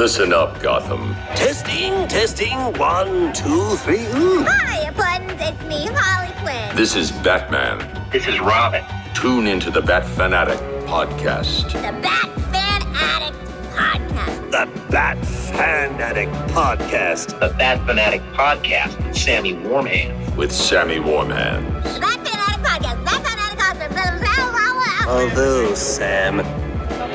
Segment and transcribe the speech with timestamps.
[0.00, 1.14] Listen up, Gotham.
[1.36, 3.98] Testing, testing, one, two, three.
[3.98, 4.18] Mm.
[4.18, 4.44] Ooh.
[4.48, 5.38] Hi, Buttons.
[5.42, 6.74] It's me, Harley Quinn.
[6.74, 7.76] This is Batman.
[8.10, 8.82] This is Robin.
[9.12, 11.64] Tune into the Bat Fanatic podcast.
[11.74, 13.36] The Bat Fan Addict
[13.74, 14.50] Podcast.
[14.50, 17.38] The Bat Fan Addict Podcast.
[17.38, 20.34] The Bat Fanatic Podcast with Sammy Warmhand.
[20.34, 21.92] with Sammy Warmhands.
[21.92, 23.04] The Bat Fan Addict Podcast.
[23.04, 25.06] Bat Fan Addict Podcast.
[25.08, 26.38] Although, Sam,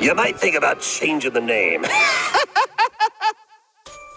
[0.04, 1.84] you might think about changing the name.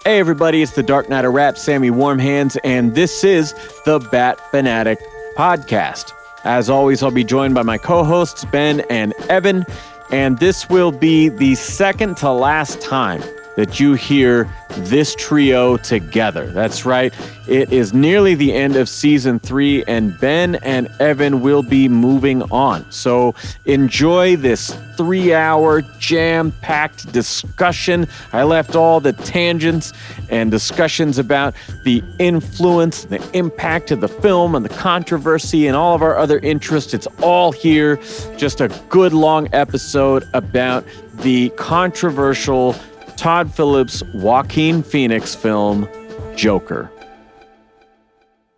[0.09, 3.53] Hey everybody, it's the Dark Knight of Rap, Sammy Warmhands, and this is
[3.85, 4.99] the Bat Fanatic
[5.37, 6.15] Podcast.
[6.45, 9.67] As always, I'll be joined by my co-hosts Ben and Evan,
[10.11, 13.23] and this will be the second to last time
[13.59, 14.49] that you hear
[14.83, 16.47] this trio together.
[16.47, 17.13] That's right.
[17.49, 22.43] It is nearly the end of season three, and Ben and Evan will be moving
[22.53, 22.89] on.
[22.93, 23.35] So
[23.65, 28.07] enjoy this three hour jam packed discussion.
[28.33, 29.93] I left all the tangents
[30.31, 35.97] and discussions about the influence, the impact of the film, and the controversy, and all
[35.97, 36.95] of our other interests.
[36.95, 37.97] It's all here.
[38.37, 40.85] Just a good long episode about
[41.23, 42.77] the controversial
[43.19, 45.89] Todd Phillips Joaquin Phoenix film,
[46.37, 46.89] Joker.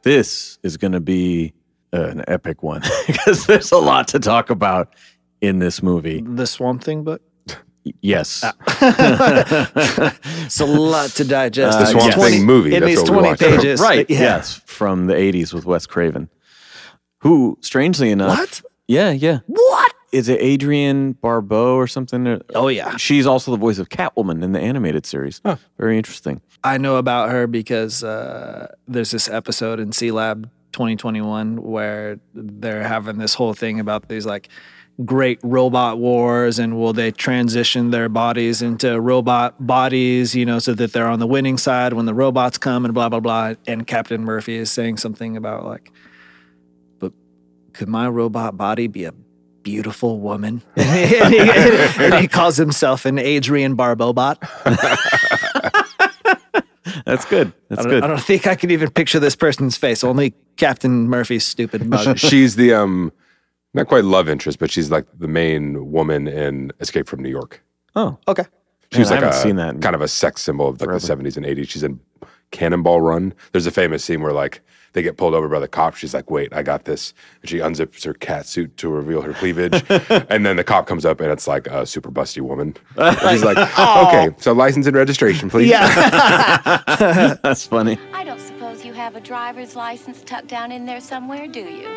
[0.02, 1.54] This is going to be
[1.94, 4.94] uh, an epic one because there's a lot to talk about
[5.40, 6.20] in this movie.
[6.20, 7.22] the Swamp Thing book.
[8.02, 8.44] Yes.
[8.82, 11.78] It's a lot to digest.
[11.78, 13.80] The It's Swamp Thing movie, It needs 20 pages.
[13.82, 14.04] right.
[14.10, 14.20] Yeah.
[14.20, 14.60] Yes.
[14.66, 16.28] From the 80s with Wes Craven,
[17.20, 18.38] who, strangely enough.
[18.38, 18.62] What?
[18.86, 19.38] Yeah, yeah.
[19.46, 19.89] What?
[20.12, 22.42] Is it Adrienne Barbeau or something?
[22.54, 22.96] Oh, yeah.
[22.96, 25.40] She's also the voice of Catwoman in the animated series.
[25.78, 26.40] Very interesting.
[26.64, 33.18] I know about her because uh, there's this episode in Sealab 2021 where they're having
[33.18, 34.48] this whole thing about these like
[35.04, 40.74] great robot wars and will they transition their bodies into robot bodies, you know, so
[40.74, 43.54] that they're on the winning side when the robots come and blah, blah, blah.
[43.66, 45.90] And Captain Murphy is saying something about like,
[46.98, 47.12] but
[47.72, 49.14] could my robot body be a
[49.62, 50.62] beautiful woman?
[50.76, 54.36] and, he, and he calls himself an Adrian Barbobot.
[57.04, 57.52] That's good.
[57.68, 58.04] That's I don't, good.
[58.04, 60.04] I don't think I can even picture this person's face.
[60.04, 62.18] Only Captain Murphy's stupid mug.
[62.18, 63.12] she's the um
[63.74, 67.62] not quite love interest, but she's like the main woman in Escape from New York.
[67.96, 68.44] oh, okay.
[68.92, 70.80] She was Man, I like haven't a seen that kind of a sex symbol of
[70.80, 71.68] like the seventies and eighties.
[71.68, 72.00] She's in
[72.50, 73.32] Cannonball Run.
[73.52, 75.94] There's a famous scene where like they get pulled over by the cop.
[75.94, 79.32] She's like, "Wait, I got this," and she unzips her cat suit to reveal her
[79.32, 79.82] cleavage.
[80.28, 82.76] and then the cop comes up, and it's like a super busty woman.
[82.96, 84.08] And she's like, oh.
[84.08, 86.82] "Okay, so license and registration, please." Yeah.
[87.42, 87.98] that's funny.
[88.12, 91.88] I don't suppose you have a driver's license tucked down in there somewhere, do you?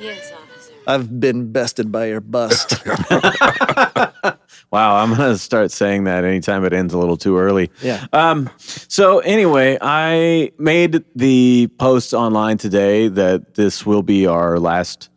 [0.00, 0.43] Yes, officer.
[0.86, 2.74] I've been bested by your bust.
[4.74, 7.70] Wow, I'm gonna start saying that anytime it ends a little too early.
[7.80, 8.06] Yeah.
[8.12, 8.50] Um.
[8.58, 15.10] So anyway, I made the post online today that this will be our last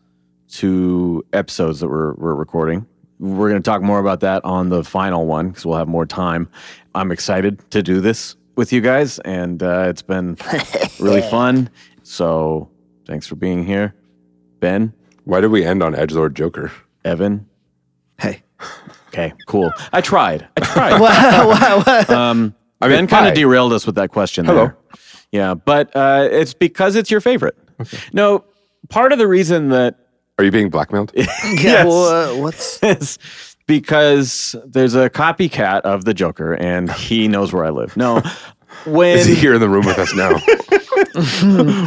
[0.52, 2.86] two episodes that we're we're recording.
[3.18, 6.50] We're gonna talk more about that on the final one because we'll have more time.
[6.94, 10.38] I'm excited to do this with you guys, and uh, it's been
[11.00, 11.72] really fun.
[12.04, 12.70] So
[13.08, 13.96] thanks for being here,
[14.60, 14.94] Ben,
[15.28, 16.72] Why did we end on Edge Lord Joker?
[17.04, 17.48] Evan.
[18.18, 18.44] hey.
[19.10, 19.72] Okay, cool.
[19.92, 20.48] I tried.
[20.56, 21.02] I tried.
[21.02, 22.30] Wow, wow, wow.
[22.32, 24.46] Um, I mean, kind of derailed us with that question.
[24.46, 24.68] Hello.
[24.68, 24.78] There.
[25.34, 27.58] Yeah, but uh, it's because it's your favorite.
[28.14, 28.46] No,
[28.88, 30.00] part of the reason that
[30.38, 31.12] Are you being blackmailed?
[31.18, 31.86] Yeah, Yes.
[31.86, 32.06] well,
[32.38, 33.20] uh, what's is
[33.66, 37.98] because there's a copycat of the Joker, and he knows where I live.
[37.98, 38.22] No,
[38.86, 40.38] when Is he here in the room with us now?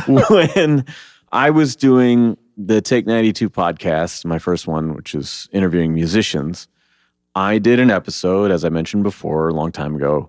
[0.28, 0.84] when
[1.32, 2.36] I was doing
[2.66, 6.68] the Take 92 podcast, my first one, which is interviewing musicians,
[7.34, 10.28] I did an episode, as I mentioned before, a long time ago,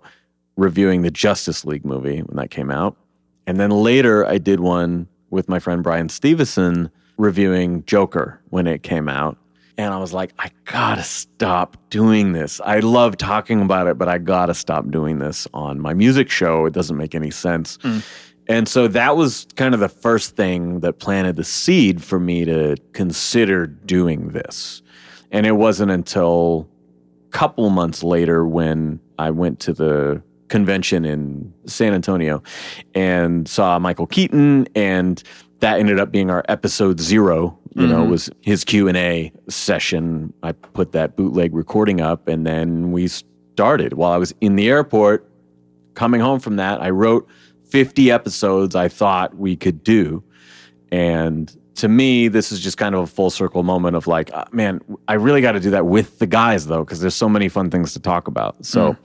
[0.55, 2.95] reviewing the Justice League movie when that came out.
[3.47, 8.81] And then later, I did one with my friend Brian Stevenson reviewing Joker when it
[8.81, 9.37] came out.
[9.77, 12.61] And I was like, I gotta stop doing this.
[12.63, 16.65] I love talking about it, but I gotta stop doing this on my music show.
[16.65, 17.77] It doesn't make any sense.
[17.81, 17.99] Hmm.
[18.51, 22.43] And so that was kind of the first thing that planted the seed for me
[22.43, 24.81] to consider doing this.
[25.31, 26.67] And it wasn't until
[27.29, 32.43] a couple months later when I went to the convention in San Antonio
[32.93, 35.23] and saw Michael Keaton and
[35.61, 38.11] that ended up being our episode 0, you know, mm-hmm.
[38.11, 40.33] was his Q&A session.
[40.43, 44.67] I put that bootleg recording up and then we started while I was in the
[44.67, 45.31] airport
[45.93, 47.29] coming home from that, I wrote
[47.71, 50.23] 50 episodes I thought we could do.
[50.91, 54.45] And to me, this is just kind of a full circle moment of like, uh,
[54.51, 57.47] man, I really got to do that with the guys though, because there's so many
[57.49, 58.65] fun things to talk about.
[58.65, 58.97] So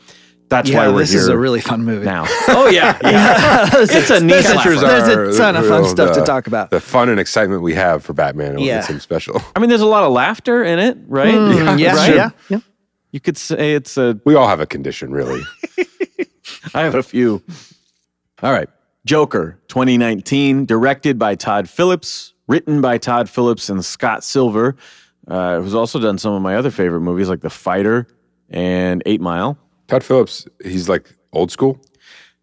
[0.48, 2.04] That's yeah, why we're this is a really fun movie.
[2.04, 2.26] now.
[2.48, 3.68] Oh yeah, yeah.
[3.72, 6.70] it's a neat There's, there's a ton of fun real, stuff to uh, talk about.
[6.70, 8.76] The fun and excitement we have for Batman Yeah.
[8.76, 9.40] makes him special.
[9.54, 11.34] I mean, there's a lot of laughter in it, right?
[11.34, 12.14] Mm, yeah, right?
[12.14, 12.58] yeah, yeah.
[13.12, 14.20] You could say it's a.
[14.24, 15.42] We all have a condition, really.
[16.74, 17.42] I have a few.
[18.42, 18.68] All right,
[19.06, 24.76] Joker, 2019, directed by Todd Phillips, written by Todd Phillips and Scott Silver,
[25.26, 28.06] uh, who's also done some of my other favorite movies like The Fighter
[28.50, 29.56] and Eight Mile.
[29.88, 31.80] Todd Phillips, he's like old school.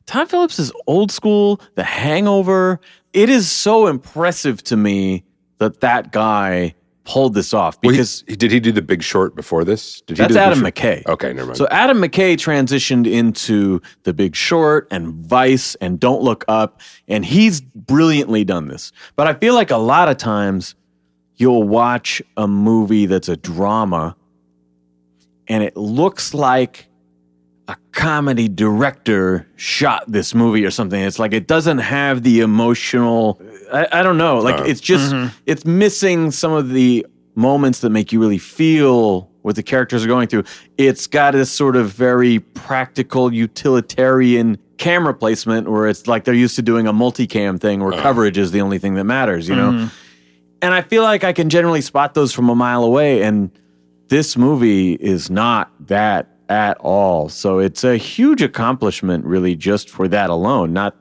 [0.07, 2.79] Todd Phillips is old school, The Hangover.
[3.13, 5.25] It is so impressive to me
[5.59, 6.73] that that guy
[7.05, 10.01] pulled this off Well, he- because did he do the Big Short before this?
[10.01, 10.59] Did he that's Adam?
[10.61, 11.05] McKay.
[11.07, 11.57] Okay, never mind.
[11.57, 17.25] So Adam McKay transitioned into The Big Short and Vice and Don't Look Up, and
[17.25, 18.91] he's brilliantly done this.
[19.15, 20.75] But I feel like a lot of times
[21.35, 24.15] you'll watch a movie that's a drama
[25.47, 26.87] and it looks like
[27.67, 31.01] a comedy director shot this movie or something.
[31.01, 33.41] It's like it doesn't have the emotional.
[33.71, 34.39] I, I don't know.
[34.39, 35.35] Like uh, it's just mm-hmm.
[35.45, 37.05] it's missing some of the
[37.35, 40.43] moments that make you really feel what the characters are going through.
[40.77, 46.55] It's got this sort of very practical, utilitarian camera placement where it's like they're used
[46.55, 48.01] to doing a multicam thing where uh.
[48.01, 49.47] coverage is the only thing that matters.
[49.47, 49.71] You know.
[49.71, 49.87] Mm-hmm.
[50.61, 53.21] And I feel like I can generally spot those from a mile away.
[53.21, 53.51] And
[54.07, 57.29] this movie is not that at all.
[57.29, 60.73] So it's a huge accomplishment, really, just for that alone.
[60.73, 60.95] Not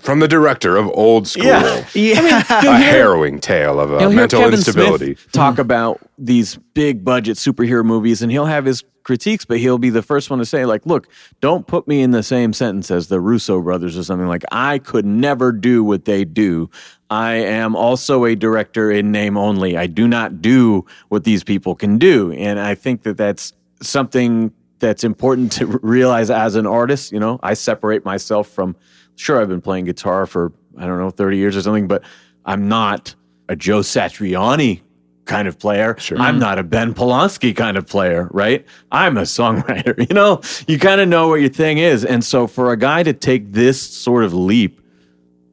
[0.00, 2.44] From the director of Old School, yeah, Yeah.
[2.50, 5.14] a harrowing tale of uh, You'll hear mental Kevin instability.
[5.14, 9.78] Smith talk about these big budget superhero movies, and he'll have his critiques, but he'll
[9.78, 11.08] be the first one to say, like, look,
[11.40, 14.28] don't put me in the same sentence as the Russo brothers or something.
[14.28, 16.68] Like, I could never do what they do.
[17.08, 19.78] I am also a director in name only.
[19.78, 22.32] I do not do what these people can do.
[22.32, 27.12] And I think that that's something that's important to realize as an artist.
[27.12, 28.76] You know, I separate myself from,
[29.16, 32.02] sure, I've been playing guitar for, I don't know, 30 years or something, but
[32.44, 33.14] I'm not
[33.48, 34.80] a Joe Satriani
[35.28, 35.96] kind of player.
[36.16, 38.66] I'm not a Ben Polanski kind of player, right?
[38.90, 39.96] I'm a songwriter.
[40.08, 42.04] You know, you kind of know what your thing is.
[42.04, 44.80] And so for a guy to take this sort of leap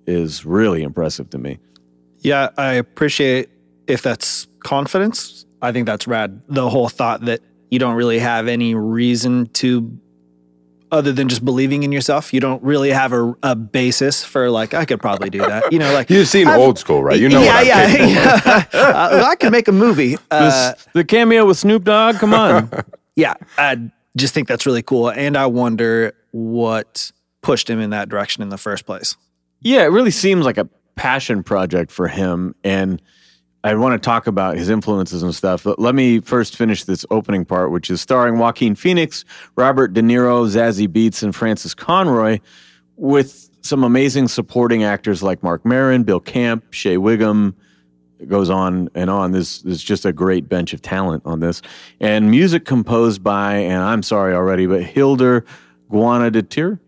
[0.07, 1.59] is really impressive to me.
[2.19, 3.49] Yeah, I appreciate
[3.87, 5.45] if that's confidence.
[5.61, 6.41] I think that's rad.
[6.47, 9.97] The whole thought that you don't really have any reason to,
[10.91, 14.73] other than just believing in yourself, you don't really have a, a basis for like
[14.73, 15.71] I could probably do that.
[15.73, 17.19] You know, like You've seen I've- Old School, right?
[17.19, 18.79] You know yeah, what yeah, yeah.
[18.79, 20.17] uh, I can make a movie.
[20.31, 22.69] Uh, This- the cameo with Snoop Dogg, come on.
[23.15, 27.11] yeah, I just think that's really cool, and I wonder what
[27.41, 29.15] pushed him in that direction in the first place.
[29.61, 32.55] Yeah, it really seems like a passion project for him.
[32.63, 33.01] And
[33.65, 35.63] I want to talk about his influences and stuff.
[35.63, 39.25] But let me first finish this opening part, which is starring Joaquin Phoenix,
[39.55, 42.39] Robert De Niro, Zazie Beetz, and Frances Conroy,
[42.95, 47.55] with some amazing supporting actors like Marc Maron, Bill Camp, Shea Whigham.
[48.19, 49.31] It goes on and on.
[49.31, 51.63] There's, there's just a great bench of talent on this.
[51.99, 55.43] And music composed by, and I'm sorry already, but Hildur
[55.89, 56.79] Guðnadóttir.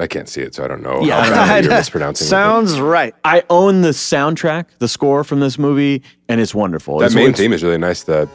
[0.00, 2.28] I can't see it, so I don't know Yeah, how badly you're mispronouncing it.
[2.30, 3.14] sounds right.
[3.24, 6.98] I own the soundtrack, the score from this movie, and it's wonderful.
[6.98, 8.02] That It's- main theme is really nice.
[8.04, 8.28] That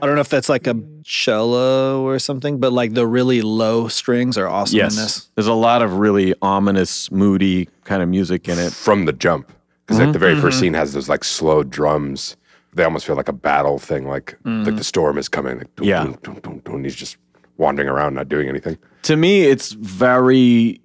[0.00, 3.88] I don't know if that's like a cello or something, but like the really low
[3.88, 5.28] strings are awesome in this.
[5.34, 8.72] There's a lot of really ominous, moody kind of music in it.
[8.72, 9.52] from the jump,
[9.86, 10.42] because like the very mm-hmm.
[10.42, 12.36] first scene has those like slow drums.
[12.74, 14.76] They almost feel like a battle thing, like like mm-hmm.
[14.76, 15.58] the storm is coming.
[15.58, 16.04] Like, Yeah.
[16.22, 16.84] dun, dun, dun.
[16.84, 17.16] he's just
[17.56, 18.78] wandering around, not doing anything.
[19.02, 20.80] To me, it's very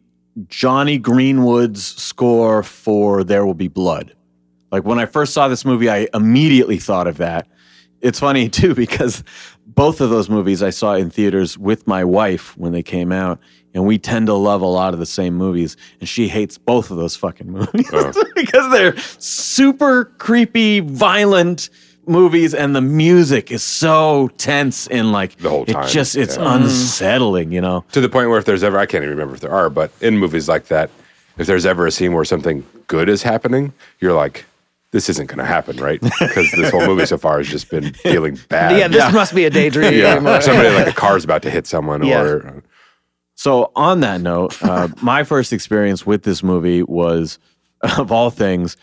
[0.48, 4.16] Jonny Greenwood's score for There Will Be Blood.
[4.72, 7.48] Like when I first saw this movie, I immediately thought of that.
[8.02, 9.24] It's funny too because
[9.66, 13.40] both of those movies I saw in theaters with my wife when they came out,
[13.74, 16.92] and we tend to love a lot of the same movies, and she hates both
[16.92, 18.12] of those fucking movies oh.
[18.36, 21.70] because they're super creepy, violent
[22.06, 26.38] movies, and the music is so tense and like The whole time, It just it's
[26.38, 26.56] yeah.
[26.56, 27.86] unsettling, you know.
[27.94, 29.92] To the point where if there's ever, I can't even remember if there are, but
[30.01, 30.89] in movies like that,
[31.38, 34.46] if there's ever a scene where something good is happening, you're like,
[34.92, 36.00] this isn't going to happen, right?
[36.20, 38.77] Because this whole movie so far has just been feeling bad.
[38.77, 39.94] Yeah, this must be a daydream.
[39.94, 40.18] yeah.
[40.18, 42.22] Or somebody like a car's about to hit someone, Yeah.
[42.22, 42.63] or
[43.44, 47.40] So on that note, uh, my first experience with this movie was,
[47.98, 48.78] of all things,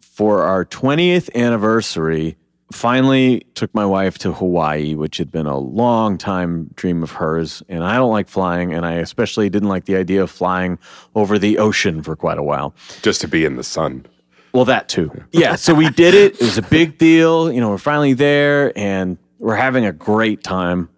[0.00, 2.36] for our 20th anniversary.
[2.70, 7.64] Finally, took my wife to Hawaii, which had been a long time dream of hers.
[7.68, 10.78] And I don't like flying, and I especially didn't like the idea of flying
[11.16, 12.76] over the ocean for quite a while.
[13.02, 14.06] just to be in the sun.
[14.52, 15.10] Well, that too.
[15.32, 15.56] Yeah.
[15.56, 16.34] So we did it.
[16.34, 17.50] It was a big deal.
[17.52, 20.90] You know, we're finally there, and we're having a great time.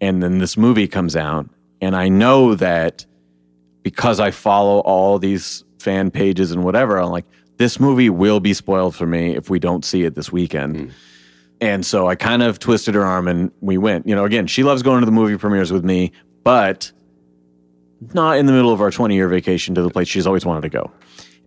[0.00, 1.48] And then this movie comes out.
[1.84, 3.06] And I know that
[3.82, 7.26] because I follow all these fan pages and whatever, I'm like,
[7.58, 10.76] this movie will be spoiled for me if we don't see it this weekend.
[10.76, 10.88] Hmm.
[11.60, 14.08] And so I kind of twisted her arm and we went.
[14.08, 16.12] You know, again, she loves going to the movie premieres with me,
[16.42, 16.90] but
[18.12, 20.62] not in the middle of our 20 year vacation to the place she's always wanted
[20.62, 20.90] to go.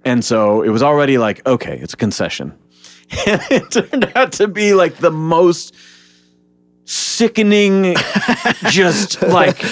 [0.05, 2.57] And so it was already like, okay, it's a concession.
[3.25, 5.73] And it turned out to be like the most
[6.83, 7.95] sickening,
[8.69, 9.63] just like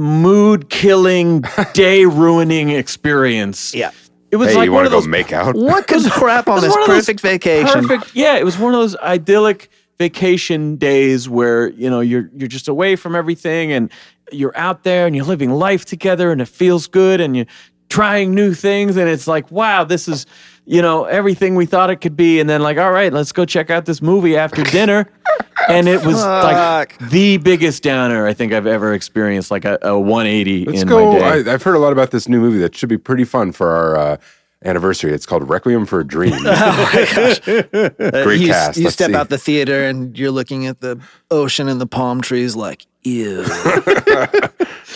[0.00, 3.74] mood killing, day ruining experience.
[3.74, 3.90] Yeah.
[4.30, 5.54] It was Hey, like you one want of to go those make out?
[5.56, 7.86] What could crap on this one those perfect vacation?
[7.86, 8.14] Perfect.
[8.14, 12.68] Yeah, it was one of those idyllic vacation days where you know you're you're just
[12.68, 13.92] away from everything and
[14.32, 17.44] you're out there and you're living life together and it feels good and you're
[17.90, 20.24] trying new things and it's like wow this is
[20.64, 23.44] you know everything we thought it could be and then like all right let's go
[23.44, 25.06] check out this movie after dinner
[25.76, 29.98] and it was like the biggest downer I think I've ever experienced like a, a
[29.98, 31.12] 180 Let's in go.
[31.12, 31.50] my day.
[31.50, 33.70] I, I've heard a lot about this new movie that should be pretty fun for
[33.70, 34.16] our uh,
[34.64, 35.12] anniversary.
[35.12, 36.34] It's called Requiem for a Dream.
[36.44, 38.76] Uh, Great you, cast.
[38.78, 39.16] You Let's step see.
[39.16, 41.00] out the theater and you're looking at the
[41.30, 44.50] ocean and the palm trees, like, ew, a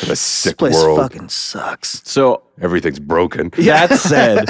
[0.06, 0.98] this place world.
[1.00, 2.02] fucking sucks.
[2.04, 3.50] so Everything's broken.
[3.56, 4.46] That said,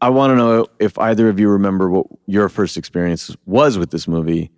[0.00, 3.90] I want to know if either of you remember what your first experience was with
[3.90, 4.50] this movie.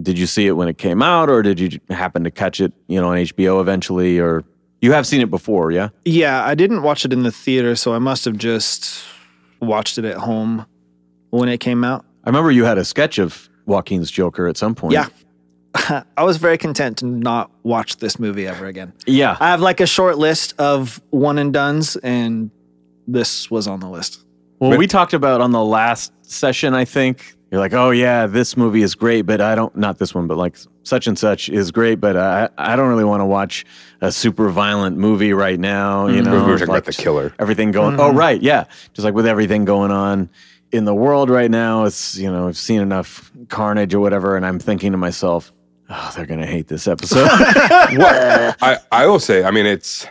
[0.00, 2.72] Did you see it when it came out, or did you happen to catch it,
[2.88, 4.18] you know, on HBO eventually?
[4.18, 4.44] Or
[4.80, 5.90] you have seen it before, yeah?
[6.04, 9.04] Yeah, I didn't watch it in the theater, so I must have just
[9.60, 10.66] watched it at home
[11.30, 12.04] when it came out.
[12.24, 14.94] I remember you had a sketch of Joaquin's Joker at some point.
[14.94, 15.06] Yeah.
[16.16, 18.92] I was very content to not watch this movie ever again.
[19.06, 19.36] yeah.
[19.40, 22.50] I have like a short list of one and duns, and
[23.06, 24.24] this was on the list.
[24.58, 27.34] Well, we talked about on the last session, I think.
[27.52, 30.38] You're like, oh yeah, this movie is great, but I don't not this one, but
[30.38, 33.66] like such and such is great, but I I don't really want to watch
[34.00, 36.06] a super violent movie right now.
[36.06, 36.46] You know, Mm-hmm.
[36.46, 37.34] We were talking like about The Killer.
[37.38, 38.00] Everything going.
[38.00, 40.30] Oh right, yeah, just like with everything going on
[40.72, 44.46] in the world right now, it's you know I've seen enough carnage or whatever, and
[44.46, 45.52] I'm thinking to myself,
[45.90, 47.28] oh, they're gonna hate this episode.
[47.28, 50.06] what I, I will say, I mean, it's.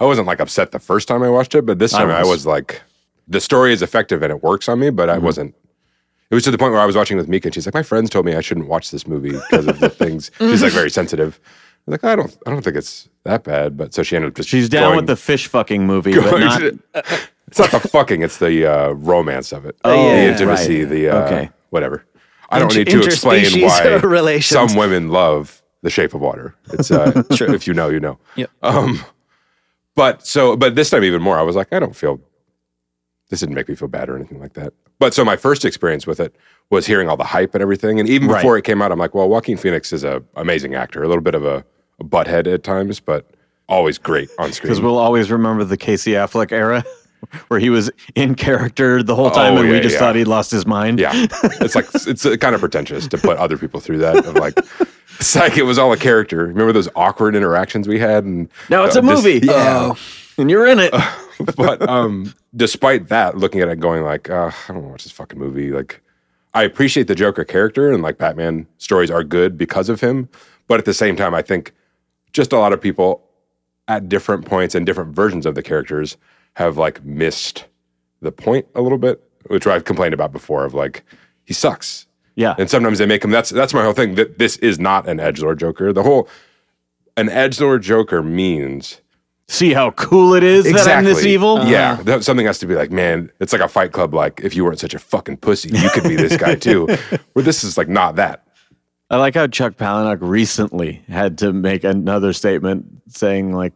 [0.00, 2.28] I wasn't like upset the first time I watched it, but this time I was.
[2.28, 2.82] was, like,
[3.28, 5.54] the story is effective and it works on me, but I wasn't.
[6.32, 7.82] It was to the point where I was watching with Mika, and she's like, "My
[7.82, 10.90] friends told me I shouldn't watch this movie because of the things." She's like very
[10.90, 11.38] sensitive.
[11.44, 14.30] I was like, I don't, I don't think it's that bad, but so she ended
[14.30, 14.48] up just.
[14.48, 16.62] She's down going- with the fish fucking movie, but not.
[17.48, 20.88] it's not the fucking; it's the uh, romance of it, Oh, the yeah, intimacy, right.
[20.90, 21.50] the uh, Okay.
[21.68, 22.04] whatever.
[22.48, 24.46] I don't need to explain why relations.
[24.70, 26.54] some women love The Shape of Water.
[26.72, 28.18] It's uh, if you know, you know.
[28.36, 28.50] Yep.
[28.62, 29.02] Um,
[29.94, 32.20] but so, but this time even more, I was like, I don't feel.
[33.32, 34.74] This didn't make me feel bad or anything like that.
[34.98, 36.36] But so my first experience with it
[36.68, 38.36] was hearing all the hype and everything, and even Right.
[38.42, 41.22] before it came out, I'm like, well, Joaquin Phoenix is an amazing actor, a little
[41.22, 41.64] bit of a,
[41.98, 43.26] a butthead at times, but
[43.70, 44.68] always great on screen.
[44.68, 46.84] Because we'll always remember the Casey Affleck era
[47.48, 49.98] where he was in character the whole time Oh, and we just yeah.
[49.98, 50.98] thought he'd lost his mind.
[50.98, 51.12] Yeah,
[51.62, 54.26] it's like it's uh, kind of pretentious to put other people through that.
[54.26, 54.58] Of like,
[55.18, 56.48] it's like it was all a character.
[56.48, 58.24] Remember those awkward interactions we had?
[58.24, 59.46] And Now it's uh, a this- movie.
[59.46, 59.94] yeah,
[60.36, 60.92] And you're in it.
[61.56, 65.02] but um, despite that, looking at it, going like, uh, I don't want to watch
[65.04, 65.70] this fucking movie.
[65.70, 66.02] Like,
[66.54, 70.28] I appreciate the Joker character, and like Batman stories are good because of him.
[70.68, 71.72] But at the same time, I think
[72.32, 73.22] just a lot of people
[73.88, 76.16] at different points and different versions of the characters
[76.54, 77.66] have like missed
[78.20, 80.64] the point a little bit, which I've complained about before.
[80.64, 81.04] Of like,
[81.44, 82.06] he sucks.
[82.34, 82.54] Yeah.
[82.58, 83.30] And sometimes they make him.
[83.30, 84.14] That's that's my whole thing.
[84.14, 85.92] That this is not an edge lord Joker.
[85.92, 86.28] The whole
[87.16, 89.01] an edge lord Joker means
[89.52, 91.62] See how cool it is that I'm this evil?
[91.66, 92.02] Yeah, uh-huh.
[92.04, 94.14] that, something has to be like, man, it's like a Fight Club.
[94.14, 96.86] Like, if you weren't such a fucking pussy, you could be this guy too.
[97.34, 98.46] Where this is like not that.
[99.10, 103.74] I like how Chuck Palahniuk recently had to make another statement saying, like,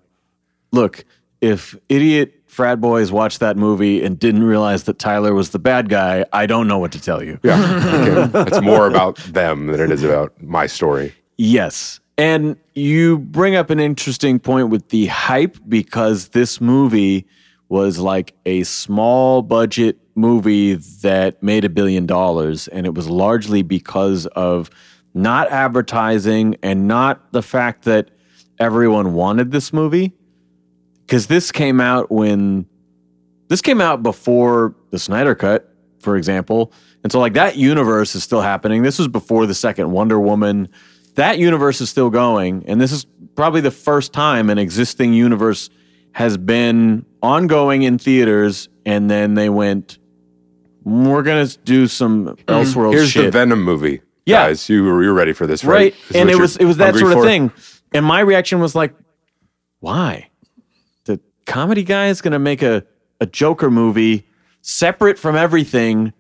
[0.73, 1.05] look,
[1.43, 5.91] if idiot frat boys watched that movie and didn't realize that Tyler was the bad
[5.91, 7.39] guy, I don't know what to tell you.
[7.43, 8.51] Yeah, okay.
[8.51, 11.15] it's more about them than it is about my story.
[11.37, 12.01] Yes.
[12.19, 17.27] And you bring up an interesting point with the hype because this movie
[17.69, 22.69] was like a small budget movie that made a billion dollars.
[22.69, 24.71] And it was largely because of
[25.13, 28.11] not advertising and not the fact that
[28.59, 30.15] everyone wanted this movie.
[31.05, 32.67] Because this came out when
[33.49, 36.73] this came out before the Snyder Cut, for example.
[37.03, 38.83] And so, like, that universe is still happening.
[38.83, 40.69] This was before the second Wonder Woman.
[41.17, 42.65] That universe is still going.
[42.67, 45.69] And this is probably the first time an existing universe
[46.13, 48.69] has been ongoing in theaters.
[48.87, 49.99] And then they went,
[50.85, 52.51] we're going to do some mm-hmm.
[52.51, 53.31] Elseworlds Here's the.
[53.31, 54.03] Venom movie.
[54.25, 54.49] Yeah.
[54.49, 55.75] guys, you were you're ready for this, right?
[55.75, 55.95] right?
[56.09, 57.25] This and it was it was that sort of for?
[57.25, 57.53] thing.
[57.93, 58.93] And my reaction was like,
[59.79, 60.31] why?
[61.05, 62.85] The comedy guy is going to make a
[63.21, 64.27] a Joker movie
[64.63, 66.13] separate from everything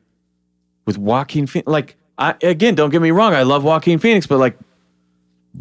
[0.86, 1.68] with Joaquin Phoenix.
[1.68, 4.56] Like, I, again, don't get me wrong, I love Joaquin Phoenix, but like,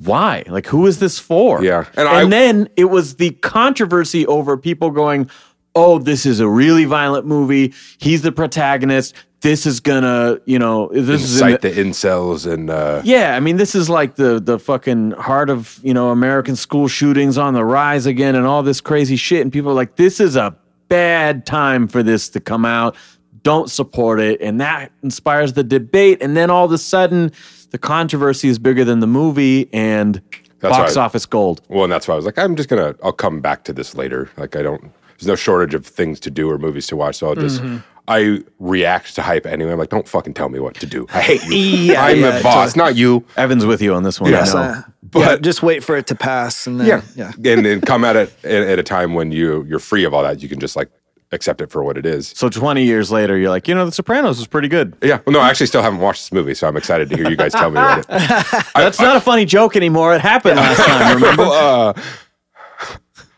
[0.03, 0.43] why?
[0.47, 1.63] Like, who is this for?
[1.63, 5.29] Yeah, and, and I- then it was the controversy over people going,
[5.75, 7.73] "Oh, this is a really violent movie.
[7.97, 9.13] He's the protagonist.
[9.41, 13.35] This is gonna, you know, this is in Incite the- the incels and uh, yeah,
[13.35, 17.37] I mean, this is like the the fucking heart of you know American school shootings
[17.37, 19.41] on the rise again, and all this crazy shit.
[19.41, 20.55] And people are like, this is a
[20.87, 22.95] bad time for this to come out.
[23.43, 26.17] Don't support it, and that inspires the debate.
[26.21, 27.31] And then all of a sudden,
[27.71, 30.21] the controversy is bigger than the movie, and
[30.59, 31.03] That's box right.
[31.03, 31.61] office gold.
[31.69, 33.95] Well, and that's why I was like, I'm just gonna, I'll come back to this
[33.95, 34.29] later.
[34.37, 34.81] Like, I don't,
[35.17, 37.77] there's no shortage of things to do or movies to watch, so I'll just, Mm-hmm.
[38.07, 39.71] I react to hype anyway.
[39.71, 41.07] I'm like, don't fucking tell me what to do.
[41.11, 41.55] I hate you.
[41.93, 43.25] Yeah, I'm yeah, the boss, not you.
[43.35, 44.29] Evan's with you on this one.
[44.31, 44.41] Yeah.
[44.41, 44.57] I know.
[44.59, 47.31] Uh, But- yeah, just wait for it to pass and then Yeah, yeah.
[47.53, 50.21] and then come at it at, at a time when you you're free of all
[50.21, 50.43] that.
[50.43, 50.91] You can just like
[51.31, 52.29] accept it for what it is.
[52.35, 54.95] So 20 years later, you're like, you know, The Sopranos was pretty good.
[55.01, 55.19] Yeah.
[55.25, 57.35] Well, no, I actually still haven't watched this movie, so I'm excited to hear you
[57.35, 58.07] guys tell me about it.
[58.75, 60.15] That's not a funny joke anymore.
[60.15, 61.15] It happened last time.
[61.21, 61.43] Remember?
[61.43, 61.93] uh,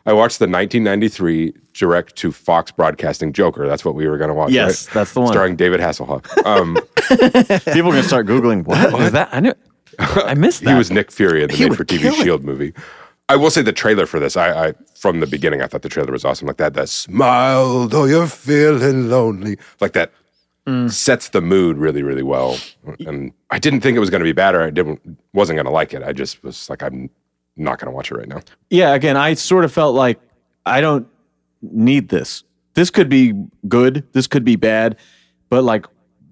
[0.06, 3.68] I watched the 1993 direct to Fox Broadcasting Joker.
[3.68, 4.52] That's what we were going to watch.
[4.52, 4.94] Yes, right?
[4.94, 5.34] that's the one.
[5.34, 6.26] Starring David Hasselhoff.
[6.46, 6.78] Um,
[7.74, 9.30] People are gonna start googling what, what is that?
[9.32, 9.54] I knew.
[10.00, 10.72] I missed that.
[10.72, 12.14] he was Nick Fury in the He made for TV.
[12.24, 12.74] Shield movie.
[13.30, 14.38] I will say the trailer for this.
[14.38, 16.48] I, I from the beginning, I thought the trailer was awesome.
[16.48, 20.12] Like that, that smile though you're feeling lonely, like that
[20.66, 20.92] Mm.
[20.92, 22.58] sets the mood really, really well.
[23.06, 25.00] And I didn't think it was going to be bad, or I didn't
[25.32, 26.04] wasn't going to like it.
[26.04, 27.10] I just was like, I'm
[27.56, 28.42] not going to watch it right now.
[28.70, 30.20] yeah, again, I sort of felt like
[30.66, 31.08] I don't
[31.62, 32.44] need this.
[32.74, 33.34] This could be
[33.70, 34.06] good.
[34.12, 34.98] This could be bad,
[35.50, 35.86] but like,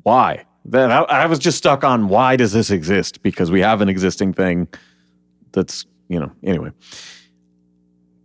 [0.04, 0.44] why?
[0.66, 3.22] That I, I was just stuck on why does this exist?
[3.24, 4.68] Because we have an existing thing
[5.54, 6.72] that's you know anyway.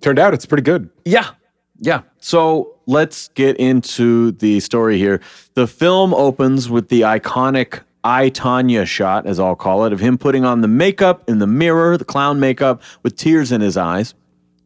[0.00, 0.90] Turned out it's pretty good.
[1.04, 1.30] Yeah.
[1.78, 2.02] Yeah.
[2.18, 5.20] So let's get into the story here.
[5.54, 10.16] The film opens with the iconic I, Tonya shot, as I'll call it, of him
[10.16, 14.14] putting on the makeup in the mirror, the clown makeup, with tears in his eyes,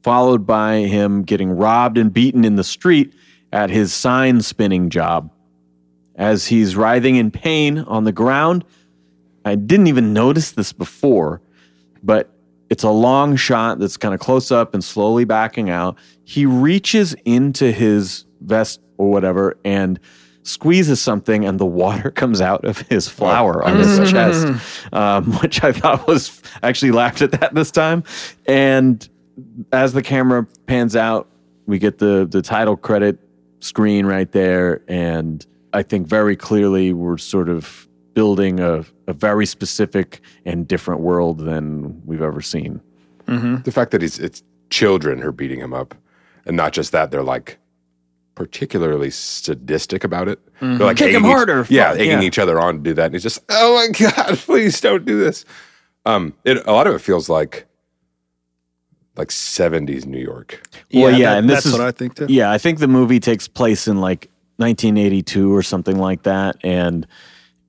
[0.02, 3.12] followed by him getting robbed and beaten in the street
[3.52, 5.30] at his sign spinning job.
[6.14, 8.64] As he's writhing in pain on the ground,
[9.44, 11.40] I didn't even notice this before,
[12.02, 12.30] but
[12.74, 15.96] it's a long shot that's kind of close up and slowly backing out.
[16.24, 20.00] He reaches into his vest or whatever and
[20.42, 25.62] squeezes something, and the water comes out of his flower on his chest, um, which
[25.62, 28.02] I thought was actually laughed at that this time.
[28.44, 29.08] And
[29.70, 31.30] as the camera pans out,
[31.66, 33.20] we get the the title credit
[33.60, 39.46] screen right there, and I think very clearly we're sort of building a, a very
[39.46, 42.80] specific and different world than we've ever seen.
[43.26, 45.94] The fact that he's it's children who are beating him up,
[46.46, 47.58] and not just that, they're like
[48.34, 50.38] particularly sadistic about it.
[50.60, 51.66] They're like Kick him egging each- harder.
[51.70, 52.26] yeah, Fuck, egging yeah.
[52.26, 53.06] each other on to do that.
[53.06, 55.44] And he's just, oh my god, please don't do this.
[56.04, 57.66] Um, it, a lot of it feels like
[59.16, 60.62] like '70s New York.
[60.92, 62.26] Well, yeah, that- and this that's is what I think too.
[62.28, 67.06] Yeah, I think the movie takes place in like 1982 or something like that, and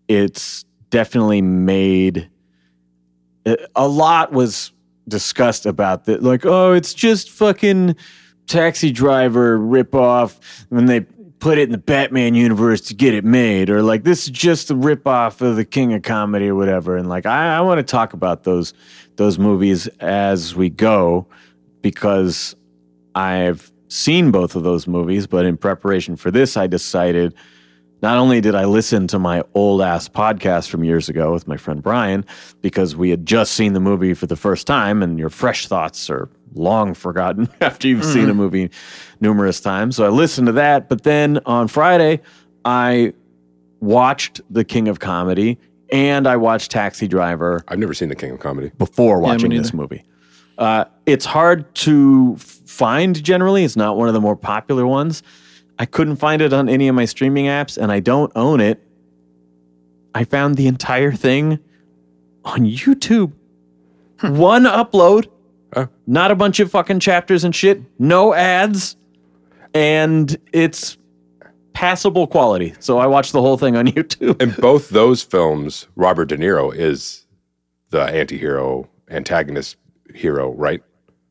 [0.07, 0.64] it's
[0.95, 2.29] definitely made.
[3.45, 4.71] Uh, a lot was
[5.09, 7.97] discussed about that, like, oh, it's just fucking
[8.47, 13.69] taxi driver ripoff when they put it in the Batman universe to get it made,
[13.69, 16.95] or like this is just a ripoff of the King of Comedy or whatever.
[16.95, 18.73] And like, I, I want to talk about those
[19.17, 21.27] those movies as we go
[21.81, 22.55] because
[23.15, 27.35] I've seen both of those movies, but in preparation for this, I decided
[28.01, 31.57] not only did I listen to my old ass podcast from years ago with my
[31.57, 32.25] friend Brian,
[32.61, 36.09] because we had just seen the movie for the first time, and your fresh thoughts
[36.09, 38.69] are long forgotten after you've seen a movie
[39.19, 39.95] numerous times.
[39.95, 42.21] So I listened to that, but then on Friday,
[42.63, 43.13] I
[43.79, 45.57] watched The King of Comedy
[45.91, 48.71] and I watched Taxi Driver I've never seen The King of Comedy.
[48.77, 50.03] before me watching this movie.
[50.57, 53.63] Uh, it's hard to find generally.
[53.63, 55.21] It's not one of the more popular ones.
[55.77, 58.81] I couldn't find it on any of my streaming apps, and I don't own it.
[60.13, 61.59] I found the entire thing
[62.45, 63.33] on YouTube.
[64.21, 65.27] One upload,
[65.75, 65.89] Oh.
[66.07, 68.95] not a bunch of fucking chapters and shit, no ads,
[69.73, 70.97] and it's
[71.73, 72.73] passable quality.
[72.79, 74.41] So I watched the whole thing on YouTube.
[74.41, 77.25] In both those films, Robert De Niro is
[77.89, 79.75] the anti-hero, antagonist
[80.13, 80.81] hero, right?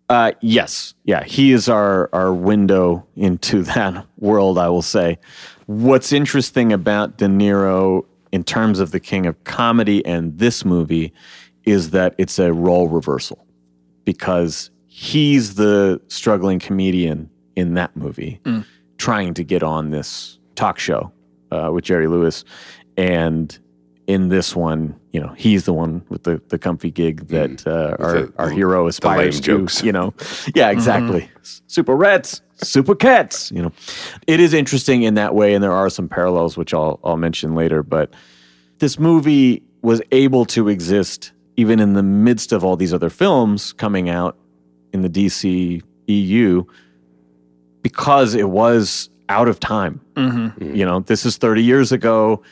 [0.09, 4.59] Uh, yes, yeah, he is our our window into that world.
[4.59, 5.19] I will say.
[5.67, 11.12] What's interesting about De Niro in terms of the king of comedy and this movie
[11.64, 13.47] is that it's a role reversal
[14.05, 18.40] because he's the struggling comedian in that movie
[18.99, 21.12] trying to get on this talk show
[21.51, 22.45] uh, with Jerry Lewis.
[22.97, 23.59] And
[24.07, 27.55] in this one, you know, he's the one with the, the comfy gig mm-hmm.
[27.55, 29.83] that uh, our, the- our hero aspires to, jokes.
[29.83, 30.14] you know.
[30.55, 30.79] Yeah, mm-hmm.
[30.79, 31.31] exactly.
[31.43, 33.73] Super rats, Super Cats, you know.
[34.27, 37.55] It is interesting in that way, and there are some parallels, which I'll, I'll mention
[37.55, 37.83] later.
[37.83, 38.12] But
[38.79, 43.73] this movie was able to exist even in the midst of all these other films
[43.75, 44.37] coming out
[44.93, 46.64] in the DC EU
[47.83, 50.01] because it was out of time.
[50.14, 50.75] Mm-hmm.
[50.75, 52.43] You know, this is 30 years ago.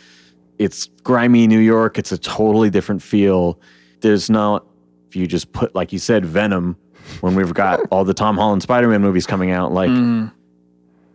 [0.59, 1.99] It's grimy New York.
[1.99, 3.59] It's a totally different feel.
[4.01, 4.67] There's not,
[5.09, 6.77] if you just put, like you said, Venom,
[7.21, 10.27] when we've got all the Tom Holland Spider Man movies coming out, like, mm-hmm.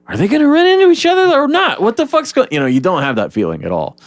[0.07, 1.81] are they going to run into each other or not?
[1.81, 3.97] What the fuck's going You know, you don't have that feeling at all.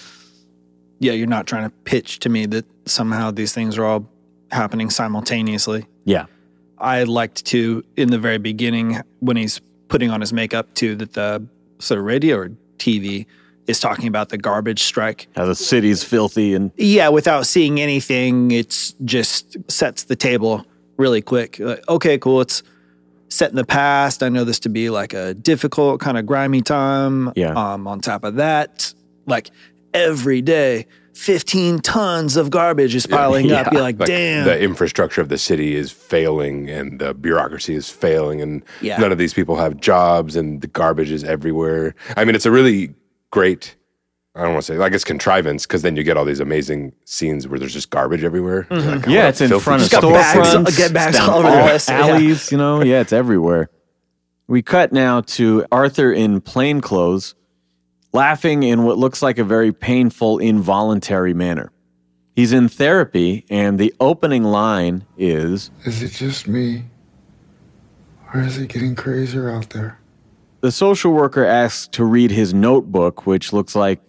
[0.99, 4.07] Yeah, you're not trying to pitch to me that somehow these things are all
[4.51, 5.87] happening simultaneously.
[6.05, 6.27] Yeah.
[6.79, 11.12] I liked to in the very beginning when he's putting on his makeup too that
[11.12, 11.47] the
[11.79, 13.27] sort of radio or TV
[13.71, 15.29] is talking about the garbage strike.
[15.37, 21.23] How the city's filthy and Yeah, without seeing anything, it's just sets the table really
[21.23, 21.59] quick.
[21.59, 22.41] Like, okay, cool.
[22.43, 22.63] It's
[23.29, 24.23] set in the past.
[24.23, 27.33] I know this to be like a difficult, kind of grimy time.
[27.37, 27.53] Yeah.
[27.53, 28.93] Um, on top of that,
[29.27, 29.51] like
[29.95, 33.73] every day, 15 tons of garbage is piling up.
[33.73, 34.45] You're like, Like damn.
[34.47, 38.97] the infrastructure of the city is failing and the bureaucracy is failing and Yeah.
[38.99, 41.95] none of these people have jobs and the garbage is everywhere.
[42.17, 42.95] I mean, it's a really
[43.31, 43.77] great,
[44.35, 46.93] I don't want to say, like it's contrivance because then you get all these amazing
[47.05, 48.66] scenes where there's just garbage everywhere.
[48.71, 51.16] You're like, oh, yeah, it's in filthy front of It's got bags- storefronts, get bags
[51.16, 51.99] down all over the all place, yeah.
[52.07, 52.53] alleys.
[52.53, 53.71] You know, yeah, it's everywhere.
[54.47, 57.35] We cut now to Arthur in plain clothes,
[58.12, 61.71] laughing in what looks like a very painful, involuntary manner.
[62.35, 66.85] He's in therapy, and the opening line is Is it just me?
[68.33, 70.00] Or is it getting crazier out there?
[70.61, 74.01] The social worker asks to read his notebook, which looks like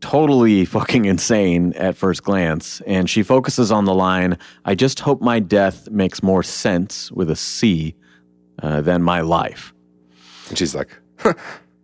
[0.00, 2.80] totally fucking insane at first glance.
[2.86, 7.30] And she focuses on the line, I just hope my death makes more sense with
[7.30, 7.94] a C
[8.62, 9.72] uh, than my life.
[10.48, 11.34] And she's like, huh,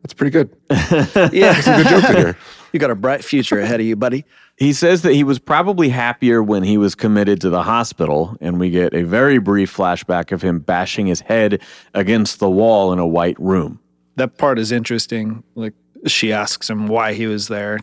[0.03, 0.55] that's pretty good.
[0.71, 1.53] yeah.
[1.53, 2.37] That's a good joke in here.
[2.73, 4.25] you got a bright future ahead of you, buddy.
[4.57, 8.59] He says that he was probably happier when he was committed to the hospital, and
[8.59, 11.63] we get a very brief flashback of him bashing his head
[11.95, 13.81] against the wall in a white room.
[14.19, 15.43] That part is interesting.
[15.55, 15.75] Like
[16.07, 17.79] she asks him why he was there.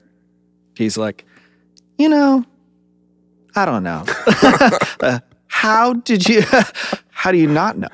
[0.75, 1.25] He's like,
[1.97, 2.45] you know,
[3.55, 4.03] I don't know.
[5.01, 6.41] Uh, how did you?
[7.11, 7.87] how do you not know?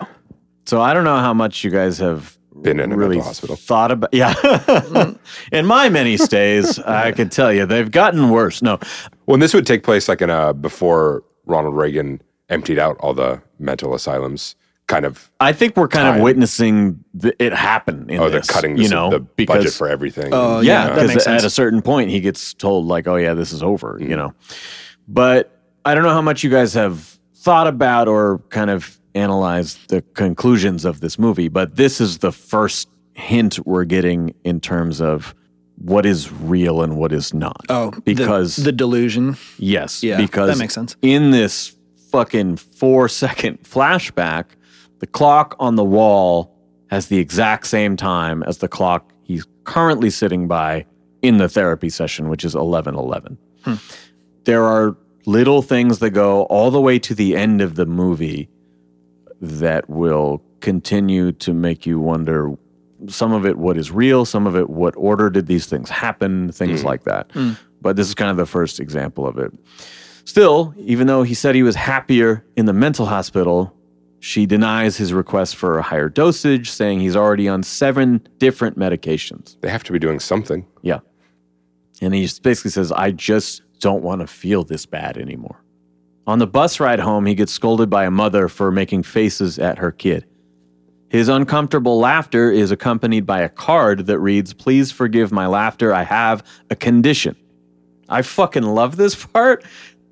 [0.65, 3.55] So I don't know how much you guys have Been in a really hospital.
[3.55, 4.13] thought about.
[4.13, 4.33] Yeah,
[5.51, 8.61] in my many stays, I can tell you they've gotten worse.
[8.61, 8.79] No,
[9.25, 13.41] Well, this would take place like in a before Ronald Reagan emptied out all the
[13.59, 14.55] mental asylums,
[14.91, 15.31] kind of.
[15.39, 16.17] I think we're kind Time.
[16.17, 18.45] of witnessing the, it happen in Oh, this.
[18.47, 20.29] they're cutting you know, the because budget for everything.
[20.33, 23.33] Oh, yeah, yeah, because makes at a certain point he gets told like, "Oh yeah,
[23.33, 24.09] this is over," Mm.
[24.09, 24.33] you know.
[25.07, 29.89] But I don't know how much you guys have thought about or kind of analyzed
[29.89, 35.01] the conclusions of this movie, but this is the first hint we're getting in terms
[35.01, 35.33] of
[35.77, 37.65] what is real and what is not.
[37.67, 39.35] Oh, the- because the, delusion.
[39.57, 40.03] Yes.
[40.03, 40.95] Yeah, because that makes sense.
[41.01, 41.75] In this
[42.11, 44.45] fucking four second flashback,
[45.01, 46.55] the clock on the wall
[46.91, 50.85] has the exact same time as the clock he's currently sitting by
[51.23, 53.37] in the therapy session, which is 1111.
[53.65, 53.73] Hmm.
[54.43, 58.47] There are little things that go all the way to the end of the movie
[59.41, 62.55] that will continue to make you wonder
[63.07, 66.51] some of it what is real, some of it what order did these things happen,
[66.51, 67.31] things like that.
[67.81, 69.51] But this is kind of the first example of it.
[70.25, 73.75] Still, even though he said he was happier in the mental hospital,
[74.21, 79.59] she denies his request for a higher dosage, saying he's already on seven different medications.
[79.61, 80.67] They have to be doing something.
[80.83, 80.99] Yeah.
[82.01, 85.63] And he just basically says, I just don't want to feel this bad anymore.
[86.27, 89.79] On the bus ride home, he gets scolded by a mother for making faces at
[89.79, 90.27] her kid.
[91.09, 95.95] His uncomfortable laughter is accompanied by a card that reads, Please forgive my laughter.
[95.95, 97.35] I have a condition.
[98.07, 99.65] I fucking love this part.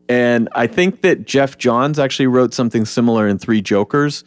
[0.10, 4.24] And I think that Geoff Johns actually wrote something similar in Three Jokers.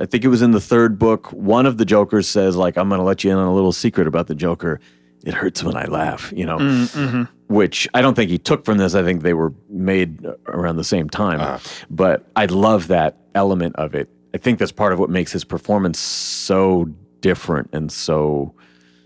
[0.00, 1.30] I think it was in the third book.
[1.32, 3.72] One of the Jokers says, like, I'm going to let you in on a little
[3.72, 4.80] secret about the Joker.
[5.24, 7.22] It hurts when I laugh, you know, mm, mm-hmm.
[7.54, 8.94] which I don't think he took from this.
[8.94, 11.38] I think they were made around the same time.
[11.40, 11.60] Ah.
[11.90, 14.08] But I love that element of it.
[14.34, 16.88] I think that's part of what makes his performance so
[17.20, 18.54] different and so,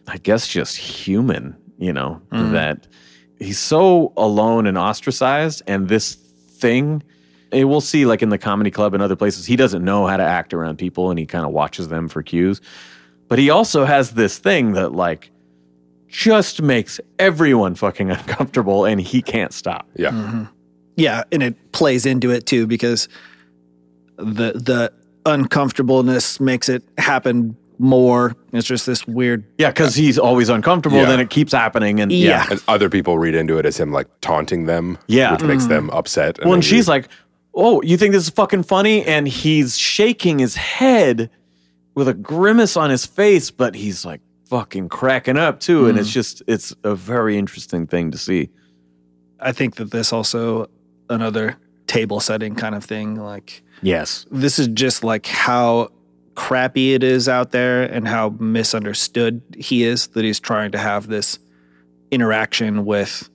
[0.06, 2.52] I guess, just human, you know, mm.
[2.52, 2.86] that
[3.40, 7.02] he's so alone and ostracized and this thing
[7.52, 10.16] and we'll see like in the comedy club and other places he doesn't know how
[10.16, 12.60] to act around people and he kind of watches them for cues.
[13.28, 15.30] But he also has this thing that like
[16.08, 19.88] just makes everyone fucking uncomfortable and he can't stop.
[19.96, 20.10] Yeah.
[20.10, 20.28] Mm-hmm.
[20.28, 20.54] Mm-hmm.
[20.96, 23.08] Yeah, and it plays into it too because
[24.16, 24.92] the the
[25.24, 28.36] uncomfortableness makes it happen more.
[28.52, 29.44] It's just this weird.
[29.58, 31.06] yeah because he's always uncomfortable Yeah.
[31.06, 32.46] then it keeps happening and Yeah.
[32.50, 34.98] And other people read into it as him like taunting them.
[35.06, 35.32] Yeah.
[35.32, 35.70] Which makes mm.
[35.70, 36.38] them upset.
[36.38, 36.68] Well, and angry.
[36.68, 37.08] she's like,
[37.54, 41.30] "Oh, you think this is fucking funny?" And he's shaking his head
[41.94, 45.88] with a grimace on his face, but he's like fucking cracking up too.
[45.88, 46.14] And it's mm.
[46.14, 48.50] just, it's a very interesting thing to see.
[49.40, 50.68] I think that this also
[51.08, 53.16] another table setting kind of thing.
[53.16, 55.88] Like Yes, this is just like how
[56.34, 61.06] crappy it is out there and how misunderstood he is that he's trying to have
[61.08, 61.38] this
[62.10, 63.28] interaction with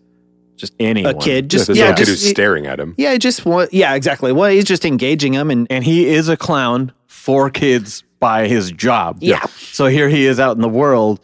[0.58, 1.16] just Anyone.
[1.16, 1.50] a kid.
[1.50, 2.96] Just yeah, a kid just who's staring at him.
[2.98, 4.32] yeah, just want yeah, exactly.
[4.32, 8.72] Well, he's just engaging him and and he is a clown for kids by his
[8.72, 9.18] job.
[9.22, 9.46] Yeah.
[9.58, 11.20] So here he is out in the world,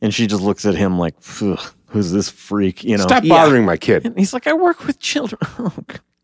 [0.00, 3.02] and she just looks at him like, "Who's this freak?" You know.
[3.02, 3.34] Stop Yeah.
[3.34, 4.06] bothering my kid.
[4.06, 5.72] And he's like, "I work with children." Oh,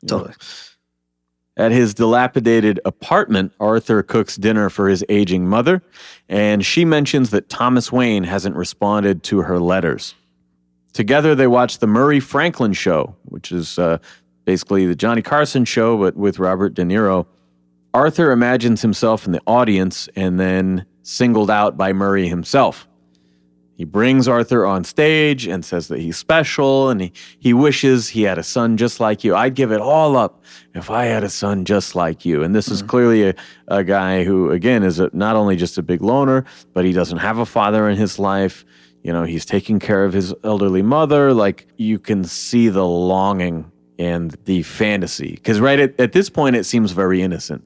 [0.08, 0.34] totally.
[1.58, 5.82] At his dilapidated apartment, Arthur cooks dinner for his aging mother,
[6.28, 10.14] and she mentions that Thomas Wayne hasn't responded to her letters.
[10.92, 13.98] Together, they watch the Murray Franklin Show, which is uh,
[14.44, 17.26] basically the Johnny Carson show, but with Robert De Niro.
[17.94, 22.86] Arthur imagines himself in the audience and then singled out by Murray himself.
[23.76, 28.22] He brings Arthur on stage and says that he's special and he, he wishes he
[28.22, 29.36] had a son just like you.
[29.36, 30.42] I'd give it all up
[30.74, 32.42] if I had a son just like you.
[32.42, 32.86] And this is hmm.
[32.86, 33.34] clearly a,
[33.68, 37.18] a guy who, again, is a, not only just a big loner, but he doesn't
[37.18, 38.64] have a father in his life.
[39.02, 41.34] You know, he's taking care of his elderly mother.
[41.34, 45.32] Like you can see the longing and the fantasy.
[45.32, 47.62] Because right at, at this point, it seems very innocent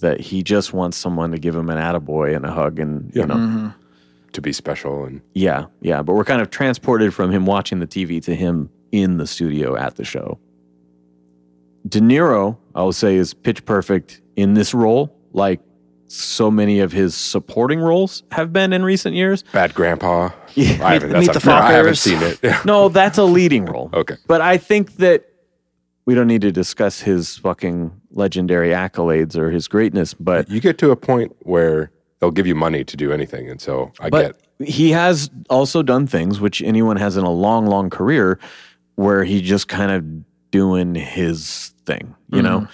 [0.00, 3.24] that he just wants someone to give him an attaboy and a hug and, you
[3.24, 3.36] know.
[3.36, 3.68] Mm-hmm.
[4.32, 6.02] To be special and Yeah, yeah.
[6.02, 9.76] But we're kind of transported from him watching the TV to him in the studio
[9.76, 10.38] at the show.
[11.88, 15.60] De Niro, I will say, is pitch perfect in this role, like
[16.08, 19.42] so many of his supporting roles have been in recent years.
[19.52, 20.30] bad grandpa.
[20.54, 20.78] Yeah.
[20.86, 21.52] I haven't, Meet that's the unfair.
[21.52, 21.98] I haven't Fockers.
[21.98, 22.56] seen it.
[22.64, 23.90] No, that's a leading role.
[23.92, 24.16] Okay.
[24.26, 25.26] But I think that
[26.06, 30.78] we don't need to discuss his fucking legendary accolades or his greatness, but you get
[30.78, 33.50] to a point where they'll give you money to do anything.
[33.50, 37.30] And so I But get he has also done things which anyone has in a
[37.30, 38.38] long, long career
[38.94, 42.66] where he just kind of doing his thing, you know?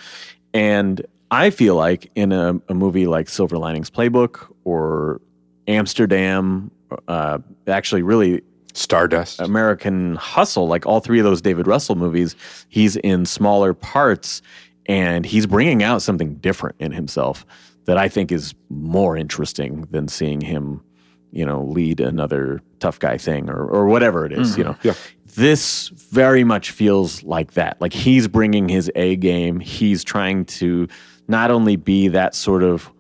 [0.55, 5.21] And I feel like in a, a movie like Silver Linings Playbook or
[5.67, 6.71] Amsterdam,
[7.09, 8.43] uh, actually, really
[8.75, 9.41] Stardust.
[9.41, 12.37] American Hustle, like all three of those David Russell movies,
[12.69, 14.41] he's in smaller parts
[14.87, 17.45] and he's bringing out something different in himself
[17.85, 20.83] that I think is more interesting than seeing him,
[21.31, 24.73] you know, lead another tough guy thing or, or whatever it is, you mm-hmm.
[24.73, 24.79] know.
[24.83, 24.95] Yeah.
[25.35, 27.81] This very much feels like that.
[27.81, 29.61] Like he's bringing his A game.
[29.61, 30.89] He's trying to
[31.29, 32.91] not only be that sort of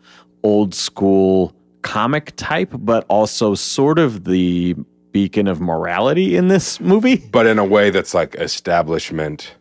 [0.43, 4.75] old school comic type, but also sort of the
[5.13, 7.17] beacon of morality in this movie.
[7.17, 9.55] but in a way that's like establishment.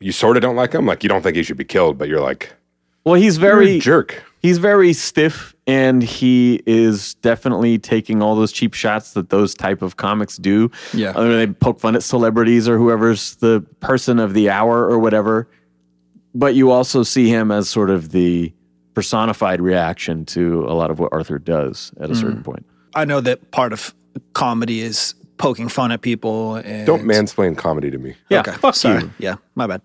[0.00, 0.86] You sort of don't like him.
[0.86, 2.52] Like you don't think he should be killed, but you're like,
[3.04, 4.24] Well, he's very a jerk.
[4.42, 9.80] He's very stiff and he is definitely taking all those cheap shots that those type
[9.82, 10.70] of comics do.
[10.92, 11.12] Yeah.
[11.16, 14.98] I mean, they poke fun at celebrities or whoever's the person of the hour or
[14.98, 15.48] whatever.
[16.34, 18.52] But you also see him as sort of the
[18.94, 22.20] personified reaction to a lot of what Arthur does at a mm-hmm.
[22.20, 22.66] certain point.
[22.94, 23.94] I know that part of
[24.34, 28.14] comedy is poking fun at people and Don't mansplain comedy to me.
[28.28, 29.02] Yeah, Okay, fuck sorry.
[29.02, 29.10] you.
[29.18, 29.82] Yeah, my bad.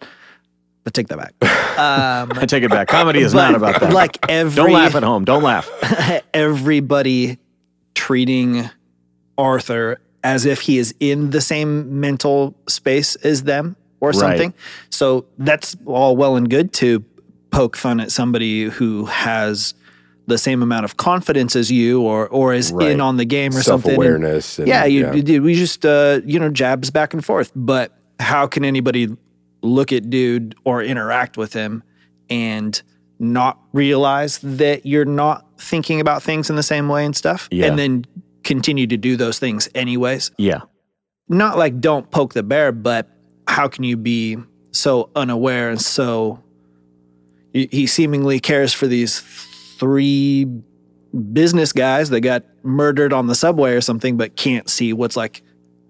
[0.88, 1.34] But take that back.
[1.78, 2.88] Um, I take it back.
[2.88, 3.94] Comedy is not about that.
[3.94, 5.26] Like every Don't laugh at home.
[5.26, 5.70] Don't laugh.
[6.34, 7.38] everybody
[7.94, 8.68] treating
[9.38, 14.16] Arthur as if he is in the same mental space as them or Right.
[14.18, 14.54] something.
[14.90, 17.04] So that's all well and good to
[17.52, 19.76] poke fun at somebody who has
[20.26, 22.90] the same amount of confidence as you or or is Right.
[22.90, 23.94] in on the game or something.
[23.94, 24.58] Awareness.
[24.58, 25.44] yeah, you, you.
[25.44, 27.52] We just uh, you know jabs back and forth.
[27.56, 29.16] But how can anybody
[29.68, 31.84] look at dude or interact with him
[32.30, 32.82] and
[33.20, 37.66] not realize that you're not thinking about things in the same way and stuff, Yeah.
[37.68, 38.06] and then
[38.44, 40.32] continue to do those things anyways?
[40.38, 40.62] Yeah.
[41.30, 43.10] Not like don't poke the bear, but
[43.48, 44.38] how can you be
[44.72, 46.44] so unaware and so?
[47.54, 49.20] He he seemingly cares for these
[49.80, 50.46] three
[51.34, 55.42] business guys that got murdered on the subway or something, but can't see what's like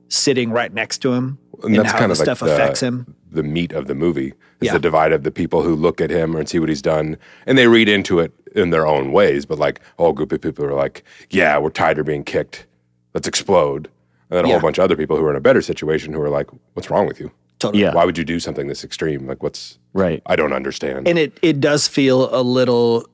[0.09, 1.37] sitting right next to him.
[1.63, 3.15] And, and that's kind of like stuff the, affects him.
[3.31, 4.33] the meat of the movie.
[4.59, 4.73] Is Yeah.
[4.73, 7.57] the divide of the people who look at him and see what he's done, and
[7.57, 9.45] they read into it in their own ways.
[9.45, 12.65] But like a whole group of people are like, "Yeah, we're tired of being kicked.
[13.13, 13.89] Let's explode."
[14.29, 14.53] And then a Yeah.
[14.55, 16.89] whole bunch of other people who are in a better situation who are like, "What's
[16.89, 17.31] wrong with you?
[17.59, 17.83] Totally.
[17.83, 17.93] Yeah.
[17.93, 19.27] Why would you do something this extreme?
[19.27, 20.21] Like, what's Right.
[20.25, 23.05] I don't understand." And it it does feel a little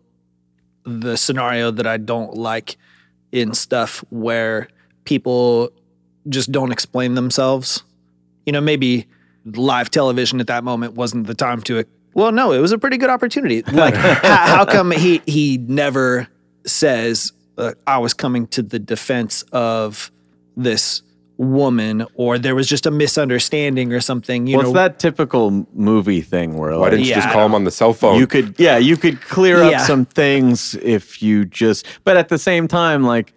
[0.85, 2.77] the scenario that I don't like
[3.31, 4.67] in stuff where
[5.05, 5.71] people
[6.29, 7.83] just don't explain themselves.
[8.45, 9.07] You know, maybe
[9.45, 11.83] live television at that moment wasn't the time to.
[12.13, 13.61] Well, no, it was a pretty good opportunity.
[13.63, 16.27] Like, how, how come he he never
[16.65, 20.11] says uh, I was coming to the defense of
[20.55, 21.01] this
[21.37, 24.45] woman, or there was just a misunderstanding or something?
[24.45, 27.45] You well, know, it's that typical movie thing where Why didn't you Yeah, just call
[27.45, 28.19] him on the cell phone?
[28.19, 29.77] you could yeah you could clear up Yeah.
[29.79, 33.33] some things if you just but at the same time like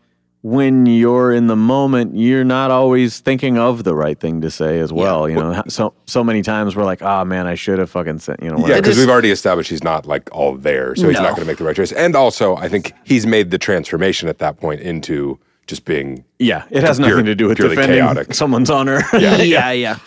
[0.49, 4.79] when you're in the moment you're not always thinking of the right thing to say
[4.79, 7.91] as well you know so so many times we're like oh man i should have
[7.91, 11.09] fucking said you know Yeah, because we've already established he's not like all there, so
[11.09, 11.23] he's No.
[11.25, 11.91] not going to make the right choice.
[11.91, 16.65] And also, I think he's made the transformation at that point into just being yeah
[16.71, 18.33] it has Pure- nothing to do with purely defending chaotic.
[18.33, 19.99] someone's honor yeah, yeah, yeah.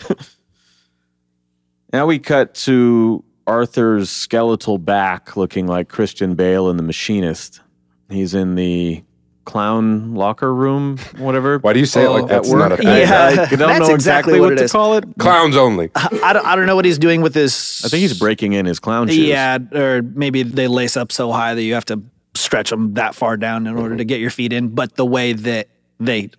[1.92, 7.60] now we cut to arthur's skeletal back looking like christian bale in the machinist
[8.08, 9.02] he's in the
[9.46, 12.76] clown locker room whatever Why do you say it like uh, at that's not a
[12.76, 12.86] thing?
[12.86, 13.14] Yeah.
[13.14, 14.72] I, I don't That's know exactly exactly what what, it to is.
[14.72, 15.04] call it.
[15.18, 15.90] Clowns only.
[15.94, 17.82] I don't, I don't know what he's doing with his.
[17.84, 19.18] I think he's breaking in his clown shoes.
[19.18, 22.02] Yeah, or maybe they lace up so high that you have to
[22.34, 24.68] stretch them that far down in order to get your feet in.
[24.68, 26.30] But the way that they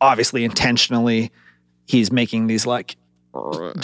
[0.00, 1.30] obviously intentionally,
[1.86, 2.96] he's making these like,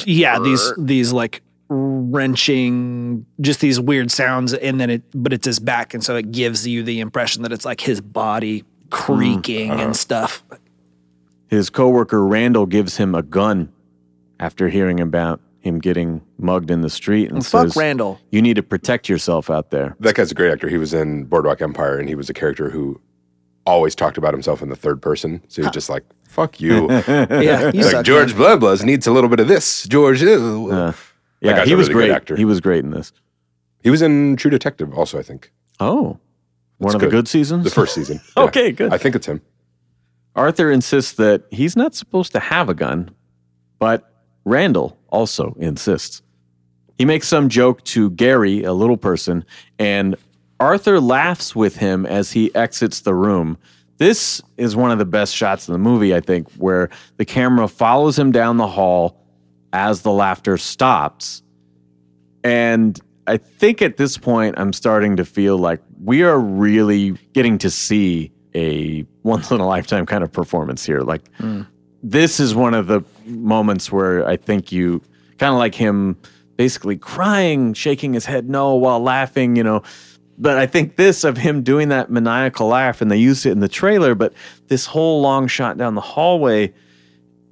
[0.05, 5.59] yeah, these these like wrenching, just these weird sounds, and then it, but it's his
[5.59, 9.96] back, and so it gives you the impression that it's like his body creaking and
[9.96, 10.42] stuff.
[11.48, 13.72] His coworker Randall gives him a gun
[14.38, 18.18] after hearing about him getting mugged in the street and Fuck says, Randall.
[18.30, 20.68] "You need to protect yourself out there." That guy's a great actor.
[20.68, 23.00] He was in Boardwalk Empire, and he was a character who
[23.66, 25.40] always talked about himself in the third person.
[25.48, 28.59] So he's just like, "Fuck you." Yeah, you like suck, George man.
[28.59, 29.87] Blubblers needs a little bit of this.
[29.87, 30.22] George.
[30.22, 30.94] Uh, That
[31.40, 32.11] yeah, guy's he was really great.
[32.11, 32.37] actor.
[32.37, 33.12] He was great in this.
[33.83, 35.18] he was in True Detective, also.
[35.18, 36.18] I think Oh,
[36.79, 37.11] one It's of the good.
[37.12, 37.64] good seasons.
[37.64, 38.20] the first season.
[38.37, 38.42] Yeah.
[38.44, 38.92] Okay, good.
[38.92, 39.40] I think it's him.
[40.37, 43.11] Arthur insists that he's not supposed to have a gun,
[43.79, 44.12] but
[44.44, 46.22] Randall also insists.
[46.96, 49.44] He makes some joke to Gary, a little person,
[49.79, 50.16] and
[50.61, 53.57] Arthur laughs with him as he exits the room.
[53.96, 57.68] This is one of the best shots in the movie, I think, where the camera
[57.68, 59.19] follows him down the hall
[59.72, 61.42] as the laughter stops.
[62.42, 67.59] And I think at this point, I'm starting to feel like we are really getting
[67.59, 71.00] to see a once in a lifetime kind of performance here.
[71.00, 71.66] Like, mm.
[72.02, 75.02] this is one of the moments where I think you
[75.38, 76.16] kind of like him
[76.56, 79.83] basically crying, shaking his head no while laughing, you know.
[80.37, 83.61] But I think this of him doing that maniacal laugh, and they used it in
[83.61, 84.33] the trailer, but
[84.68, 86.72] this whole long shot down the hallway,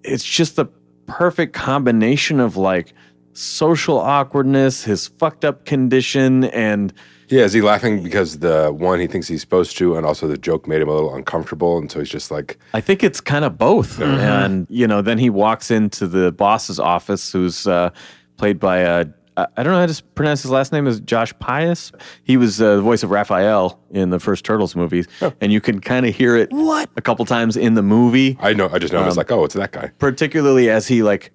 [0.02, 0.66] it's just the
[1.09, 2.94] perfect combination of like
[3.33, 6.92] social awkwardness, his fucked up condition, and
[7.29, 10.38] Yeah, is he laughing because the one he thinks he's supposed to, and also the
[10.38, 13.44] joke made him a little uncomfortable, and so he's just like, I think it's kind
[13.44, 14.01] of both.
[14.01, 17.90] And you know, then he walks into the boss's office, who's uh,
[18.37, 19.05] played by uh,
[19.38, 20.87] I I don't know how to pronounce his last name.
[20.87, 21.92] Is Josh Pais?
[22.24, 25.07] He was uh, the voice of Raphael in the first Turtles movies,
[25.40, 26.90] and you can kind of hear it What?
[26.96, 29.31] a couple times in the movie, I know, I just know him as Um, like,
[29.33, 29.92] oh, it's that guy.
[29.98, 31.31] particularly as he like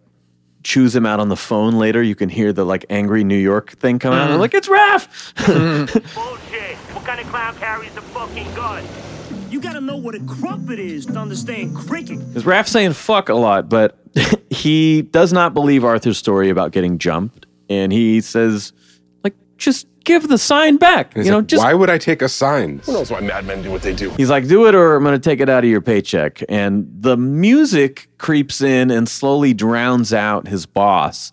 [0.63, 2.01] chews him out on the phone later.
[2.03, 4.31] You can hear the like angry New York thing come out.
[4.31, 5.07] And like it's Raph.
[6.15, 6.77] Bullshit.
[6.93, 8.83] What kind of clown carries a fucking gun?
[9.49, 12.19] You gotta know what a crumpet is to understand cricket.
[12.35, 13.97] Is Raph saying fuck a lot, but
[14.49, 18.73] he does not believe Arthur's story about getting jumped, and he says,
[19.23, 21.13] like, just give the sign back.
[21.13, 22.79] He's you know, like, just why would I take a sign?
[22.85, 24.11] Who knows why madmen do what they do?
[24.11, 26.43] He's like, do it or I'm going to take it out of your paycheck.
[26.49, 31.31] And the music creeps in and slowly drowns out his boss.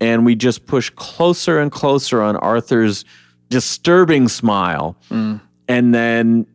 [0.00, 3.04] And we just push closer and closer on Arthur's
[3.48, 4.96] disturbing smile.
[5.10, 5.40] Mm.
[5.68, 6.46] And then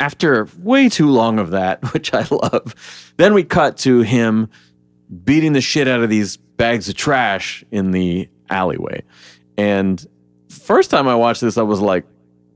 [0.00, 2.74] after way too long of that, which I love,
[3.16, 4.48] then we cut to him
[5.24, 9.02] beating the shit out of these bags of trash in the alleyway.
[9.56, 10.04] And
[10.48, 12.04] first time I watched this, I was like,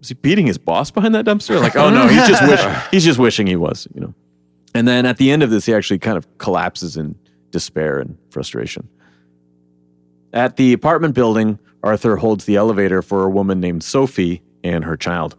[0.01, 1.61] is he beating his boss behind that dumpster?
[1.61, 4.15] Like, oh no, he's just wishing he's just wishing he was, you know.
[4.75, 7.17] And then at the end of this, he actually kind of collapses in
[7.51, 8.89] despair and frustration.
[10.33, 14.97] At the apartment building, Arthur holds the elevator for a woman named Sophie and her
[14.97, 15.37] child.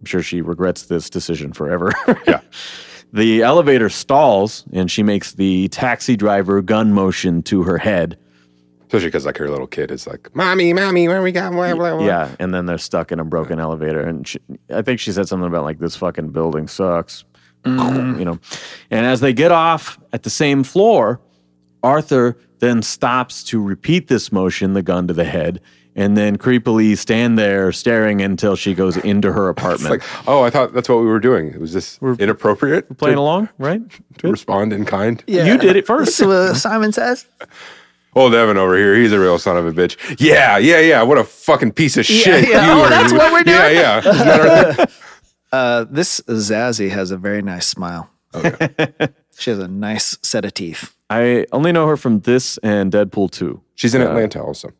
[0.00, 1.92] I'm sure she regrets this decision forever.
[2.26, 2.40] Yeah.
[3.12, 8.18] The elevator stalls and she makes the taxi driver gun motion to her head.
[8.94, 11.96] Especially because like her little kid is like, "Mommy, mommy, where we got?" Blah, blah,
[11.96, 12.06] blah.
[12.06, 14.38] Yeah, and then they're stuck in a broken elevator, and she,
[14.72, 17.24] I think she said something about like this fucking building sucks,
[17.66, 18.38] you know.
[18.92, 21.20] And as they get off at the same floor,
[21.82, 25.60] Arthur then stops to repeat this motion, the gun to the head,
[25.96, 29.90] and then creepily stand there staring until she goes into her It's apartment.
[29.90, 31.58] like, oh, I thought that's what we were doing.
[31.58, 32.96] Was this inappropriate?
[32.96, 33.82] Playing to, along, right?
[34.18, 35.22] to respond in kind?
[35.26, 36.16] You did it first.
[36.16, 37.26] So uh, Simon says.
[38.14, 39.96] Old Evan over here, he's a real son of a bitch.
[40.20, 41.02] Yeah, yeah, yeah.
[41.02, 42.48] What a fucking piece of shit.
[42.48, 42.66] yeah.
[42.66, 42.88] you Oh, are.
[42.90, 43.74] that's what we're doing?
[43.74, 43.98] yeah.
[43.98, 44.86] Isn't that our thing?
[45.52, 48.10] Uh, this Zazie has a very nice smile.
[49.38, 50.96] she has a nice set of teeth.
[51.08, 53.60] I only know her from this and Deadpool 2.
[53.76, 54.70] She's in Uh, Atlanta also.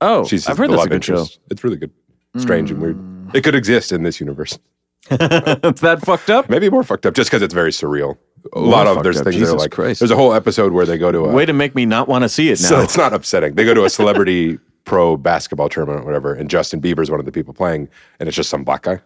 [0.00, 1.26] Oh, She's I've heard that's a beloved good show.
[1.50, 1.90] It's really good.
[2.38, 2.98] Strange and weird.
[3.34, 4.58] It could exist in this universe.
[5.10, 6.48] It's that fucked up?
[6.48, 8.16] Maybe more fucked up just because it's very surreal.
[8.52, 9.24] Oh, a lot of there's up.
[9.24, 10.00] things that are like Christ.
[10.00, 12.22] there's a whole episode where they go to a Way to make me not want
[12.22, 12.68] to see it now.
[12.68, 13.54] So it's not upsetting.
[13.54, 17.26] They go to a celebrity pro basketball tournament or whatever, and Justin Bieber's one of
[17.26, 17.88] the people playing,
[18.18, 19.00] and it's just some black guy.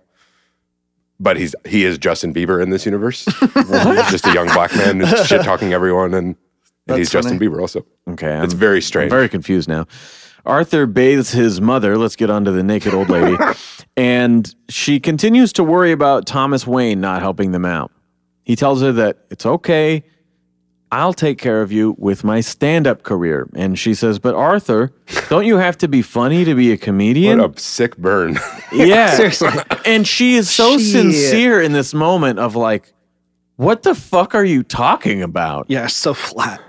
[1.20, 3.24] But he's he is Justin Bieber in this universe.
[3.40, 6.36] He's just a young black man who's shit talking everyone, and,
[6.86, 7.38] and he's That's Justin.
[7.38, 7.86] Bieber also.
[8.10, 8.34] okay.
[8.34, 9.10] I'm, It's very I'm strange.
[9.10, 9.86] very confused now.
[10.44, 11.96] Arthur bathes his mother.
[11.96, 13.34] Let's get on to the naked old lady.
[13.96, 17.90] and she continues to worry about Thomas Wayne not helping them out.
[18.46, 20.04] He tells her that it's okay.
[20.92, 23.48] I'll take care of you with my stand up career.
[23.56, 24.92] And she says, But Arthur,
[25.28, 27.40] don't you have to be funny to be a comedian?
[27.40, 28.38] what a sick burn.
[28.72, 29.10] Yeah.
[29.16, 29.48] Seriously.
[29.84, 30.86] And she is so Shit.
[30.92, 32.92] sincere in this moment of like,
[33.56, 35.66] what the fuck are you talking about?
[35.68, 36.60] Yeah, so flat.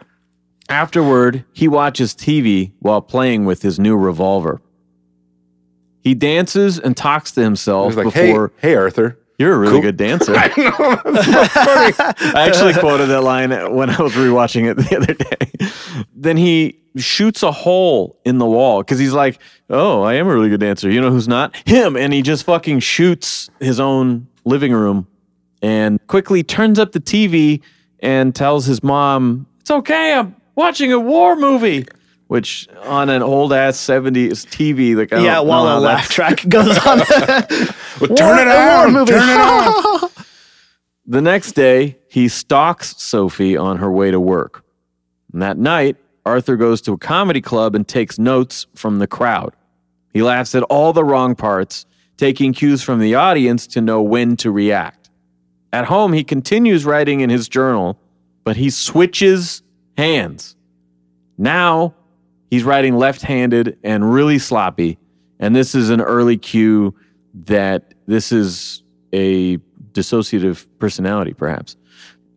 [0.70, 4.62] Afterward, he watches TV while playing with his new revolver.
[6.02, 9.20] He dances and talks to himself He's like, hey, hey, Arthur.
[9.38, 9.82] You're a really Cool.
[9.82, 10.34] good dancer.
[10.36, 11.12] I know.
[11.14, 12.34] That's so funny.
[12.36, 16.06] I actually quoted that line when I was rewatching it the other day.
[16.16, 20.34] Then he shoots a hole in the wall because he's like, "Oh, I am a
[20.34, 21.56] really good dancer." You know who's not?
[21.68, 21.96] Him.
[21.96, 25.06] And he just fucking shoots his own living room
[25.62, 27.62] and quickly turns up the TV
[28.00, 30.14] and tells his mom, "It's okay.
[30.14, 31.86] I'm watching a war movie."
[32.28, 36.78] Which on an old ass '70s TV, like I Yeah, while the laugh track goes
[36.86, 37.02] on.
[38.00, 38.94] Well, turn it on.
[38.94, 39.12] movie.
[39.12, 40.10] Turn it on.
[41.10, 44.64] The next day, he stalks Sophie on her way to work.
[45.32, 49.56] And that night, Arthur goes to a comedy club and takes notes from the crowd.
[50.14, 51.86] He laughs at all the wrong parts,
[52.18, 55.10] taking cues from the audience to know when to react.
[55.72, 57.98] At home, he continues writing in his journal,
[58.44, 59.62] but he switches
[59.98, 60.58] hands.
[61.38, 61.96] Now,
[62.50, 64.98] he's writing left handed and really sloppy.
[65.40, 66.96] And this is an early cue
[67.34, 68.84] that this is
[69.14, 69.58] a
[69.92, 71.76] dissociative personality, perhaps.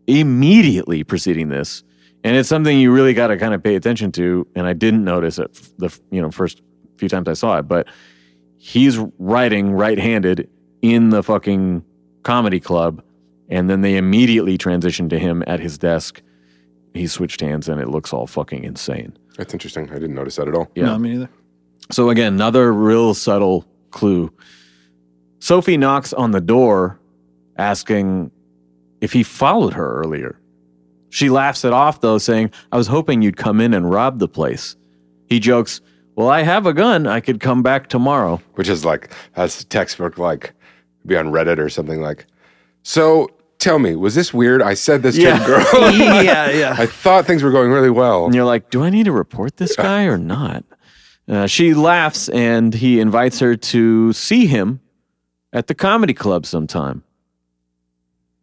[0.07, 1.85] Immediately preceding this,
[2.25, 4.47] and it's something you really got to kind of pay attention to.
[4.55, 6.63] And I didn't notice it the you know first
[6.97, 7.87] few times I saw it, but
[8.57, 10.49] he's writing right-handed
[10.83, 11.85] in the fucking
[12.23, 13.03] comedy club,
[13.49, 16.23] and then they immediately transition to him at his desk.
[16.93, 19.17] He switched hands, and it looks all fucking insane.
[19.41, 19.89] That's interesting.
[19.91, 20.71] I didn't notice that at all.
[20.75, 20.85] Yeah.
[20.85, 21.31] No, me neither.
[21.91, 24.31] So again, another real subtle clue.
[25.39, 27.01] Sophie knocks on the door
[27.57, 28.31] asking
[29.01, 30.39] if he followed her earlier.
[31.09, 34.29] She laughs it off though, saying, I was hoping you'd come in and rob the
[34.29, 34.77] place.
[35.27, 35.81] He jokes,
[36.17, 37.07] Well, I have a gun.
[37.07, 38.43] I could come back tomorrow.
[38.57, 40.53] which is like that's textbook like
[41.07, 42.27] be on Reddit or something like.
[42.83, 43.31] So
[43.61, 44.63] tell me, was this weird?
[44.63, 45.91] I said this to a girl.
[45.93, 46.75] yeah, yeah.
[46.77, 48.25] I thought things were going really well.
[48.25, 50.65] And you're like, Do I need to report this guy or not?
[51.29, 54.81] Uh, she laughs and he invites her to see him
[55.53, 57.05] at the comedy club sometime.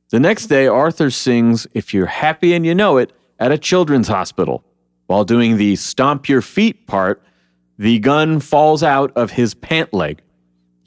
[0.10, 4.08] The next day, Arthur sings If You're Happy and You Know It at a children's
[4.08, 4.64] hospital.
[5.08, 7.22] While doing the stomp your feet part,
[7.78, 10.22] the gun falls out of his pant leg.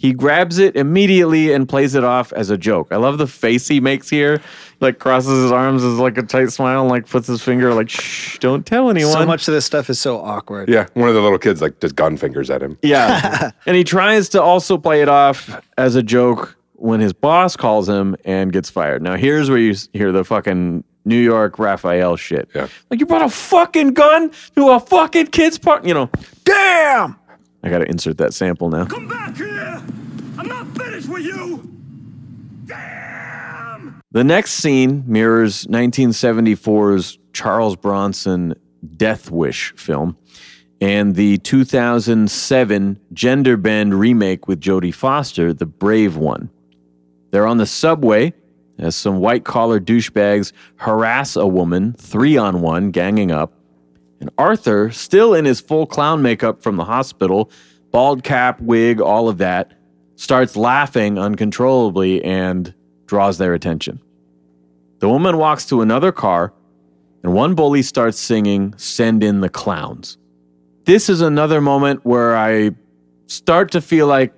[0.01, 2.89] He grabs it immediately and plays it off as a joke.
[2.91, 4.41] I love the face he makes here.
[4.81, 7.91] Like crosses his arms as like a tight smile and like puts his finger like,
[7.91, 9.13] shh, don't tell anyone.
[9.13, 10.71] So much of this stuff is so awkward.
[10.71, 12.79] Yeah, one of the little kids like does gun fingers at him.
[12.81, 13.51] Yeah.
[13.67, 17.87] and he tries to also play it off as a joke when his boss calls
[17.87, 19.03] him and gets fired.
[19.03, 22.49] Now, here's where you hear the fucking New York Raphael shit.
[22.55, 22.69] Yeah.
[22.89, 25.89] Like, you brought a fucking gun to a fucking kid's party.
[25.89, 26.11] You know,
[26.45, 27.17] damn.
[27.63, 28.87] I got to insert that sample now.
[28.87, 29.83] Come back here!
[30.39, 31.69] I'm not finished with you!
[32.67, 34.01] Damn!
[34.13, 38.55] The next scene mirrors 1974's Charles Bronson
[38.97, 40.17] Death Wish film
[40.81, 46.51] and the 2007 gender bend remake with Jodie Foster, The Brave One.
[47.31, 48.33] They're on the subway
[48.79, 53.55] as some white collar douchebags harass a woman three on one, ganging up.
[54.21, 57.51] And Arthur, still in his full clown makeup from the hospital,
[57.91, 59.73] bald cap, wig, all of that,
[60.17, 62.75] starts laughing uncontrollably and
[63.07, 64.01] draws their attention.
[64.99, 66.53] The woman walks to another car,
[67.23, 70.19] and one bully starts singing, Send in the Clowns.
[70.85, 72.73] This is another moment where I
[73.27, 74.35] start to feel like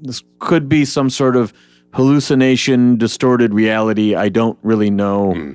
[0.00, 1.52] this could be some sort of
[1.92, 4.14] hallucination, distorted reality.
[4.14, 5.34] I don't really know.
[5.34, 5.52] Hmm.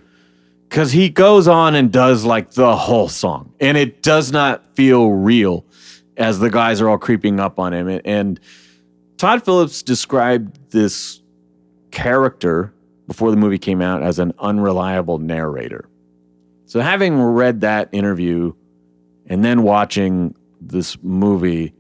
[0.75, 5.09] Because he goes on and does like the whole song, and it does not feel
[5.09, 5.63] real
[6.17, 8.01] as the guys are all creeping up on him.
[8.03, 8.41] And
[9.15, 11.21] Todd Phillips described this
[11.91, 12.73] character
[13.07, 15.87] before the movie came out as an unreliable narrator.
[16.65, 18.51] So, having read that interview
[19.27, 21.73] and then watching this movie,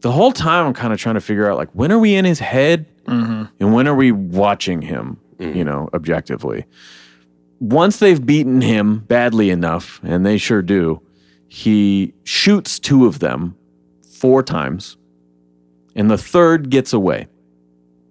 [0.00, 2.24] the whole time I'm kind of trying to figure out like when are we in
[2.24, 3.44] his head mm-hmm.
[3.60, 5.62] and when are we watching him, you mm-hmm.
[5.64, 6.64] know, objectively.
[7.62, 11.00] Once they've beaten him badly enough, and they sure do,
[11.46, 13.56] he shoots two of them
[14.18, 14.96] four times,
[15.94, 17.28] and the third gets away.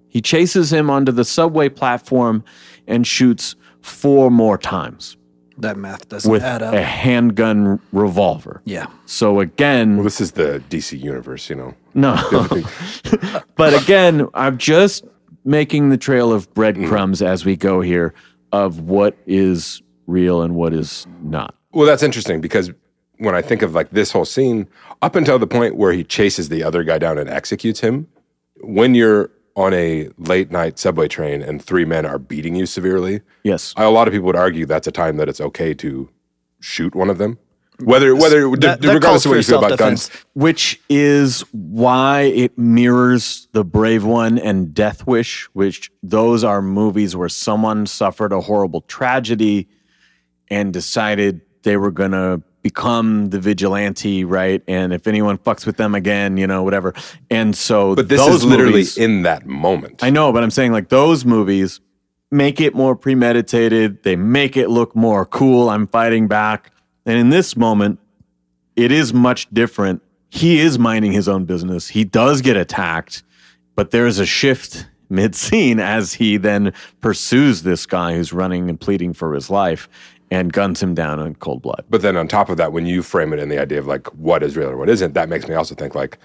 [0.08, 2.45] He chases him onto the subway platform
[2.88, 5.18] and shoots four more times
[5.58, 6.74] That math doesn't with add up.
[6.74, 8.62] a handgun revolver.
[8.64, 8.86] Yeah.
[9.06, 11.76] So again, Well, this is the DC universe, you know.
[11.93, 12.16] no.
[13.58, 15.04] but again, I'm just
[15.43, 17.26] making the trail of breadcrumbs mm.
[17.26, 18.14] as we go here
[18.52, 21.56] of what is real and what is not.
[21.74, 22.72] Well, that's interesting because
[23.18, 24.68] when I think of like this whole scene,
[25.02, 28.08] up until the point where he chases the other guy down and executes him,
[28.62, 33.22] when you're on a late night subway train and three men are beating you severely,
[33.43, 33.74] Yes.
[33.78, 36.10] a lot of people would argue that's a time that it's okay to
[36.62, 37.38] shoot one of them.
[37.82, 42.21] Whether whether That- d- that regardless of what you feel about guns, which is why
[42.21, 48.32] it mirrors The Brave One and Death Wish, which those are movies where someone suffered
[48.34, 49.67] a horrible tragedy
[50.49, 54.61] and decided they were going to become the vigilante, right?
[54.67, 56.93] And if anyone fucks with them again, you know, whatever.
[57.29, 60.03] And so, but this those is literally movies- in that moment.
[60.03, 61.79] I know, but I'm saying like those movies
[62.29, 64.03] make it more premeditated.
[64.03, 65.69] They make it look more cool.
[65.69, 66.70] I'm fighting back.
[67.06, 67.99] And in this moment,
[68.76, 70.02] it is much different.
[70.30, 71.89] He is minding his own business.
[71.89, 73.24] He does get attacked,
[73.76, 78.70] but there is a shift mid scene as he then pursues this guy who's running
[78.70, 79.89] and pleading for his life
[80.32, 81.84] and guns him down in cold blood.
[81.89, 84.08] But then on top of that, when you frame it in the idea of like
[84.16, 86.18] what is real or what isn't, that makes me also think like,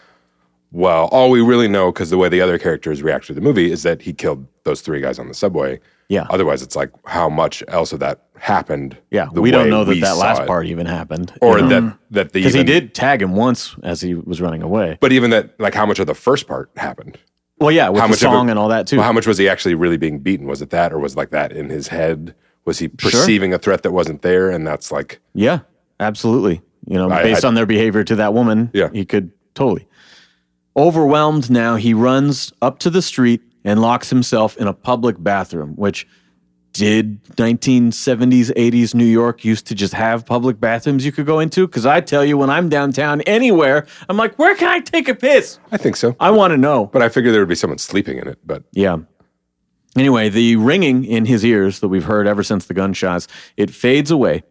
[0.71, 3.71] well, all we really know because the way the other characters react to the movie
[3.73, 5.81] is that he killed those three guys on the subway.
[6.09, 6.27] Yeah.
[6.31, 8.97] Otherwise, it's like how much else of that happened.
[9.11, 10.47] Yeah, we don't know that that last it.
[10.47, 11.33] part even happened.
[11.41, 14.99] or that that the because he did tag him once as he was running away.
[15.01, 17.19] But even that, like, how much of the first part happened?
[17.59, 18.97] Well, yeah, with how the much song it- and all that too.
[18.97, 20.47] Well, how much was he actually really being beaten?
[20.47, 22.35] Was it that, or was like that in his head?
[22.67, 24.51] Was he perceiving a threat that wasn't there?
[24.51, 25.61] And that's like, Yeah,
[26.01, 26.61] absolutely.
[26.87, 28.91] You know, I- based I- on their behavior to that woman, Yeah.
[28.93, 29.87] he could totally.
[30.77, 35.73] Overwhelmed now, he runs up to the street and locks himself in a public bathroom,
[35.77, 36.07] which
[36.77, 41.67] did 1970s, 80s New York used to just have public bathrooms you could go into?
[41.67, 45.15] Because I tell you, when I'm downtown anywhere, I'm like, where can I take a
[45.15, 45.59] piss?
[45.73, 46.17] I think so.
[46.21, 46.87] I want to know.
[46.87, 48.39] But I figured there would be someone sleeping in it.
[48.45, 48.99] But Yeah.
[49.97, 54.11] Anyway, the ringing in his ears that we've heard ever since the gunshots, it fades
[54.11, 54.45] away,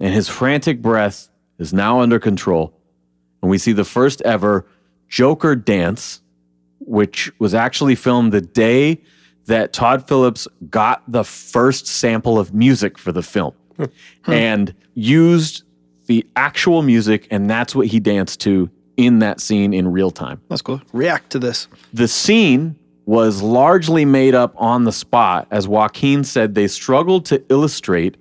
[0.00, 2.74] and his frantic breath is now under control.
[3.40, 4.66] And we see the first ever
[5.08, 6.20] Joker dance,
[6.80, 9.02] which was actually filmed the day
[9.48, 13.84] that Todd Phillips got the first sample of music for the film hmm.
[14.26, 15.64] and used
[16.06, 20.40] the actual music, and that's what he danced to in that scene in real time
[20.48, 20.82] That's cool.
[20.92, 21.68] React to this.
[21.92, 22.76] the scene
[23.06, 28.18] was largely made up on the spot, as Joaquin said they struggled to illustrate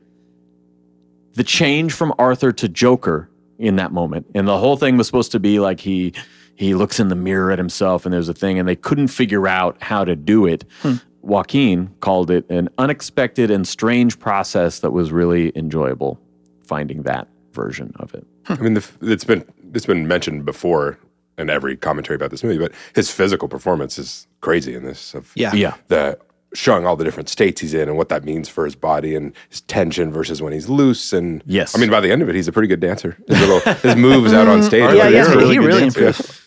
[1.33, 4.27] the change from Arthur to Joker in that moment.
[4.33, 6.13] And the whole thing was supposed to be like he
[6.55, 9.47] he looks in the mirror at himself and there's a thing, and they couldn't figure
[9.47, 10.63] out how to do it.
[10.81, 10.95] Hmm.
[11.27, 16.19] Joaquin called it an unexpected and strange process that was really enjoyable
[16.65, 18.25] finding that version of it.
[18.45, 18.53] Hmm.
[18.53, 20.97] I mean, the, it's been it's been mentioned before
[21.37, 22.57] in every commentary about this movie.
[22.57, 25.13] But his physical performance is crazy in this.
[25.13, 25.53] Of Yeah.
[25.53, 25.75] Yeah.
[25.87, 26.17] the
[26.53, 29.33] showing all the different states he's in and what that means for his body and
[29.49, 31.11] his tension versus when he's loose.
[31.11, 31.75] And Yes.
[31.75, 33.17] I mean, by the end of it, he's a pretty good dancer.
[33.27, 34.63] His little his moves out on mm.
[34.63, 34.83] stage.
[34.83, 36.41] Oh, are yeah, like, yeah, "This is a he really dancer." improved.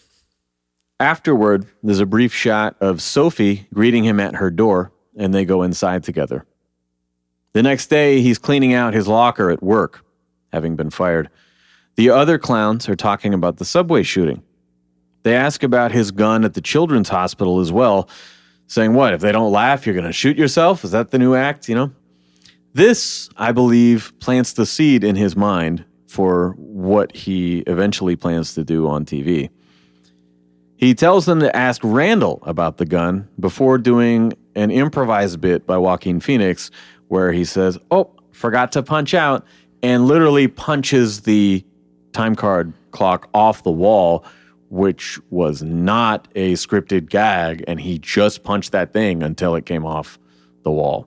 [1.00, 5.62] Afterward, there's a brief shot of Sophie greeting him at her door, and they go
[5.62, 6.44] inside together.
[7.54, 10.04] The next day, he's cleaning out his locker at work,
[10.52, 11.30] having been fired.
[11.96, 14.42] The other clowns are talking about the subway shooting.
[15.22, 18.06] They ask about his gun at the children's hospital as well,
[18.66, 20.84] saying, What, if they don't laugh, you're going to shoot yourself?
[20.84, 21.66] Is that the new act?
[21.66, 21.92] You know?
[22.74, 28.64] This, I believe, plants the seed in his mind for what he eventually plans to
[28.64, 29.48] do on TV.
[30.80, 35.76] He tells them to ask Randall about the gun before doing an improvised bit by
[35.76, 36.70] Joaquin Phoenix
[37.08, 39.44] where he says, Oh, forgot to punch out,
[39.82, 41.62] and literally punches the
[42.12, 44.24] time card clock off the wall,
[44.70, 47.62] which was not a scripted gag.
[47.68, 50.18] And he just punched that thing until it came off
[50.62, 51.06] the wall.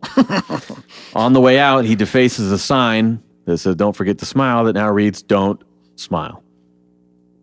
[1.15, 4.73] On the way out, he defaces a sign that says, Don't forget to smile, that
[4.73, 5.63] now reads, Don't
[5.95, 6.43] smile.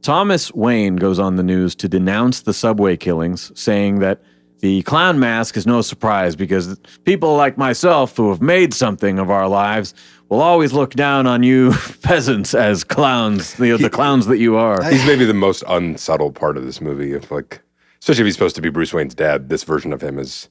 [0.02, 4.22] Thomas Wayne goes on the news to denounce the subway killings, saying that
[4.60, 9.30] the clown mask is no surprise because people like myself who have made something of
[9.30, 9.94] our lives
[10.28, 11.72] will always look down on you
[12.02, 14.82] peasants as clowns, the, the clowns that you are.
[14.90, 17.12] He's maybe the most unsubtle part of this movie.
[17.12, 17.60] If like,
[18.00, 20.48] especially if he's supposed to be Bruce Wayne's dad, this version of him is.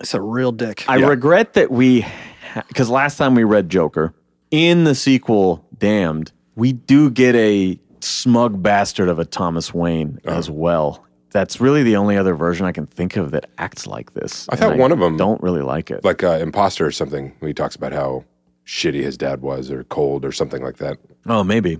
[0.00, 0.84] It's a real dick.
[0.88, 1.06] I Yeah.
[1.06, 2.04] regret that we,
[2.68, 4.14] because last time we read Joker,
[4.50, 10.36] in the sequel, Damned, we do get a smug bastard of a Thomas Wayne Uh-huh.
[10.38, 11.04] as well.
[11.32, 14.46] That's really the only other version I can think of that acts like this.
[14.50, 16.04] I thought one of them don't really like it.
[16.04, 18.24] like uh, imposter or something when he talks about how
[18.66, 20.96] shitty his dad was or cold or something like that
[21.26, 21.78] oh, maybe.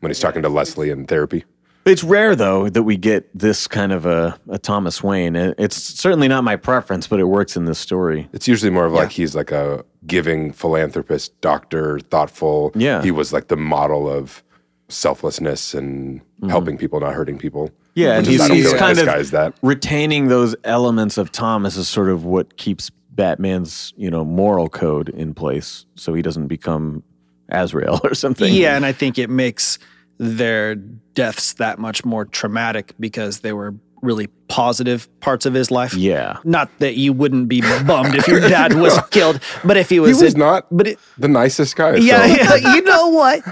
[0.00, 1.44] when he's talking to leslie in therapy
[1.86, 5.36] It's rare though that we get this kind of a, a Thomas Wayne.
[5.36, 8.28] It- It's certainly not my preference, but it works in this story.
[8.34, 13.00] it's usually more of like he's like a giving philanthropist doctor thoughtful Yeah.
[13.02, 14.42] he was like the model of
[14.88, 16.48] selflessness and mm-hmm.
[16.48, 19.30] helping people not hurting people Yeah, and Which he's, don't he's feel kind of guy's
[19.32, 19.54] that.
[19.62, 25.08] retaining those elements of Thomas is sort of what keeps Batman's you know moral code
[25.10, 27.02] in place, so he doesn't become
[27.50, 28.52] Azrael or something.
[28.52, 29.78] Yeah, and I think it makes
[30.18, 35.94] their deaths that much more traumatic because they were really positive parts of his life.
[35.94, 36.38] yeah.
[36.44, 40.18] Not that you wouldn't be bummed if your dad was killed, but if he was,
[40.18, 43.42] he was not But it, the nicest guy yeah, so- yeah, you know what?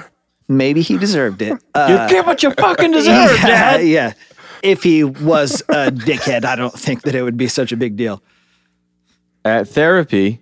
[0.48, 1.58] Maybe he deserved it.
[1.74, 3.86] Uh, you get what you fucking deserve, yeah, Dad.
[3.86, 4.12] yeah.
[4.62, 7.96] If he was a dickhead, I don't think that it would be such a big
[7.96, 8.22] deal.
[9.44, 10.40] At therapy,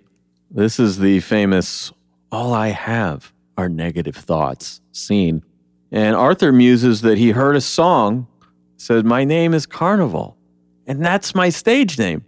[0.51, 1.93] this is the famous
[2.31, 5.43] "All I have are negative thoughts" scene,
[5.91, 8.29] and Arthur muses that he heard a song
[8.77, 10.37] said, "My name is Carnival,
[10.87, 12.25] and that's my stage name."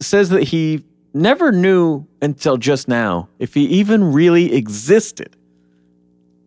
[0.00, 0.84] Says that he
[1.14, 5.36] never knew until just now if he even really existed,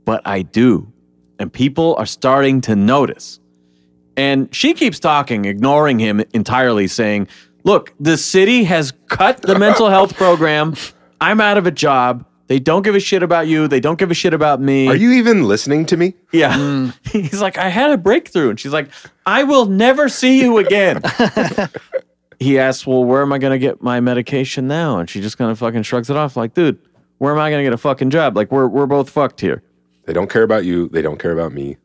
[0.05, 0.91] but I do,
[1.39, 3.39] and people are starting to notice.
[4.17, 7.27] And she keeps talking, ignoring him entirely, saying,
[7.65, 10.75] Look, the city has cut the mental health program.
[11.19, 12.25] I'm out of a job.
[12.47, 13.67] They don't give a shit about you.
[13.67, 14.87] They don't give a shit about me.
[14.87, 16.91] are you even listening to me Yeah.
[17.11, 18.51] He's like, I had a breakthrough.
[18.51, 18.89] And she's like,
[19.25, 21.01] I will never see you again.
[22.39, 24.99] he asks, Well, where am I going to get my medication now?
[24.99, 26.77] And she just kind of fucking shrugs it off, like, Dude,
[27.17, 28.35] where am I going to get a fucking job?
[28.35, 29.63] Like, we're, we're both fucked here.
[30.05, 31.77] They don't care about you they don't care about me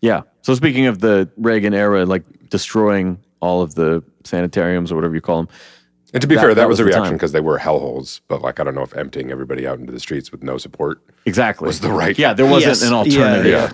[0.00, 0.22] Yeah.
[0.42, 5.20] So speaking of the Reagan era, like destroying all of the sanitariums or whatever you
[5.20, 5.48] call them.
[6.12, 7.12] and to be That- fair that, that was, was a reaction time.
[7.14, 10.00] because they were hellholes but like i don't know if emptying everybody out into the
[10.00, 11.66] streets with no support Exactly.
[11.68, 12.82] Was the right- Yeah, there wasn't Yes.
[12.82, 13.52] an Yeah, alternative.
[13.52, 13.72] yeah.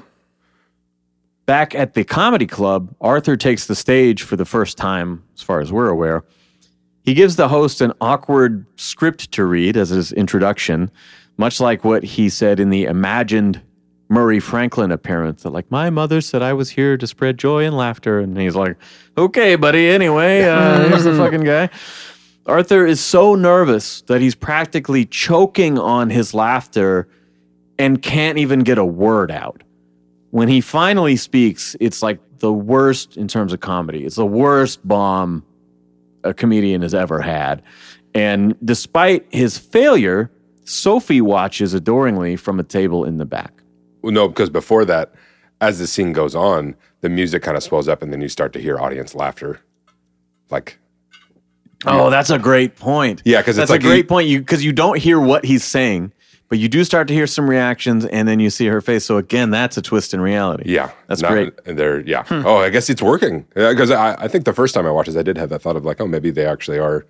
[1.46, 5.60] Back at the comedy club, Arthur takes the stage for the first time, as far
[5.60, 6.24] as we're aware.
[7.02, 10.90] He gives the host an awkward script to read as his introduction,
[11.38, 13.62] much like what he said in the imagined
[14.08, 17.76] Murray Franklin appearance that, like, my mother said I was here to spread joy and
[17.76, 18.20] laughter.
[18.20, 18.76] And he's like,
[19.16, 21.68] okay, buddy, anyway, uh, here's the fucking guy.
[22.46, 27.06] Arthur is so nervous that he's practically choking on his laughter
[27.78, 29.62] and can't even get a word out.
[30.30, 34.04] When he finally speaks, it's like the worst in terms of comedy.
[34.04, 35.44] It's the worst bomb
[36.24, 37.62] a comedian has ever had.
[38.14, 40.30] And despite his failure,
[40.64, 43.57] Sophie watches adoringly from a table in the back.
[44.02, 45.12] Well, no, because before that,
[45.60, 48.52] as the scene goes on, the music kind of swells up, and then you start
[48.54, 49.60] to hear audience laughter.
[50.50, 50.78] Like,
[51.86, 53.22] Oh, that's a great point.
[53.24, 54.28] Yeah, because that's like a great you- point.
[54.28, 56.12] You because you don't hear what he's saying,
[56.48, 59.04] but you do start to hear some reactions, and then you see her face.
[59.04, 60.64] So again, that's a twist in reality.
[60.66, 61.52] yeah, that's not- great.
[61.66, 62.24] And they're yeah.
[62.24, 62.42] Hmm.
[62.44, 65.16] Oh, I guess it's working because I, I think the first time I watched this,
[65.16, 67.06] I did have that thought of like, oh, maybe they actually are.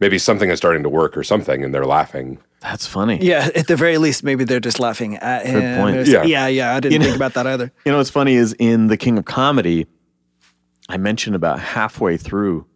[0.00, 2.38] Maybe something is starting to work or something, and they're laughing.
[2.60, 3.18] That's funny.
[3.20, 5.80] Yeah, at the very least, maybe they're just laughing at him.
[5.80, 6.06] point.
[6.06, 6.22] Yeah.
[6.24, 6.74] yeah, yeah.
[6.76, 7.72] I didn't You know- think about that either.
[7.84, 9.86] You know what's funny is in the King of Comedy,
[10.88, 12.66] I mentioned about halfway through.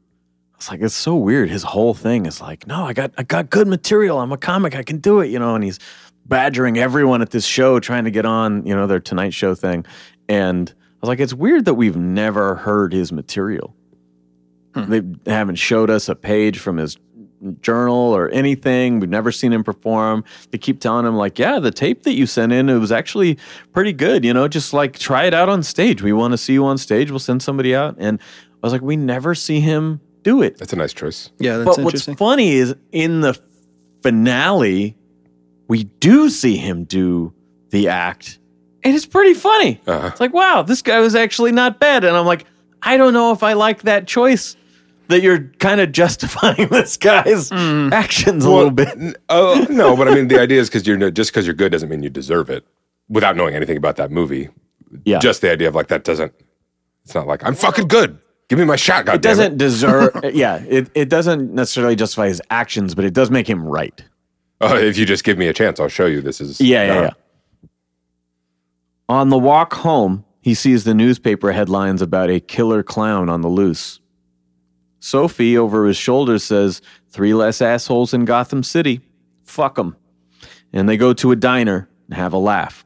[0.56, 1.48] It's like it's so weird.
[1.50, 4.20] His whole thing is like, no, I got I got good material.
[4.20, 4.76] I'm a comic.
[4.76, 5.28] I can do it.
[5.28, 5.78] You know, and he's
[6.26, 8.64] badgering everyone at this show trying to get on.
[8.66, 9.84] You know, their Tonight Show thing.
[10.28, 13.74] And I was like, it's weird that we've never heard his material.
[14.74, 14.90] Hmm.
[15.24, 16.96] They haven't showed us a page from his
[17.61, 19.01] journal or anything.
[19.01, 20.24] We've never seen him perform.
[20.51, 23.38] They keep telling him like, "Yeah, the tape that you sent in it was actually
[23.72, 24.24] pretty good.
[24.24, 26.03] You know, just like try it out on stage.
[26.03, 27.11] We want to see you on stage.
[27.11, 28.20] We'll send somebody out." And
[28.62, 31.30] I was like, "We never see him do it." That's a nice choice.
[31.38, 33.38] Yeah, that's but what's funny is in the
[34.03, 34.97] finale,
[35.68, 37.32] we do see him do
[37.70, 38.38] the act,
[38.82, 39.80] and it's pretty funny.
[39.86, 40.09] Uh-huh.
[40.09, 42.05] It's like, wow, this guy was actually not bad.
[42.05, 42.45] And I'm like,
[42.82, 44.57] I don't know if I like that choice
[45.09, 47.92] that you're kind of justifying this guy's Mm.
[47.92, 48.96] actions a little bit.
[49.28, 51.88] Oh no, but I mean the idea is because you're just because you're good doesn't
[51.88, 52.64] mean you deserve it.
[53.09, 54.48] Without knowing anything about that movie,
[55.05, 55.18] Yeah.
[55.18, 56.32] just the idea of like that doesn't.
[57.05, 58.18] It's not like I'm fucking good.
[58.48, 59.07] Give me my shot.
[59.07, 63.30] God it doesn't deserve, yeah, it, it doesn't necessarily justify his actions, but it does
[63.30, 64.03] make him right.
[64.61, 66.20] Oh, if you just give me a chance, I'll show you.
[66.20, 67.11] This is Yeah, yeah, uh, yeah.
[69.09, 73.48] On the walk home, he sees the newspaper headlines about a killer clown on the
[73.48, 74.00] loose.
[75.07, 76.80] Sophie, over his shoulder, says,
[77.11, 79.00] Three less assholes in Gotham City.
[79.42, 79.96] Fuck 'em.
[80.72, 82.84] And they go to a diner and have a laugh.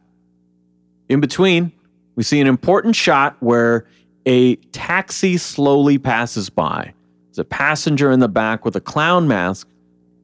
[1.11, 1.73] In between,
[2.17, 3.87] we see an important shot where
[4.25, 6.93] a taxi slowly passes by.
[7.29, 9.69] There's a passenger in the back with a clown mask.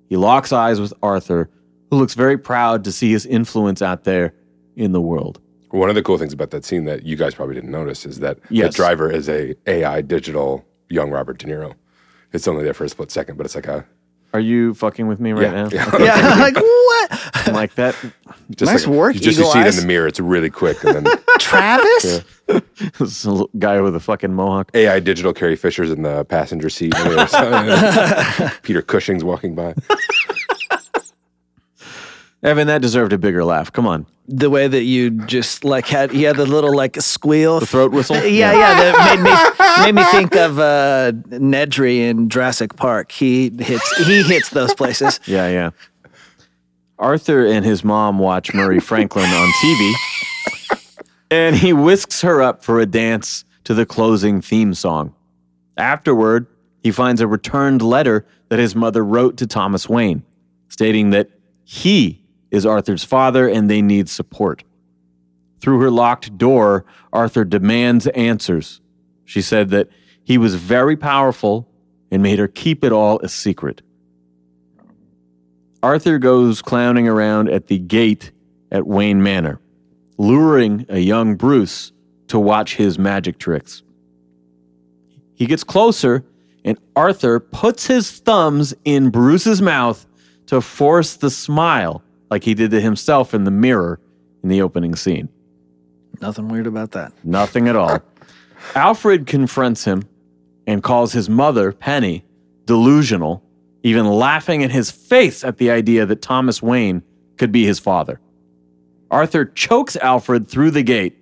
[0.09, 1.51] He locks eyes with Arthur,
[1.90, 4.32] who looks very proud to see his influence out there
[4.76, 5.40] in the world.
[5.70, 8.18] One of the cool things about that scene that you guys probably didn't notice is
[8.20, 8.72] that Yes.
[8.72, 11.74] the driver is a AI digital young Robert De Niro.
[12.33, 13.85] It's only there for a split second, but it's like a
[14.35, 15.68] Are you fucking with me right Yeah, now?
[15.72, 15.89] yeah.
[15.89, 16.05] Okay.
[16.05, 17.30] yeah, like what?
[17.47, 17.95] I'm like that.
[18.51, 19.78] just Nice like, work, You just you Eagle see it Eyes.
[19.78, 20.07] in the mirror.
[20.07, 22.22] It's really quick, and then Travis?
[22.99, 24.70] This little guy with a fucking mohawk.
[24.74, 26.95] AI digital Carrie Fisher's in the passenger seat.
[26.95, 28.53] on the other side.
[28.62, 29.74] Peter Cushing's walking by.
[32.43, 33.72] Evan, that deserved a bigger laugh.
[33.72, 34.05] Come on.
[34.29, 37.91] The way that you just like had he had the little like squeal, The throat
[37.93, 38.16] whistle?
[38.16, 38.75] Yeah, yeah.
[38.75, 43.11] that made me made me think of uh, Nedry in Jurassic Park.
[43.11, 45.18] He hits he hits those places.
[45.27, 45.70] Yeah, yeah.
[46.99, 49.95] Arthur and his mom watch Murray Franklin on TV,
[51.31, 55.14] and he whisks her up for a dance to the closing theme song.
[55.77, 56.47] Afterward,
[56.81, 60.23] he finds a returned letter that his mother wrote to Thomas Wayne,
[60.68, 61.29] stating that
[61.64, 62.22] he
[62.53, 64.62] is Arthur's father and they need support.
[65.61, 68.80] Through her locked door, Arthur demands answers.
[69.24, 69.88] She said that
[70.22, 71.68] he was very powerful
[72.11, 73.82] and made her keep it all a secret.
[75.82, 78.30] Arthur goes clowning around at the gate
[78.70, 79.61] at Wayne Manor,
[80.18, 81.90] luring a young Bruce
[82.28, 83.82] to watch his magic tricks.
[85.34, 86.24] He gets closer,
[86.64, 90.07] and Arthur puts his thumbs in Bruce's mouth
[90.46, 92.03] to force the smile,
[92.33, 94.01] like he did to himself in the mirror
[94.43, 95.28] in the opening scene.
[96.22, 97.12] Nothing weird about that.
[97.22, 98.01] Nothing at all.
[98.74, 100.05] Alfred confronts him
[100.66, 102.24] and calls his mother, Penny,
[102.64, 103.45] delusional,
[103.83, 107.03] even laughing in his face at the idea that Thomas Wayne
[107.37, 108.18] could be his father.
[109.11, 111.18] Arthur chokes Alfred through the gate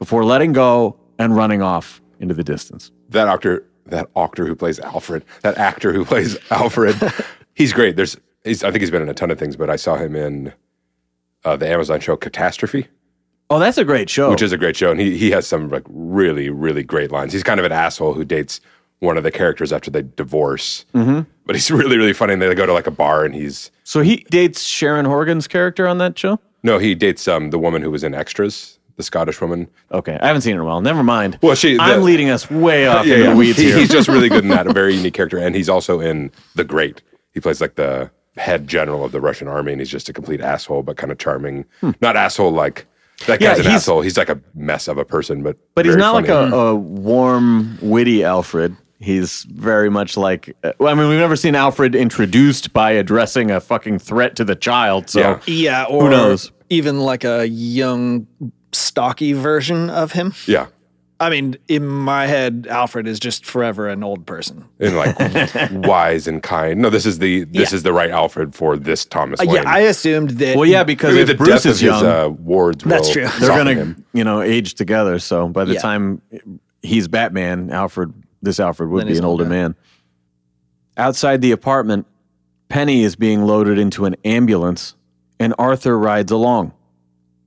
[0.00, 2.90] before letting go and running off into the distance.
[3.10, 6.96] That actor, that actor who plays Alfred, that actor who plays Alfred,
[7.54, 7.94] he's great.
[7.94, 10.14] There's, he's, I think he's been in a ton of things, but I saw him
[10.16, 10.52] in
[11.44, 12.88] uh, the Amazon show Catastrophe,
[13.50, 14.30] Oh, that's a great show.
[14.30, 17.32] which is a great show, and he he has some like really really great lines.
[17.34, 18.60] He's kind of an asshole who dates
[19.00, 21.20] one of the characters after they divorce, mm-hmm.
[21.44, 22.32] but he's really really funny.
[22.32, 25.86] And they go to like a bar, and he's so he dates Sharon Horgan's character
[25.86, 26.38] on that show?
[26.62, 29.68] no, he dates um the woman who was in Extras, the Scottish woman.
[29.90, 30.80] Okay, I haven't seen her in a while.
[30.80, 31.38] Never mind.
[31.42, 33.76] Well, she- the- I'm leading us way off into the weeds He- here.
[33.76, 34.66] He's just really good in that.
[34.66, 37.02] A very unique character, and he's also in The Great.
[37.34, 40.40] He plays like the head general of the Russian army, and he's just a complete
[40.40, 41.64] asshole, but kind of charming.
[42.00, 42.86] Not asshole like
[43.26, 43.42] that Hmm.
[43.44, 44.00] Yeah, guy's an he's- asshole.
[44.00, 46.28] He's like a mess of a person, but But he's not funny.
[46.28, 48.76] like a, a warm, witty Alfred.
[49.00, 50.56] He's very much like.
[50.62, 54.44] uh, Well, I mean, we've never seen Alfred introduced by addressing a fucking threat to
[54.44, 55.10] the child.
[55.10, 55.38] So Yeah.
[55.46, 56.52] Yeah, or Who knows?
[56.70, 58.26] even like a young,
[58.72, 60.32] stocky version of him.
[60.46, 60.66] yeah.
[61.22, 64.64] I mean, in my head, Alfred is just forever an old person.
[64.80, 65.16] And like
[65.86, 66.80] wise and kind.
[66.82, 67.76] No, this is the this Yeah.
[67.76, 69.62] is the right Alfred for this Thomas Uh, Wayne.
[69.62, 70.56] yeah, I assumed that.
[70.56, 72.82] well, yeah, because Maybe if the Bruce death is of young, his uh, wards.
[72.84, 73.22] That's will true.
[73.22, 74.04] they're soften gonna him.
[74.12, 75.18] you know age together.
[75.20, 75.80] So by the Yeah.
[75.80, 76.22] time
[76.82, 78.12] he's Batman, Alfred,
[78.42, 79.76] this Alfred would Then be he's an an older old man.
[80.96, 82.06] Outside the apartment,
[82.68, 84.94] Penny is being loaded into an ambulance,
[85.38, 86.72] and Arthur rides along.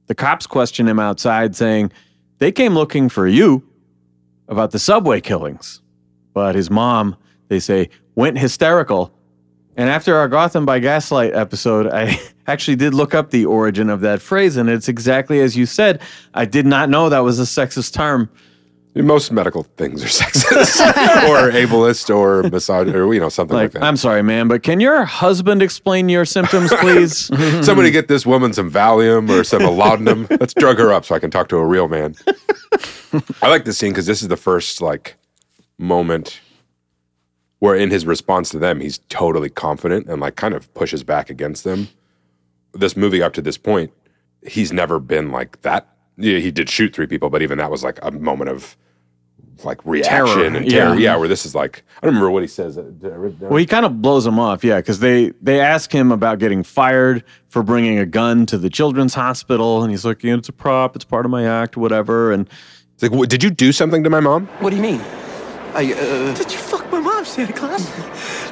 [0.08, 1.92] The cops question him outside, saying
[2.40, 3.64] they came looking for you
[4.48, 5.82] about the subway killings.
[6.34, 7.16] But his mom,
[7.48, 9.14] they say, went hysterical.
[9.78, 14.02] And after our Gotham by Gaslight episode, I actually did look up the origin of
[14.02, 16.02] that phrase, and it's exactly as you said.
[16.34, 18.30] I did not know that was a sexist term.
[18.96, 20.80] Most medical things are sexist
[21.30, 23.84] or ableist or misog or you know something like, Like, that.
[23.84, 27.26] I'm sorry, man, but can your husband explain your symptoms, please?
[27.66, 30.28] Somebody get this woman some Valium or some laudanum.
[30.30, 32.16] Let's drug her up so I can talk to a real man.
[33.42, 35.16] I like this scene because this is the first like
[35.78, 36.40] moment
[37.60, 41.30] where in his response to them, he's totally confident and like kind of pushes back
[41.30, 41.88] against them.
[42.74, 43.92] This movie up to this point,
[44.46, 45.88] he's never been like that.
[46.18, 48.78] Yeah, he did shoot three people, but even that was like a moment of
[49.64, 50.94] like reaction Terror, and terror.
[50.96, 51.00] yeah.
[51.14, 51.16] Yeah.
[51.16, 52.76] where this is like I don't remember what he says.
[52.76, 53.50] Did I write it down?
[53.50, 56.62] Well, he kind of blows them off, yeah, because they they ask him about getting
[56.64, 60.50] fired for bringing a gun to the children's hospital, and he's like, you know, it's
[60.50, 62.32] a prop, it's part of my act, whatever.
[62.34, 62.50] And
[62.94, 64.48] It's like, "What- did you do something to my mom?
[64.60, 65.02] What do you mean?
[65.74, 66.34] I, uh...
[66.34, 67.86] Did you fuck my mom, Santa Claus?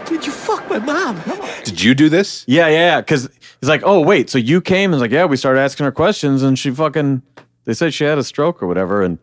[0.10, 1.22] Did you fuck my mom?
[1.64, 2.44] Did you do this?
[2.48, 3.30] yeah, yeah, because
[3.62, 4.92] he's like, oh wait, so you came?
[4.92, 7.22] And he's like, yeah, we started asking her questions, and she fucking,
[7.66, 9.20] they said she had a stroke or whatever, and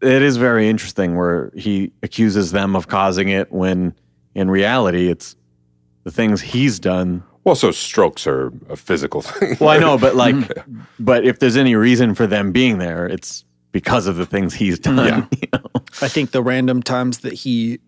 [0.00, 3.94] it is very interesting where he accuses them of causing it when
[4.34, 5.36] in reality it's
[6.04, 9.56] the things he's done Well, so strokes are a physical thing.
[9.60, 10.36] Well, I know, but like,
[10.98, 14.78] but if there's any reason for them being there, it's because of the things he's
[14.78, 14.96] done.
[14.96, 15.26] Yeah.
[15.40, 15.82] you know?
[16.02, 17.78] I think the random times that he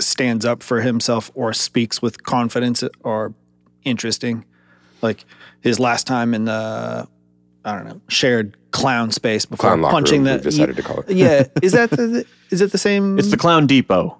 [0.00, 3.32] stands up for himself or speaks with confidence are
[3.84, 4.44] interesting.
[5.02, 5.24] Like
[5.60, 7.08] his last time in the,
[7.64, 10.32] I don't know, shared clown space before Clown locker punching room, the.
[10.34, 11.10] we've decided to call it.
[11.10, 13.18] Yeah, is that the, is it the same?
[13.18, 14.18] It's the Clown Depot.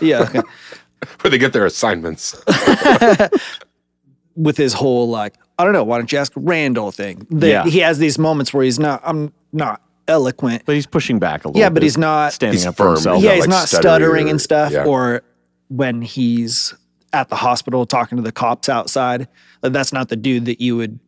[0.00, 0.20] yeah.
[0.22, 0.40] Okay.
[1.20, 2.34] where they get their assignments.
[4.36, 7.26] with his whole like I don't know, why don't you ask Randall thing?
[7.30, 7.64] The, Yeah.
[7.64, 10.62] He has these moments where he's not I'm not eloquent.
[10.66, 11.58] But he's pushing back a little.
[11.60, 12.94] Yeah, but bit, he's not- standing He's up for firm.
[12.94, 13.16] himself.
[13.16, 14.72] He's yeah, not, he's like, not stuttering or- and stuff.
[14.72, 14.84] yeah.
[14.84, 15.22] Or
[15.68, 16.74] when he's
[17.12, 19.26] at the hospital talking to the cops outside,
[19.62, 20.98] that's not the dude that you would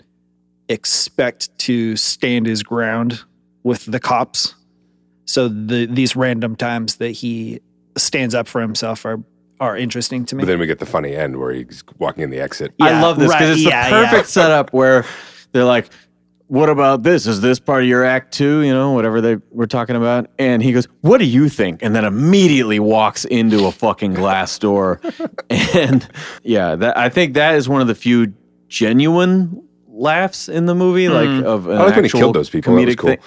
[0.69, 3.23] expect to stand his ground
[3.63, 4.55] with the cops.
[5.27, 7.61] So the these random times that he
[7.97, 9.21] stands up for himself are
[9.61, 10.43] are interesting to me.
[10.43, 12.73] But then we get the funny end where he's walking in the exit.
[12.81, 14.11] I love this because right, it's yeah, the yeah.
[14.11, 15.05] perfect setup where
[15.53, 15.91] they're like,
[16.47, 17.27] "What about this?
[17.27, 18.63] Is this part of your act too?
[18.63, 21.95] You know, whatever they were talking about." And he goes, "What do you think?" And
[21.95, 25.01] then immediately walks into a fucking glass door.
[25.51, 26.09] and
[26.43, 28.33] yeah, that I think that is one of the few
[28.69, 29.68] genuine
[29.99, 31.13] laughs in the movie, hmm.
[31.13, 32.75] like of an I like when he actual killed those people.
[32.75, 33.11] That was comedic cool.
[33.11, 33.19] thing.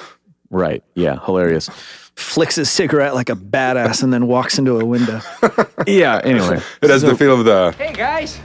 [0.49, 0.83] Right?
[0.95, 1.69] Yeah, hilarious.
[2.15, 5.21] Flicks his cigarette like a badass and then walks into a window.
[5.87, 6.21] Yeah.
[6.23, 8.39] Anyway, It has the feel of the Hey, guys.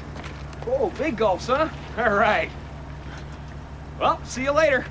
[0.66, 1.68] Oh, big gulps, huh?
[1.98, 2.50] All right.
[4.00, 4.86] Well, see you later.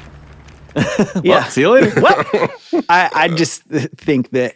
[1.23, 1.45] yeah.
[1.45, 1.99] see you later.
[1.99, 2.27] what?
[2.87, 4.55] I, I just think that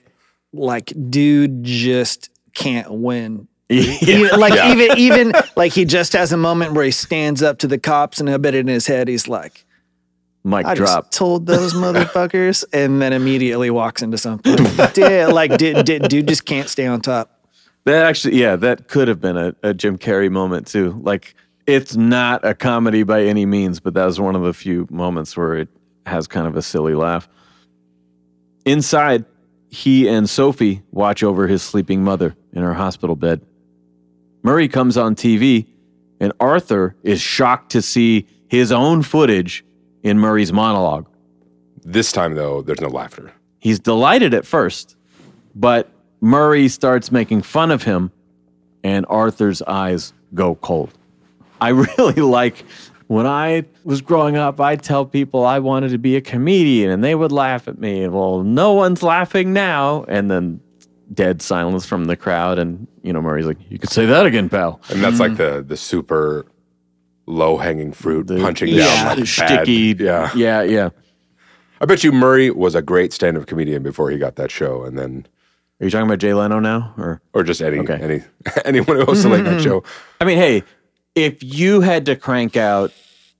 [0.53, 3.47] like dude just can't win.
[4.01, 4.71] Even- like Yeah.
[4.73, 8.19] even even like he just has a moment where he stands up to the cops
[8.19, 9.65] and I bet in his head he's like,
[10.43, 11.05] Mic I drop.
[11.05, 14.55] just told those motherfuckers, and then immediately walks into something.
[14.93, 17.35] Dude, like dude just can't stay on top.
[17.85, 20.99] That actually, yeah, that could have been a, a Jim Carrey moment too.
[21.03, 21.33] Like,
[21.67, 25.35] it's not a comedy by any means, but that was one of the few moments
[25.37, 25.69] where it
[26.05, 27.29] has kind of a silly laugh.
[28.65, 29.25] Inside,
[29.69, 33.41] he and Sophie watch over his sleeping mother in her hospital bed.
[34.43, 35.65] Murray comes on TV,
[36.19, 39.65] and Arthur is shocked to see his own footage
[40.03, 41.05] in Murray's monologue.
[41.83, 42.61] this time though.
[42.61, 43.31] There's no laughter.
[43.59, 44.95] He's delighted at first,
[45.55, 45.89] but
[46.21, 48.11] Murray starts making fun of him,
[48.83, 50.93] and Arthur's eyes go cold.
[51.61, 52.63] I really like
[53.07, 57.03] when I was growing up, I'd tell people I wanted to be a comedian, and
[57.03, 58.07] they would laugh at me.
[58.07, 60.05] Well, no one's laughing now.
[60.07, 60.61] And then
[61.13, 62.59] dead silence from the crowd.
[62.59, 64.81] And, you know, Murray's like, You could say that again, pal.
[64.89, 66.45] And that's like the the super
[67.25, 69.95] low hanging fruit The- punching yeah, down like Sticky.
[69.99, 70.31] Yeah.
[70.35, 70.61] Yeah.
[70.63, 70.89] Yeah.
[71.81, 74.83] I bet you Murray was a great stand up comedian before he got that show
[74.83, 75.25] and then
[75.79, 76.93] Are you talking about Jay Leno now?
[76.97, 77.99] Or or just any Okay.
[78.01, 78.21] any
[78.65, 79.83] anyone who hosted late night show.
[80.19, 80.63] I mean, hey,
[81.15, 82.91] if you had to crank out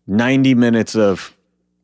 [0.07, 1.35] 90 minutes of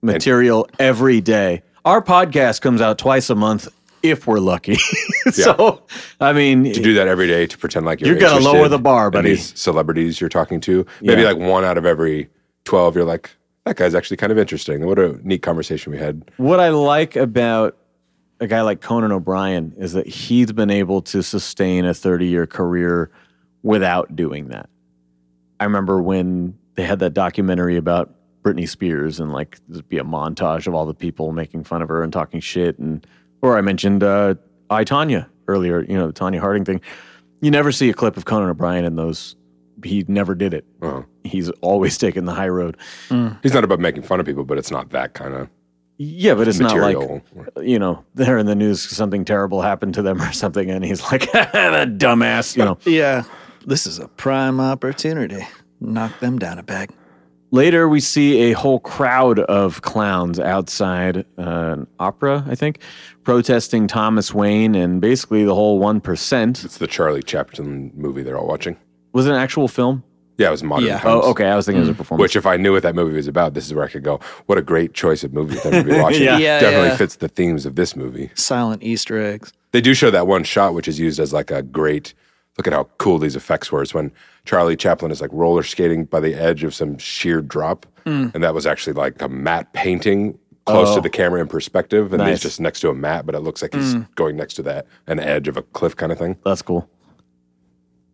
[0.02, 3.68] material every day, our podcast comes out twice a month
[4.12, 4.76] if we're lucky.
[5.32, 5.84] so,
[6.20, 8.80] I mean, To do that every day to pretend like you're You're gonna lower the
[8.80, 9.30] bar, buddy.
[9.32, 10.86] These celebrities you're talking to.
[11.02, 11.30] Maybe Yeah.
[11.30, 12.30] like one out of every
[12.64, 13.32] twelve, you're like,
[13.66, 14.86] that guy's actually kind of interesting.
[14.86, 16.24] What a neat conversation we had.
[16.38, 17.78] what I like about
[18.40, 22.46] a guy like Conan O'Brien is that he's been able to sustain a 30 year
[22.46, 23.10] career
[23.64, 24.70] without doing that.
[25.60, 30.04] I remember when they had that documentary about Britney Spears and like there'd be a
[30.04, 33.08] montage of all the people making fun of her and talking shit and
[33.42, 34.36] or I mentioned uh
[34.70, 36.82] I Tonya earlier, you know, the Tonya Harding thing.
[37.42, 39.36] You never see a clip of Conan O'Brien in those.
[39.84, 40.66] He never did it.
[40.82, 41.06] Oh.
[41.24, 42.78] He's always taken the high road.
[43.44, 45.50] He's not about making fun of people, but it's not that kind of
[45.98, 47.22] Yeah, but it's material.
[47.36, 50.72] not like you know they're in the news something terrible happened to them or something,
[50.72, 52.58] and he's like that dumbass.
[52.58, 52.78] You know.
[52.86, 53.24] Yeah.
[53.68, 55.46] This is a prime opportunity.
[55.82, 56.92] Knock them down a peg.
[57.52, 62.80] Later, we see a whole crowd of clowns outside uh, an opera, I think,
[63.24, 66.64] protesting Thomas Wayne and basically the whole one percent.
[66.66, 68.78] It's the Charlie Chaplin movie they're all watching.
[69.14, 70.04] Was it an actual film?
[70.38, 70.86] Yeah, it was modern.
[70.88, 71.00] Yeah.
[71.00, 71.24] Times.
[71.24, 71.46] Oh, okay.
[71.48, 72.22] I was thinking it was a performance.
[72.24, 74.20] Which, if I knew what that movie was about, this is where I could go.
[74.48, 76.24] What a great choice of movie for them to be watching.
[76.24, 76.38] Yeah.
[76.38, 76.98] Yeah, Definitely yeah.
[76.98, 78.32] fits the themes of this movie.
[78.36, 79.54] Silent Easter eggs.
[79.72, 82.14] They do show that one shot, which is used as like a great
[82.58, 83.82] look at how cool these effects were.
[83.82, 84.12] It's when
[84.46, 87.86] Charlie Chaplin is like roller skating by the edge of some sheer drop.
[88.06, 88.28] Hmm.
[88.34, 90.96] And that was actually like a matte painting close Oh.
[90.96, 92.14] to the camera in perspective.
[92.14, 92.30] And Nice.
[92.30, 94.86] he's just next to a mat, but it looks like he's going next to that
[95.08, 96.38] an edge of a cliff kind of thing.
[96.46, 96.88] That's cool.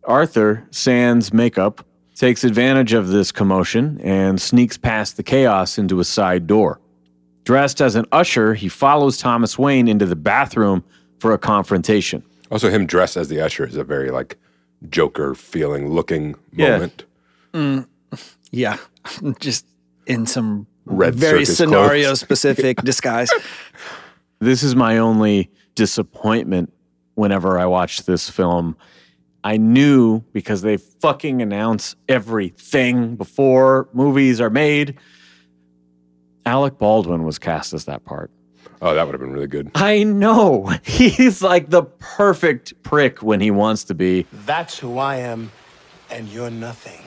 [0.04, 6.04] Arthur, sans makeup, takes advantage of this commotion and sneaks past the chaos into a
[6.04, 6.80] side door.
[7.44, 10.84] Dressed as an usher, he follows Thomas Wayne into the bathroom
[11.18, 12.22] for a confrontation.
[12.50, 14.36] Also, him dressed as the usher is a very like
[14.88, 16.72] Joker feeling looking Yeah.
[16.72, 17.04] moment.
[17.52, 17.86] Mm.
[18.50, 18.76] Yeah.
[19.40, 19.66] Just
[20.06, 22.20] in some Red very scenario clothes.
[22.26, 23.30] specific disguise.
[24.40, 26.70] This is my only disappointment
[27.14, 28.76] whenever I watch this film.
[29.44, 34.98] I knew because they fucking announce everything before movies are made.
[36.44, 38.30] Alec Baldwin was cast as that part.
[38.84, 39.70] Oh, that would have been really good.
[39.76, 40.66] I know.
[40.82, 44.26] He's like the perfect prick when he wants to be.
[44.44, 45.52] That's who I am,
[46.10, 47.00] and you're nothing.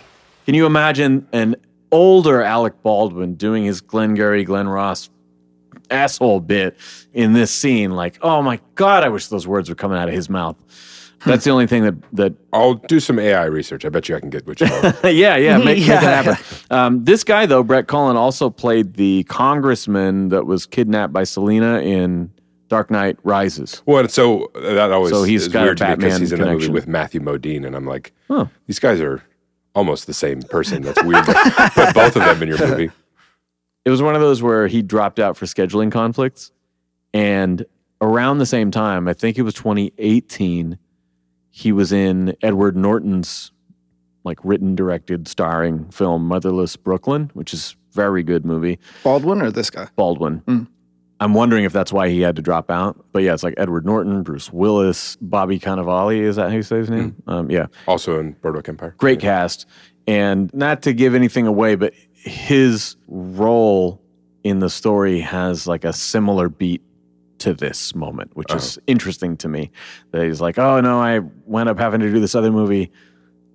[0.45, 1.57] Can you imagine an
[1.91, 5.09] older Alec Baldwin doing his Glengarry Glen Ross
[5.91, 6.77] asshole bit
[7.11, 7.91] in this scene?
[7.91, 10.55] Like, oh my God, I wish those words were coming out of his mouth.
[11.25, 13.83] That's the only thing that, that I'll do some AI research.
[13.85, 14.71] I bet you I can get which one.
[15.03, 15.99] yeah, yeah, make, make Yeah.
[15.99, 16.45] happen.
[16.69, 21.79] Um, this guy, though, Brett Cullen, also played the congressman that was kidnapped by Selina
[21.79, 22.31] in
[22.67, 23.81] Dark Knight Rises.
[23.85, 26.31] Well, so that always So he's is got a weird to me because Batman he's
[26.33, 26.73] in a movie connection.
[26.73, 28.45] with Matthew Modine, and I'm like, Huh.
[28.67, 29.23] these guys are
[29.73, 30.81] almost the same person.
[30.83, 31.25] That's weird.
[31.25, 32.91] to Put both of them in your movie.
[33.83, 36.51] it was one of those where he dropped out for scheduling conflicts
[37.13, 37.65] and
[38.01, 40.77] around the same time i think it was 2018
[41.57, 43.51] he was in edward norton's
[44.25, 48.77] like written directed starring film motherless brooklyn which is a very good movie.
[49.05, 49.87] Baldwin or this guy?
[49.95, 50.67] baldwin.
[51.21, 53.85] I'm wondering if that's why he had to drop out but yeah it's like edward
[53.85, 57.15] norton bruce willis bobby cannavale is that how you say his name?
[57.27, 57.67] Um, yeah.
[57.87, 58.93] Also in Boardwalk Empire.
[58.97, 59.65] great cast.
[60.07, 64.01] And not to give anything away, but his role
[64.43, 66.81] in the story has like a similar beat
[67.39, 69.71] to this moment, which is interesting to me.
[70.11, 72.91] That he's like, oh no, I wound up having to do this other movie,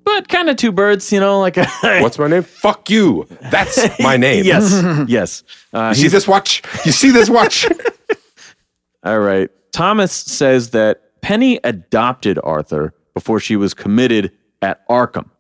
[0.05, 2.43] but kind of two birds, you know, like What's my name?
[2.43, 3.27] Fuck you.
[3.51, 4.45] That's my name.
[4.45, 5.43] yes, yes.
[5.73, 6.63] Uh, You see this watch?
[6.85, 7.67] You see this watch?
[9.05, 9.51] All right.
[9.73, 15.31] Thomas says that Penny adopted Arthur before she was committed at Arkham.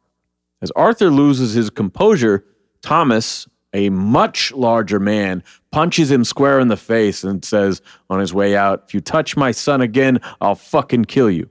[0.62, 2.44] As Arthur loses his composure,
[2.82, 8.34] Thomas, a much larger man, punches him square in the face and says on his
[8.34, 11.48] way out, If you touch my son again, I'll fucking kill you.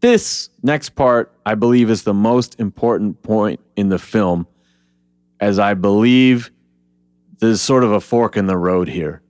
[0.00, 4.48] This next part, I believe, is the most important point in the film,
[5.38, 6.50] as I believe
[7.38, 9.22] there's sort of a fork in the road here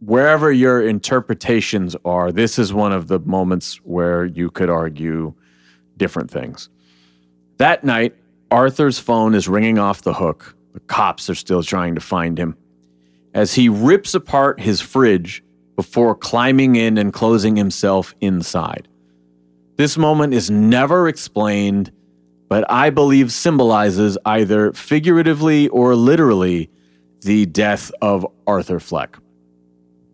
[0.00, 5.34] wherever your interpretations are, this is one of the moments where you could argue
[5.96, 6.68] different things.
[7.58, 8.14] That night,
[8.50, 10.54] Arthur's phone is ringing off the hook.
[10.74, 12.56] The cops are still trying to find him.
[13.34, 15.42] As he rips apart his fridge
[15.76, 18.88] before climbing in and closing himself inside.
[19.76, 21.92] This moment is never explained,
[22.48, 26.68] but I believe symbolizes either figuratively or literally
[27.20, 29.18] the death of Arthur Fleck.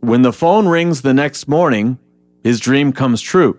[0.00, 1.98] When the phone rings the next morning,
[2.42, 3.58] his dream comes true.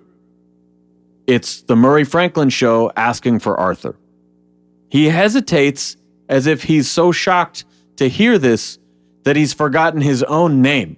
[1.26, 3.98] It's the Murray Franklin show asking for Arthur.
[4.89, 5.98] He hesitates
[6.30, 7.65] as if he's so shocked
[7.97, 8.80] to hear this
[9.23, 10.97] that he's forgotten his own name.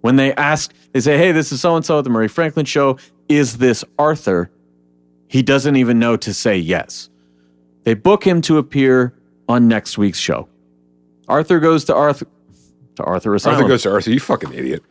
[0.00, 2.66] When they ask, they say, Hey, this is so and so at the Murray Franklin
[2.66, 2.98] show.
[3.28, 4.50] Is this Arthur?
[5.28, 7.10] He doesn't even know to say yes.
[7.84, 9.14] They book him to appear
[9.48, 10.48] on next week's show.
[11.28, 12.26] Arthur goes to Arthur
[12.96, 13.56] to Arthur Asylum.
[13.56, 14.10] Arthur goes to Arthur.
[14.10, 14.82] You fucking idiot.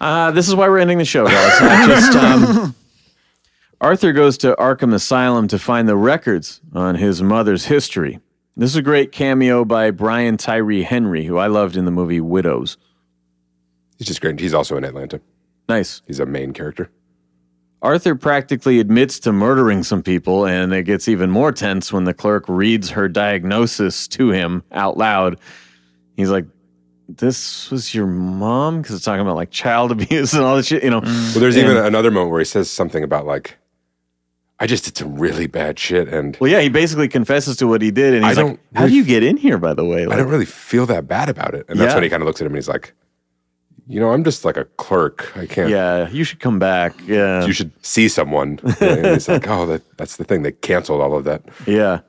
[0.00, 1.86] Uh, this is why we're ending the show, guys.
[1.86, 2.74] Just, um,
[3.80, 8.20] Arthur goes to Arkham Asylum to find the records on his mother's history.
[8.56, 12.20] This is a great cameo by Brian Tyree Henry, who I loved in the movie
[12.20, 12.78] Widows.
[13.98, 14.40] He's just great.
[14.40, 15.20] He's also in Atlanta.
[15.68, 16.00] Nice.
[16.06, 16.90] He's a main character.
[17.82, 22.14] Arthur practically admits to murdering some people, and it gets even more tense when the
[22.14, 25.38] clerk reads her diagnosis to him out loud.
[26.16, 26.46] He's like,
[27.08, 28.80] this was your mom?
[28.80, 31.00] Because it's talking about like child abuse and all this shit, you know.
[31.00, 33.58] Well, there's And- even another moment where he says something about like,
[34.58, 37.82] I just did some really bad shit, and Well, yeah, he basically confesses to what
[37.82, 39.84] he did, and I he's like, don't "How do you get in here?" By the
[39.84, 41.66] way, I don't really feel that bad about it.
[41.68, 41.94] And that's Yeah.
[41.96, 42.94] when he kind of looks at him and he's like,
[43.86, 45.36] you know, I'm just like a clerk.
[45.36, 45.68] I can't.
[45.70, 46.94] yeah, you should come back.
[47.06, 48.58] Yeah, You should see someone.
[48.80, 50.42] and he's like, oh, that, that's the thing.
[50.42, 51.42] They canceled all of that.
[51.66, 52.00] Yeah.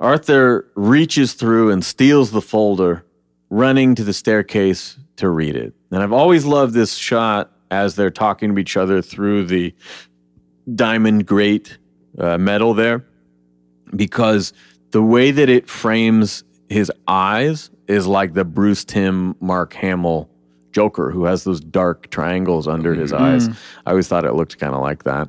[0.00, 3.04] Arthur reaches through and steals the folder,
[3.50, 5.74] running to the staircase to read it.
[5.90, 9.74] And I've always loved this shot as they're talking to each other through the
[10.74, 11.78] diamond grate
[12.18, 13.04] uh, metal there,
[13.94, 14.52] because
[14.90, 20.28] the way that it frames his eyes is like the Bruce Timm Mark Hamill
[20.72, 23.48] Joker, who has those dark triangles under his eyes.
[23.86, 25.28] I always thought it looked kind of like that.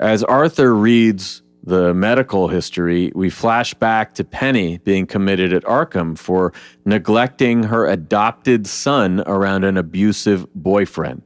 [0.00, 6.18] As Arthur reads the medical history, we flash back to Penny being committed at Arkham
[6.18, 6.52] for
[6.84, 11.22] neglecting her adopted son around an abusive boyfriend.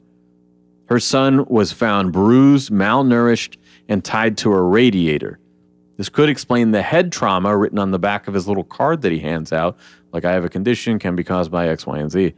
[0.86, 3.56] Her son was found bruised, malnourished,
[3.88, 5.38] and tied to a radiator.
[5.96, 9.12] This could explain the head trauma written on the back of his little card that
[9.12, 9.78] he hands out,
[10.12, 12.34] like I have a condition, can be caused by X, Y, and Z.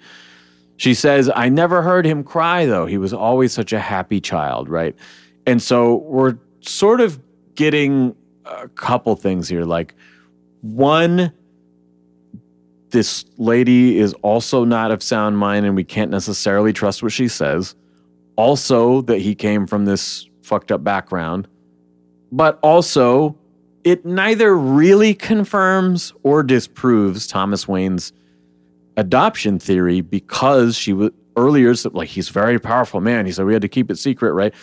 [0.77, 2.87] She says, I never heard him cry, though.
[2.87, 4.95] He was always such a happy child, right?
[5.45, 7.21] And so we're sort of
[7.57, 9.65] getting a couple things here.
[9.65, 9.95] Like,
[10.61, 11.33] one,
[12.91, 17.27] this lady is also not of sound mind, and we can't necessarily trust what she
[17.27, 17.75] says.
[18.39, 21.49] Also, that he came from this fucked up background.
[22.31, 23.37] But also,
[23.85, 28.13] it neither really confirms or disproves Thomas Wayne's
[28.97, 33.27] adoption theory because she was earlier like he's a very powerful man.
[33.27, 34.55] He said we had to keep it secret, right?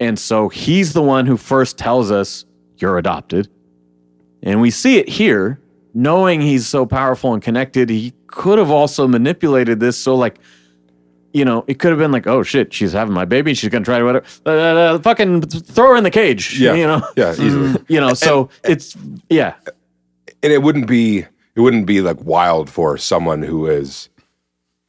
[0.00, 2.44] And so he's the one who first tells us
[2.76, 3.48] you're adopted.
[4.42, 5.60] And we see it here,
[5.94, 10.38] knowing he's so powerful and connected, he could have also manipulated this so like
[11.38, 13.54] you know, it could have been like, oh shit, she's having my baby.
[13.54, 14.26] She's gonna try to whatever.
[14.44, 16.58] Uh, uh, fucking throw her in the cage.
[16.60, 16.74] Yeah.
[16.74, 17.82] you know, Yeah, easily.
[17.88, 18.14] you know.
[18.14, 18.96] So it's
[19.30, 19.54] yeah,
[20.42, 21.18] and it wouldn't be
[21.54, 24.08] it wouldn't be like wild for someone who is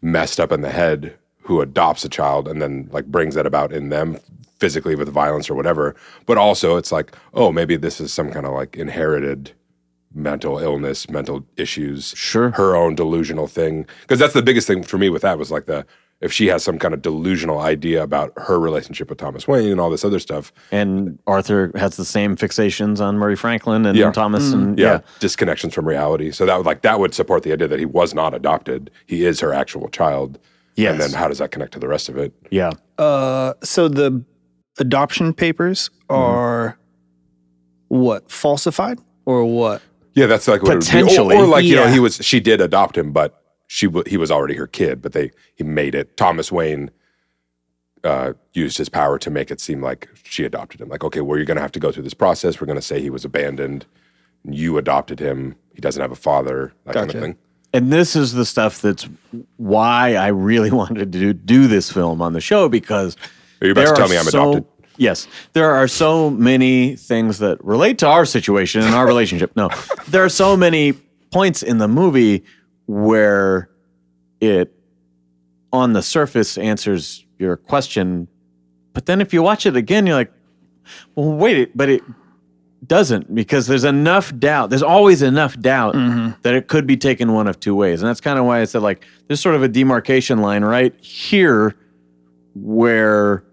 [0.02, 3.74] messed up in the head who adopts a child and then like brings that about
[3.74, 4.18] in them
[4.60, 5.96] physically with violence or whatever
[6.26, 9.52] but also it's like oh maybe this is some kind of like inherited
[10.14, 12.52] mental illness mental issues Sure.
[12.52, 15.66] her own delusional thing because that's the biggest thing for me with that was like
[15.66, 15.86] the
[16.22, 19.80] if she has some kind of delusional idea about her relationship with Thomas Wayne and
[19.80, 24.12] all this other stuff and Arthur has the same fixations on Murray Franklin and Yeah.
[24.12, 26.32] Thomas, and yeah, yeah, disconnections from reality.
[26.32, 28.92] So that would like that would support the idea that he was not adopted.
[29.06, 30.40] He is her actual child.
[30.76, 30.92] Yes.
[30.94, 32.34] And then how does that connect to the rest of it?
[32.52, 32.72] yeah.
[32.98, 34.24] Uh, so the
[34.78, 36.78] adoption papers are
[37.88, 39.82] what falsified or what?
[40.14, 40.86] Yeah, that's like what it would be.
[40.88, 41.36] Potentially.
[41.36, 43.39] or, or like you know he was she did adopt him, but
[43.72, 46.18] she w- he was already her kid, but they he made it.
[46.18, 46.90] Thomas Wayne
[48.04, 50.90] uh, used his power to make it seem like she adopted him.
[50.90, 52.60] Like okay, well you're going to have to go through this process.
[52.60, 53.86] We're going to say he was abandoned.
[54.44, 55.56] You adopted him.
[55.76, 56.74] He doesn't have a father.
[56.86, 57.18] That kind Gotcha.
[57.18, 57.38] of thing.
[57.72, 59.08] And this is the stuff that's
[59.58, 63.16] why I really wanted to do, do this film on the show because
[63.62, 64.66] Are you about to tell me I'm so- adopted?
[64.98, 69.56] Yes, there are so many things that relate to our situation and our relationship.
[69.56, 69.70] No,
[70.10, 70.92] there are so many
[71.32, 72.44] points in the movie
[72.90, 73.70] where
[74.42, 74.74] it,
[75.72, 78.28] on the surface, answers your question,
[78.94, 80.32] but then if you watch it again, you're like,
[81.14, 82.02] well, wait, but it
[82.88, 84.72] doesn't because there's enough doubt.
[84.72, 86.32] There's always enough doubt mm-hmm.
[86.42, 88.66] that it could be taken one of two ways, and that's kind of why I
[88.66, 91.76] said like there's sort of a demarcation line right here
[92.56, 93.44] where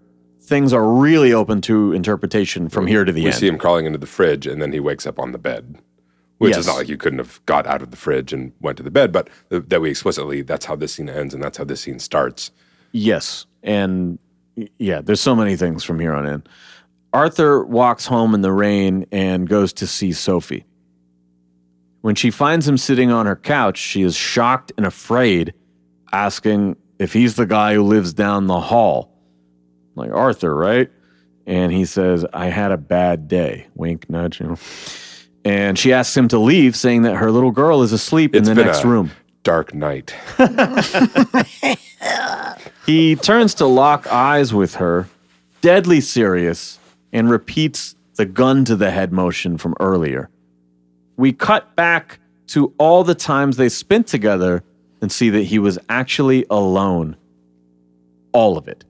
[0.41, 3.35] things are really open to interpretation from here to the we end.
[3.35, 5.77] see him crawling into the fridge and then he wakes up on the bed
[6.39, 6.59] which Yes.
[6.59, 8.91] is not like you couldn't have got out of the fridge and went to the
[8.91, 11.81] bed but th- that we explicitly that's how this scene ends and that's how this
[11.81, 12.51] scene starts
[12.93, 13.45] Yes.
[13.63, 14.17] And
[14.79, 16.41] yeah, there's so many things from here on in.
[17.13, 20.65] Arthur walks home in the rain and goes to see Sophie.
[22.01, 25.53] When she finds him sitting on her couch, she is shocked and afraid,
[26.13, 29.11] asking if he's the guy who lives down the hall.
[29.95, 30.89] Like Arthur, right?
[31.45, 33.67] And he says, I had a bad day.
[33.75, 34.57] Wink, nudge, you know.
[35.47, 38.55] And she asks him to leave, saying that her little girl is asleep It's in
[38.55, 39.11] the been next a- room.
[39.43, 40.13] dark night
[42.85, 45.07] He turns to lock eyes with her,
[45.61, 46.79] deadly serious,
[47.11, 50.29] and repeats the gun to the head motion from earlier.
[51.17, 54.63] We cut back to all the times they spent together
[55.01, 57.17] and see that he was actually alone.
[58.31, 58.85] All of it.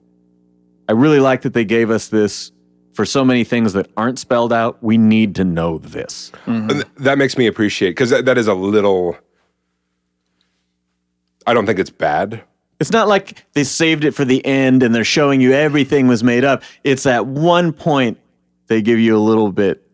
[0.88, 2.52] I really like that they gave us this
[2.98, 4.82] for so many things that aren't spelled out.
[4.82, 6.32] We need to know this.
[6.48, 6.68] Mm-hmm.
[6.70, 9.16] Th- that makes me appreciate because that, that is a little
[11.46, 12.42] I don't think it's bad.
[12.80, 16.24] It's not like they saved it for the end and they're showing you everything was
[16.24, 16.64] made up.
[16.84, 18.18] It's at one point
[18.66, 19.88] they give you a little bit.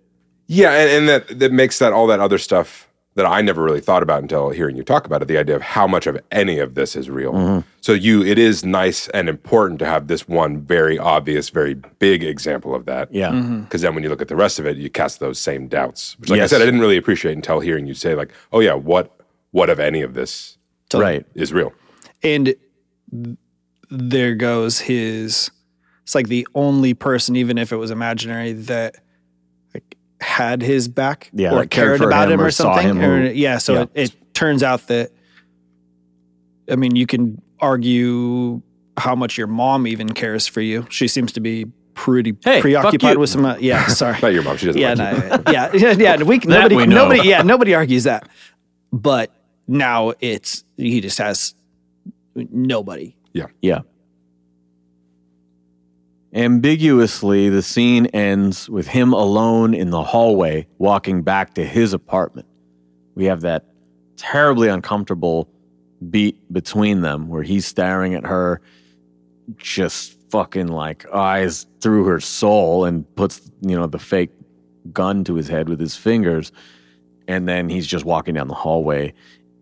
[0.48, 3.80] Yeah, and, and that that makes that all that other stuff that I never really
[3.80, 5.28] thought about until hearing you talk about it.
[5.28, 7.34] The idea of how much of any of this is real.
[7.34, 7.60] Mm-hmm.
[7.82, 12.24] So you, it is nice and important to have this one very obvious, very big
[12.24, 13.14] example of that.
[13.14, 13.30] Yeah.
[13.30, 13.62] Mm-hmm.
[13.64, 16.18] Because then when you look at the rest of it, you cast those same doubts.
[16.20, 16.52] Which, like Yes.
[16.52, 19.16] I said, I didn't really appreciate until hearing you say, like, "Oh yeah, what
[19.52, 20.58] what of any of this
[20.94, 21.26] Right.
[21.36, 21.72] is real?"
[22.24, 22.56] and
[23.90, 25.52] there goes his
[26.02, 29.03] it's like the only person even if it was imaginary that like
[30.24, 33.02] had his back Yeah, or that cared cared about him him or or something him
[33.02, 33.82] or, or- yeah so yeah.
[33.82, 35.12] It, it turns out that
[36.72, 38.62] i mean you can argue
[38.98, 43.18] how much your mom even cares for you she seems to be pretty Hey, preoccupied
[43.18, 44.58] with some uh, yeah sorry Not your mom.
[44.58, 44.82] She doesn't.
[44.82, 45.30] yeah, like you.
[45.30, 46.24] no, yeah, yeah, yeah.
[46.24, 48.28] We, nobody, we nobody, yeah, nobody argues that.
[48.92, 49.32] But
[49.68, 51.54] now it's he just has
[52.36, 53.16] nobody.
[53.34, 53.82] Yeah, yeah.
[56.34, 62.48] Ambiguously, the scene ends with him alone in the hallway walking back to his apartment.
[63.14, 63.66] We have that
[64.18, 65.48] terribly uncomfortable
[66.10, 68.62] beat between them where he's staring at her,
[69.58, 74.32] just fucking like eyes through her soul and puts, you know, the fake
[74.92, 76.52] gun to his head with his fingers.
[77.28, 79.14] And then he's just walking down the hallway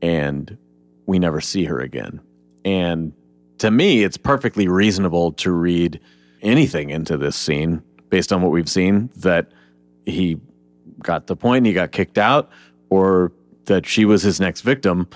[0.02, 0.58] and
[1.06, 2.22] we never see her again.
[2.64, 3.12] And
[3.58, 6.00] to me, it's perfectly reasonable to read
[6.42, 9.52] anything into this scene based on what we've seen that
[10.06, 10.40] he
[11.02, 12.50] got the point he got kicked out
[12.90, 13.32] or
[13.66, 15.08] that she was his next victim.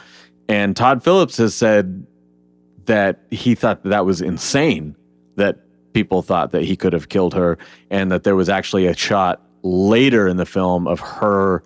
[0.48, 2.06] And Todd Phillips has said
[2.86, 4.96] that he thought that, that was insane
[5.36, 5.60] that
[5.94, 7.58] people thought that he could have killed her
[7.90, 11.64] and that there was actually a shot later in the film of her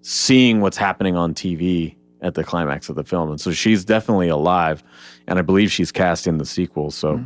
[0.00, 3.30] seeing what's happening on TV at the climax of the film.
[3.30, 4.82] And so she's definitely alive.
[5.26, 6.90] And I believe she's cast in the sequel.
[6.90, 7.22] So,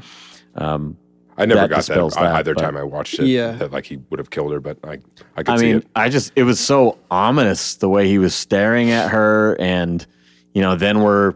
[0.56, 0.96] um,
[1.38, 3.26] I never that got that, that, either but- time I watched it.
[3.26, 3.52] Yeah.
[3.52, 4.98] that like he would have killed her, but I
[5.36, 5.86] I could I see mean, it.
[5.94, 9.56] I just, it was so ominous the way he was staring at her.
[9.60, 10.06] And,
[10.54, 11.34] you know, then we're,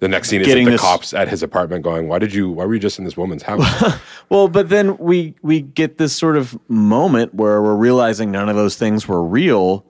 [0.00, 2.50] The next scene is getting the this- cops at his apartment going, "Why did you?
[2.50, 3.98] Why were you just in this woman's house?"
[4.28, 8.56] well, but then we, we get this sort of moment where we're realizing none of
[8.56, 9.84] those things were real.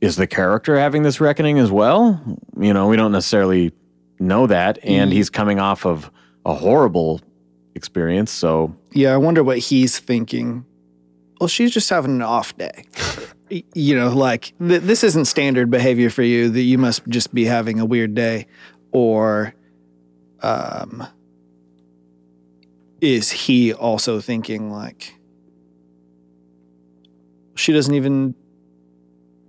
[0.00, 2.20] Is the character having this reckoning as well?
[2.58, 3.72] You know, we don't necessarily
[4.18, 4.78] know that.
[4.82, 5.14] And mm.
[5.14, 6.10] he's coming off of
[6.44, 7.20] a horrible
[7.74, 8.30] experience.
[8.30, 10.64] So, Yeah, I wonder what he's thinking.
[11.40, 12.84] Well, she's just having an off day.
[13.74, 16.48] You know, like th- this isn't standard behavior for you.
[16.48, 18.46] That you must just be having a weird day,
[18.92, 19.54] or
[20.40, 21.06] um,
[23.00, 25.14] is he also thinking like
[27.54, 28.34] she doesn't even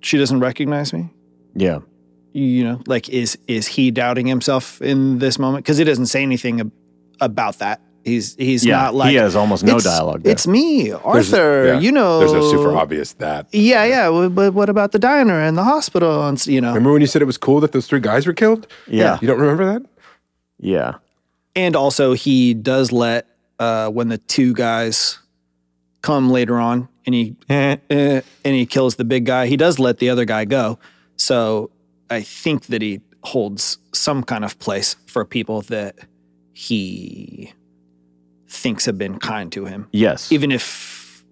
[0.01, 1.09] she doesn't recognize me?
[1.55, 1.79] yeah.
[2.33, 6.23] you know like is is he doubting himself in this moment because he doesn't say
[6.23, 6.71] anything ab-
[7.21, 10.45] about that he's he's Yeah, not like he has almost no "It's- dialogue there." it's
[10.47, 11.79] me arthur yeah.
[11.79, 13.47] you know there's no super obvious that.
[13.51, 16.91] yeah yeah w- but what about the diner and the hospital and you know Remember
[16.91, 18.67] when you said it was cool that those three guys were killed?
[18.87, 19.17] Yeah.
[19.21, 19.81] You don't remember that?
[20.59, 20.95] Yeah.
[21.55, 23.27] and also he does let
[23.59, 25.19] uh when the two guys
[26.01, 28.23] come later on and he eh, and
[28.55, 30.77] he kills the big guy he does let the other guy go
[31.15, 31.69] so
[32.09, 35.95] i think that he holds some kind of place for people that
[36.51, 37.53] he
[38.53, 40.31] thinks have been kind to him Yes.
[40.31, 41.23] even if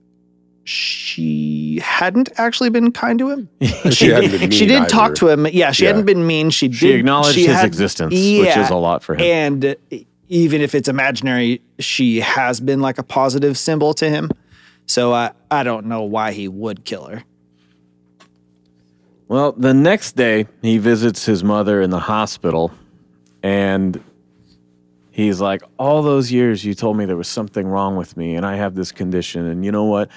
[0.64, 3.49] she hadn't actually been kind to him
[3.91, 5.89] She hadn't been she mean did talk to him yeah she Yeah.
[5.89, 9.03] hadn't been mean she did She acknowledged she his had- existence, which is a lot
[9.03, 9.22] for him.
[9.22, 9.76] and
[10.30, 14.31] even if it's imaginary, she has been like a positive symbol to him.
[14.85, 17.23] So I, I don't know why he would kill her.
[19.27, 22.72] Well, the next day, he visits his mother in the hospital,
[23.43, 24.02] and
[25.11, 28.45] he's like, All those years you told me there was something wrong with me, and
[28.45, 30.09] I have this condition, and you know what?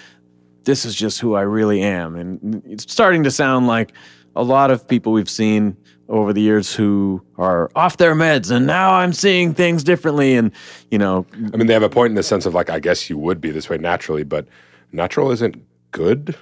[0.64, 2.16] This is just who I really am.
[2.16, 3.92] And it's starting to sound like
[4.34, 5.76] a lot of people we've seen
[6.08, 10.34] over the years who are off their meds, and now I'm seeing things differently.
[10.36, 10.52] And,
[10.90, 13.08] you know, I mean, they have a point in the sense of like, I guess
[13.10, 14.46] you would be this way naturally, but
[14.92, 15.56] natural isn't
[15.92, 16.36] good.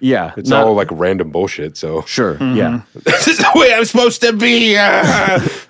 [0.00, 0.32] yeah.
[0.36, 1.76] It's not- all like random bullshit.
[1.76, 2.82] So Sure, yeah.
[2.94, 4.76] this is the way I'm supposed to be.
[4.78, 5.38] ah.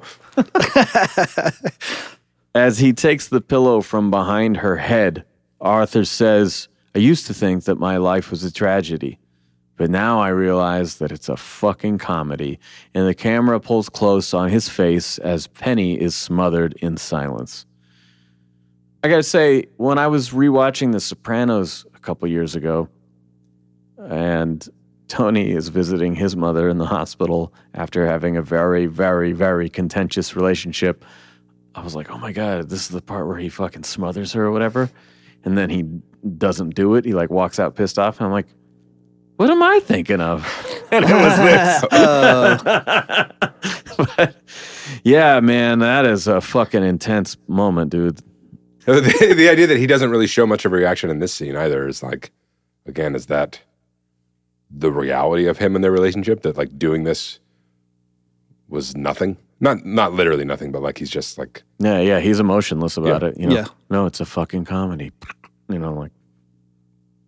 [2.54, 5.24] As he takes the pillow from behind her head,
[5.60, 9.18] Arthur says, I used to think that my life was a tragedy,
[9.76, 12.60] but now I realize that it's a fucking comedy.
[12.94, 17.66] And the camera pulls close on his face as Penny is smothered in silence.
[19.02, 22.88] I gotta say, when I was rewatching The Sopranos a couple years ago,
[23.98, 24.66] and
[25.14, 30.34] Tony is visiting his mother in the hospital after having a very, very, very contentious
[30.34, 31.04] relationship.
[31.76, 34.46] I was like, oh my God, this is the part where he fucking smothers her
[34.46, 34.90] or whatever.
[35.44, 35.84] And then he
[36.36, 37.04] doesn't do it.
[37.04, 38.18] He like walks out pissed off.
[38.18, 38.48] And I'm like,
[39.36, 40.44] what am I thinking of?
[40.90, 41.84] And it was this.
[44.16, 44.36] but
[45.02, 48.20] yeah, man, that is a fucking intense moment, dude.
[48.84, 51.56] the, the idea that he doesn't really show much of a reaction in this scene
[51.56, 52.32] either is like,
[52.86, 53.60] again, is that
[54.76, 56.42] the reality of him and their relationship?
[56.42, 57.38] That like doing this
[58.68, 59.36] was nothing.
[59.60, 63.28] Not not literally nothing, but like he's just like Yeah, yeah, he's emotionless about Yeah.
[63.28, 63.38] it.
[63.38, 63.66] You know, Yeah.
[63.90, 65.12] no, it's a fucking comedy.
[65.70, 66.12] You know, like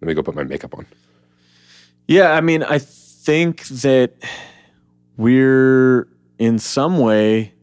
[0.03, 0.85] let me go put my makeup on.
[2.07, 4.13] Yeah, I mean, I think that
[5.17, 6.07] we're
[6.39, 7.55] in some way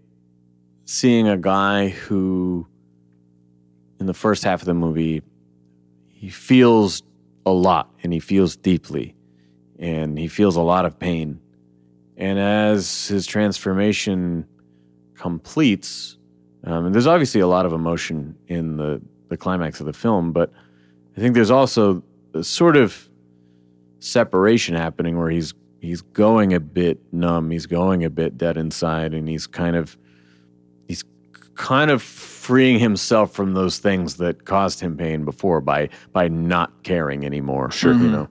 [0.86, 2.68] seeing a guy who,
[4.00, 5.22] in the first half of the movie,
[6.08, 7.04] he feels
[7.46, 9.14] a lot and he feels deeply
[9.80, 11.40] and he feels a lot of pain.
[12.18, 14.46] And as his transformation
[15.16, 16.18] completes,
[16.64, 20.32] um, and there's obviously a lot of emotion in the, the climax of the film,
[20.32, 20.52] but
[21.18, 23.10] I think there's also a sort of
[24.00, 29.14] separation happening where he's he's going a bit numb, he's going a bit dead inside,
[29.14, 29.98] and he's kind of
[30.88, 31.04] he's
[31.56, 36.84] kind of freeing himself from those things that caused him pain before by by not
[36.84, 37.72] caring anymore.
[37.72, 38.30] Sure, you know.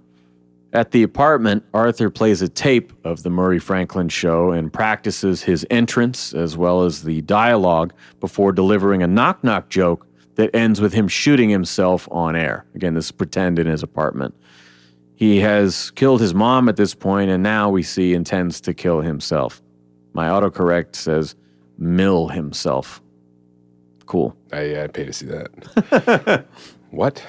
[0.75, 5.67] At the apartment, Arthur plays a tape of the Murray Franklin show and practices his
[5.71, 10.95] entrance as well as the dialogue before delivering a knock knock joke that ends with
[10.95, 12.65] him shooting himself on air.
[12.75, 14.35] Again, this is pretend in his apartment.
[15.15, 19.03] He has killed his mom at this point, and now we see intends to kill
[19.03, 19.61] himself.
[20.15, 21.35] My autocorrect says
[21.77, 23.03] mill himself.
[24.07, 24.35] Cool.
[24.53, 26.47] I I'd pay to see that.
[26.91, 27.23] what?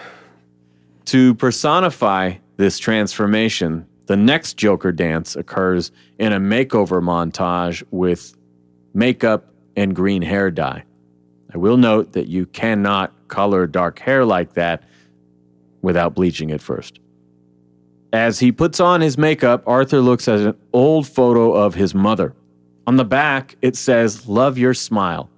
[1.06, 8.36] To personify this transformation, the next Joker dance occurs in a makeover montage with
[8.94, 10.84] makeup and green hair dye.
[11.54, 14.84] I will note that you cannot color dark hair like that
[15.82, 17.00] without bleaching it first.
[18.12, 22.34] As he puts on his makeup, Arthur looks at an old photo of his mother.
[22.86, 25.30] On the back, it says, Love your smile,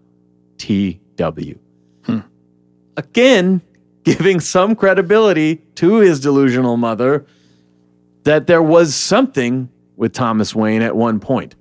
[0.57, 1.57] TW.
[2.03, 2.19] Hmm.
[2.97, 3.61] Again,
[4.05, 7.25] giving some credibility to his delusional mother
[8.23, 11.55] that there was something with Thomas Wayne at one point.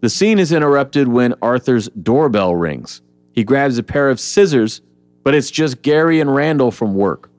[0.00, 3.00] The scene is interrupted when Arthur's doorbell rings.
[3.32, 4.82] He grabs a pair of scissors,
[5.24, 7.30] but it's just Gary and Randall from work.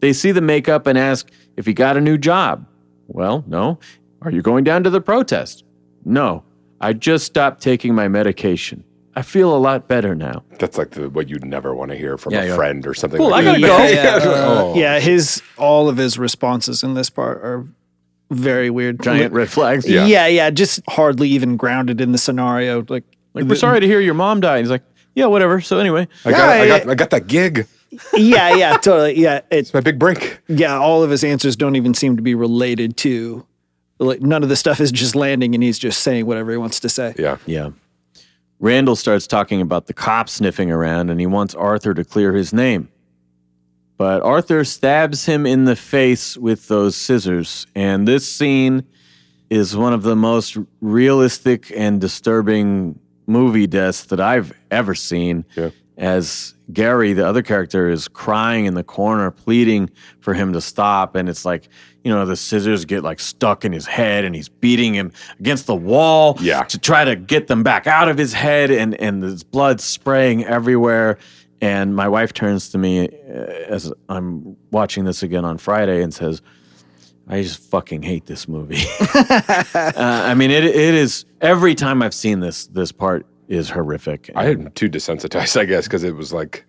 [0.00, 2.66] They see the makeup and ask if he got a new job.
[3.08, 3.80] Well, no.
[4.22, 5.64] Are you going down to the protest?
[6.04, 6.44] No.
[6.80, 8.84] I just stopped taking my medication.
[9.18, 10.44] I feel a lot better now.
[10.60, 13.18] That's like the, what you'd never want to hear from Yeah, a friend or something.
[13.18, 13.78] Cool, like I gotta go.
[13.88, 14.22] Yeah, uh,
[14.62, 14.74] Oh.
[14.76, 17.66] yeah, his all of his responses in this part are
[18.30, 19.02] very weird.
[19.02, 19.88] Giant red flags.
[19.88, 20.26] Yeah.
[20.28, 22.84] yeah, just hardly even grounded in the scenario.
[22.88, 23.04] Like,
[23.34, 24.60] Like, we're sorry to hear your mom died.
[24.60, 24.84] He's like,
[25.14, 25.60] yeah, whatever.
[25.60, 27.66] So anyway, I got, I got, I got that gig.
[28.14, 29.18] yeah, yeah, totally.
[29.18, 30.38] Yeah, it's my big break.
[30.46, 33.44] Yeah, all of his answers don't even seem to be related to.
[33.98, 36.78] Like, none of the stuff is just landing, and he's just saying whatever he wants
[36.80, 37.14] to say.
[37.18, 37.38] Yeah.
[37.46, 37.70] Yeah.
[38.60, 42.52] Randall starts talking about the cops sniffing around and he wants Arthur to clear his
[42.52, 42.88] name.
[43.96, 47.66] But Arthur stabs him in the face with those scissors.
[47.74, 48.84] And this scene
[49.50, 55.44] is one of the most realistic and disturbing movie deaths that I've ever seen.
[55.96, 59.90] As Gary, the other character, is crying in the corner, pleading
[60.20, 61.16] for him to stop.
[61.16, 61.68] And it's like,
[62.04, 65.66] you know, the scissors get like stuck in his head and he's beating him against
[65.66, 66.62] the wall Yeah.
[66.64, 68.70] to try to get them back out of his head.
[68.70, 71.18] And, and there's blood spraying everywhere.
[71.60, 73.32] And my wife turns to me uh,
[73.68, 76.40] as I'm watching this again on Friday and says,
[77.26, 78.84] I just fucking hate this movie.
[79.14, 79.64] uh,
[79.94, 84.30] I mean, it, it is every time I've seen this, this part is horrific.
[84.34, 86.64] I am too desensitized, I guess, because it was like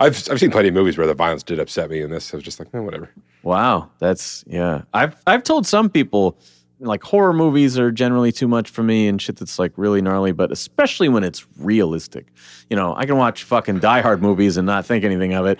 [0.00, 2.36] I've I've seen plenty of movies where the violence did upset me, and this I
[2.36, 3.10] was just like, eh, whatever.
[3.42, 4.82] Wow, that's yeah.
[4.94, 6.38] I've I've told some people
[6.80, 10.30] like horror movies are generally too much for me and shit that's like really gnarly,
[10.32, 12.26] but especially when it's realistic.
[12.70, 15.58] You know, I can watch fucking Die Hard movies and not think anything of it,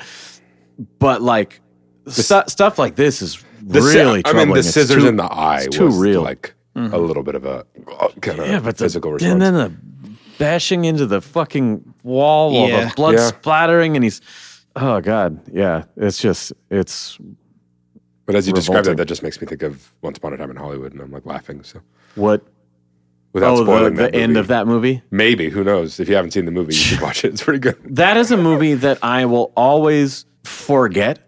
[1.01, 1.61] but like
[2.07, 4.23] stu- stuff like this is The really.
[4.25, 6.23] I mean, the It's scissors too- in the eye It's too was real.
[6.23, 7.67] like a little bit of a
[8.21, 9.33] kind of yeah, but the, physical response.
[9.33, 9.73] and then the
[10.39, 12.85] bashing into the fucking wall, while Yeah.
[12.89, 13.27] the blood Yeah.
[13.29, 14.21] splattering, and he's
[14.77, 15.85] oh god, yeah.
[15.97, 17.19] It's just it's
[18.27, 18.93] but as you described revolting.
[18.95, 21.11] it, that just makes me think of Once Upon a Time in Hollywood, and I'm
[21.11, 21.63] like laughing.
[21.63, 21.81] So
[22.15, 22.43] what
[23.33, 24.41] without oh the, spoiling the that end movie.
[24.41, 25.03] of that movie.
[25.11, 25.99] maybe who knows?
[26.01, 27.33] If you haven't seen the movie, you should watch it.
[27.33, 27.77] It's pretty good.
[27.85, 31.19] That is a movie that I will always forget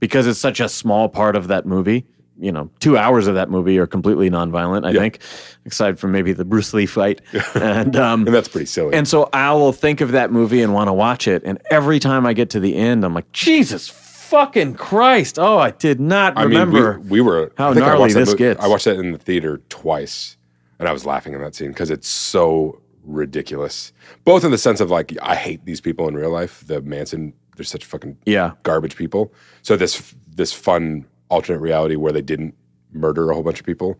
[0.00, 2.06] because it's such a small part of that movie.
[2.40, 4.86] You know, two hours of that movie are completely nonviolent.
[4.86, 5.18] I think,
[5.66, 7.20] aside from maybe the Bruce Lee fight,
[7.54, 8.94] and um, and that's pretty silly.
[8.94, 11.42] and so I will think of that movie and want to watch it.
[11.44, 15.38] And every time I get to the end, I'm like, Jesus fucking Christ!
[15.38, 16.98] Oh, I did not I mean, remember.
[17.00, 18.62] we, we were how I think I gnarly this movie- gets.
[18.62, 20.36] I watched that in the theater twice,
[20.78, 23.92] and I was laughing in that scene because it's so ridiculous.
[24.24, 26.62] Both in the sense of like I hate these people in real life.
[26.66, 29.32] The Manson, they're such fucking yeah, garbage people.
[29.62, 32.54] So this this fun alternate reality where they didn't
[32.92, 33.98] murder a whole bunch of people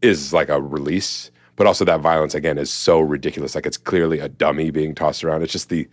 [0.00, 1.30] is like a release.
[1.56, 3.54] But also that violence again is so ridiculous.
[3.54, 5.42] Like it's clearly a dummy being tossed around.
[5.42, 5.86] It's just the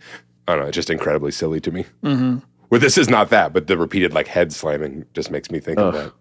[0.48, 0.68] I don't know.
[0.68, 1.84] It's just incredibly silly to me.
[2.02, 2.38] Mm-hmm.
[2.68, 5.78] Where this is not that, but the repeated like head slamming just makes me think
[5.78, 6.12] of that.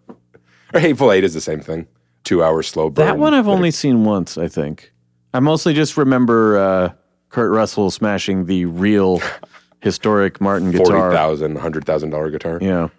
[0.73, 1.87] Or Hateful Eight is the same thing.
[2.23, 3.05] Two hour slow burn.
[3.07, 4.37] that one I've only seen once.
[4.37, 4.91] I think
[5.33, 6.91] I mostly just remember uh,
[7.29, 9.21] Kurt Russell smashing the real
[9.81, 11.11] historic Martin forty guitar.
[11.13, 12.59] thousand, hundred thousand dollar guitar.
[12.61, 12.89] Yeah,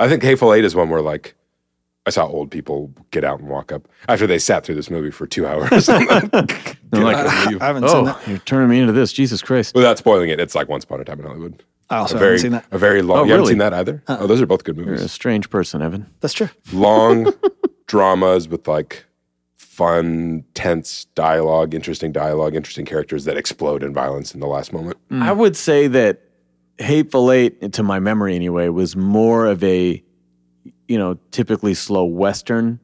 [0.00, 1.34] I think Hateful Eight is one where like
[2.06, 5.10] I saw old people get out and walk up after they sat through this movie
[5.10, 5.88] for two hours.
[5.88, 6.34] I'm like,
[6.92, 8.26] I haven't oh, seen that.
[8.26, 9.12] you're turning me into this.
[9.12, 9.74] Jesus Christ!
[9.74, 11.62] Without spoiling it, it's like Once Upon a Time in Hollywood.
[11.90, 12.64] I also a very, haven't seen that.
[12.70, 13.18] A very long.
[13.18, 14.02] Oh, you haven't seen that either?
[14.06, 14.18] Uh-uh.
[14.20, 16.06] Oh, those are both good You're a strange person, Evan.
[16.20, 16.48] That's true.
[16.72, 17.32] Long
[17.86, 19.04] dramas with like
[19.56, 24.98] fun, tense dialogue, interesting dialogue, interesting characters that explode in violence in the last moment.
[25.10, 26.22] I would say that
[26.80, 30.02] Hateful Eight, to my memory anyway, was more of a,
[30.88, 32.80] you know, typically slow Western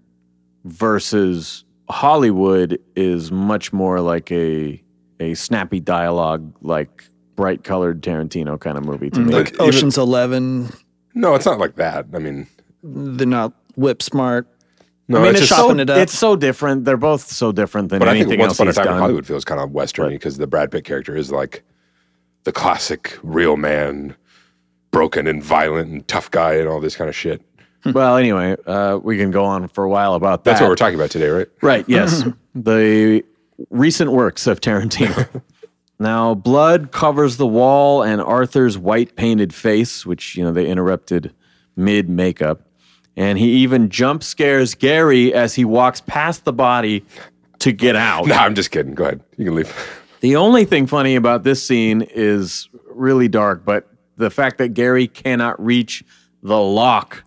[0.64, 4.82] versus Hollywood is much more like a
[5.18, 9.32] a snappy dialogue, like bright colored Tarantino kind of movie to mm, me.
[9.32, 10.68] But Like even- Ocean's Eleven,
[11.14, 12.06] No, it's not like that.
[12.12, 12.46] I mean,
[12.82, 14.46] they're not whip smart.
[15.08, 15.60] no, I mean, it's it's just.
[15.60, 15.98] chopping so, it up.
[15.98, 16.84] it's so different.
[16.84, 18.26] They're both so different than anything else.
[18.26, 19.00] But I think Once else Upon a he's Time in done.
[19.00, 21.64] Hollywood feels kind of westerny because the Brad Pitt character is like
[22.46, 24.14] the classic real man,
[24.92, 27.42] broken and violent and tough guy and all this kind of shit.
[27.94, 30.50] Well, anyway, uh, we can go on for a while about that.
[30.50, 31.46] That's what we're talking about today, right?
[31.62, 32.24] Right, yes.
[32.56, 33.22] the
[33.70, 35.40] recent works of Tarantino.
[36.00, 41.32] now, blood covers the wall and Arthur's white painted face, which, you know, they interrupted
[41.76, 42.62] mid makeup.
[43.16, 47.04] And he even jump scares Gary as he walks past the body
[47.60, 48.26] to get out.
[48.26, 48.94] No, I'm just kidding.
[48.94, 49.20] Go ahead.
[49.36, 50.02] You can leave.
[50.20, 55.08] The only thing funny about this scene is really dark, but the fact that Gary
[55.08, 56.04] cannot reach
[56.42, 57.22] the lock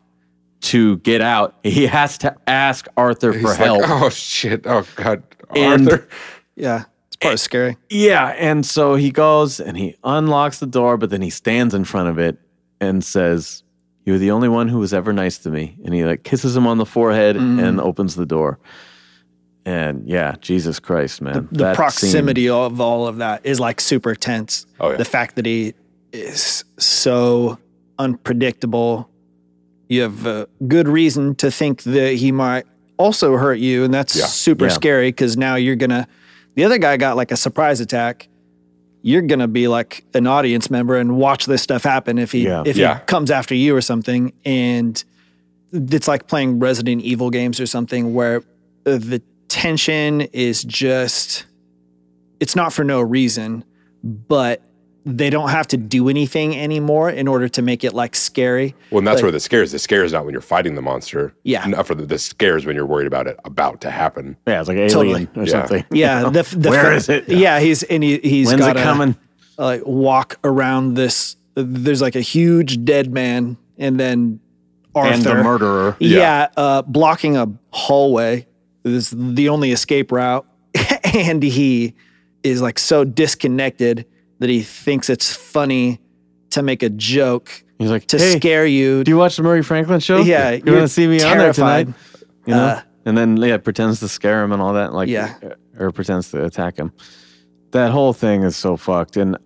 [0.62, 3.84] to get out, he has to ask Arthur for He's help.
[3.86, 4.66] oh shit.
[4.66, 5.24] Oh god.
[5.56, 6.08] And- Arthur.
[6.56, 7.78] Yeah, it's part of scary.
[7.90, 11.86] Yeah, and so he goes and he unlocks the door, but then he stands in
[11.86, 12.38] front of it
[12.82, 13.64] and says,
[14.04, 16.68] "You're the only one who was ever nice to me." And he like kisses him
[16.68, 17.64] on the forehead mm.
[17.64, 18.60] and opens the door.
[19.66, 24.16] And yeah, Jesus Christ, man, The That proximity of all of that is like super
[24.16, 24.66] tense.
[24.80, 24.98] Oh, yeah.
[24.98, 25.74] The fact that he
[26.12, 27.58] is so
[28.00, 29.10] unpredictable.
[29.90, 32.66] You have a good reason to think that he might
[32.98, 34.26] also hurt you, and that's Yeah.
[34.26, 34.72] super Yeah.
[34.72, 36.08] scary because now you're gonna.
[36.56, 38.28] The other guy got like a surprise attack.
[39.02, 42.76] You're gonna be like an audience member and watch this stuff happen if he if
[42.76, 45.04] he comes after you or something, and
[45.72, 48.38] it's like playing Resident Evil games or something where
[48.86, 51.46] uh, the tension is just
[52.40, 53.66] it's not for no reason,
[54.04, 54.62] but
[55.06, 58.76] they don't have to do anything anymore in order to make it like scary.
[58.92, 59.72] Well, and that's Like- where the scare is.
[59.72, 61.34] The scare is not when you're fighting the monster.
[61.44, 61.66] Yeah.
[61.66, 64.38] Not for the, the scare is when you're worried about it about to happen.
[64.48, 65.28] Yeah, it's like alien Totally.
[65.36, 65.52] or Yeah.
[65.52, 65.86] something.
[65.92, 67.28] Yeah, the, the Where fa- is it?
[67.30, 69.16] Yeah, he's and he, he's When's got it coming?
[69.58, 71.36] like walk around this.
[71.56, 74.40] There's like a huge dead man, and then
[74.96, 75.98] Arthur, And the murderer.
[76.00, 78.46] Yeah, uh, blocking a hallway.
[78.84, 80.46] This is the only escape route,
[81.14, 81.96] and he
[82.44, 84.06] is like so disconnected
[84.40, 86.00] that he thinks it's funny
[86.52, 89.04] to make a joke He's like, to hey, scare you.
[89.04, 90.20] do you watch the Murray Franklin show?
[90.22, 91.88] Yeah, you want to see me on there tonight?
[92.46, 95.36] You know, Uh, and then yeah, pretends to scare him and all that, like Yeah.
[95.78, 96.92] or pretends to attack him.
[97.72, 99.38] That whole thing is so fucked, and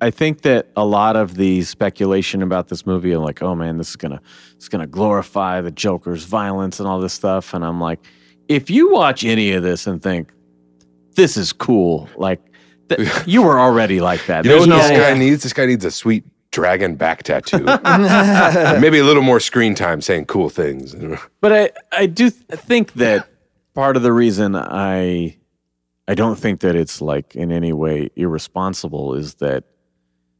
[0.00, 3.76] I think that a lot of the speculation about this movie, and like, oh man,
[3.78, 4.20] this is gonna
[4.56, 8.00] it's gonna glorify the Joker's violence and all this stuff, and I'm like,
[8.48, 10.32] if you watch any of this and think
[11.14, 12.40] this is cool, like.
[12.88, 14.44] th- you were already like that.
[14.44, 15.42] You know There's what no this guy needs?
[15.42, 17.64] This guy needs a sweet dragon back tattoo.
[17.84, 20.94] And Maybe a little more screen time saying cool things.
[21.40, 23.28] But I, I do th- think that
[23.74, 25.36] part of the reason I
[26.08, 29.64] I don't think that it's like in any way irresponsible is that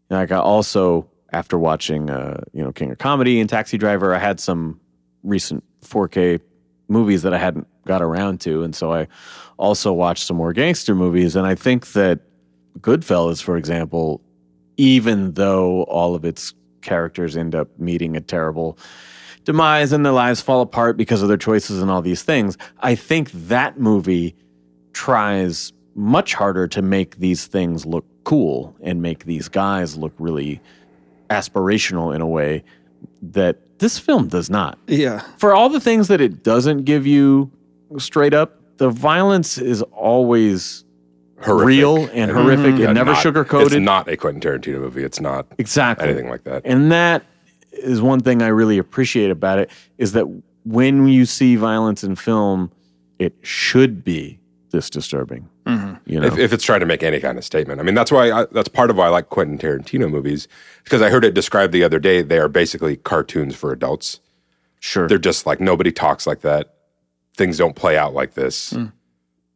[0.09, 4.19] like I also after watching uh, you know King of Comedy and Taxi Driver, I
[4.19, 4.81] had some
[5.23, 6.41] recent 4K
[6.89, 9.09] movies that I hadn't got around to, and so I
[9.57, 12.21] also watched some more gangster movies, and I think that
[12.79, 14.21] Goodfellas, for example,
[14.77, 18.79] even though all of its characters end up meeting a terrible
[19.45, 22.57] demise and their lives fall apart because of their choices and all these things.
[22.81, 24.37] I think that movie
[24.93, 30.61] tries much harder to make these things look cool and make these guys look really
[31.31, 32.63] aspirational in a way
[33.23, 34.79] that this film does not.
[34.87, 35.21] Yeah.
[35.39, 37.51] For all the things that it doesn't give you
[37.99, 40.85] straight up, the violence is always
[41.41, 41.67] Horrific.
[41.67, 42.41] real and mm-hmm.
[42.41, 43.67] horrific and Yeah, never not- sugarcoated.
[43.67, 45.05] It's not a Quentin Tarantino movie.
[45.05, 46.63] It's not exactly anything like that.
[46.65, 47.25] And that
[47.73, 50.25] is one thing I really appreciate about it is that
[50.65, 52.71] when you see violence in film,
[53.19, 54.39] it should be
[54.71, 55.49] this disturbing.
[55.67, 55.95] Mm-hmm.
[56.07, 57.81] You know, if, if it's trying to make any kind of statement.
[57.81, 60.49] I mean, that's why I, that's part of why I like Quentin Tarantino movies
[60.85, 62.23] because I heard it described the other day.
[62.23, 64.21] They are basically cartoons for adults.
[64.81, 65.09] sure.
[65.09, 66.75] They're just like nobody talks like that.
[67.39, 68.73] Things don't play out like this.
[68.73, 68.87] Hmm.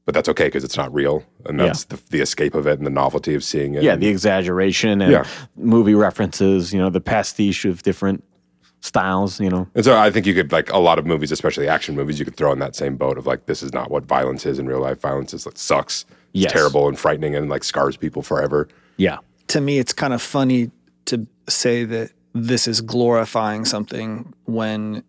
[0.05, 2.85] But that's okay because it's not real, and that's the, the escape of it and
[2.87, 3.83] the novelty of seeing it.
[3.85, 5.25] yeah, And- the exaggeration and Yeah.
[5.57, 8.25] movie references, you know, the pastiche of different
[8.81, 9.69] styles, you know.
[9.77, 12.25] And so I think you could like a lot of movies, especially action movies, you
[12.25, 14.67] could throw in that same boat of like this is not what violence is in
[14.67, 15.01] real life.
[15.01, 16.05] Violence is like sucks.
[16.35, 16.53] It's Yes.
[16.53, 18.67] terrible and frightening and like scars people forever.
[18.97, 19.19] Yeah.
[19.49, 20.71] to me, it's kind of funny
[21.05, 25.05] to say that this is glorifying something when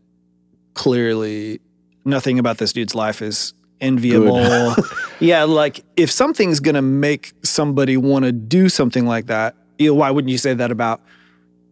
[0.76, 1.62] clearly
[2.06, 4.76] nothing about this dude's life is enviable.
[5.20, 9.88] yeah, like if something's going to make somebody want to do something like that, you
[9.90, 11.02] know, why wouldn't you say that about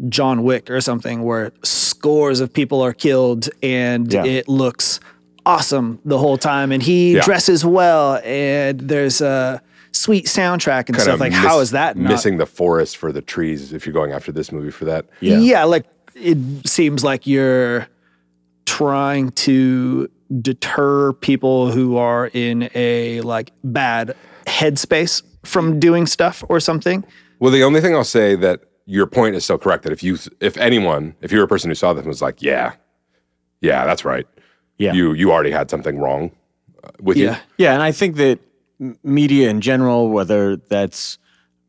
[0.09, 4.25] John Wick or something where scores of people are killed and Yeah.
[4.25, 4.99] it looks
[5.45, 7.21] awesome the whole time and he Yeah.
[7.21, 11.97] dresses well and there's a sweet soundtrack and Kind stuff like miss- how is that
[11.97, 15.05] not missing the forest for the trees if you're going after this movie for that?
[15.19, 15.63] Yeah.
[15.65, 15.85] like
[16.15, 17.87] it seems like you're
[18.65, 20.09] trying to
[20.41, 27.03] deter people who are in a like bad headspace from doing stuff or something.
[27.39, 30.17] Well, the only thing I'll say that your point is still correct that if you,
[30.39, 32.73] if anyone, if you're a person who saw this and was like, yeah,
[33.61, 34.27] yeah, that's right,
[34.77, 34.93] Yeah.
[34.93, 36.31] you you already had something wrong
[36.83, 37.35] uh, with Yeah.
[37.35, 37.41] you.
[37.65, 38.39] Yeah, and I think that
[39.03, 41.17] media in general, whether that's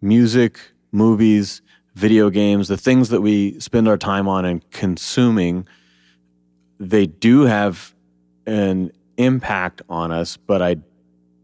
[0.00, 0.58] music,
[0.92, 1.60] movies,
[1.94, 5.66] video games, the things that we spend our time on and consuming,
[6.80, 7.94] they do have
[8.46, 10.76] an impact on us, but I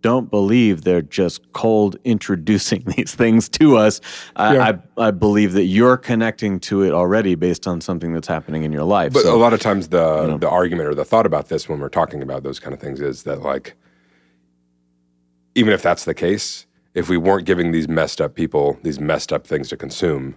[0.01, 4.01] don't believe they're just cold introducing these things to us.
[4.37, 4.73] I, Yeah.
[4.97, 8.73] I, I believe that you're connecting to it already based on something that's happening in
[8.73, 9.13] your life.
[9.13, 11.81] But so, a lot of times the the argument or the thought about this when
[11.81, 13.75] we're talking about those kind of things is that like
[15.55, 19.33] even if that's the case, if we weren't giving these messed up people these messed
[19.33, 20.37] up things to consume,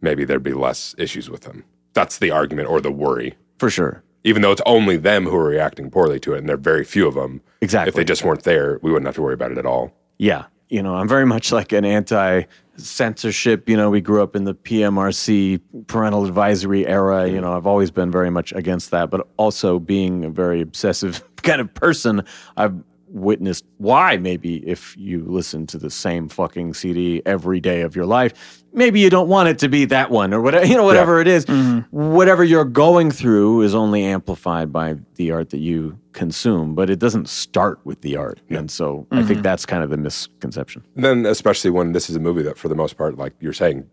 [0.00, 1.64] maybe there'd be less issues with them.
[1.92, 3.34] That's the argument or the worry.
[3.58, 4.02] for sure.
[4.24, 6.84] Even though it's only them who are reacting poorly to it, and there are very
[6.84, 7.42] few of them.
[7.60, 7.88] Exactly.
[7.90, 9.92] If they just weren't there, we wouldn't have to worry about it at all.
[10.18, 10.46] Yeah.
[10.68, 12.44] You know, I'm very much like an anti
[12.76, 13.68] censorship.
[13.68, 17.28] You know, we grew up in the PMRC parental advisory era.
[17.28, 21.22] You know, I've always been very much against that, but also being a very obsessive
[21.42, 22.24] kind of person,
[22.56, 22.82] I've
[23.14, 28.06] witnessed why maybe if you listen to the same fucking CD every day of your
[28.06, 31.20] life, maybe you don't want it to be that one or whatever, you know, whatever
[31.20, 31.46] it is.
[31.46, 31.96] Mm-hmm.
[31.96, 36.98] Whatever you're going through is only amplified by the art that you consume, but it
[36.98, 38.40] doesn't start with the art.
[38.50, 39.42] And so I think mm-hmm.
[39.42, 40.84] that's kind of the misconception.
[40.96, 43.52] And then, especially when this is a movie that, for the most part, like you're
[43.52, 43.88] saying,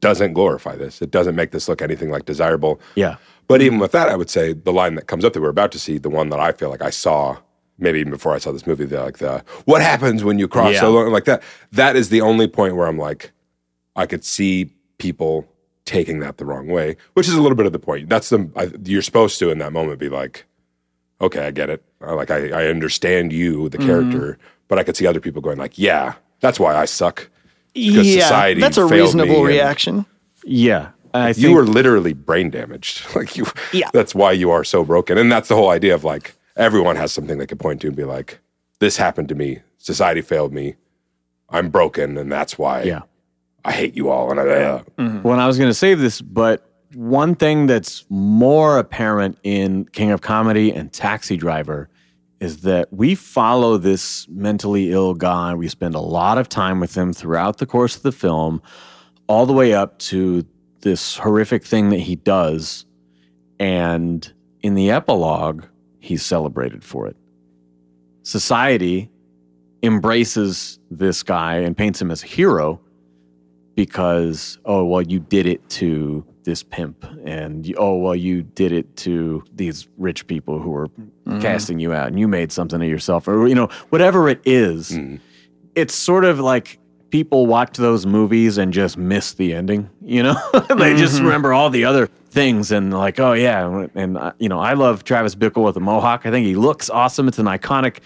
[0.00, 1.00] doesn't glorify this.
[1.00, 2.80] It doesn't make this look anything like desirable.
[2.94, 3.16] Yeah.
[3.46, 5.72] But even with that, I would say the line that comes up that we're about
[5.72, 7.38] to see, the one that I feel like I saw
[7.78, 10.74] maybe even before I saw this movie, the like the what happens when you cross
[10.74, 10.80] Yeah.
[10.80, 11.42] so long like that.
[11.72, 13.32] That is the only point where I'm like,
[13.96, 15.46] I could see people
[15.84, 18.08] taking that the wrong way, which is a little bit of the point.
[18.08, 20.44] That's the I, you're supposed to in that moment be like,
[21.20, 21.82] okay, I get it.
[22.00, 23.86] I, like I, I understand you, the mm-hmm.
[23.86, 24.38] character,
[24.68, 27.28] but I could see other people going like, yeah, that's why I suck.
[27.74, 30.06] Because society that's a reasonable reaction.
[30.44, 30.90] Yeah.
[31.12, 33.04] I think you were literally brain damaged.
[33.14, 33.90] Like you, Yeah.
[33.92, 35.16] that's why you are so broken.
[35.16, 37.96] And that's the whole idea of like everyone has something they can point to and
[37.96, 38.40] be like,
[38.80, 39.60] this happened to me.
[39.78, 40.74] Society failed me.
[41.50, 43.02] I'm broken, and that's why Yeah.
[43.64, 44.30] I hate you all.
[44.30, 44.82] And I, uh,
[45.22, 50.10] Well, I was going to save this, but one thing that's more apparent in King
[50.10, 51.88] of Comedy and Taxi Driver
[52.40, 55.54] is that we follow this mentally ill guy.
[55.54, 58.60] We spend a lot of time with him throughout the course of the film,
[59.28, 60.44] all the way up to
[60.82, 62.84] this horrific thing that he does.
[63.58, 64.30] And
[64.62, 65.64] in the epilogue,
[66.04, 67.16] he's celebrated for it.
[68.22, 69.10] Society
[69.82, 72.80] embraces this guy and paints him as a hero
[73.74, 78.96] because oh well you did it to this pimp and oh well you did it
[78.96, 81.40] to these rich people who were mm-hmm.
[81.40, 84.90] casting you out and you made something of yourself or you know whatever it is,
[84.90, 85.16] mm-hmm.
[85.74, 86.78] it's sort of like
[87.10, 90.36] people watch those movies and just miss the ending you know?
[90.76, 91.24] They just mm-hmm.
[91.24, 95.04] remember all the other things and like, oh yeah, and uh, you know, I love
[95.04, 96.26] Travis Bickle with a mohawk.
[96.26, 97.28] I think he looks awesome.
[97.28, 97.98] It's an iconic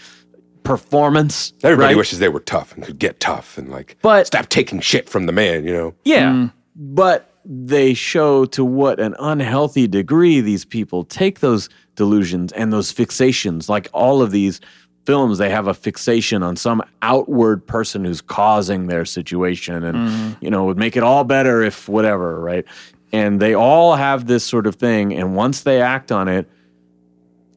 [0.63, 1.55] performance.
[1.65, 1.97] Everybody right?
[1.97, 5.27] wishes they were tough and could get tough and like But- stop taking shit from
[5.27, 5.95] the man, you know.
[6.05, 6.49] Yeah.
[6.77, 12.93] But they show to what an unhealthy degree these people take those delusions and those
[12.93, 13.69] fixations.
[13.71, 14.61] Like all of these
[15.07, 20.51] films, they have a fixation on some outward person who's causing their situation and, you
[20.51, 22.67] know, would make it all better if whatever, right?
[23.13, 25.15] And they all have this sort of thing.
[25.15, 26.49] And once they act on it,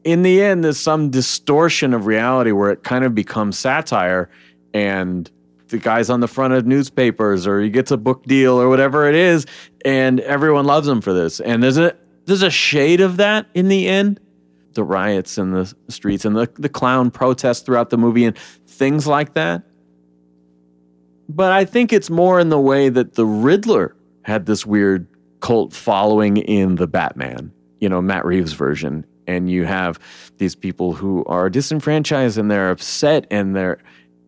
[0.04, 4.30] in the end, there's some distortion of reality where it kind of becomes satire
[4.74, 5.30] and
[5.72, 9.08] the guy's on the front of newspapers or he gets a book deal or whatever
[9.08, 9.46] it is
[9.84, 11.96] and everyone loves him for this and there's a
[12.26, 14.20] there's a shade of that in the end
[14.74, 19.06] the riots in the streets and the, the clown protests throughout the movie and things
[19.06, 19.62] like that
[21.28, 25.06] but i think it's more in the way that the riddler had this weird
[25.42, 27.52] cult following in the batman
[27.82, 29.04] you know matt reeves version.
[29.28, 30.00] And you have
[30.38, 33.78] these people who are disenfranchised and they're upset and they're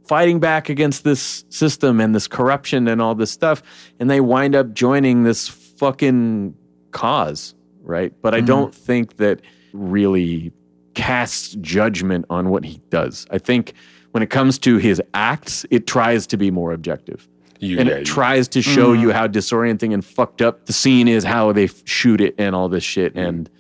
[0.06, 3.60] fighting back against this system and this corruption and all this stuff.
[3.98, 6.54] And they wind up joining this fucking
[6.92, 7.54] cause
[7.84, 8.14] right?
[8.22, 8.46] But i mm-hmm.
[8.46, 9.42] don't think that
[9.72, 10.52] really
[10.94, 13.26] casts judgment on what he does.
[13.30, 13.74] I think
[14.12, 17.28] when it comes to his acts it tries to be more objective
[17.64, 19.16] You, and yeah, it you- tries to show you mm-hmm.
[19.16, 22.68] how disorienting and fucked up the scene is, how they f- shoot it, and all
[22.68, 23.14] this shit.
[23.14, 23.26] Mm-hmm.
[23.26, 23.50] And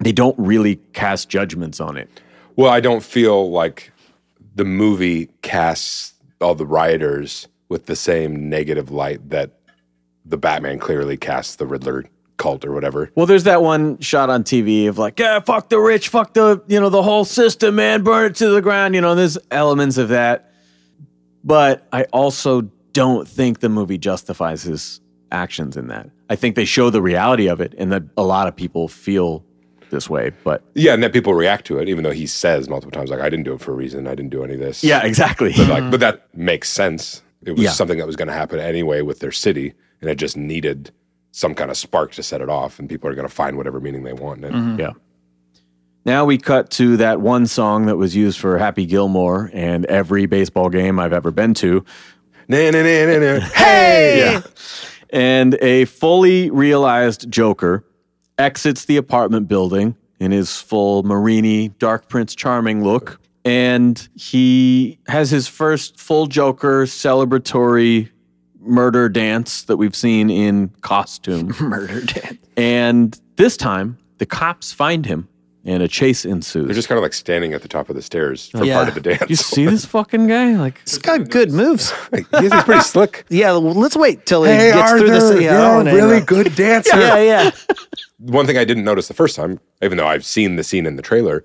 [0.00, 2.08] they don't really cast judgments on it.
[2.56, 3.92] Well, I don't feel like
[4.54, 9.52] the movie casts all the rioters with the same negative light that
[10.24, 12.04] the Batman clearly casts the Riddler
[12.36, 13.10] cult or whatever.
[13.14, 16.62] Well, there's that one shot on TV of like, yeah, fuck the rich, fuck the
[16.66, 18.94] you know the whole system, man, burn it to the ground.
[18.94, 20.52] You know, there's elements of that,
[21.44, 25.00] but I also don't think the movie justifies his
[25.30, 26.10] actions in that.
[26.28, 29.44] I think they show the reality of it, and that a lot of people feel
[29.90, 30.32] this way.
[30.44, 33.20] But Yeah, and that people react to it, even though he says multiple times, like,
[33.20, 34.06] I didn't do it for a reason.
[34.06, 34.82] I didn't do any of this.
[34.84, 35.52] yeah, exactly.
[35.56, 35.90] But like, mm-hmm.
[35.90, 37.22] but that makes sense.
[37.44, 37.70] It was Yeah.
[37.70, 40.90] something that was going to happen anyway with their city, and it just needed
[41.30, 43.80] some kind of spark to set it off, and people are going to find whatever
[43.80, 44.52] meaning they want in it.
[44.52, 44.80] Mm-hmm.
[44.80, 44.92] Yeah.
[46.04, 50.26] Now we cut to that one song that was used for Happy Gilmore and every
[50.26, 51.84] baseball game I've ever been to.
[52.48, 52.58] Na.
[53.58, 54.40] Yeah.
[55.10, 57.84] And a fully realized Joker
[58.36, 63.20] exits the apartment building in his full Marini Dark Prince Charming look.
[63.44, 68.10] And he has his first full Joker celebratory
[68.60, 71.54] murder dance that we've seen in costume.
[71.60, 72.38] Murder dance.
[72.56, 75.28] and this time, the cops find him
[75.68, 76.64] and a chase ensues.
[76.64, 78.76] They're just kind of like standing at the top of the stairs for Yeah.
[78.76, 79.28] part of the dance.
[79.28, 80.56] you see this fucking guy?
[80.56, 81.92] Like, He's got good moves.
[82.40, 83.26] He's pretty slick.
[83.28, 85.42] Yeah, well, let's wait till he gets through this.
[85.42, 86.20] Yeah, I wanna know.
[86.20, 86.98] good dancer.
[86.98, 87.50] Yeah, yeah.
[88.18, 90.96] One thing I didn't notice the first time, even though I've seen the scene in
[90.96, 91.44] the trailer,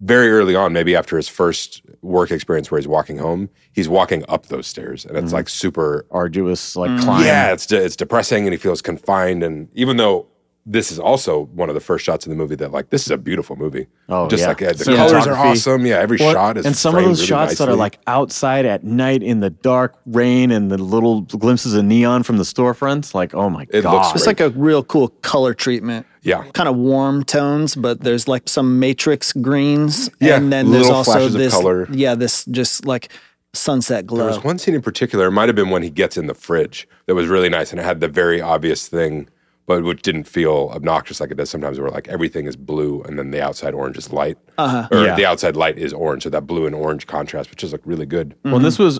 [0.00, 4.24] very early on, maybe after his first work experience where he's walking home, he's walking
[4.30, 5.34] up those stairs, and it's mm-hmm.
[5.34, 6.06] like super.
[6.10, 7.02] arduous, like mm.
[7.02, 7.26] climb.
[7.26, 9.42] Yeah, it's de- it's depressing, and he feels confined.
[9.42, 10.26] And even though
[10.70, 13.10] this is also one of the first shots in the movie that like this is
[13.10, 13.86] a beautiful movie.
[14.08, 14.48] Oh, just yeah.
[14.48, 14.96] like the Cinematography.
[14.96, 15.86] colors are awesome.
[15.86, 18.66] Yeah, every Well, shot is and some of those really shots that are like outside
[18.66, 23.14] at night in the dark rain and the little glimpses of neon from the storefronts.
[23.14, 24.16] Like, oh my It looks god!
[24.16, 26.06] It's like a real cool color treatment.
[26.22, 26.44] Yeah.
[26.52, 30.10] Kind of warm tones, but there's like some matrix greens.
[30.20, 31.88] Yeah, And then there's also this color.
[31.90, 33.10] Yeah, this just like
[33.54, 34.18] sunset glow.
[34.18, 34.36] There glow.
[34.36, 36.86] was one scene in particular, it might have been when he gets in the fridge
[37.06, 39.28] that was really nice and it had the very obvious thing,
[39.66, 43.18] but which didn't feel obnoxious like it does sometimes where like everything is blue and
[43.18, 44.36] then the outside orange is light.
[44.58, 44.88] Uh-huh.
[44.90, 45.14] Or Yeah.
[45.14, 46.24] the outside light is orange.
[46.24, 48.34] So that blue and orange contrast, which is like really good.
[48.44, 48.98] Well, this was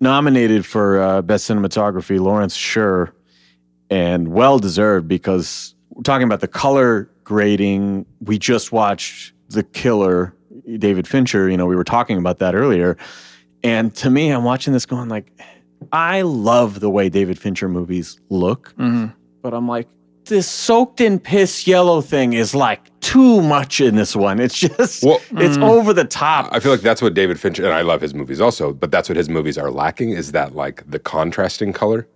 [0.00, 3.12] nominated for uh, best cinematography, Lawrence Sher,
[3.88, 8.04] and well deserved because we're talking about the color grading.
[8.20, 10.34] We just watched The Killer,
[10.78, 11.48] David Fincher.
[11.48, 12.96] You know, we were talking about that earlier,
[13.64, 15.32] and to me, I'm watching this going like,
[15.92, 19.88] I love the way David Fincher movies look, but I'm like.
[20.30, 24.38] This soaked in piss yellow thing is like too much in this one.
[24.40, 25.68] It's just, Well- it's mm.
[25.68, 26.48] over the top.
[26.52, 29.08] I feel like that's what David Fincher and I love his movies also, but that's
[29.08, 32.06] what his movies are lacking is that like the contrasting color.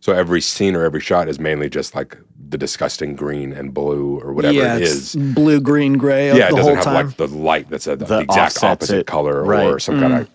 [0.00, 2.18] So every scene or every shot is mainly just like
[2.48, 6.50] the disgusting green and blue or whatever yeah, it it's blue, green, gray yeah, it
[6.50, 7.06] the doesn't whole have time.
[7.06, 9.06] like the light that's a, the, The exact opposite it.
[9.06, 9.80] color or Right.
[9.82, 10.20] some kind mm.
[10.22, 10.30] of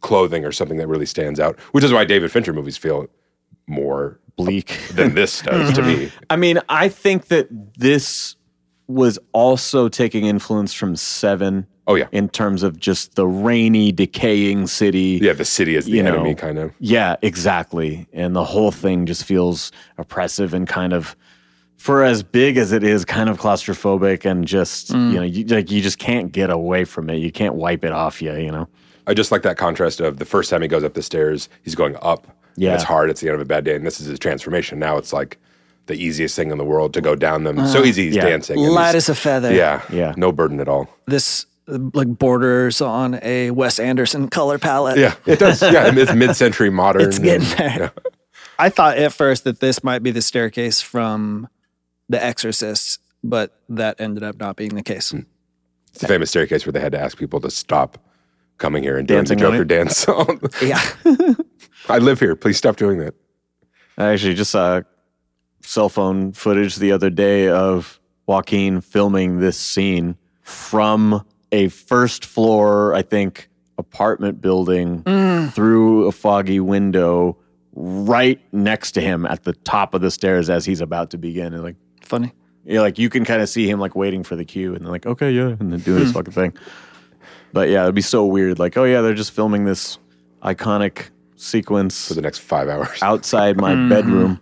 [0.00, 3.08] clothing or something that really stands out, which is why David Fincher movies feel
[3.66, 4.78] more Bleak.
[4.92, 6.10] than this does to me.
[6.30, 8.36] I mean, I think that this
[8.86, 11.66] was also taking influence from Seven.
[11.90, 12.06] Oh, yeah.
[12.12, 15.18] in terms of just the rainy, decaying city.
[15.22, 16.72] Yeah, the city is the You know, enemy, kind of.
[16.80, 18.06] Yeah, exactly.
[18.12, 21.16] And the whole thing just feels oppressive and kind of
[21.78, 25.12] for as big as it is, kind of claustrophobic and just Mm.
[25.12, 27.16] you know, you, like you just can't get away from it.
[27.20, 28.34] You can't wipe it off you.
[28.34, 28.68] You know.
[29.06, 31.74] I just like that contrast of the first time he goes up the stairs, he's
[31.74, 32.26] going up.
[32.58, 32.74] And Yeah.
[32.74, 33.10] it's hard.
[33.10, 34.78] It's the end of a bad day, and this is his transformation.
[34.78, 35.38] Now it's like
[35.86, 37.66] the easiest thing in the world to go down them.
[37.66, 38.06] so easy.
[38.06, 38.28] He's Uh, yeah.
[38.28, 38.58] dancing.
[38.64, 39.52] and Light as a feather.
[39.54, 40.12] Yeah, Yeah.
[40.16, 40.88] No burden at all.
[41.06, 44.98] This uh, like borders on a Wes Anderson color palette.
[44.98, 45.62] Yeah, it does.
[45.62, 47.02] Yeah, it's mid-century modern.
[47.02, 47.92] It's getting and- there.
[48.58, 51.48] I thought at first that this might be the staircase from
[52.08, 55.10] The Exorcist, but that ended up not being the case.
[55.12, 55.20] Hmm.
[55.92, 57.98] It's the famous staircase where they had to ask people to stop
[58.58, 59.68] coming here and doing Dancing the Joker it?
[59.68, 60.06] dance.
[60.62, 60.82] Yeah.
[61.88, 62.36] I live here.
[62.36, 63.14] Please stop doing that.
[63.96, 64.82] I actually just saw
[65.62, 72.94] cell phone footage the other day of Joaquin filming this scene from a first floor,
[72.94, 73.48] I think,
[73.78, 75.52] apartment building mm.
[75.52, 77.38] through a foggy window
[77.72, 81.54] right next to him at the top of the stairs as he's about to begin.
[81.54, 82.32] And like, Funny.
[82.64, 84.90] yeah, like you can kind of see him like waiting for the cue and then
[84.90, 86.14] like, okay, yeah, and then doing his hmm.
[86.14, 86.54] fucking thing.
[87.52, 88.58] But yeah, it'd be so weird.
[88.58, 89.98] Like, oh yeah, they're just filming this
[90.42, 92.98] iconic sequence For the next five hours.
[93.02, 94.40] outside my bedroom.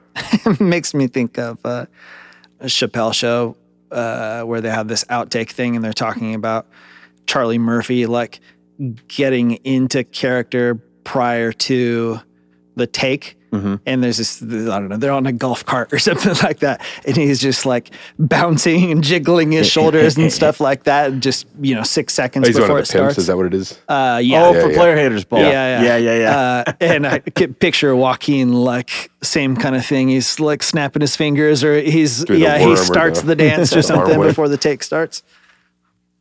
[0.60, 1.86] Makes me think of uh,
[2.60, 3.56] a Chappelle show
[3.90, 6.66] uh, where they have this outtake thing and they're talking about
[7.26, 8.40] Charlie Murphy like
[9.08, 10.74] getting into character
[11.04, 12.20] prior to
[12.76, 13.36] the take.
[13.54, 16.80] And there's this, I don't know, they're on a golf cart or something like that.
[17.06, 21.20] And he's just like bouncing and jiggling his shoulders and stuff like that.
[21.20, 23.12] Just, you know, six seconds He's one before of it the pimps.
[23.12, 23.18] starts.
[23.18, 23.78] Is that what it is?
[23.90, 24.46] uh, yeah.
[24.46, 24.76] Oh, Yeah, for yeah.
[24.78, 25.40] player haters ball.
[25.40, 26.18] Yeah, yeah, yeah, yeah.
[26.18, 26.62] yeah.
[26.66, 30.08] Uh, and I could picture Joaquin like same kind of thing.
[30.08, 33.82] He's like snapping his fingers, or he's Doing yeah, he starts the- the, dance or
[33.92, 35.22] something before the take starts.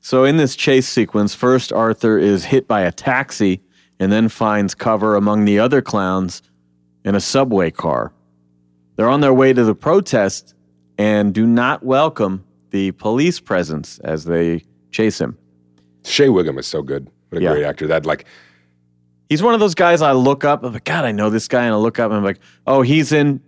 [0.02, 3.62] So in this chase sequence, first Arthur is hit by a taxi
[4.02, 6.42] and then finds cover among the other clowns
[7.06, 8.12] in a subway car.
[8.96, 10.56] They're on their way to the protest
[10.98, 15.38] and do not welcome the police presence as they chase him.
[16.04, 17.10] Shea Whigham is so good.
[17.30, 17.52] What a Yeah.
[17.54, 17.88] great actor.
[17.88, 18.26] That like
[19.30, 20.62] He's one of those guys I look up.
[20.66, 21.64] I'm like, God, I know this guy.
[21.64, 23.40] And I look up and I'm like, oh, he's in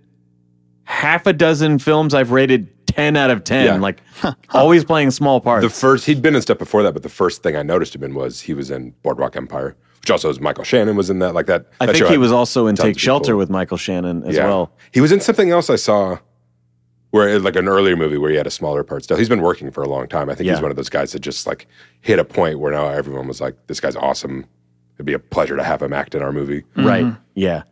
[0.85, 3.65] half a dozen films I've rated 10 out of 10.
[3.65, 3.75] Yeah.
[3.75, 3.99] Like,
[4.51, 5.63] always playing small parts.
[5.65, 8.03] the first he'd been in stuff before that, but the first thing I noticed him
[8.03, 11.33] in was he was in Boardwalk Empire, which also was Michael Shannon was in that.
[11.33, 11.67] Like that.
[11.79, 13.37] I that think he had was also in Take Shelter people.
[13.37, 14.45] with Michael Shannon as Yeah.
[14.47, 14.71] well.
[14.91, 16.17] He was in something else I saw
[17.11, 19.15] where like an earlier movie where he had a smaller part still.
[19.17, 20.29] He's been working for a long time.
[20.29, 20.53] I think Yeah.
[20.55, 21.67] he's one of those guys that just like
[22.01, 24.45] hit a point where now everyone was like, This guy's awesome.
[24.97, 26.63] It'd be a pleasure to have him act in our movie.
[26.75, 27.05] Right.
[27.33, 27.63] Yeah.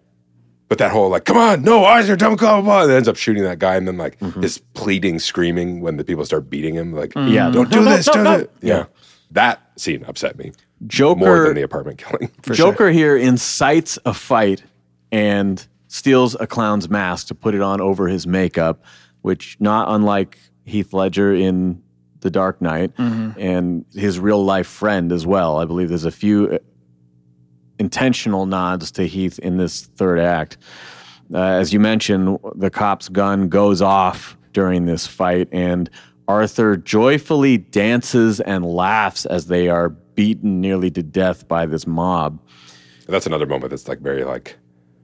[0.70, 3.18] But that whole like, come on, no eyes are don't go, blah, and ends up
[3.18, 4.42] shooting that guy, and then like Mm-hmm.
[4.42, 7.50] his pleading, screaming when the people start beating him, like, Yeah.
[7.52, 8.38] don't do No, no, this, no, do no.
[8.38, 8.48] this.
[8.62, 8.86] Yeah.
[9.32, 10.52] That scene upset me
[10.88, 12.32] Joker more than the apartment killing.
[12.52, 14.64] Joker here incites a fight
[15.12, 18.84] and steals a clown's mask to put it on over his makeup,
[19.22, 21.84] which not unlike Heath Ledger in
[22.22, 25.58] The Dark Knight and his real life friend as well.
[25.58, 26.58] I believe there's a few uh,
[27.78, 30.58] intentional nods to Heath in this third act.
[31.34, 35.90] Uh, as you mentioned, the cop's gun goes off during this fight, and
[36.28, 42.40] Arthur joyfully dances and laughs as they are beaten nearly to death by this mob.
[43.08, 44.58] That's another moment that's like very like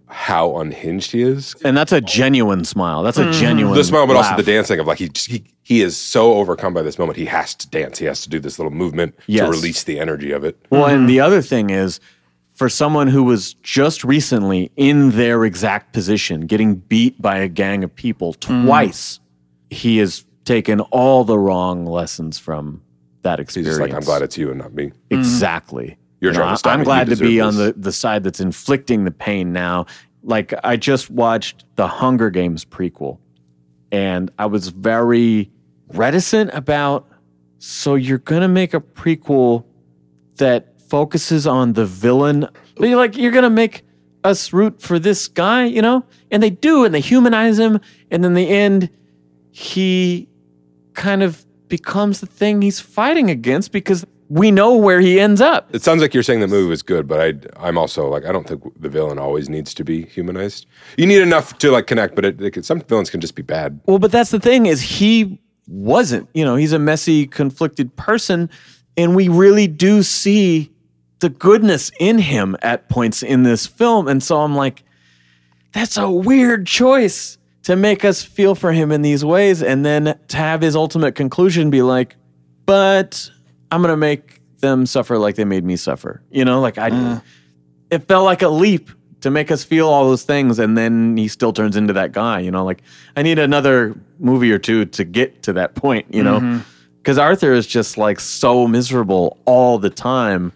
[0.10, 1.56] how unhinged he is.
[1.66, 3.04] And that's a genuine smile.
[3.04, 3.34] That's a mm.
[3.34, 6.36] genuine The smile, but also the dancing of like he, just, he he is so
[6.36, 7.18] overcome by this moment.
[7.18, 7.98] He has to dance.
[8.00, 9.46] He has to do this little movement Yes.
[9.46, 10.58] to release the energy of it.
[10.70, 11.08] Well, and mm-hmm.
[11.08, 12.00] the other thing is,
[12.54, 17.84] for someone who was just recently in their exact position, getting beat by a gang
[17.84, 18.66] of people mm.
[18.66, 19.20] twice,
[19.70, 22.82] he has taken all the wrong lessons from
[23.22, 23.78] that He's experience.
[23.78, 24.86] just like, I'm glad it's you and not me.
[24.86, 25.20] Mm-hmm.
[25.20, 25.98] Exactly.
[26.22, 26.86] You're You trying know, to stop I'm me.
[26.86, 29.86] Glad to be deserve on the, the side that's inflicting the pain now.
[30.24, 33.20] Like, I just watched the Hunger Games prequel,
[33.92, 35.52] and I was very
[35.90, 37.08] reticent about.
[37.60, 39.66] So, you're going to make a prequel
[40.38, 42.48] that focuses on the villain,
[42.78, 43.84] but you're like, you're going to make
[44.24, 46.06] us root for this guy, you know?
[46.32, 47.80] And they do, and they humanize him.
[48.12, 48.90] And in the end,
[49.52, 50.28] he
[50.98, 55.74] kind of becomes the thing he's fighting against because we know where he ends up.
[55.74, 58.34] It sounds like you're saying the movie was good, but I I'm also like I
[58.34, 60.66] don't think the villain always needs to be humanized.
[60.98, 63.80] You need enough to like connect, but it, it, some villains can just be bad.
[63.86, 66.28] Well, but that's the thing is he wasn't.
[66.34, 68.50] You know, he's a messy, conflicted person,
[68.98, 70.74] and we really do see
[71.20, 74.08] the goodness in him at points in this film.
[74.08, 74.84] And so I'm like,
[75.72, 77.38] that's a weird choice
[77.68, 81.16] to make us feel for him in these ways, and then to have his ultimate
[81.16, 82.16] conclusion be like,
[82.66, 83.30] but
[83.70, 86.22] I'm gonna make them suffer like they made me suffer.
[86.32, 86.92] You know, like I.
[86.92, 87.22] Mm.
[87.92, 88.90] It felt like a leap
[89.20, 92.40] to make us feel all those things, and then he still turns into that guy.
[92.40, 92.84] You know, like
[93.18, 96.06] I need another movie or two to get to that point.
[96.10, 96.60] You know, mm-hmm.
[97.00, 100.54] because Arthur is just like so miserable all the time.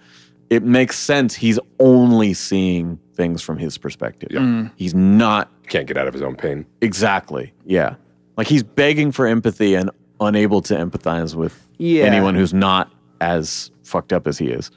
[0.50, 1.36] It makes sense.
[1.36, 4.30] He's only seeing things from his perspective.
[4.32, 4.72] Mm.
[4.76, 6.66] He's not Can't get out of his own pain.
[6.82, 7.54] exactly.
[7.66, 7.96] Yeah,
[8.38, 12.06] like he's begging for empathy and unable to empathize with Yeah.
[12.06, 14.72] anyone who's not as fucked up as he is.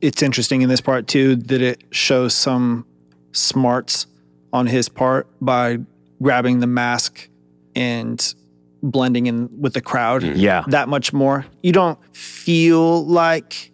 [0.00, 2.86] it's interesting in this part too that it shows some
[3.32, 4.06] smarts
[4.52, 5.76] on his part by
[6.22, 7.28] grabbing the mask
[7.74, 8.34] and
[8.82, 10.38] blending in with the crowd mm-hmm.
[10.38, 10.62] Yeah.
[10.68, 11.44] that much more.
[11.64, 13.72] You don't feel like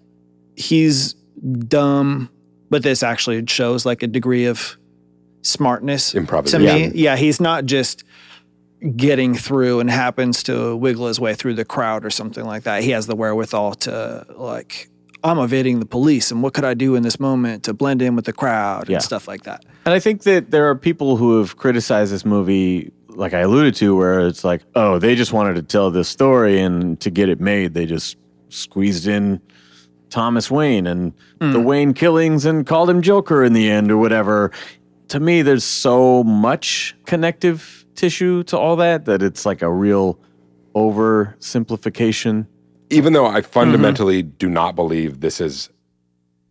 [0.56, 1.14] he's
[1.68, 2.30] dumb,
[2.74, 4.76] but this actually shows like a degree of
[5.42, 6.90] smartness to Improvisation.
[6.90, 6.90] me.
[7.00, 8.02] Yeah, he's not just
[8.96, 12.82] getting through and happens to wiggle his way through the crowd or something like that.
[12.82, 14.88] He has the wherewithal to like
[15.22, 18.16] I'm evading the police and what could I do in this moment to blend in
[18.16, 18.96] with the crowd Yeah.
[18.96, 19.64] and stuff like that.
[19.86, 23.76] And I think that there are people who have criticized this movie, like I alluded
[23.76, 27.28] to, where it's like, oh, they just wanted to tell this story, and to get
[27.28, 28.16] it made, they just
[28.48, 29.40] squeezed in
[30.14, 31.50] Thomas Wayne and hmm.
[31.50, 34.52] the Wayne killings and called him Joker in the end or whatever.
[35.08, 40.20] To me, there's so much connective tissue to all that that it's like a real
[40.76, 42.46] oversimplification.
[42.90, 44.36] even though I fundamentally mm-hmm.
[44.38, 45.68] do not believe this is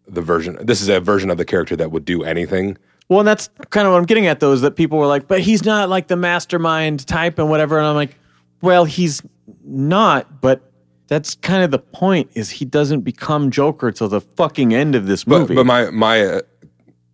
[0.10, 2.78] the version, this is a version of the character that would do anything.
[3.08, 5.30] Well, and that's kind of what I'm getting at, though, is that people were like,
[5.30, 7.78] but he's not like the mastermind type and whatever.
[7.78, 8.18] And I'm like,
[8.62, 9.22] well, he's
[9.64, 10.70] not, but
[11.08, 15.06] that's kind of the point is he doesn't become Joker till the fucking end of
[15.08, 15.56] this But movie.
[15.56, 16.42] but my my uh,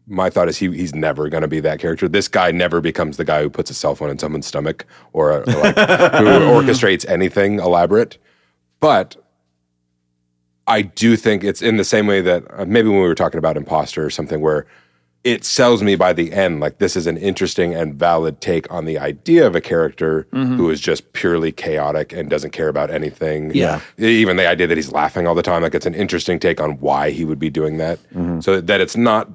[0.07, 2.07] my thought is he he's never going to be that character.
[2.07, 5.32] This guy never becomes the guy who puts a cell phone in someone's stomach or,
[5.32, 5.76] uh, like
[6.18, 8.18] who orchestrates anything elaborate.
[8.80, 9.16] But
[10.68, 13.38] I do think it's in the same way that uh, maybe when we were talking
[13.40, 14.66] about imposter or something where
[15.24, 18.86] it sells me by the end like this is an interesting and valid take on
[18.86, 20.56] the idea of a character mm-hmm.
[20.56, 23.54] who is just purely chaotic and doesn't care about anything.
[23.54, 23.82] Yeah.
[23.98, 26.80] Even the idea that he's laughing all the time, like it's an interesting take on
[26.80, 28.00] why he would be doing that.
[28.14, 28.40] Mm-hmm.
[28.40, 29.30] So that it's not.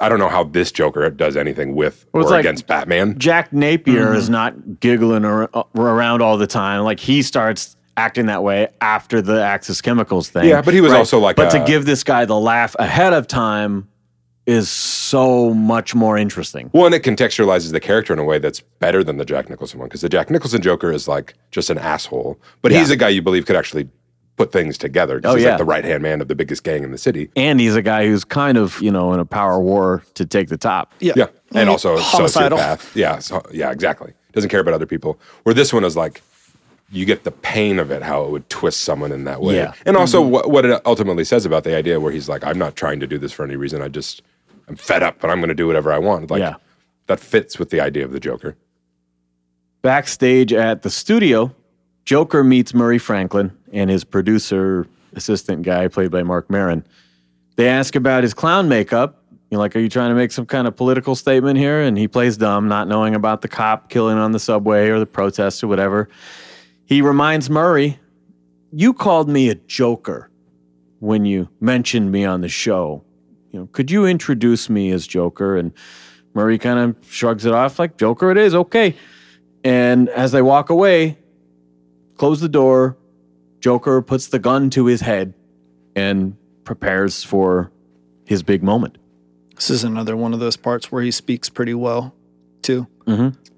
[0.00, 3.18] I don't know how this Joker does anything with Well, or like- against Batman.
[3.18, 4.16] Jack Napier mm-hmm.
[4.16, 6.82] is not giggling ar- uh, around all the time.
[6.82, 10.48] Like he starts acting that way after the Axis Chemicals thing.
[10.48, 13.12] Yeah, but he was also like But a- to give this guy the laugh ahead
[13.12, 13.88] of time
[14.46, 16.70] is so much more interesting.
[16.72, 19.78] Well, and it contextualizes the character in a way that's better than the Jack Nicholson
[19.78, 23.08] one because the Jack Nicholson Joker is like just an asshole, but he's a guy
[23.08, 23.88] you believe could actually
[24.36, 25.20] put things together.
[25.24, 25.50] Oh, he's yeah.
[25.50, 27.30] like the right hand man of the biggest gang in the city.
[27.36, 30.48] And he's a guy who's kind of, you know, in a power war to take
[30.48, 30.92] the top.
[31.00, 31.12] Yeah.
[31.16, 32.58] Yeah, and also a homicidal.
[32.58, 32.94] sociopath.
[32.96, 34.12] Yeah, so, yeah, exactly.
[34.32, 35.20] Doesn't care about other people.
[35.44, 36.20] Where this one is like,
[36.90, 39.72] you get the pain of it, how it would twist someone in that way, Yeah.
[39.86, 40.32] and also mm-hmm.
[40.32, 43.06] what, what it ultimately says about the idea where he's like, I'm not trying to
[43.06, 43.82] do this for any reason.
[43.82, 44.22] I just
[44.68, 46.30] I'm fed up, but I'm going to do whatever I want.
[46.30, 46.54] Like Yeah.
[47.06, 48.56] that fits with the idea of the Joker.
[49.82, 51.54] Backstage at the studio,
[52.04, 56.84] Joker meets Murray Franklin and his producer assistant guy, played by Marc Maron.
[57.56, 59.22] They ask about his clown makeup.
[59.50, 61.80] You're like, are you trying to make some kind of political statement here?
[61.82, 65.06] And he plays dumb, not knowing about the cop killing on the subway or the
[65.06, 66.08] protests or whatever.
[66.86, 67.98] He reminds Murray,
[68.72, 70.30] you called me a joker
[70.98, 73.04] when you mentioned me on the show.
[73.54, 75.56] You know, could you introduce me as Joker?
[75.56, 75.70] And
[76.34, 78.96] Murray kind of shrugs it off like, Joker it is, okay.
[79.62, 81.18] And as they walk away,
[82.16, 82.96] close the door,
[83.60, 85.34] Joker puts the gun to his head
[85.94, 87.70] and prepares for
[88.24, 88.98] his big moment.
[89.54, 92.12] This is another one of those parts where he speaks pretty well
[92.60, 92.88] too.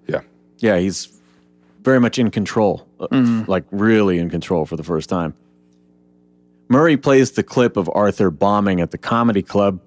[0.06, 0.20] Yeah.
[0.58, 1.08] Yeah, he's
[1.80, 3.06] very much in control, uh,
[3.46, 5.32] like really in control for the first time.
[6.68, 9.80] Murray plays the clip of Arthur bombing at the comedy club,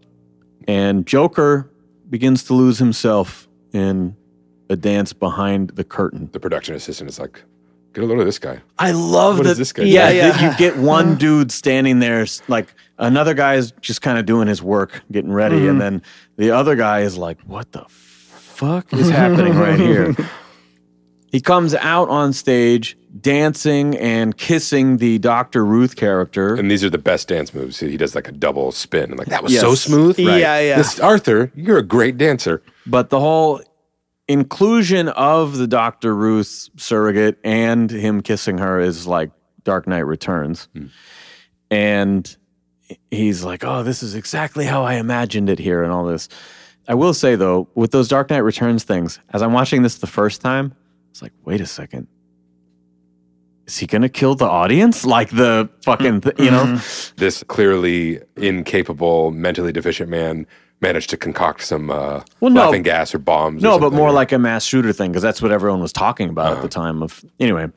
[0.70, 1.68] and Joker
[2.12, 4.16] begins to lose himself in
[4.70, 6.30] a dance behind the curtain.
[6.32, 7.44] The production assistant is like,
[7.94, 8.62] get a load of this guy.
[8.78, 9.52] I love What that.
[9.54, 10.22] is this guy yeah, doing?
[10.28, 14.62] that you get one dude standing there, like another guy's just kind of doing his
[14.62, 15.80] work, getting ready, and mm-hmm.
[15.80, 16.02] then
[16.38, 20.16] the other guy is like, "What the fuck is happening right here?"
[21.32, 25.66] He comes out on stage dancing and kissing the Dr.
[25.66, 26.54] Ruth character.
[26.56, 27.80] And these are the best dance moves.
[27.80, 29.06] He does like a double spin.
[29.12, 29.62] and like that was Yes.
[29.62, 30.20] so smooth.
[30.20, 30.78] Yeah, yeah.
[30.78, 32.62] This Arthur, you're a great dancer.
[32.86, 33.62] But the whole
[34.28, 36.16] inclusion of the Dr.
[36.16, 39.32] Ruth surrogate and him kissing her is like
[39.64, 40.68] Dark Knight Returns.
[40.76, 40.86] Hmm.
[41.72, 42.38] And
[43.12, 46.30] he's like, oh, this is exactly how I imagined it here and all this.
[46.88, 50.08] I will say, though, with those Dark Knight Returns things, as I'm watching this the
[50.08, 50.74] first time,
[51.12, 52.08] it's like, wait a second.
[53.70, 55.06] Is he going to kill the audience?
[55.06, 56.80] Like the fucking, th- you know?
[57.18, 60.48] This clearly incapable, mentally deficient man
[60.82, 62.62] managed to concoct some uh, Well, no.
[62.66, 63.64] laughing gas or bombs.
[63.64, 66.30] or No, but more like a mass shooter thing because that's what everyone was talking
[66.30, 67.24] about at the time of.
[67.40, 67.68] Anyway,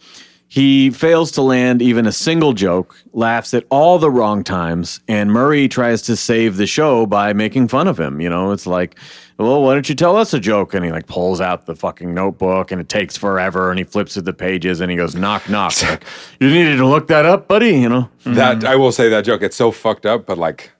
[0.48, 5.30] he fails to land even a single joke, laughs at all the wrong times, and
[5.30, 8.20] Murray tries to save the show by making fun of him.
[8.20, 8.96] You know, it's like,
[9.38, 10.74] well, why don't you tell us a joke?
[10.74, 14.14] And he like pulls out the fucking notebook, and it takes forever, and he flips
[14.14, 15.80] through the pages, and he goes, knock, knock.
[15.82, 16.04] like,
[16.40, 17.70] you needed to look that up, buddy.
[17.70, 18.08] You know.
[18.24, 18.64] that.
[18.64, 19.42] I will say that joke.
[19.42, 20.70] It's so fucked up, but like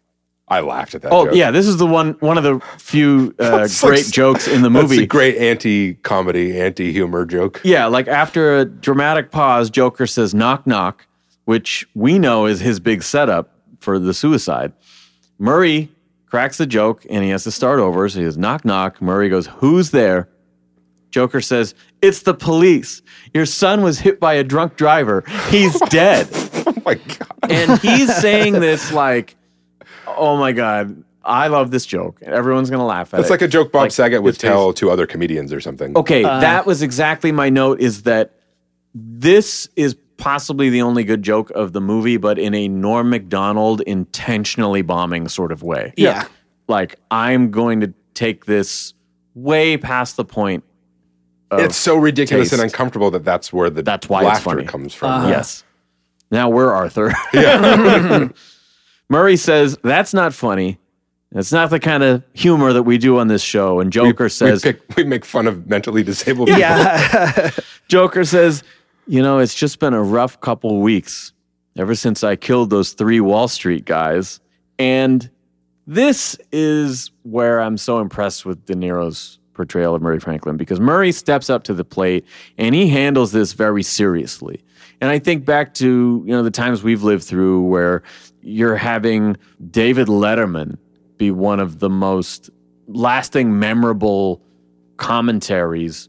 [0.49, 1.13] I laughed at that.
[1.13, 1.35] Oh joke.
[1.35, 4.63] yeah, this is the one one of the few uh, It's like- great jokes in
[4.63, 5.03] the movie.
[5.03, 7.61] a great anti-comedy, anti-humor joke.
[7.65, 11.07] Yeah, like after a dramatic pause, Joker says knock knock,
[11.47, 14.73] which we know is his big setup for the suicide.
[15.39, 15.91] Murray
[16.33, 18.09] cracks the joke and he has to start over.
[18.09, 19.03] So he says knock knock.
[19.03, 20.31] Murray goes, Who's there?
[21.11, 23.03] Joker says, It's the police.
[23.35, 25.25] Your son was hit by a drunk driver.
[25.51, 26.29] He's dead.
[26.67, 27.51] Oh my god!
[27.51, 29.37] and he's saying this like,
[30.07, 32.23] Oh my God, I love this joke.
[32.23, 33.21] Everyone's gonna laugh at it.
[33.21, 35.95] It's like a joke Bob Like, Saget would tell to other comedians or something.
[35.99, 36.41] Okay, uh-huh.
[36.41, 38.33] that was exactly my note is that
[38.95, 43.81] this is possibly the only good joke of the movie, but in a Norm Macdonald
[43.81, 45.93] intentionally bombing sort of way.
[45.97, 46.29] Yeah.
[46.69, 48.95] Like, I'm going to take this
[49.35, 50.63] way past the point.
[51.51, 52.63] Of It's so ridiculous taste.
[52.63, 54.65] and uncomfortable that that's where the That's why it's laughter funny.
[54.65, 55.11] comes from.
[55.11, 55.29] Uh-huh.
[55.29, 55.65] Yes.
[56.31, 57.13] Now we're Arthur.
[57.35, 58.29] Yeah.
[59.09, 60.79] Murray says, That's not funny.
[61.35, 63.81] It's not the kind of humor that we do on this show.
[63.81, 66.61] And Joker we, says, we, pick, we make fun of mentally disabled people.
[66.61, 67.51] Yeah.
[67.89, 68.63] Joker says,
[69.13, 71.35] You know, it's just been a rough couple weeks
[71.77, 74.41] ever since I killed those three Wall Street guys.
[74.79, 75.29] And
[75.87, 81.13] this is where I'm so impressed with De Niro's portrayal of Murray Franklin because Murray
[81.13, 82.25] steps up to the plate
[82.57, 84.65] and he handles this very seriously.
[85.03, 88.03] And I think back to, you know, the times we've lived through where
[88.41, 89.37] you're having
[89.71, 90.79] David Letterman
[91.19, 92.49] be one of the most
[92.89, 94.41] lasting memorable
[94.97, 96.09] commentaries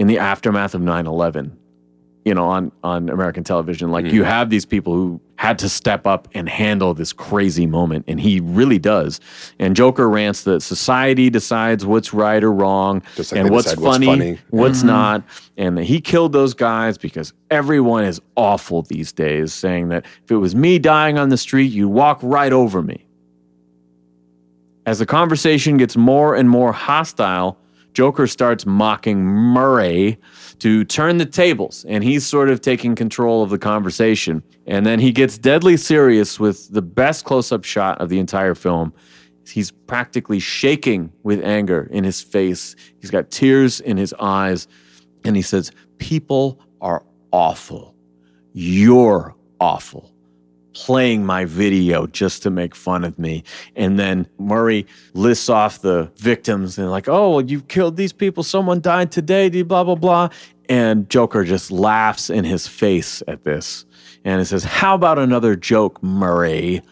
[0.00, 1.52] in the aftermath of 9/11
[2.26, 4.30] you know on on American television like you mm-hmm.
[4.30, 8.40] have these people who had to step up and handle this crazy moment and he
[8.40, 9.20] really does.
[9.58, 13.78] And Joker rants that society decides what's right or wrong Just like and what's decide
[13.78, 14.38] what's funny funny.
[14.50, 14.88] what's mm-hmm.
[14.88, 15.24] not.
[15.56, 20.30] And that he killed those guys because everyone is awful these days saying that if
[20.30, 23.04] it was me dying on the street you'd walk right over me.
[24.86, 27.58] As the conversation gets more and more hostile,
[27.96, 30.18] Joker starts mocking Murray
[30.58, 34.42] to turn the tables, and he's sort of taking control of the conversation.
[34.66, 38.54] And then he gets deadly serious with the best close up shot of the entire
[38.54, 38.92] film.
[39.48, 44.68] He's practically shaking with anger in his face, he's got tears in his eyes,
[45.24, 47.02] and he says, People are
[47.32, 47.94] awful.
[48.52, 50.12] You're awful
[50.76, 53.42] playing my video just to make fun of me.
[53.74, 58.42] And then Murray lists off the victims and like, oh, well, you killed these people.
[58.42, 60.28] Someone died today, blah, blah, blah.
[60.68, 63.86] And Joker just laughs in his face at this.
[64.22, 66.82] And it says, how about another joke, Murray?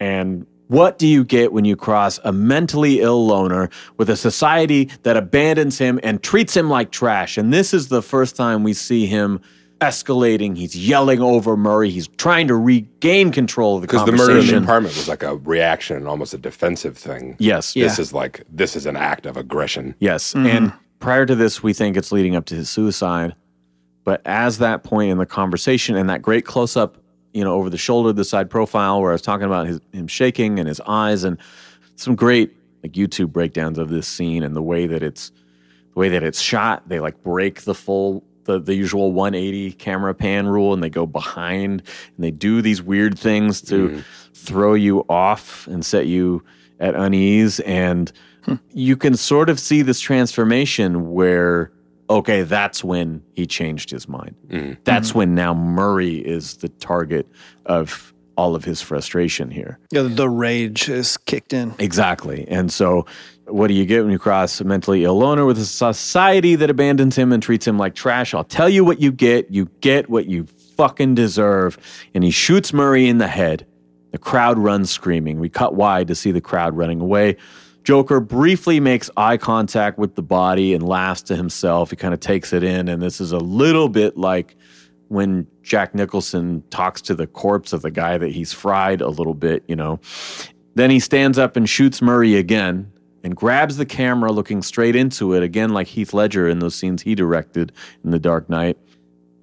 [0.00, 4.90] And what do you get when you cross a mentally ill loner with a society
[5.04, 7.38] that abandons him and treats him like trash?
[7.38, 9.40] And this is the first time we see him
[9.82, 10.56] escalating.
[10.56, 11.90] He's yelling over Murray.
[11.90, 14.14] He's trying to regain control of the conversation.
[14.14, 17.36] Because the murder in the apartment was like a reaction and almost a defensive thing.
[17.38, 17.74] Yes.
[17.74, 19.94] This is like this is an act of aggression.
[19.98, 20.32] Yes.
[20.32, 20.46] Mm-hmm.
[20.46, 23.34] And prior to this, we think it's leading up to his suicide.
[24.04, 26.98] But as that point in the conversation and that great close up,
[27.32, 30.06] you know, over the shoulder, the side profile where I was talking about his, him
[30.06, 31.38] shaking and his eyes and
[31.96, 35.30] some great like YouTube breakdowns of this scene and the way that it's
[35.94, 36.88] the way that it's shot.
[36.88, 41.06] They like break the full the, the usual 180 camera pan rule and they go
[41.06, 41.82] behind
[42.16, 44.04] and they do these weird things to mm.
[44.34, 46.44] throw you off and set you
[46.80, 47.60] at unease.
[47.60, 48.12] And
[48.44, 48.56] hmm.
[48.72, 51.72] you can sort of see this transformation where
[52.10, 54.34] okay that's when he changed his mind.
[54.48, 54.76] Mm.
[54.84, 55.18] That's mm-hmm.
[55.18, 57.28] when now murray is the target
[57.66, 58.12] of
[58.42, 61.74] all of his frustration here Yeah, the rage is kicked in.
[61.78, 62.44] Exactly.
[62.48, 63.06] And so,
[63.46, 66.68] what do you get when you cross a mentally ill loner with a society that
[66.68, 68.34] abandons him and treats him like trash?
[68.34, 69.50] I'll tell you what you get.
[69.50, 70.46] You get what you
[70.76, 71.78] fucking deserve.
[72.14, 73.64] And he shoots Murray in the head.
[74.10, 75.38] The crowd runs screaming.
[75.38, 77.36] We cut wide to see the crowd running away.
[77.84, 81.90] Joker briefly makes eye contact with the body and laughs to himself.
[81.90, 82.88] He kind of takes it in.
[82.88, 84.56] And this is a little bit like
[85.12, 89.34] when Jack Nicholson talks to the corpse of the guy that he's fried a little
[89.34, 90.00] bit, you know.
[90.74, 92.90] Then he stands up and shoots Murray again
[93.22, 97.02] and grabs the camera, looking straight into it, again, like Heath Ledger in those scenes
[97.02, 97.72] he directed
[98.02, 98.78] in The Dark Knight,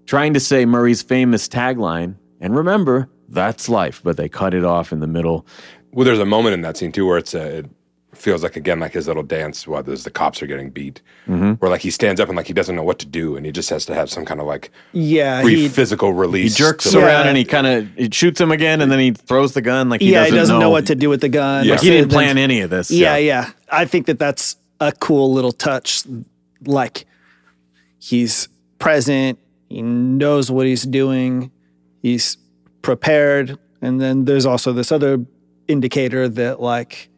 [0.08, 2.16] trying to say Murray's famous tagline.
[2.42, 5.46] And remember, that's life, but they cut it off in the middle.
[5.92, 7.64] Well, there's a moment in that scene too where it's a
[8.14, 11.60] feels like again like his little dance while there's the cops are getting beat, Mhm.
[11.60, 13.52] where like he stands up and like he doesn't know what to do and he
[13.52, 17.00] just has to have some kind of like Yeah, brief he- physical He jerks to-
[17.00, 19.90] around and he kind of it shoots him again, and then he throws the gun
[19.90, 20.70] like he yeah, doesn't, he doesn't know.
[20.72, 21.68] what to do with the gun.
[21.68, 22.90] Like he didn't plan any of this.
[22.92, 23.52] Yeah, yeah.
[23.72, 26.04] I think that that's a cool little touch.
[26.66, 27.06] Like
[28.00, 28.48] he's
[28.80, 29.38] present,
[29.70, 31.52] he knows what he's doing,
[32.02, 32.38] he's
[32.82, 35.24] prepared, and then there's also this other
[35.68, 37.10] indicator that like.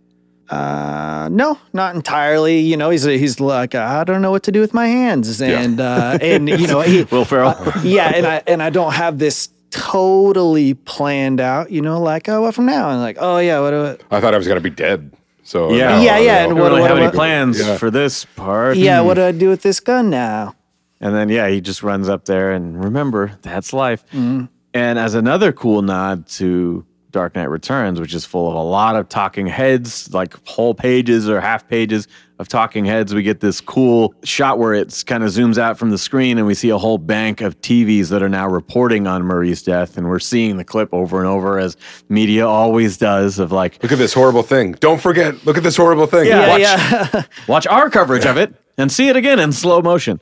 [0.51, 2.59] Uh, no, not entirely.
[2.59, 5.79] You know, he's he's like I don't know what to do with my hands, and
[5.79, 7.55] uh, and you know he Will Ferrell.
[7.83, 11.71] yeah, and I and I don't have this totally planned out.
[11.71, 12.89] You know, like oh, what from now?
[12.89, 15.13] And like oh yeah, what do I, I thought I was gonna be dead.
[15.43, 17.77] So Yeah, now, Yeah, yeah, know, and what- don't really what- have any plans Yeah.
[17.77, 18.77] for this part.
[18.77, 20.55] yeah, what do I do with this gun now?
[20.99, 24.03] And then yeah, he just runs up there and remember that's life.
[24.13, 24.45] Mm-hmm.
[24.73, 28.95] And as another cool nod to Dark Knight Returns, which is full of a lot
[28.95, 32.07] of talking heads, like whole pages or half pages
[32.39, 35.91] of talking heads, we get this cool shot where it's kind of zooms out from
[35.91, 39.21] the screen and we see a whole bank of TVs that are now reporting on
[39.23, 39.95] Murray's death.
[39.97, 41.77] And we're seeing the clip over and over as
[42.09, 44.71] media always does of like, Look at this horrible thing.
[44.73, 45.45] Don't forget.
[45.45, 46.25] Look at this horrible thing.
[46.27, 46.61] Yeah, Watch.
[46.61, 47.23] yeah.
[47.47, 50.19] watch our coverage of it and see it again in slow motion.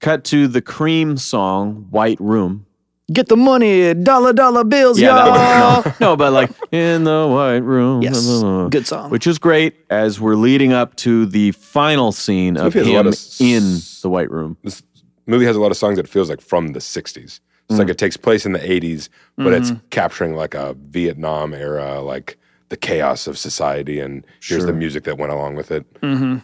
[0.00, 2.66] Cut to the Cream song "White Room."
[3.12, 5.34] Get the money, dollar dollar bills, Yeah, y'all.
[5.34, 5.94] that one.
[6.00, 8.02] No, no, but like in the White Room.
[8.02, 8.26] Yes,
[8.70, 9.10] good song.
[9.10, 12.92] Which is great as we're leading up to the final scene of movie has a
[12.92, 14.56] lot him of s- in the White Room.
[14.64, 14.82] This
[15.26, 17.38] movie has a lot of songs that feels like from the 60s.
[17.68, 17.78] It's Mm.
[17.78, 19.86] like it takes place in the 80s, but it's Mm-hmm.
[19.90, 22.38] capturing like a Vietnam era, like
[22.70, 25.84] the chaos of society, and here's the music that went along with it.
[26.00, 26.38] Mm-hmm.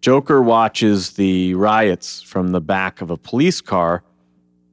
[0.00, 4.02] Joker watches the riots from the back of a police car,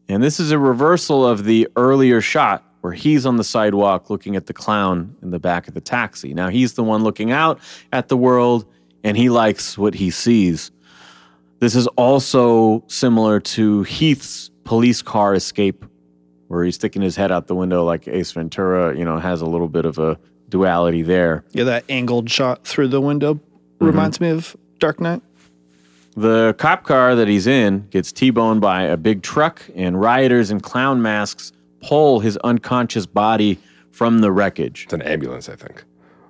[0.07, 4.35] and this is a reversal of the earlier shot where he's on the sidewalk looking
[4.35, 6.33] at the clown in the back of the taxi.
[6.33, 7.59] Now he's the one looking out
[7.91, 8.65] at the world,
[9.03, 10.71] and he likes what he sees.
[11.59, 15.83] This is also similar to Heath's police car escape,
[16.47, 19.45] where he's sticking his head out the window like Ace Ventura, you know, has a
[19.47, 20.19] little bit of a
[20.49, 21.43] duality there.
[21.53, 23.39] Yeah, that angled shot through the window
[23.79, 24.35] reminds mm-hmm.
[24.35, 25.21] me of Dark Knight.
[26.17, 30.61] The cop car that he's in gets T-boned by a big truck, and rioters in
[30.61, 31.51] clown masks
[31.81, 33.59] pull his unconscious body
[33.91, 34.83] from the wreckage.
[34.85, 35.83] It's an ambulance, I think.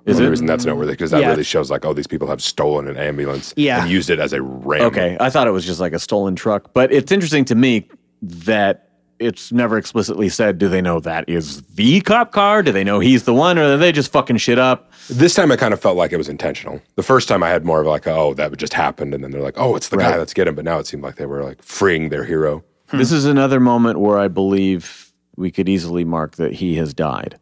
[0.04, 0.30] Is the it?
[0.30, 1.30] reason that's noteworthy because that Yeah.
[1.30, 3.82] really shows like, oh, these people have stolen an ambulance Yeah.
[3.82, 4.82] and used it as a ram.
[4.82, 7.88] Okay, I thought it was just like a stolen truck, but it's interesting to me
[8.22, 8.85] that
[9.18, 10.58] it's never explicitly said.
[10.58, 12.62] Do they know that is the cop car?
[12.62, 14.90] Do they know he's the one, or are they just fucking shit up?
[15.08, 16.80] This time I kind of felt like it was intentional.
[16.96, 19.14] The first time I had more of like, oh, that would just happened.
[19.14, 20.18] And then they're like, oh, it's the guy, Right.
[20.18, 20.54] let's get him.
[20.54, 22.64] But now it seemed like they were like freeing their hero.
[22.88, 22.98] Hmm.
[22.98, 27.38] This is another moment where I believe we could easily mark that he has died,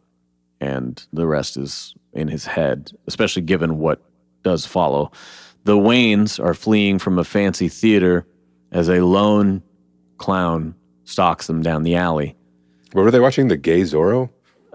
[0.61, 4.01] and the rest is in his head, especially given what
[4.43, 5.11] does follow.
[5.63, 8.25] The Waynes are fleeing from a fancy theater
[8.71, 9.63] as a lone
[10.17, 10.75] clown
[11.05, 12.35] stalks them down the alley.
[12.93, 13.47] What were they watching?
[13.47, 14.29] The Gay Zorro?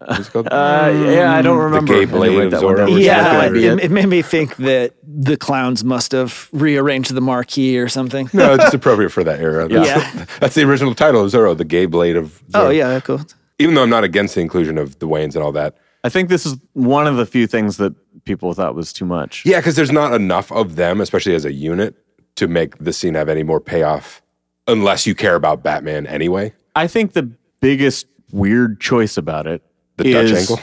[0.07, 0.49] What's it called?
[0.53, 1.93] Uh, yeah, I don't remember.
[1.93, 3.03] The gay blade write of Zorro.
[3.03, 3.81] Yeah, it, it.
[3.85, 8.31] it made me think that the clowns must have rearranged the marquee or something.
[8.33, 9.69] no, it's just appropriate for that era.
[9.69, 10.25] That's, Yeah.
[10.41, 12.67] that's the original title of Zorro, the gay blade of Zorro.
[12.67, 13.21] Oh yeah, cool.
[13.59, 15.77] Even though I'm not against the inclusion of the Waynes and all that.
[16.03, 17.95] I think this is one of the few things that
[18.25, 19.45] people thought was too much.
[19.45, 21.95] Yeah, because there's not enough of them, especially as a unit,
[22.37, 24.23] to make the scene have any more payoff
[24.71, 26.53] unless you care about Batman anyway.
[26.75, 27.31] I think the
[27.61, 29.63] biggest weird choice about it
[29.97, 30.61] The Dutch angle.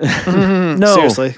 [0.00, 0.78] Mm-hmm.
[0.80, 1.34] No, Seriously.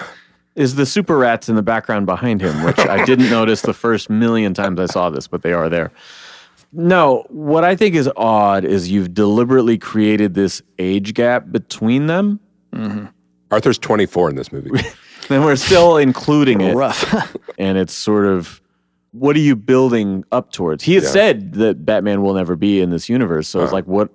[0.56, 4.10] is the super rats in the background behind him, which I didn't notice the first
[4.10, 5.92] million times I saw this, but they are there.
[6.72, 12.40] No, what I think is odd is you've deliberately created this age gap between them,
[12.72, 13.06] mm-hmm.
[13.50, 14.70] Arthur's 24 in this movie.
[15.30, 16.74] and we're still including it.
[16.74, 17.36] Rough.
[17.58, 18.60] and it's sort of
[19.12, 20.84] what are you building up towards?
[20.84, 21.10] He has Yeah.
[21.10, 23.76] said that Batman will never be in this universe, so it's Uh-huh.
[23.76, 24.10] like what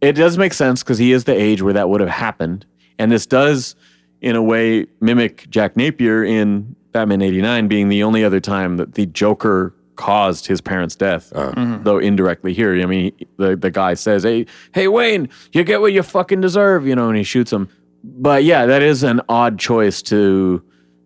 [0.00, 2.64] it does make sense because he is the age where that would have happened,
[2.98, 3.74] and this does,
[4.22, 8.94] in a way, mimic Jack Napier in Batman '89 being the only other time that
[8.94, 11.78] the Joker caused his parents' death, Uh-huh.
[11.82, 12.80] though indirectly here.
[12.80, 16.86] I mean, the the guy says, "Hey, hey, Wayne, you get what you fucking deserve,"
[16.86, 17.68] you know, and he shoots him.
[18.04, 20.62] But yeah, that is an odd choice to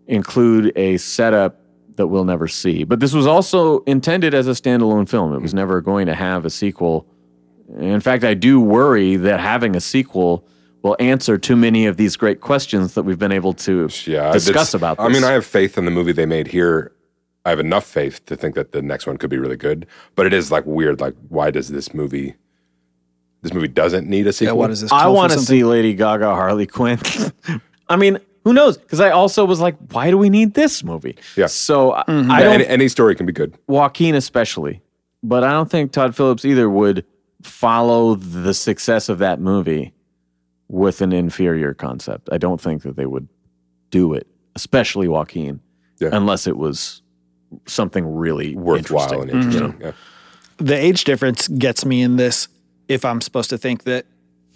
[0.06, 1.61] include a setup
[1.97, 2.85] that we'll never see.
[2.85, 5.35] But this was also intended as a standalone film.
[5.35, 7.06] It was never going to have a sequel.
[7.78, 10.47] In fact, I do worry that having a sequel
[10.82, 14.74] will answer too many of these great questions that we've been able to Yeah, discuss
[14.74, 15.06] about this.
[15.06, 16.93] I mean, I have faith in the movie they made here.
[17.44, 19.86] I have enough faith to think that the next one could be really good.
[20.16, 21.01] But it is like weird.
[21.01, 22.35] Like, why does this movie?
[23.43, 24.55] This movie doesn't need a sequel.
[24.55, 24.93] yeah, what is this?
[24.93, 27.01] I want to see Lady Gaga Harley Quinn.
[27.89, 28.77] I mean, who knows?
[28.77, 31.16] Because I also was like, why do we need this movie?
[31.36, 31.47] Yeah.
[31.47, 32.31] So I- Mm-hmm.
[32.31, 33.56] I don't any, any story can be good.
[33.69, 34.82] Joaquin especially,
[35.23, 37.05] but I don't think Todd Phillips either would
[37.43, 39.93] follow the success of that movie
[40.69, 42.28] with an inferior concept.
[42.32, 43.28] I don't think that they would
[43.90, 45.60] do it, especially Joaquin,
[46.01, 46.10] Yeah.
[46.12, 47.02] unless it was
[47.66, 49.31] something really Worthwhile interesting.
[49.31, 49.81] and interesting.
[49.81, 49.93] Yeah.
[50.59, 52.48] The age difference gets me in this.
[52.89, 54.06] If I'm supposed to think that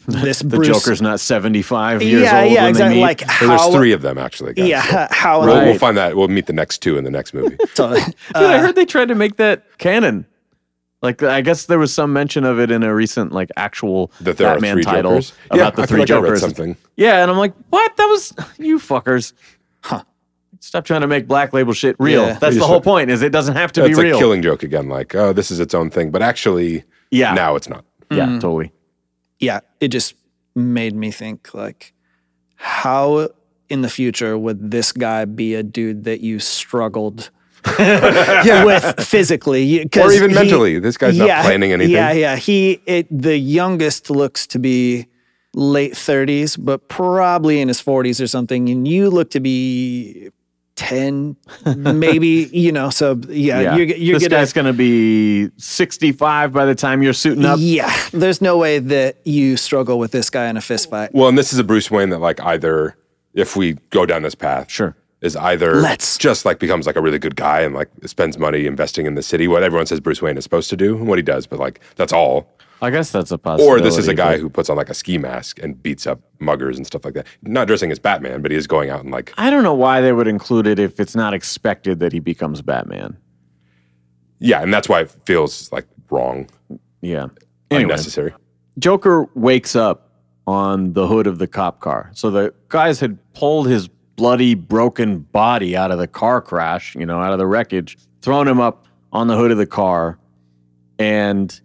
[0.23, 2.53] this The Bruce, Joker's not 75 years yeah, old.
[2.53, 2.89] yeah, when exactly.
[2.89, 3.03] They meet.
[3.03, 4.55] Like how, there's three of them actually.
[4.55, 4.69] Guys.
[4.69, 6.17] yeah, how, We'll, we'll find that.
[6.17, 7.57] We'll meet the next two in the next movie.
[7.75, 10.27] So, Dude, I uh, heard they tried to make that canon.
[11.03, 14.39] Like, I guess there was some mention of it in a recent, like, actual That
[14.39, 15.33] there are Batman three title Jokers?
[15.51, 16.41] about Yeah, the I feel three like I read Jokers.
[16.41, 16.77] something.
[16.97, 17.95] Yeah, and I'm like, what?
[17.97, 19.35] That was you fuckers.
[19.83, 20.03] Huh.
[20.61, 22.27] Stop trying to make black label shit real.
[22.27, 22.39] Yeah.
[22.39, 23.11] That's the whole point.
[23.11, 24.19] Is it doesn't have to it's be a real.
[24.19, 24.89] killing joke again.
[24.89, 27.35] Like, oh, this is its own thing, but actually, Yeah.
[27.35, 27.85] now it's not.
[28.11, 28.41] Yeah, mm.
[28.41, 28.73] totally.
[29.39, 30.15] Yeah, it just
[30.55, 31.93] made me think like,
[32.57, 33.29] how
[33.69, 37.31] in the future would this guy be a dude that you struggled
[37.79, 40.79] with physically, Or even he- mentally.
[40.79, 41.93] This guy's not planning anything.
[41.95, 42.37] Yeah, yeah.
[42.37, 45.07] He it, the youngest looks to be
[45.55, 50.31] late thirties, but probably in his forties or something, and you look to be
[50.77, 51.37] ten,
[51.77, 52.49] maybe.
[52.53, 53.77] You know, so yeah, Yeah.
[53.77, 54.41] you're you're this gonna.
[54.43, 57.59] guy's going to be 65 by the time you're suiting up.
[57.61, 61.11] yeah, there's no way that you struggle with this guy in a fist fight.
[61.13, 62.97] Well, and this is a Bruce Wayne that, like, either
[63.35, 64.95] if we go down this path, Sure.
[65.21, 66.17] is either Let's.
[66.19, 69.23] just like becomes like a really good guy and like spends money investing in the
[69.23, 71.59] city, what everyone says Bruce Wayne is supposed to do, and what he does, but
[71.59, 72.49] like that's all.
[72.83, 73.81] I guess that's a possibility.
[73.81, 76.07] Or this is a guy but- who puts on like a ski mask and beats
[76.07, 77.27] up muggers and stuff like that.
[77.43, 80.01] Not dressing as Batman, but he is going out and like, I don't know why
[80.01, 83.17] they would include it if it's not expected that he becomes Batman.
[84.39, 86.49] yeah, and that's why it feels like wrong,
[87.01, 87.29] Yeah.
[87.71, 88.33] Anyway, unnecessary.
[88.79, 90.11] Joker wakes up
[90.47, 92.11] on the hood of the cop car.
[92.15, 97.05] So the guys had pulled his bloody, broken body out of the car crash, you
[97.07, 100.19] know, out of the wreckage, thrown him up on the hood of the car,
[100.99, 101.61] and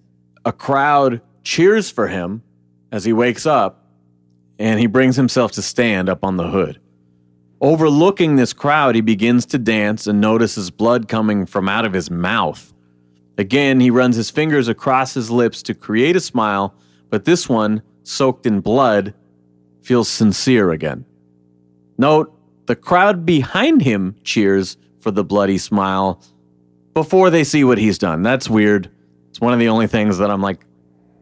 [0.46, 2.44] a crowd cheers for him
[2.92, 3.86] as he wakes up
[4.60, 6.80] and he brings himself to stand up on the hood.
[7.62, 12.10] Overlooking this crowd, he begins to dance and notices blood coming from out of his
[12.10, 12.74] mouth.
[13.38, 16.76] Again, he runs his fingers across his lips to create a smile,
[17.10, 19.14] but this one, soaked in blood,
[19.82, 21.06] feels sincere again.
[21.98, 22.36] Note,
[22.66, 26.22] the crowd behind him cheers for the bloody smile
[26.94, 28.22] before they see what he's done.
[28.22, 28.90] That's weird.
[29.42, 30.60] It's one of the only things that I'm like,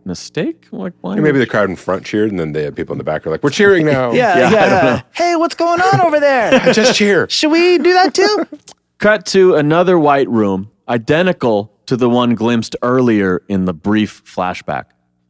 [0.03, 0.67] mistake?
[0.73, 1.15] Like, why?
[1.15, 3.41] Maybe the crowd in front cheered, and then the people in the back are like,
[3.41, 4.57] "We're cheering now." Yeah, Yeah, yeah.
[4.57, 5.01] I don't know.
[5.13, 6.59] Hey, what's going on over there?
[6.73, 7.29] just cheer.
[7.29, 8.45] Should we do that too?
[8.97, 14.87] Cut to another white room, identical to the one glimpsed earlier in the brief flashback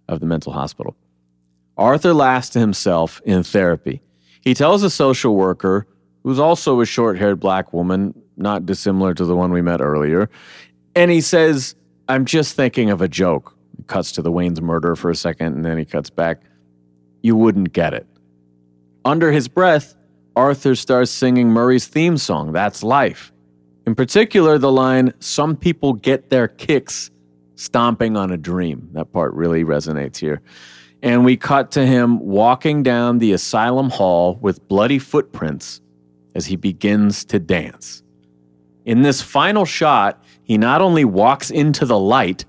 [0.07, 0.95] of the mental hospital.
[1.77, 4.01] Arthur laughs to himself in therapy.
[4.41, 5.85] He tells a social worker,
[6.23, 10.27] who's also a short haired black woman, not dissimilar to the one we met earlier,
[10.95, 11.75] and he says,
[12.09, 13.55] I'm just thinking of a joke.
[13.77, 16.41] He cuts to the Wayne's murder for a second, and then he cuts back.
[17.21, 18.07] You wouldn't get it.
[19.05, 19.95] Under his breath,
[20.35, 23.31] Arthur starts singing Murray's theme song, That's Life.
[23.85, 27.11] In particular, the line, Some people get their kicks
[27.55, 28.89] stomping on a dream.
[28.93, 30.41] That part really resonates here.
[31.03, 35.79] And we cut to him walking down the asylum hall with bloody footprints
[36.33, 38.01] as he begins to dance.
[38.83, 42.43] In this final shot, he not only walks into the light,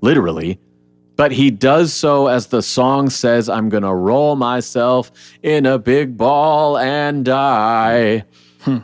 [0.00, 0.58] literally,
[1.14, 5.12] but he does so as the song says, I'm going to roll myself
[5.44, 8.24] in a big ball and die.
[8.62, 8.78] Hmm.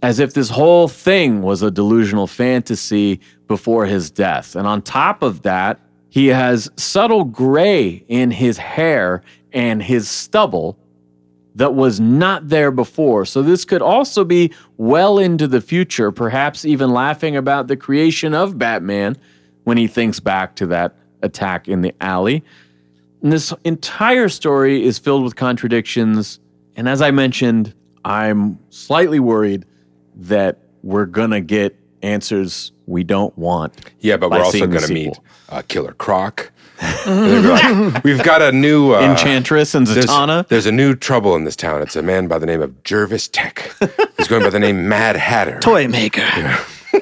[0.00, 3.18] As if this whole thing was a delusional fantasy
[3.48, 4.54] before his death.
[4.54, 9.22] And on top of that, he has subtle gray in his hair
[9.52, 10.78] and his stubble
[11.58, 13.24] that was not there before.
[13.24, 18.32] So this could also be well into the future, perhaps even laughing about the creation
[18.32, 19.16] of Batman
[19.64, 22.44] when he thinks back to that attack in the alley.
[23.22, 26.38] And this entire story is filled with contradictions.
[26.76, 27.74] And as I mentioned,
[28.04, 29.66] I'm slightly worried
[30.14, 33.74] that we're going to get answers we don't want.
[34.00, 35.24] Yeah, but by we're also going to meet sequel.
[35.50, 36.52] uh, Killer Croc.
[37.06, 37.48] And they'll be
[37.90, 40.46] like, We've got a new uh, Enchantress and Zatanna.
[40.46, 41.82] there's a new trouble in this town.
[41.82, 43.58] It's a man by the name of Jervis Tetch.
[44.16, 45.58] He's going by the name Mad Hatter.
[45.62, 46.22] Toy maker.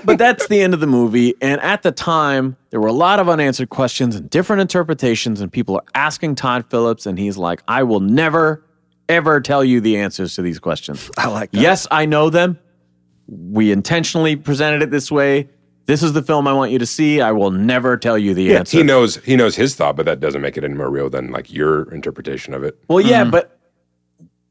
[0.04, 1.34] but that's the end of the movie.
[1.42, 5.52] And at the time, there were a lot of unanswered questions and different interpretations, and
[5.52, 8.64] people are asking Todd Phillips, and he's like, I will never,
[9.10, 11.10] ever tell you the answers to these questions.
[11.18, 11.60] I like that.
[11.60, 12.58] Yes, I know them.
[13.28, 15.48] We intentionally presented it this way.
[15.86, 17.20] This is the film I want you to see.
[17.20, 18.78] I will never tell you the Yeah, answer.
[18.78, 21.30] he knows he knows his thought, but that doesn't make it any more real than
[21.30, 22.76] like your interpretation of it.
[22.88, 23.30] Well, yeah, mm-hmm.
[23.30, 23.58] but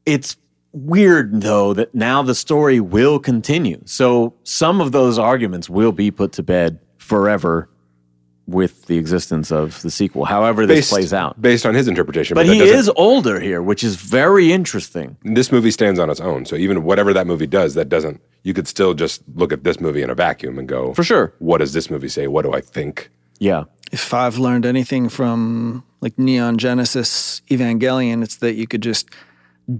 [0.06, 0.36] it's
[0.72, 3.80] weird though that now the story will continue.
[3.84, 7.68] So some of those arguments will be put to bed forever
[8.46, 10.24] with the existence of the sequel.
[10.24, 11.40] However, this Based- plays out.
[11.42, 12.34] based on his interpretation.
[12.36, 15.16] But that he is older here, which is very interesting.
[15.24, 16.44] This movie stands on its own.
[16.46, 18.20] So even whatever that movie does, that doesn't.
[18.44, 21.34] You could still just look at this movie in a vacuum and go, For sure.
[21.40, 22.28] What does this movie say?
[22.28, 23.10] What do I think?
[23.40, 23.64] Yeah.
[23.90, 29.10] If I've learned anything from like Neon Genesis Evangelion, it's that you could just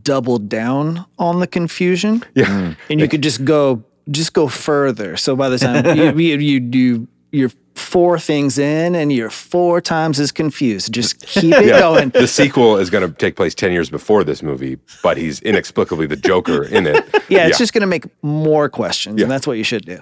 [0.03, 2.25] double down on the confusion.
[2.35, 2.75] Yeah.
[2.91, 5.17] and you could just go just go further.
[5.17, 9.81] So by the time you, you, you do you're four things in and you're four
[9.81, 10.93] times as confused.
[10.93, 11.79] Just keep it Yeah.
[11.79, 12.09] going.
[12.11, 16.07] The sequel is going to take place 10 years before this movie, but he's inexplicably
[16.07, 17.05] the Joker in it.
[17.29, 19.25] Yeah, it's just going to make more questions, Yeah.
[19.25, 19.99] and that's what you should do.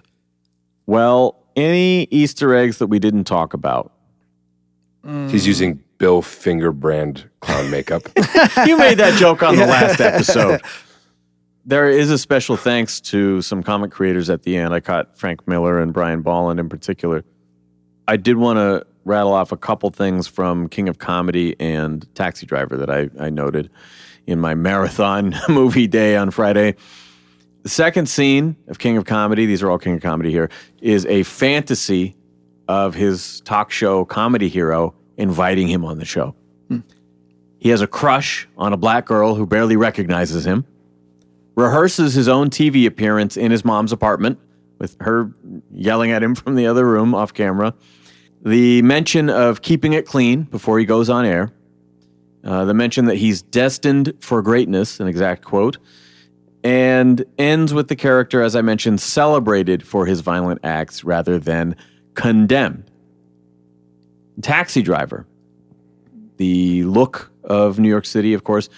[0.87, 3.93] Well, any Easter eggs that we didn't talk about?
[5.07, 5.31] Mm.
[5.31, 8.03] He's using Bill Finger brand clown makeup.
[8.67, 10.61] you made that joke on the last episode.
[11.65, 14.75] There is a special thanks to some comic creators at the end.
[14.75, 17.25] I caught Frank Miller and Brian Bolland in particular.
[18.07, 22.47] I did want to rattle off a couple things from King of Comedy and Taxi
[22.47, 23.71] Driver that I, I noted
[24.27, 26.75] in my marathon movie day on Friday.
[27.63, 30.51] The second scene of King of Comedy, these are all King of Comedy here,
[30.83, 32.15] is a fantasy
[32.69, 36.35] of his talk show comedy hero inviting him on the show.
[36.69, 36.81] Hmm.
[37.59, 40.67] He has a crush on a black girl who barely recognizes him,
[41.55, 44.39] rehearses his own TV appearance in his mom's apartment
[44.85, 45.31] with her
[45.73, 47.73] yelling at him from the other room off camera.
[48.45, 51.51] The mention of keeping it clean before he goes on air.
[52.45, 55.79] Uh, the mention that he's destined for greatness, an exact quote.
[56.63, 61.77] And ends with the character, as I mentioned, celebrated for his violent acts rather than
[62.13, 62.91] condemned.
[64.43, 65.27] Taxi driver.
[66.37, 68.69] The look of New York City, of course,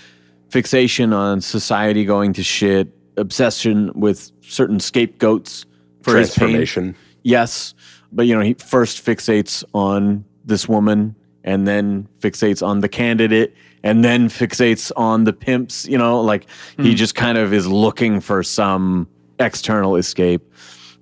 [0.51, 5.66] fixation on society going to shit, obsession with certain scapegoats
[6.12, 6.49] for his pain.
[6.49, 6.97] Transformation.
[7.23, 7.74] Yes,
[8.12, 13.55] but you know he first fixates on this woman, and then fixates on the candidate,
[13.83, 15.87] and then fixates on the pimps.
[15.87, 16.47] You know, like
[16.77, 16.97] he hmm.
[16.97, 19.09] just kind of is looking for some
[19.39, 20.53] external escape.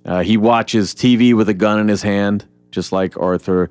[0.05, 3.69] Uh, he watches TV with a gun in his hand, just like Arthur.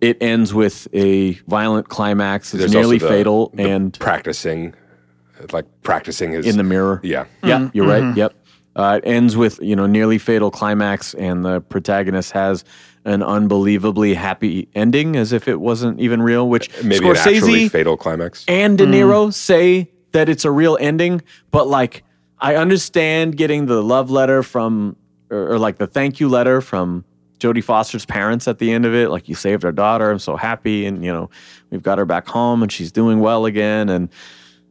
[0.00, 2.52] It ends with a violent climax.
[2.54, 4.74] It's There's nearly the- fatal, the and practicing,
[5.52, 7.00] like practicing his in the mirror.
[7.02, 7.26] Yeah.
[7.42, 7.76] Yeah, mm-hmm.
[7.76, 8.02] you're right.
[8.02, 8.18] Mm-hmm.
[8.18, 8.34] Yep.
[8.74, 12.64] Uh, it ends with you know nearly fatal climax, and the protagonist has
[13.04, 16.48] an unbelievably happy ending, as if it wasn't even real.
[16.48, 18.44] Which Maybe an actually Scorsese fatal climax.
[18.48, 22.02] and De Niro say that it's a real ending, but like
[22.38, 24.96] I understand getting the love letter from,
[25.30, 27.04] or, or like the thank you letter from
[27.38, 29.10] Jodie Foster's parents at the end of it.
[29.10, 31.30] Like you saved our daughter, I'm so happy, and you know
[31.70, 33.88] we've got her back home and she's doing well again.
[33.88, 34.08] And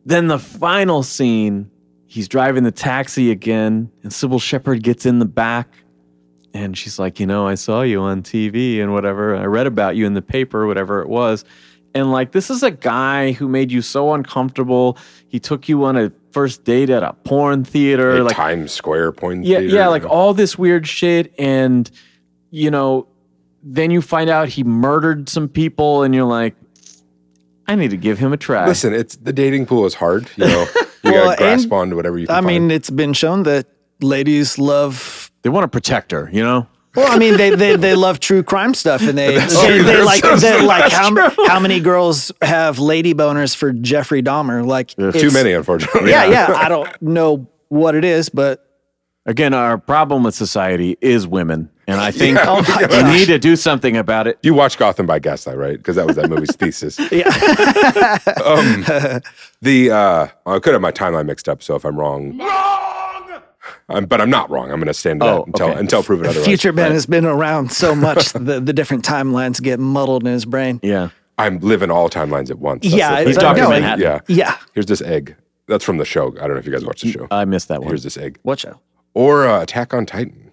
[0.05, 1.70] then the final scene,
[2.11, 5.69] he's driving the taxi again, and Cybill Shepherd gets in the back.
[6.53, 9.33] And she's like, you know, I saw you on TV and whatever.
[9.37, 11.45] I read about you in the paper, whatever it was.
[11.95, 14.97] And like, this is a guy who made you so uncomfortable.
[15.29, 18.17] He took you on a first date at a porn theater.
[18.17, 19.45] A like, Times Square point.
[19.45, 19.73] yeah, theater.
[19.73, 21.33] yeah, like all this weird shit.
[21.39, 21.89] And,
[22.49, 23.07] you know,
[23.63, 26.55] then you find out he murdered some people, and you're like,
[27.67, 28.67] I need to give him a try.
[28.67, 30.29] Listen, it's the dating pool is hard.
[30.35, 30.67] You know,
[31.03, 32.47] you Well, got to grasp and- onto whatever you can I find.
[32.47, 33.67] mean, it's been shown that
[34.01, 35.31] ladies love.
[35.43, 36.67] they want to protect her, you know?
[36.95, 40.01] Well, I mean, they, they, they love true crime stuff, and they That's they, they
[40.01, 41.45] like they like how true.
[41.47, 44.65] how many girls have lady boners for Jeffrey Dahmer?
[44.65, 46.09] Like Too many, unfortunately.
[46.09, 46.51] Yeah, yeah.
[46.57, 48.67] I don't know what it is, but
[49.25, 51.69] Again, our problem with society is women.
[51.91, 52.45] And I think Yeah.
[52.49, 53.13] Oh my we gosh.
[53.13, 54.39] need to do something about it.
[54.43, 55.77] You watch Gotham by Gaslight, right?
[55.77, 56.97] Because that was that movie's thesis.
[57.11, 57.27] Yeah.
[58.45, 59.21] um,
[59.61, 62.39] the uh, I could have my timeline mixed up, so if I'm wrong,
[63.89, 64.71] I'm, but I'm not wrong.
[64.71, 65.79] I'm going to stand by Oh, that until okay.
[65.79, 66.45] until proven otherwise.
[66.47, 70.45] Future Ben has been around so much, the, the different timelines get muddled in his
[70.45, 70.79] brain.
[70.81, 71.09] Yeah.
[71.37, 72.83] I'm living all timelines at once.
[72.83, 73.41] That's Yeah, he's thing.
[73.43, 73.69] talking Yeah.
[73.69, 74.03] Manhattan.
[74.03, 74.19] Yeah.
[74.27, 74.57] Yeah.
[74.73, 75.35] Here's this egg.
[75.67, 76.29] That's from the show.
[76.37, 77.27] I don't know if you guys watched the show.
[77.31, 77.87] I missed that one.
[77.89, 78.37] Here's this egg.
[78.43, 78.79] What show?
[79.13, 80.50] Or uh, Attack on Titan.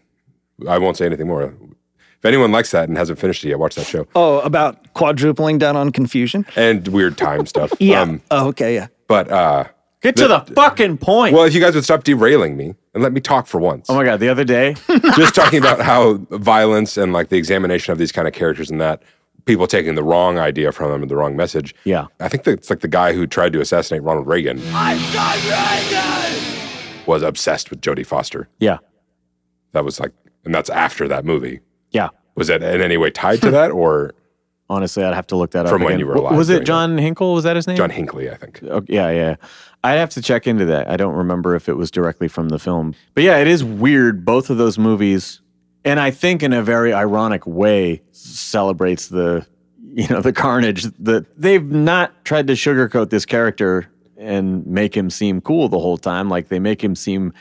[0.66, 1.42] I won't say anything more.
[1.44, 4.06] If anyone likes that and hasn't finished it yet, watch that show.
[4.16, 6.44] Oh, about quadrupling down on confusion?
[6.56, 7.72] And weird time stuff.
[7.80, 8.00] Yeah.
[8.02, 8.74] Um, oh, okay.
[8.74, 8.88] Yeah.
[9.06, 9.64] but uh,
[10.00, 11.34] Get to the fucking point.
[11.34, 13.86] well, if you guys would stop derailing me and let me talk for once.
[13.88, 14.18] oh my God.
[14.20, 14.74] The other day,
[15.16, 18.80] just talking about how violence and like the examination of these kind of characters and
[18.80, 19.02] that
[19.44, 21.74] people taking the wrong idea from them and the wrong message.
[21.84, 22.06] Yeah.
[22.20, 24.60] I think that it's like the guy who tried to assassinate Ronald Reagan.
[24.72, 28.48] I'm Reagan was obsessed with Jodie Foster.
[28.58, 28.78] yeah.
[29.72, 30.12] That was like,
[30.44, 31.60] and that's after that movie.
[31.90, 32.08] Yeah.
[32.34, 34.14] Was that in any way tied to that or?
[34.70, 35.70] honestly, I'd have to look that up.
[35.70, 36.00] From when again.
[36.00, 37.34] you were alive Was it John Hinkle?
[37.34, 37.76] Was that his name?
[37.76, 38.60] John Hinckley, I think.
[38.62, 39.36] Oh, okay, yeah, yeah.
[39.84, 40.90] I'd have to check into that.
[40.90, 42.94] I don't remember if it was directly from the film.
[43.14, 44.24] But yeah, it is weird.
[44.24, 45.40] Both of those movies,
[45.84, 49.46] and I think in a very ironic way, celebrates the
[49.80, 55.10] you know the carnage that they've not tried to sugarcoat this character and make him
[55.10, 56.28] seem cool the whole time.
[56.28, 57.32] Like they make him seem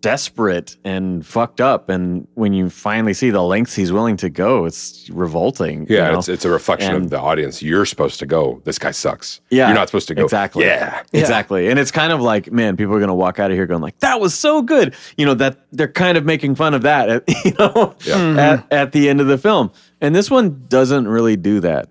[0.00, 1.88] desperate and fucked up.
[1.88, 5.86] And when you finally see the lengths he's willing to go, it's revolting.
[5.88, 6.18] you Yeah, know?
[6.18, 7.62] it's, it's a reflection And- of the audience.
[7.62, 9.40] You're supposed to go, this guy sucks.
[9.50, 10.64] Yeah, You're not supposed to go, exactly.
[10.64, 11.02] yeah.
[11.12, 11.68] exactly.
[11.68, 13.98] And it's kind of like, man, people are gonna walk out of here going like,
[14.00, 17.24] "That was so good." You know that they're kind of making fun of that, at,
[17.44, 18.38] you know, mm-hmm.
[18.38, 19.70] at, at the end of the film.
[20.00, 21.88] And this one doesn't really do that.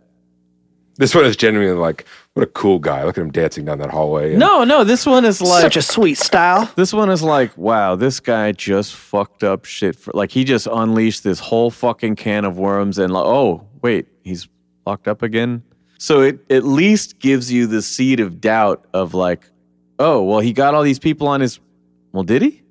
[0.98, 2.06] This one is genuinely like,
[2.40, 3.04] what a cool guy.
[3.04, 4.30] Look at him dancing down that hallway.
[4.32, 6.72] and- No, no, this one is like Such a sweet style.
[6.76, 10.68] This one is like, wow, this guy just fucked up shit for like he just
[10.72, 14.48] unleashed this whole fucking can of worms and like, oh, wait, he's
[14.86, 15.64] locked up again.
[15.98, 19.50] So it at least gives you the seed of doubt of like,
[20.00, 21.60] oh, well, he got all these people on his
[22.14, 22.64] well, did he?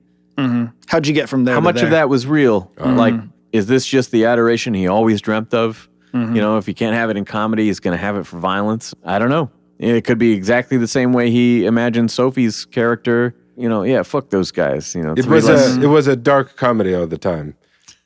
[0.87, 1.55] How'd you get from there?
[1.55, 1.91] How to much of there?
[1.91, 2.73] that was real?
[2.79, 3.15] Like,
[3.53, 5.89] is this just the adoration he always dreamt of?
[6.15, 6.37] Mm-hmm.
[6.37, 8.39] You know, if he can't have it in comedy, he's going to have it for
[8.39, 8.95] violence.
[9.05, 9.51] I don't know.
[9.79, 13.35] It could be exactly the same way he imagined Sophie's character.
[13.57, 14.95] You know, yeah, fuck those guys.
[14.95, 17.55] You know, It was less- a it was a dark comedy all the time.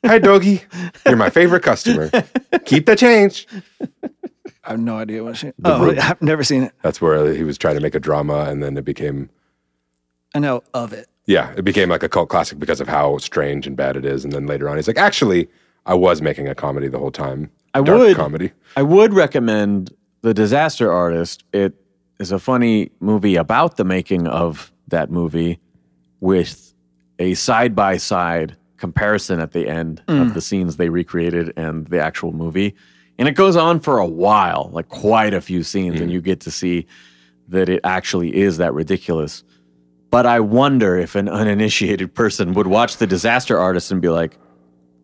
[0.05, 0.61] Hi, doggy.
[1.05, 2.09] You're my favorite customer.
[2.65, 3.47] Keep the change.
[4.65, 5.51] I have no idea what she.
[5.63, 6.73] Oh, I've never seen it.
[6.81, 9.29] That's where he was trying to make a drama, and then it became
[10.35, 11.07] I know of it.
[11.25, 14.23] yeah, it became like a cult classic because of how strange and bad it is.
[14.23, 15.47] And then later on, he's like, actually,
[15.85, 17.49] I was making a comedy the whole time.
[17.73, 18.51] I Dark would comedy.
[18.75, 19.93] I would recommend
[20.23, 21.43] The Disaster Artist.
[21.53, 21.75] It
[22.17, 25.59] is a funny movie about the making of that movie
[26.21, 26.73] with
[27.19, 30.33] a side by side comparison at the end of mm.
[30.33, 32.73] the scenes they recreated and the actual movie.
[33.19, 36.13] And it goes on for a while, like quite a few scenes, and mm.
[36.13, 36.87] you get to see
[37.49, 39.43] that it actually is that ridiculous.
[40.09, 44.37] But I wonder if an uninitiated person would watch The Disaster Artist and be like,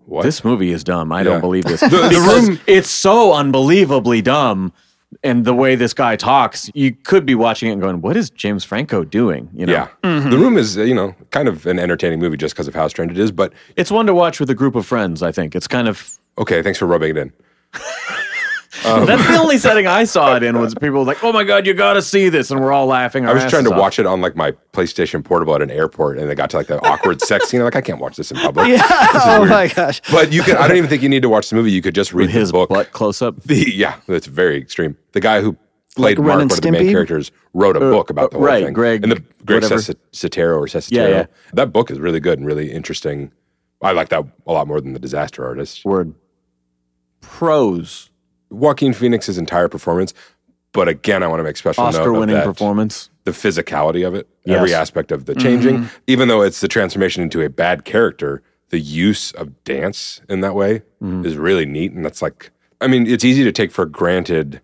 [0.06, 0.24] What?
[0.24, 1.12] this movie is dumb.
[1.12, 1.24] I Yeah.
[1.26, 1.80] don't believe this.
[1.82, 4.72] the because room- it's so unbelievably dumb.
[5.24, 8.30] And the way this guy talks, you could be watching it and going, "What is
[8.30, 9.88] James Franco doing?" You know, Yeah.
[10.04, 10.30] Mm-hmm.
[10.30, 13.12] The Room is, you know, kind of an entertaining movie just because of how strange
[13.12, 13.32] it is.
[13.32, 15.24] But it's one to watch with a group of friends.
[15.24, 17.34] I think it's kind of okay, thanks for rubbing it in.
[18.86, 21.66] Um, that's the only setting I saw it in was people like, "Oh my god,
[21.66, 23.26] you got to see this," and we're all laughing.
[23.26, 26.30] I was trying to watch it on like my PlayStation Portable at an airport, and
[26.30, 27.60] they got to like the awkward sex scene.
[27.62, 28.68] I'm like, I can't watch this in public.
[28.68, 29.50] This oh weird.
[29.50, 30.02] my gosh.
[30.12, 30.56] But you could.
[30.56, 31.72] I don't even think you need to watch the movie.
[31.72, 32.70] You could just read his the book.
[32.70, 33.42] butt close up.
[33.44, 34.98] The yeah, that's very extreme.
[35.12, 35.58] The guy who
[35.96, 38.46] played Ren Mark, one of the main characters, wrote a uh, book about the whole
[38.46, 38.74] right, thing.
[38.74, 39.82] Greg, and the Greg whatever.
[39.82, 40.92] Cess- or Sestero.
[40.92, 41.26] Yeah, yeah.
[41.54, 43.32] That book is really good and really interesting.
[43.82, 45.86] I like that a lot more than the Disaster Artist.
[45.86, 46.14] Word.
[47.22, 48.09] Pros.
[48.50, 50.14] Joaquin Phoenix's entire performance.
[50.72, 53.10] But again, I want to make special note of Oscar-winning that- performance.
[53.24, 54.58] the physicality of it, Yes.
[54.58, 55.96] every aspect of the changing, mm-hmm.
[56.08, 60.56] even though it's the transformation into a bad character, the use of dance in that
[60.56, 61.26] way mm-hmm.
[61.26, 61.92] is really neat.
[61.92, 62.52] And that's like,
[62.82, 64.62] I mean, it's easy to take for granted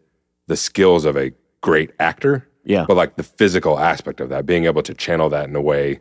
[0.47, 1.31] the skills of a
[1.61, 2.47] great actor.
[2.63, 2.85] Yeah.
[2.87, 5.99] But like the physical aspect of that, being able to channel that in a way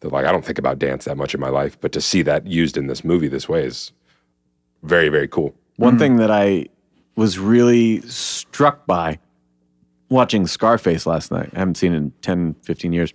[0.00, 2.22] that, like, I don't think about dance that much in my life, but to see
[2.22, 3.92] that used in this movie this way is
[4.82, 5.54] very, very cool.
[5.76, 5.98] One mm-hmm.
[5.98, 6.66] thing that I
[7.16, 9.18] was really struck by
[10.08, 13.12] watching Scarface last night, I haven't seen it in 10, 15 years.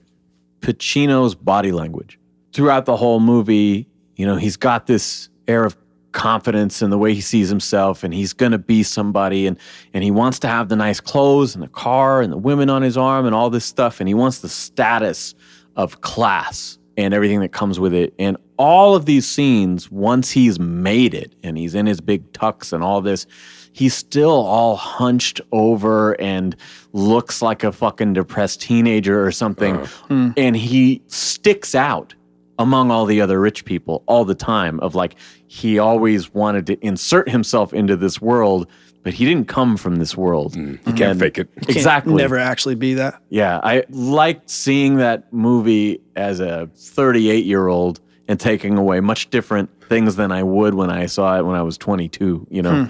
[0.60, 2.20] Pacino's body language.
[2.54, 5.76] Throughout the whole movie, you know, he's got this air of
[6.12, 9.58] confidence in the way he sees himself and he's going to be somebody and
[9.94, 12.82] and he wants to have the nice clothes and the car and the women on
[12.82, 15.34] his arm and all this stuff and he wants the status
[15.78, 20.60] of class and everything that comes with it and all of these scenes once he's
[20.60, 23.26] made it and he's in his big tux and all this
[23.74, 26.56] he's still all hunched over and
[26.94, 29.78] looks like a fucking depressed teenager or something.
[29.78, 29.86] Uh.
[29.86, 30.30] Hmm.
[30.38, 32.14] And he sticks out
[32.60, 35.16] among all the other rich people all the time of like
[35.48, 38.68] he always wanted to insert himself into this world
[39.04, 40.54] but he didn't come from this world.
[40.54, 40.76] Hmm.
[40.86, 41.50] You can't fake it.
[41.56, 42.14] Can't exactly.
[42.14, 43.20] Never actually be that.
[43.30, 49.30] yeah i liked seeing that movie as a 38 year old and taking away much
[49.30, 52.86] different things than i would when i saw it when i was 22 you know
[52.86, 52.90] hmm.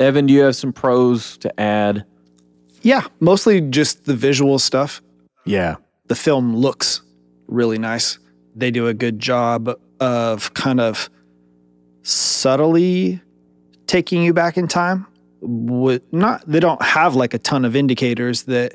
[0.00, 2.04] Evan do you have some pros to add
[2.82, 5.00] Yeah, mostly just the visual stuff.
[5.44, 5.76] yeah
[6.08, 7.02] The film looks
[7.46, 8.18] really nice.
[8.56, 9.70] They do a good job
[10.00, 11.08] of kind of
[12.02, 13.20] subtly
[13.86, 15.06] taking you back in time.
[15.40, 18.74] With not, they don't have like a ton of indicators that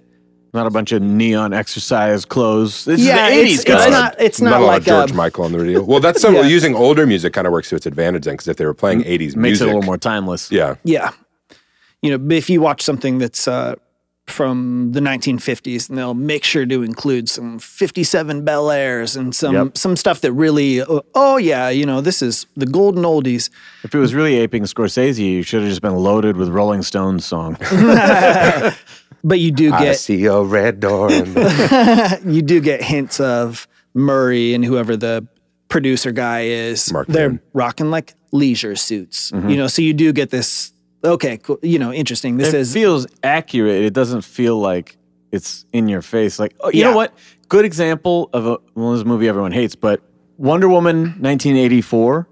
[0.54, 2.86] Not a bunch of neon exercise clothes.
[2.86, 3.82] This Yeah, is the 80s, it's- guys.
[3.86, 5.84] it's not- it's not a lot like of George a- Michael on the radio.
[5.84, 6.44] Well, that's some Yeah.
[6.44, 9.04] using older music kind of works to its advantage then, because if they were playing
[9.04, 10.52] 80s Makes music, it a little more timeless.
[10.52, 11.12] yeah, Yeah.
[12.02, 13.76] You know, if you watch something that's uh,
[14.28, 19.56] from the 1950s, and they'll make sure to include some 57 Bel Airs and some
[19.56, 19.78] Yep.
[19.78, 23.50] some stuff that really, uh, oh yeah, you know, this is the golden oldies.
[23.84, 27.26] If it was really aping Scorsese, you should have just been loaded with Rolling Stones
[27.26, 27.58] song.
[29.24, 31.12] But you do get I see a red door.
[32.26, 35.28] you do get hints of Murray and whoever the
[35.70, 36.92] producer guy is.
[36.92, 37.42] Mark They're Maron.
[37.54, 39.50] rocking like leisure suits, you mm-hmm.
[39.56, 39.68] know.
[39.68, 40.72] So you do get this.
[41.04, 41.60] Okay, cool.
[41.62, 42.38] You know, interesting.
[42.38, 43.84] This it is feels accurate.
[43.84, 44.98] It doesn't feel like
[45.32, 46.40] it's in your face.
[46.40, 46.92] Like, oh, you Yeah.
[46.92, 47.14] know what?
[47.50, 50.02] Good example of a well, this a movie everyone hates, but
[50.38, 52.28] Wonder Woman 1984.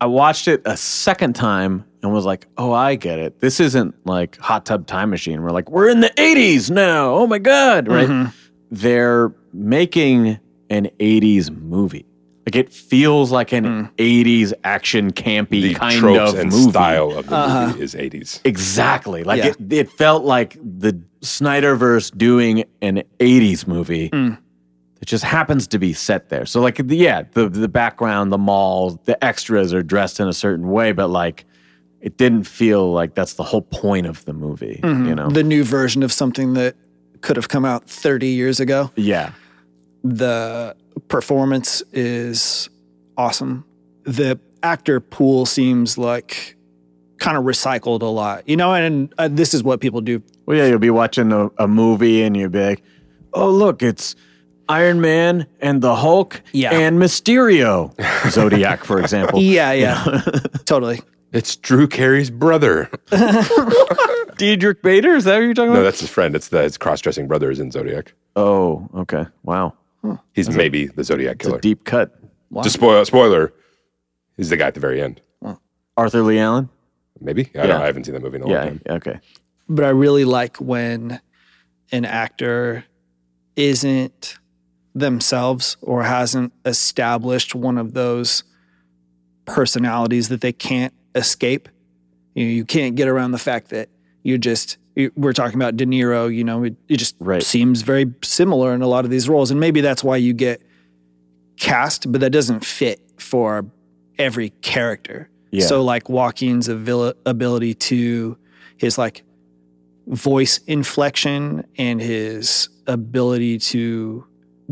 [0.00, 3.40] I watched it a second time and was like, oh, I get it.
[3.40, 5.42] This isn't like Hot Tub Time Machine.
[5.42, 7.14] We're like, we're in the 80s now.
[7.14, 7.88] Oh my God.
[7.88, 8.06] Right.
[8.08, 8.30] Mm-hmm.
[8.70, 10.38] They're making
[10.70, 12.04] an 80s movie.
[12.46, 16.70] Like it feels like an 80s action campy the kind tropes of and movie.
[16.70, 17.66] style of the Uh-huh.
[17.68, 18.40] movie is 80s.
[18.44, 19.24] Exactly.
[19.24, 19.52] Like Yeah.
[19.58, 24.10] it, it felt like the Snyderverse doing an 80s movie.
[24.10, 24.36] Mm.
[25.00, 26.44] It just happens to be set there.
[26.44, 30.32] So like the- yeah, the the background, the mall, the extras are dressed in a
[30.34, 31.46] certain way, but like
[32.04, 35.28] it didn't feel like that's the whole point of the movie, you know.
[35.30, 36.76] the new version of something that
[37.22, 38.90] could have come out 30 years ago.
[38.96, 39.32] yeah.
[40.02, 40.76] The
[41.08, 42.68] performance is
[43.16, 43.64] awesome.
[44.04, 46.56] The actor pool seems like
[47.18, 50.22] kind of recycled a lot, you know, and uh, this is what people do.
[50.44, 52.82] Well, yeah, you'll be watching a, a movie and you'll be like,
[53.32, 54.14] "Oh, look, it's
[54.68, 56.74] Iron Man and the Hulk Yeah.
[56.74, 57.94] and Mysterio."
[58.30, 59.40] Zodiac, for example.
[59.42, 60.04] Yeah, yeah,
[60.66, 61.00] totally.
[61.34, 62.88] It's Drew Carey's brother.
[64.36, 65.78] Diedrich Bader, is that what you're talking about?
[65.80, 66.34] No, that's his friend.
[66.36, 68.12] It's the his cross-dressing brother is in Zodiac.
[68.36, 69.26] Oh, okay.
[69.42, 69.74] Wow.
[70.32, 71.60] He's maybe the Zodiac It's a killer.
[71.60, 72.14] deep cut.
[72.62, 73.52] Just spoil spoiler.
[74.36, 75.20] He's the guy at the very end.
[75.96, 76.68] Arthur Leigh Allen?
[77.20, 77.66] Maybe I Yeah.
[77.68, 77.82] don't.
[77.82, 78.80] I haven't seen that movie in a long Yeah, time.
[78.90, 79.20] okay.
[79.68, 81.20] But I really like when
[81.92, 82.84] an actor
[83.56, 84.38] isn't
[84.94, 88.42] themselves or hasn't established one of those
[89.46, 91.68] personalities that they can't escape.
[92.34, 93.88] You, know, you can't get around the fact that
[94.22, 94.78] you're just,
[95.16, 97.42] we're talking about De Niro, you know, it, it just Right.
[97.42, 99.50] seems very similar in a lot of these roles.
[99.50, 100.62] And maybe that's why you get
[101.56, 103.66] cast, but that doesn't fit for
[104.18, 105.28] every character.
[105.50, 105.66] Yeah.
[105.66, 108.36] So, like Joaquin's abil- ability to
[108.76, 109.22] his like
[110.08, 114.26] voice inflection and his ability to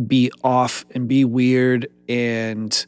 [0.07, 2.85] be off and be weird and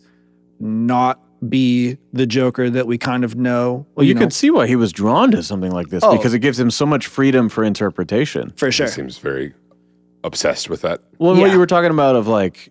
[0.59, 3.87] not be the Joker that we kind of know.
[3.95, 6.17] Well, you, know, can see why he was drawn to something like this Oh.
[6.17, 8.53] because it gives him so much freedom for interpretation.
[8.57, 8.87] for sure.
[8.87, 9.55] He seems very
[10.23, 11.01] obsessed with that.
[11.19, 12.71] Well, and what you were talking about of like,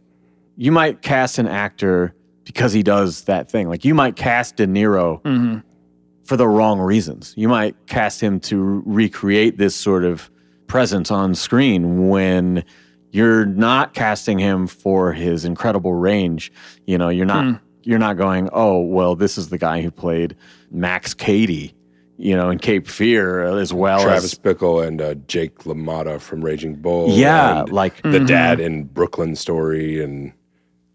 [0.58, 2.14] you might cast an actor
[2.44, 3.70] because he does that thing.
[3.70, 5.60] Like, you might cast De Niro Mm-hmm.
[6.24, 7.34] for the wrong reasons.
[7.38, 10.30] You might cast him to recreate this sort of
[10.68, 12.64] presence on screen when
[13.12, 16.52] you're not casting him for his incredible range.
[16.88, 20.36] You know, you're not you're not going, "Oh, well, this is the guy who played
[20.72, 21.74] Max Cady."
[22.18, 26.44] You know, in Cape Fear, as well Travis as Bickle and uh, Jake LaMotta from
[26.44, 27.10] Raging Bull.
[27.10, 30.32] yeah, like the dad in Brooklyn Story and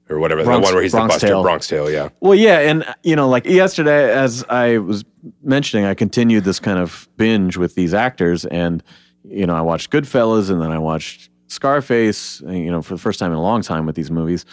[0.09, 1.43] or whatever Bronx- the one where he's Bronx the buster Tale.
[1.43, 1.90] Bronx Tale.
[1.90, 5.05] Yeah, Well, yeah, and you know, like yesterday, as I was
[5.43, 8.82] mentioning, I continued this kind of binge with these actors, and
[9.24, 12.40] you know, I watched Goodfellas, and then I watched Scarface.
[12.43, 14.47] You know, for the first time in a long time with these movies.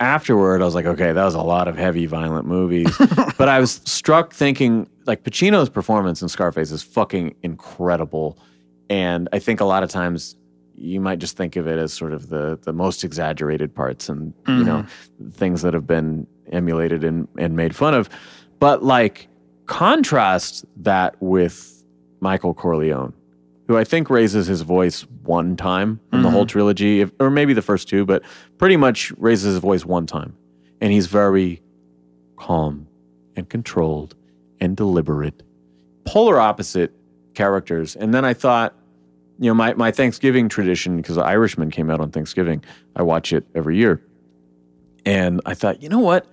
[0.00, 2.90] Afterward, I was like, okay, that was a lot of heavy, violent movies.
[3.38, 8.38] but I was struck thinking, like Pacino's performance in Scarface is fucking incredible,
[8.88, 10.36] and I think a lot of times
[10.74, 14.32] you might just think of it as sort of the the most exaggerated parts and
[14.48, 15.28] you know mm-hmm.
[15.30, 18.08] things that have been emulated and, and made fun of.
[18.58, 19.28] But like
[19.70, 21.84] contrast that with
[22.20, 23.14] michael corleone
[23.70, 26.48] who i think raises his voice one time in the whole mm-hmm.
[26.48, 28.22] trilogy if, or maybe the first two but
[28.58, 30.36] pretty much raises his voice one time
[30.80, 31.62] and he's very
[32.36, 32.88] calm
[33.36, 34.16] and controlled
[34.60, 35.44] and deliberate
[36.04, 36.92] polar opposite
[37.34, 38.74] characters and then i thought
[39.40, 42.62] you know, my, my Thanksgiving tradition, because The Irishman came out on Thanksgiving,
[42.94, 44.02] I watch it every year.
[45.06, 46.26] And I thought, you know what?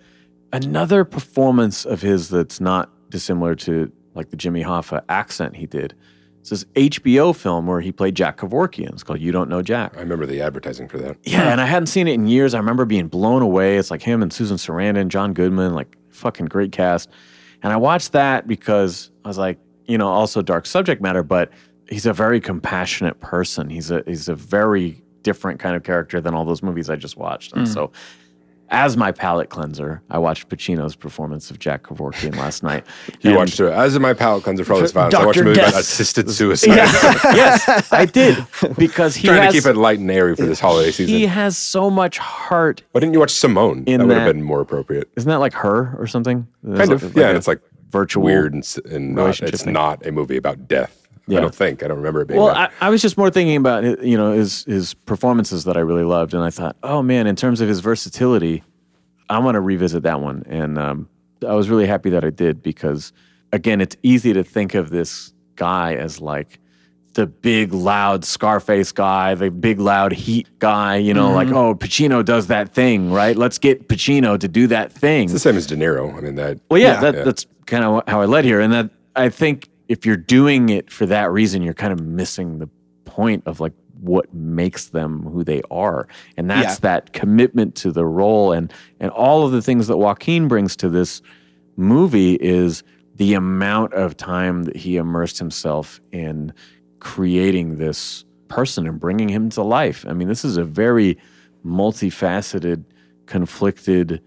[0.51, 5.95] Another performance of his that's not dissimilar to like the Jimmy Hoffa accent he did.
[6.49, 8.94] It's this HBO film where he played Jack Kevorkian.
[8.94, 9.98] It's called You Don't Know Jack.
[9.98, 11.18] I remember the advertising for that.
[11.24, 12.53] Yeah, and I hadn't seen it in years.
[12.53, 13.76] I remember being blown away.
[13.78, 17.10] It's like him and Susan Sarandon, John Goodman, like fucking great cast.
[17.64, 21.52] And I watched that because I was like, you know, also dark subject matter, but
[21.90, 23.69] he's a very compassionate person.
[23.69, 27.18] He's a he's a very different kind of character than all those movies I just
[27.18, 27.52] watched.
[27.57, 27.74] And Mm.
[27.74, 27.91] so
[28.69, 32.85] as my palate cleanser, I watched Pacino's performance of Jack Kevorkian last night.
[33.22, 35.15] You And- watched it as in my palate cleanser for all this violence.
[35.15, 35.49] I watched a Dr.
[35.49, 36.76] movie about assisted suicide.
[36.76, 38.45] yes, I did
[38.77, 41.15] because he Trying has, to keep it light and airy for this holiday season.
[41.15, 42.84] he has so much heart.
[42.91, 43.84] Why didn't you watch Simone?
[43.88, 45.10] In that would have been more appropriate.
[45.15, 46.48] Isn't that like her or something?
[46.76, 47.30] Kind of, yeah.
[47.30, 49.73] and it's like virtual weird and, and not, it's thing.
[49.73, 51.06] not a movie about death.
[51.28, 51.40] Yeah.
[51.40, 51.84] I don't think.
[51.84, 52.40] I don't remember it being.
[52.40, 52.56] Well.
[52.56, 56.04] I, I was just more thinking about you know his his performances that I really
[56.04, 58.64] loved, and I thought, oh man, in terms of his versatility,
[59.30, 61.10] I want to revisit that one, and um,
[61.48, 63.12] I was really happy that I did because
[63.52, 66.60] again, it's easy to think of this guy as like
[67.14, 72.24] the big loud Scarface guy, the big loud Heat guy, you know, like oh Pacino
[72.24, 73.36] does that thing, right?
[73.36, 75.24] Let's get Pacino to do that thing.
[75.26, 76.16] it's the same as De Niro.
[76.16, 76.60] I mean that.
[76.70, 77.24] Well, yeah, that, Yeah.
[77.24, 80.91] that's kind of how I led here, and that I think if you're doing it
[80.91, 82.69] for that reason, you're kind of missing the
[83.05, 86.07] point of like what makes them who they are,
[86.38, 86.80] and that's Yeah.
[86.81, 90.89] that commitment to the role and and all of the things that Joaquin brings to
[90.89, 91.22] this
[91.77, 92.84] movie is
[93.15, 96.53] the amount of time that he immersed himself in
[96.99, 100.05] creating this person and bringing him to life.
[100.07, 101.18] I mean, this is a very
[101.65, 102.84] multifaceted,
[103.26, 104.22] conflicted,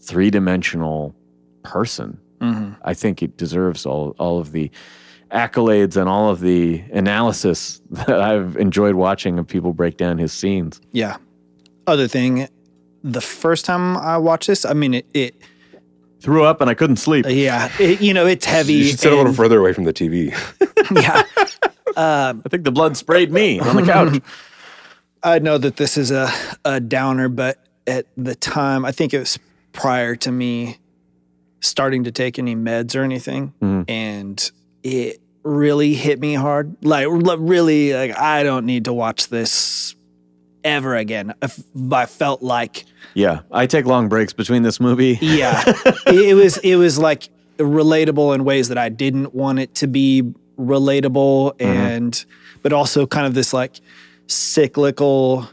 [0.00, 1.14] three dimensional
[1.62, 2.18] person.
[2.40, 2.74] Mm-hmm.
[2.84, 4.70] I think it deserves all, all of the
[5.36, 10.32] accolades and all of the analysis that I've enjoyed watching of people break down his
[10.32, 10.80] scenes.
[10.92, 11.18] Yeah.
[11.86, 12.48] Other thing,
[13.04, 15.36] the first time I watched this, I mean, it, it
[16.20, 17.26] Threw up and I couldn't sleep.
[17.26, 18.72] Uh, yeah, it, you know, it's heavy.
[18.72, 20.34] You should sit a little further away from the TV.
[21.02, 21.22] Yeah.
[21.96, 24.22] Um, I think the blood sprayed me on the couch.
[25.22, 26.30] I know that this is a,
[26.64, 29.38] a downer, but at the time, I think it was
[29.72, 30.78] prior to me
[31.60, 33.52] starting to take any meds or anything.
[33.60, 33.90] Mm-hmm.
[33.90, 34.50] And
[34.82, 36.76] it really hit me hard.
[36.84, 39.94] Like, really, like, I don't need to watch this
[40.64, 41.34] ever again.
[41.40, 41.62] If
[41.92, 45.18] I felt like, yeah, I take long breaks between this movie.
[45.22, 45.62] yeah,
[46.06, 47.28] it, it was, it was like
[47.58, 51.56] relatable in ways that I didn't want it to be relatable.
[51.56, 51.64] Mm-hmm.
[51.64, 52.24] And,
[52.62, 53.80] but also kind of this like
[54.26, 55.48] cyclical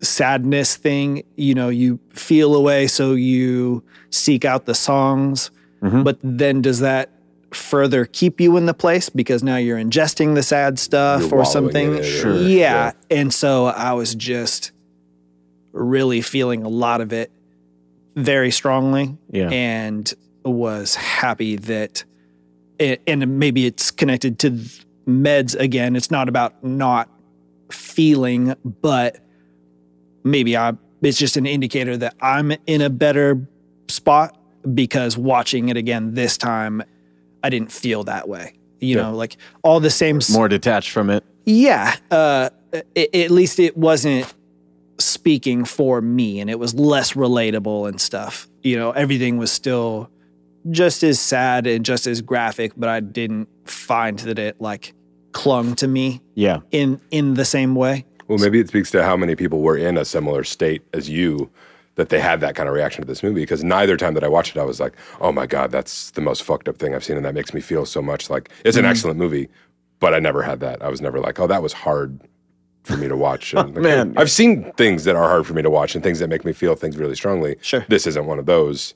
[0.00, 1.22] sadness thing.
[1.36, 5.50] You know, you feel away, so you seek out the songs.
[5.80, 6.02] Mm-hmm.
[6.02, 7.10] But then does that
[7.52, 11.44] further keep you in the place because now you're ingesting the sad stuff You're or
[11.44, 11.88] something?
[11.92, 12.36] in it or- Sure.
[12.42, 12.92] Yeah.
[13.10, 14.72] And so I was just
[15.72, 17.30] really feeling a lot of it
[18.16, 19.48] very strongly Yeah.
[19.50, 20.12] and
[20.44, 22.04] was happy that
[22.78, 24.50] it, and maybe it's connected to
[25.06, 27.08] meds again it's not about not
[27.72, 29.18] feeling but
[30.24, 33.46] maybe i it's just an indicator that i'm in a better
[33.88, 34.36] spot
[34.74, 36.82] because watching it again this time
[37.42, 39.02] i didn't feel that way you Yeah.
[39.02, 41.24] know like all the same s- More detached from it.
[41.44, 42.50] yeah uh
[42.96, 44.32] a- at least it wasn't
[44.98, 50.10] speaking for me and it was less relatable and stuff you know everything was still
[50.70, 54.92] just as sad and just as graphic but i didn't find that it like
[55.32, 56.60] clung to me Yeah.
[56.72, 59.96] in in the same way Well, maybe it speaks to how many people were in
[59.96, 61.48] a similar state as you
[61.98, 63.40] that they had that kind of reaction to this movie.
[63.40, 66.20] Because neither time that I watched it, I was like, "Oh my god, that's the
[66.20, 68.76] most fucked up thing I've seen," and that makes me feel so much like it's
[68.76, 68.90] an mm-hmm.
[68.90, 69.48] excellent movie.
[69.98, 70.80] But I never had that.
[70.80, 72.20] I was never like, "Oh, that was hard
[72.84, 74.14] for me to watch." And like, man.
[74.16, 76.52] I've seen things that are hard for me to watch and things that make me
[76.52, 77.56] feel things really strongly.
[77.60, 77.84] Sure.
[77.88, 78.94] this isn't one of those.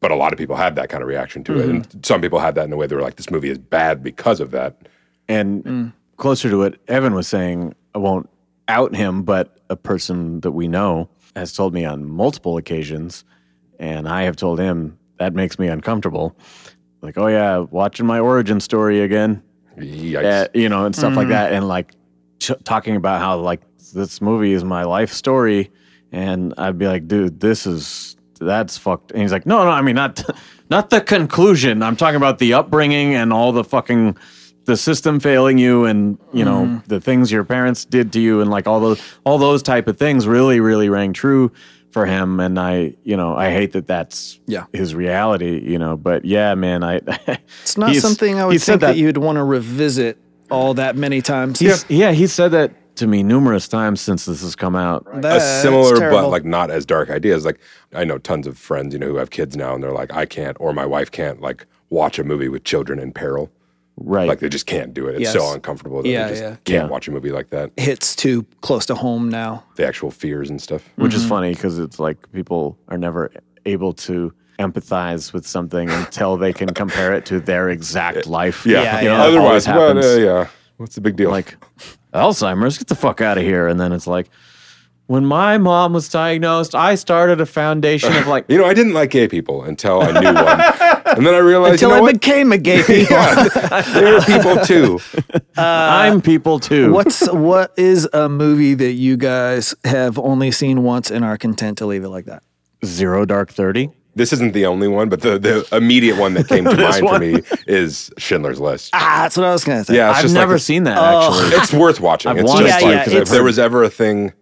[0.00, 2.00] But a lot of people had that kind of reaction to it, and mm-hmm.
[2.04, 4.38] some people had that in a way they were like, "This movie is bad because
[4.38, 4.76] of that."
[5.28, 5.92] And mm.
[6.18, 8.28] closer to what Evan was saying, I won't
[8.68, 13.24] out him, but a person that we know has told me on multiple occasions,
[13.78, 16.36] and I have told him that makes me uncomfortable.
[17.02, 19.42] Like, oh yeah, watching my origin story again,
[19.76, 20.46] Yikes.
[20.46, 21.92] uh, you know, and stuff like that, and like
[22.38, 23.60] ch- talking about how like
[23.92, 25.70] this movie is my life story,
[26.12, 29.12] and I'd be like, dude, this is that's fucked.
[29.12, 30.22] And he's like, no, no, I mean not
[30.70, 31.82] not the conclusion.
[31.82, 34.16] I'm talking about the upbringing and all the fucking
[34.64, 36.78] the system failing you and you know mm-hmm.
[36.86, 39.98] the things your parents did to you and like all those all those type of
[39.98, 41.52] things really really rang true
[41.90, 44.64] for him and i you know i hate that that's Yeah.
[44.72, 46.96] his reality you know but yeah man i
[47.62, 50.18] it's not something i would think that, you'd want to revisit
[50.50, 52.12] all that many times He's, yeah.
[52.12, 55.06] he said that to me numerous times since this has come out.
[55.12, 57.44] a similar but like not as dark ideas.
[57.44, 57.58] Like
[57.92, 60.26] I know tons of friends, you know, who have kids now, and they're like, I
[60.26, 63.50] can't, or my wife can't, like watch a movie with children in peril.
[63.96, 64.26] Right.
[64.28, 65.14] Like they just can't do it.
[65.14, 65.32] It's Yes.
[65.34, 66.48] so uncomfortable that Yeah, they just yeah.
[66.64, 66.86] can't Yeah.
[66.86, 67.70] watch a movie like that.
[67.76, 70.82] hits too close to home now The actual fears and stuff.
[70.96, 73.30] which is funny because it's like people are never
[73.66, 78.64] able to empathize with something until they can compare it to their exact life.
[78.66, 79.22] Yeah, You know, yeah.
[79.22, 80.06] Otherwise, well, happens.
[80.06, 80.46] uh, yeah.
[80.76, 81.30] What's the big deal?
[81.30, 81.56] Like
[82.12, 83.66] Alzheimer's, get the fuck out of here.
[83.68, 84.28] And then it's like,
[85.06, 88.94] when my mom was diagnosed, I started a foundation of like you know, I didn't
[88.94, 90.34] like gay people until I knew one,
[91.16, 92.14] and then I realized Until you know I what?
[92.14, 93.16] became a gay people.
[93.94, 95.00] They're people too.
[95.56, 96.92] I'm people too.
[96.92, 101.78] What's what is a movie that you guys have only seen once and are content
[101.78, 102.42] to leave it like that?
[102.84, 103.90] Zero Dark Thirty?
[104.16, 107.08] This isn't the only one, but the, the immediate one that came to This mind
[107.08, 108.90] for me is Schindler's List.
[108.94, 109.96] Ah, that's what I was gonna say.
[109.96, 111.32] Yeah, it's I've just never like, seen that Oh.
[111.42, 111.56] actually.
[111.60, 112.30] It's worth watching.
[112.30, 114.32] I've it's wanted just to, like 'cause if I've there was ever a thing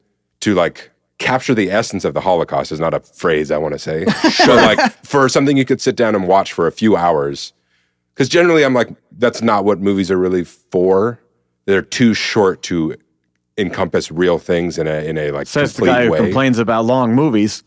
[0.41, 3.79] to like capture the essence of the Holocaust is not a phrase I want to
[3.79, 7.53] say, but like for something you could sit down and watch for a few hours.
[8.15, 11.19] Because generally, I'm like, that's not what movies are really for.
[11.65, 12.97] They're too short to
[13.57, 16.19] encompass real things in a in a like Says the complete guy who way.
[16.19, 17.63] complains about long movies.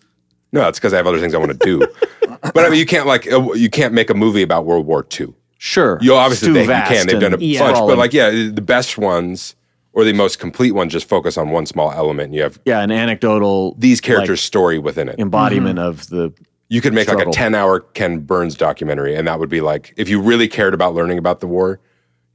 [0.51, 1.79] No, that's because I have other things I want to do.
[2.53, 5.05] but I mean, you can't like uh, you can't make a movie about World War
[5.19, 5.33] II.
[5.57, 5.97] Sure.
[6.01, 7.07] You obviously It's they, you vast can.
[7.07, 7.59] They've done a and Yeah.
[7.71, 9.55] bunch, but like yeah, the best ones
[9.95, 12.33] or the most complete one just focus on one small element.
[12.33, 15.19] You have yeah, an anecdotal these characters' story within it.
[15.19, 15.87] embodiment mm-hmm.
[15.87, 16.33] of the
[16.67, 17.25] You could make struggle.
[17.25, 20.75] like a ten-hour Ken Burns documentary, and that would be like if you really cared
[20.75, 21.79] about learning about the war.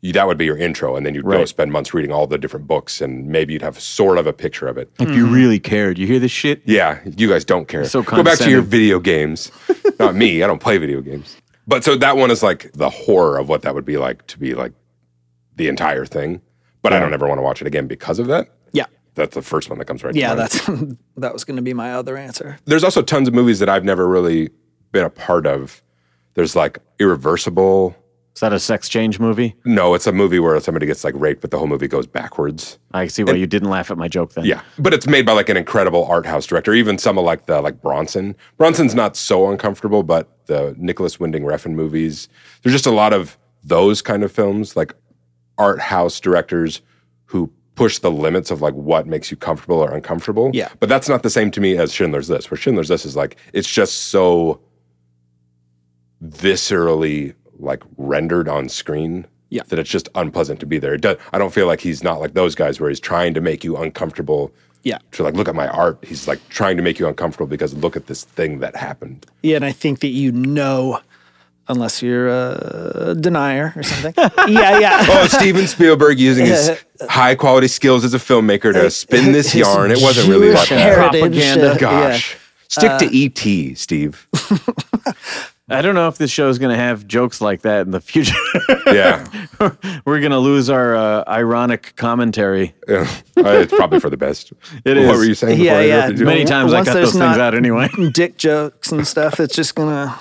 [0.03, 2.39] You, that would be your intro, and then you'd go spend months reading all the
[2.39, 4.91] different books, and maybe you'd have sort of a picture of it.
[4.99, 5.35] if you mm-hmm.
[5.35, 5.99] really cared.
[5.99, 6.63] You hear this shit?
[6.65, 7.85] Yeah, you guys don't care.
[7.85, 9.53] So Go back to your video games.
[9.99, 10.43] Not me.
[10.43, 11.37] I don't play video games.
[11.67, 14.39] But so that one is like the horror of what that would be like to
[14.39, 14.73] be like
[15.57, 16.41] the entire thing.
[16.83, 18.49] But I don't ever want to watch it again because of that.
[18.73, 18.87] Yeah.
[19.15, 20.15] That's the first one that comes right.
[20.15, 20.51] Yeah, to mind.
[20.51, 22.59] that's that was gonna be my other answer.
[22.65, 24.51] There's also tons of movies that I've never really
[24.93, 25.83] been a part of.
[26.35, 27.97] There's like Irreversible.
[28.35, 29.57] Is that a sex change movie?
[29.65, 32.79] No, it's a movie where somebody gets like raped, but the whole movie goes backwards.
[32.93, 34.45] I see why you didn't laugh at my joke then.
[34.45, 36.73] Yeah, but it's made by like an incredible art house director.
[36.73, 38.37] Even some of like the like Bronson.
[38.57, 42.29] Bronson's not so uncomfortable, but the Nicolas Winding Refn movies.
[42.63, 44.95] There's just a lot of those kind of films, like
[45.61, 46.81] art house directors
[47.27, 50.51] who push the limits of like what makes you comfortable or uncomfortable.
[50.53, 50.69] Yeah.
[50.81, 52.51] but that's not the same to me as Schindler's List.
[52.51, 54.61] Where Schindler's List is like it's just so
[56.25, 59.63] viscerally like rendered on screen Yeah.
[59.69, 60.95] that it's just unpleasant to be there.
[60.95, 63.41] It does, I don't feel like he's not like those guys where he's trying to
[63.41, 64.53] make you uncomfortable.
[64.83, 64.99] Yeah.
[65.13, 67.97] To like look at my art, he's like trying to make you uncomfortable because look
[67.97, 69.27] at this thing that happened.
[69.43, 71.01] Yeah, and I think that you know,
[71.71, 74.13] unless you're a denier or something.
[74.49, 75.07] yeah, yeah.
[75.09, 79.61] Oh, Steven Spielberg using his high quality skills as a filmmaker to spin this His
[79.63, 79.91] yarn.
[79.91, 80.95] It wasn't really about Jewish that.
[80.97, 81.71] Propaganda.
[81.73, 82.37] uh, Gosh.
[82.69, 83.25] Stick to
[83.71, 84.27] ET, Steve.
[85.73, 88.01] I don't know if this show is going to have jokes like that in the
[88.01, 88.35] future.
[88.87, 89.25] Yeah.
[90.05, 92.75] We're going to lose our uh, ironic commentary.
[92.89, 93.09] Yeah.
[93.37, 94.53] Uh, it's probably for the best.
[94.85, 95.17] It What is.
[95.19, 96.25] were you saying before Yeah, I yeah.
[96.25, 97.89] Many times I Once cut those things out anyway.
[98.13, 99.39] dick jokes and stuff.
[99.39, 100.19] It's just gonna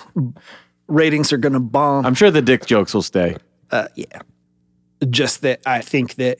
[0.90, 2.06] ratings are gonna bomb.
[2.06, 3.38] I'm sure the dick jokes will stay.
[3.72, 4.06] uh, yeah.
[5.09, 6.40] Just that I think that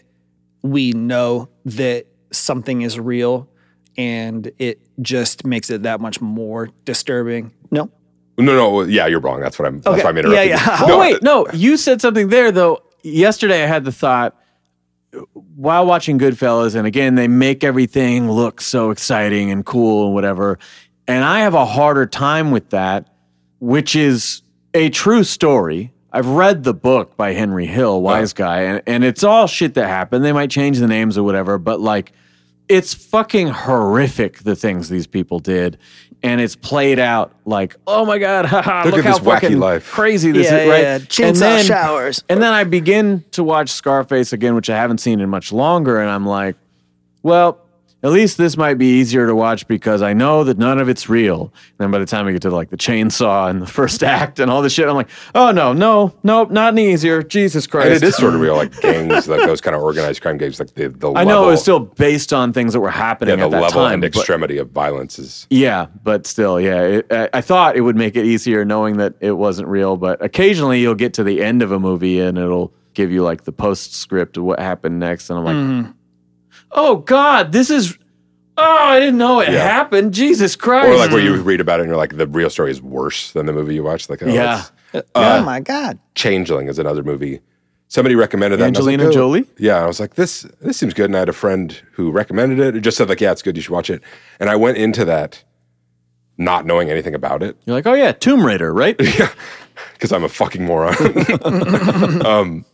[0.61, 3.47] we know that something is real,
[3.97, 7.53] and it just makes it that much more disturbing.
[7.71, 7.89] No.
[8.37, 8.81] No, no.
[8.81, 9.39] Yeah, you're wrong.
[9.39, 9.79] That's what I'm.
[9.81, 10.49] That's why I'm interrupting.
[10.49, 10.87] Yeah, yeah.
[10.87, 10.93] you.
[10.93, 11.47] Oh, wait, no.
[11.53, 12.83] You said something there, though.
[13.03, 14.35] Yesterday I had the thought
[15.55, 20.59] while watching Goodfellas, and again, they make everything look so exciting and cool and whatever.
[21.07, 23.07] And I have a harder time with that,
[23.59, 24.41] which is
[24.73, 25.91] a true story.
[26.11, 29.88] I've read the book by Henry Hill, Wise Guy, and, and it's all shit that
[29.88, 30.25] happened.
[30.25, 32.11] They might change the names or whatever, but like,
[32.67, 35.77] it's fucking horrific the things these people did.
[36.21, 39.41] And it's played out like, oh my God, haha, Look look, at how this wacky
[39.41, 39.89] fucking life.
[39.91, 40.81] crazy this Yeah, is, right?
[40.81, 42.23] yeah, chainsaw showers.
[42.27, 45.99] And then I begin to watch Scarface again, which I haven't seen in much longer,
[45.99, 46.55] and I'm like,
[47.23, 47.59] well,
[48.01, 51.09] at least this might be easier to watch because I know that none of it's
[51.09, 51.41] real.
[51.53, 54.39] And then by the time I get to like the chainsaw and the first act
[54.39, 57.21] and all this shit, I'm like, oh no, no, nope, not any easier.
[57.21, 57.87] Jesus Christ.
[57.87, 60.59] And it is sort of real, like gangs, like those kind of organized crime gangs,
[60.59, 62.93] like the the I level, know it was still based on things that were yeah,
[62.95, 63.93] happening the at that level time.
[63.93, 65.45] and but- extremity of violence is.
[65.49, 66.81] yeah, but still, yeah.
[66.81, 70.23] It, I, I thought it would make it easier knowing that it wasn't real, but
[70.23, 73.51] occasionally you'll get to the end of a movie and it'll give you like the
[73.51, 75.91] postscript of what happened next, and I'm like, Mm-hmm.
[76.72, 77.98] Oh God, this is.
[78.57, 79.64] Oh, I didn't know it Yeah.
[79.64, 80.14] happened.
[80.14, 80.89] Jesus Christ!
[80.89, 83.31] Or like where you read about it and you're like, the real story is worse
[83.31, 84.09] than the movie you watched.
[84.09, 84.64] Like, oh, Yeah.
[84.91, 85.98] that's- oh my god.
[86.15, 87.39] Changeling is another movie.
[87.88, 88.67] Somebody recommended that.
[88.67, 89.14] and I was Angelina like, oh.
[89.14, 89.45] Jolie?
[89.57, 91.06] Yeah, I was like, this this seems good.
[91.06, 92.75] And I had a friend who recommended it.
[92.75, 93.56] It just said like, yeah, it's good.
[93.56, 94.01] You should watch it.
[94.41, 95.41] And I went into that
[96.38, 98.98] not knowing anything about it You're like, oh yeah, Tomb Raider, right?
[99.93, 100.95] because I'm a fucking moron.
[102.25, 102.65] um,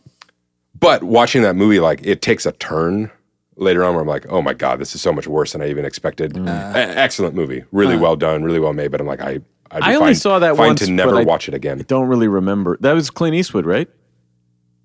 [0.78, 3.10] but watching that movie, like, it takes a turn
[3.56, 5.68] later on where I'm like, oh my god, this is so much worse than I
[5.70, 6.34] even expected.
[6.34, 6.46] Mm.
[6.46, 8.90] E- excellent movie, really well done, really well made.
[8.90, 10.92] But I'm like, I I'd be I only fine, saw that fine once, to but
[10.92, 11.80] never I- watch it again.
[11.80, 12.76] I don't really remember.
[12.80, 13.88] That was Clint Eastwood, right?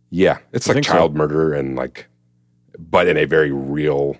[0.09, 0.93] Yeah, it's like think so.
[0.93, 2.07] child murder and like,
[2.77, 4.17] but in a very real,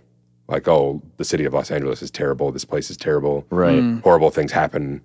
[0.47, 2.51] like, oh, the city of Los Angeles is terrible.
[2.51, 3.45] This place is terrible.
[3.49, 3.99] Right.
[4.03, 5.01] Horrible things happen,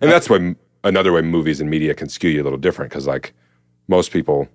[0.00, 3.06] and that's why another way movies and media can skew you a little different because
[3.06, 3.32] like
[3.88, 4.48] most people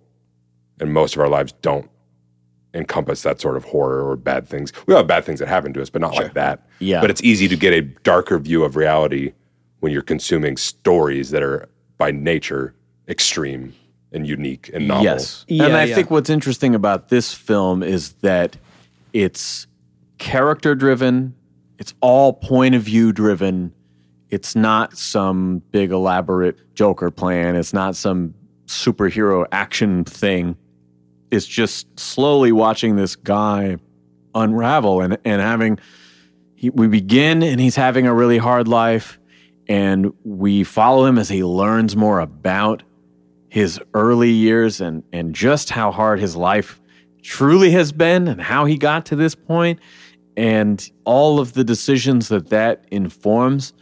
[0.79, 1.89] and most of our lives don't
[2.73, 4.73] encompass that sort of horror or bad things.
[4.87, 6.67] We all have bad things that happen to us, but not like that.
[6.79, 7.01] Yeah.
[7.01, 9.33] But it's easy to get a darker view of reality
[9.79, 12.73] when you're consuming stories that are by nature
[13.07, 13.73] extreme
[14.11, 15.03] and unique and novel.
[15.03, 15.45] Yes.
[15.47, 15.95] Yeah, and I yeah.
[15.95, 18.57] think what's interesting about this film is that
[19.11, 19.67] it's
[20.17, 21.35] character driven,
[21.79, 23.73] it's all point of view driven.
[24.29, 28.33] It's not some big elaborate Joker plan, it's not some
[28.65, 30.55] superhero action thing.
[31.33, 33.77] It's just slowly watching this guy
[34.35, 35.79] unravel and, and having
[36.53, 39.19] he, we begin and he's having a really hard life
[39.67, 42.83] and we follow him as he learns more about
[43.49, 46.79] his early years and and just how hard his life
[47.23, 49.79] truly has been and how he got to this point
[50.37, 53.73] and all of the decisions that that informs.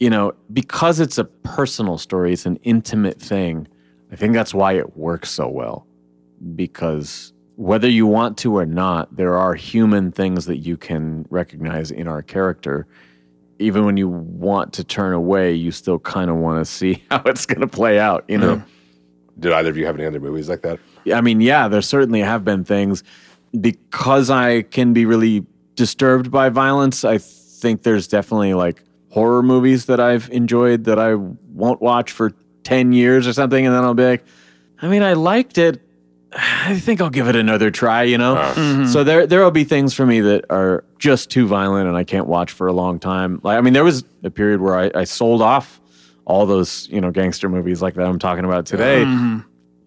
[0.00, 3.68] You know because it's a personal story it's an intimate thing
[4.12, 5.86] i think that's why it works so well
[6.54, 11.90] because whether you want to or not there are human things that you can recognize
[11.90, 12.86] in our character
[13.58, 17.22] even when you want to turn away you still kind of want to see how
[17.26, 18.70] it's going to play out you know mm-hmm.
[19.38, 20.78] Did either of you have any other movies like that?
[21.12, 23.04] I mean, yeah, there certainly have been things
[23.58, 27.04] because I can be really disturbed by violence.
[27.04, 32.32] I think there's definitely like horror movies that I've enjoyed that I won't watch for
[32.64, 33.64] 10 years or something.
[33.64, 34.24] And then I'll be like,
[34.80, 35.82] I mean, I liked it.
[36.38, 38.36] I think I'll give it another try, you know?
[38.36, 38.86] Mm-hmm.
[38.86, 42.04] So there there will be things for me that are just too violent and I
[42.04, 43.40] can't watch for a long time.
[43.42, 45.80] Like I mean, there was a period where I, I sold off
[46.26, 49.04] all those, you know, gangster movies like that I'm talking about today.
[49.04, 49.38] Mm-hmm.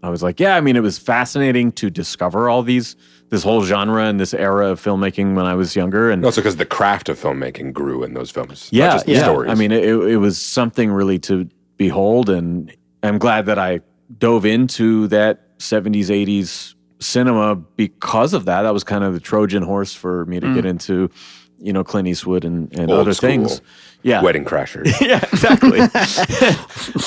[0.01, 2.95] I was like, yeah, I mean, it was fascinating to discover all these,
[3.29, 6.09] this whole genre and this era of filmmaking when I was younger.
[6.09, 8.69] And Also, because the craft of filmmaking grew in those films.
[8.71, 9.23] yeah, not just the yeah.
[9.23, 9.51] stories.
[9.51, 12.29] I mean, it, it was something really to behold.
[12.29, 13.81] And I'm glad that I
[14.17, 18.63] dove into that 70s, 80s cinema because of that.
[18.63, 21.09] That was kind of the Trojan horse for me to get into,
[21.59, 23.61] you know, Clint Eastwood and, and Old other school things.
[24.01, 24.21] Yeah.
[24.21, 24.99] Wedding Crashers.
[25.01, 25.79] yeah, exactly.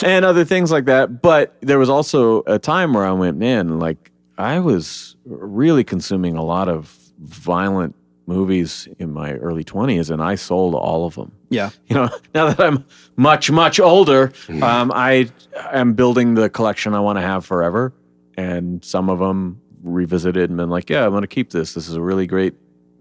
[0.09, 1.23] and other things like that.
[1.23, 6.37] But there was also a time where I went, man, like I was really consuming
[6.37, 7.95] a lot of violent
[8.27, 11.33] movies in my early 20s and I sold all of them.
[11.51, 11.71] Yeah.
[11.87, 12.85] You know, now that I'm
[13.17, 14.33] much, much older,
[14.63, 15.31] um, I
[15.73, 17.93] am building the collection I want to have forever.
[18.37, 21.75] And some of them revisited and been like, yeah, I'm going to keep this.
[21.75, 22.55] This is a really great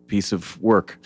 [0.07, 0.99] piece of work.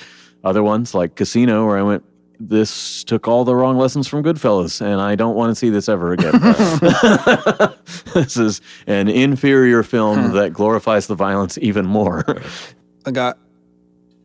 [0.43, 2.03] Other ones like Casino, where I went,
[2.39, 5.87] this took all the wrong lessons from Goodfellas, and I don't want to see this
[5.89, 6.33] ever again.
[8.13, 10.33] this is an inferior film hmm.
[10.35, 12.23] that glorifies the violence even more.
[13.05, 13.37] I got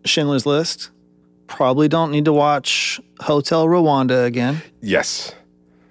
[0.05, 0.91] Schindler's List.
[1.47, 4.63] Probably don't need to watch Hotel Rwanda again.
[4.81, 5.35] yes.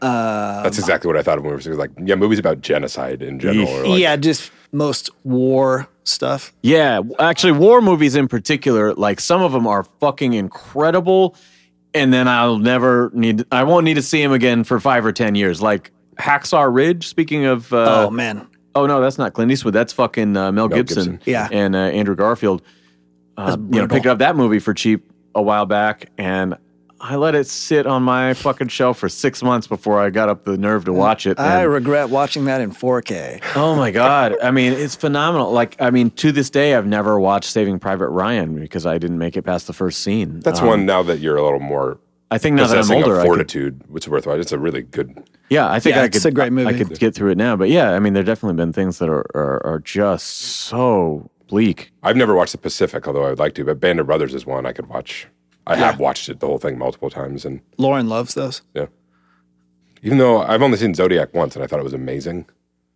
[0.02, 3.22] Uh, That's exactly what I thought of when we were like, yeah, movies about genocide
[3.22, 3.90] in general.
[3.90, 6.54] Like, yeah, just most war stuff.
[6.62, 11.36] yeah, actually, war movies in particular, like some of them are fucking incredible,
[11.94, 15.12] and then I'll never need, I won't need to see them again for five or
[15.12, 15.62] ten years.
[15.62, 17.08] Like Hacksaw Ridge.
[17.08, 19.74] Speaking of, uh, oh man, Oh no, that's not Clint Eastwood.
[19.74, 21.22] That's fucking uh, Mel, Gibson, Gibson.
[21.26, 21.50] Yeah.
[21.52, 22.62] and uh, Andrew Garfield.
[23.36, 26.56] Uh, you know, picked up that movie for cheap a while back, and
[27.02, 30.44] I let it sit on my fucking shelf for six months before I got up
[30.44, 31.40] the nerve to watch it.
[31.40, 33.42] I and- regret watching that in 4K.
[33.56, 34.36] oh my god!
[34.44, 35.52] I mean, it's phenomenal.
[35.52, 39.18] Like, I mean, to this day, I've never watched Saving Private Ryan because I didn't
[39.18, 40.42] make it past the first scene.
[40.42, 42.00] That's Um, one now that you're a little more
[42.32, 44.40] I think now that I'm possessing older, of I could, fortitude, which is worthwhile.
[44.40, 45.24] It's a really good.
[45.50, 46.34] yeah, I think Yeah, I it's could.
[46.34, 46.68] a great movie.
[46.76, 49.00] I could get through it now, but yeah, I mean, there have definitely been things
[49.00, 51.92] that are are, are just so bleak.
[52.04, 53.64] I've never watched the Pacific, although I would like to.
[53.64, 55.28] But Band of Brothers is one I could watch.
[55.68, 58.62] I have watched it the whole thing multiple times, and Lauren loves those.
[58.74, 58.88] yeah.
[60.02, 62.46] Even though I've only seen Zodiac once, and I thought it was amazing.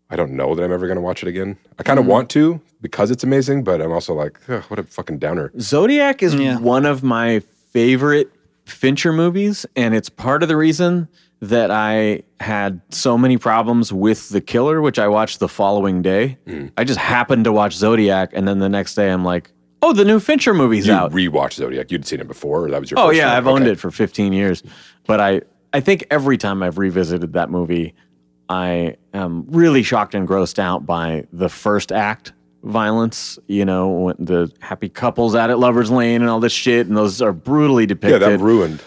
[0.09, 1.58] I don't know that I'm ever going to watch it again.
[1.80, 5.17] I kind of want to because it's amazing, but I'm also like, what a fucking
[5.19, 5.51] downer.
[5.59, 6.59] Zodiac is Yeah.
[6.59, 7.40] one of my
[7.72, 8.32] favorite
[8.66, 11.09] Fincher movies, and it's part of the reason
[11.42, 16.38] that I had so many problems with The Killer, which I watched the following day.
[16.48, 16.72] Mm.
[16.77, 19.51] I just happened to watch Zodiac, and then the next day I'm like,
[19.83, 21.11] oh, the new Fincher movie's You out.
[21.11, 21.91] rewatched Zodiac.
[21.91, 23.37] You'd seen it before, or that was your Oh yeah, time?
[23.37, 24.63] I've owned it for 15 years,
[25.05, 25.41] but I
[25.73, 27.93] I think every time I've revisited that movie,
[28.49, 33.37] I am really shocked and grossed out by the first act violence.
[33.47, 36.95] You know, when the happy couples out at lovers lane and all this shit, and
[36.97, 38.21] those are brutally depicted.
[38.21, 38.81] Yeah, that ruined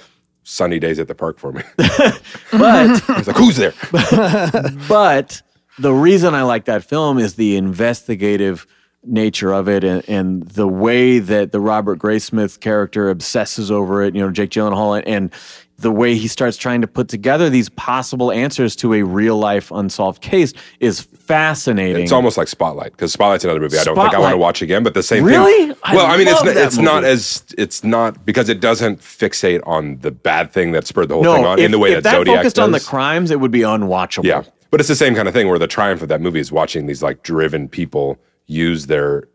[0.45, 1.63] sunny days at the park for me.
[1.77, 3.75] but I was like, who's there?
[4.89, 5.43] but
[5.79, 8.67] the reason I like that film is the investigative
[9.07, 14.15] nature of it and, and the way that the Robert Graysmith character obsesses over it,
[14.15, 15.33] you know, Jake Gyllenhaal, and, and
[15.79, 19.71] the way he starts trying to put together these possible answers to a real life
[19.71, 22.03] unsolved case is fascinating.
[22.03, 24.39] It's almost like Spotlight because Spotlight's another movie I don't think I want to Spotlight.
[24.39, 24.83] watch again.
[24.83, 25.53] But the same Really?
[25.53, 25.69] thing.
[25.69, 25.79] Really?
[25.93, 29.99] Well, I, mean, it's not, it's not as it's not because it doesn't fixate on
[29.99, 32.13] the bad thing that spurred the whole thing on if, in the way that, that
[32.13, 32.65] Zodiac focused does.
[32.65, 34.25] on the crimes, it would be unwatchable.
[34.25, 34.45] Yeah.
[34.71, 36.87] But it's the same kind of thing where the triumph of that movie is watching
[36.87, 39.29] these like driven people use their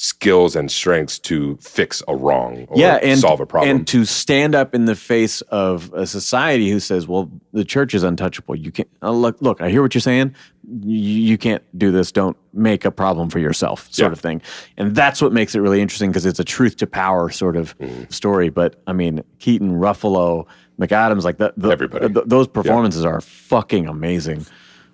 [0.00, 3.68] skills and strengths to fix a wrong or yeah, and solve a problem.
[3.78, 7.94] and to stand up in the face of a society who says, "Well, the church
[7.94, 8.54] is untouchable.
[8.54, 9.42] You can't uh, look.
[9.42, 10.36] Look, I hear what you're saying.
[10.84, 12.12] You, you can't do this.
[12.12, 14.12] Don't make a problem for yourself, sort Yeah.
[14.12, 14.40] of thing."
[14.76, 17.76] And that's what makes it really interesting because it's a truth to power sort of
[17.78, 18.04] Mm-hmm.
[18.10, 18.50] story.
[18.50, 20.46] But I mean, Keaton, Ruffalo,
[20.80, 22.12] McAdams, like the, the, Everybody.
[22.14, 24.46] th- those performances are fucking amazing.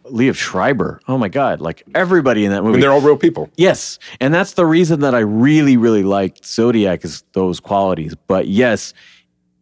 [0.05, 2.75] Liev Schreiber, oh my god, like everybody in that movie.
[2.75, 3.51] and they're all real people.
[3.57, 8.15] Yes, and that's the reason that I really, really liked Zodiac is those qualities.
[8.27, 8.93] But yes,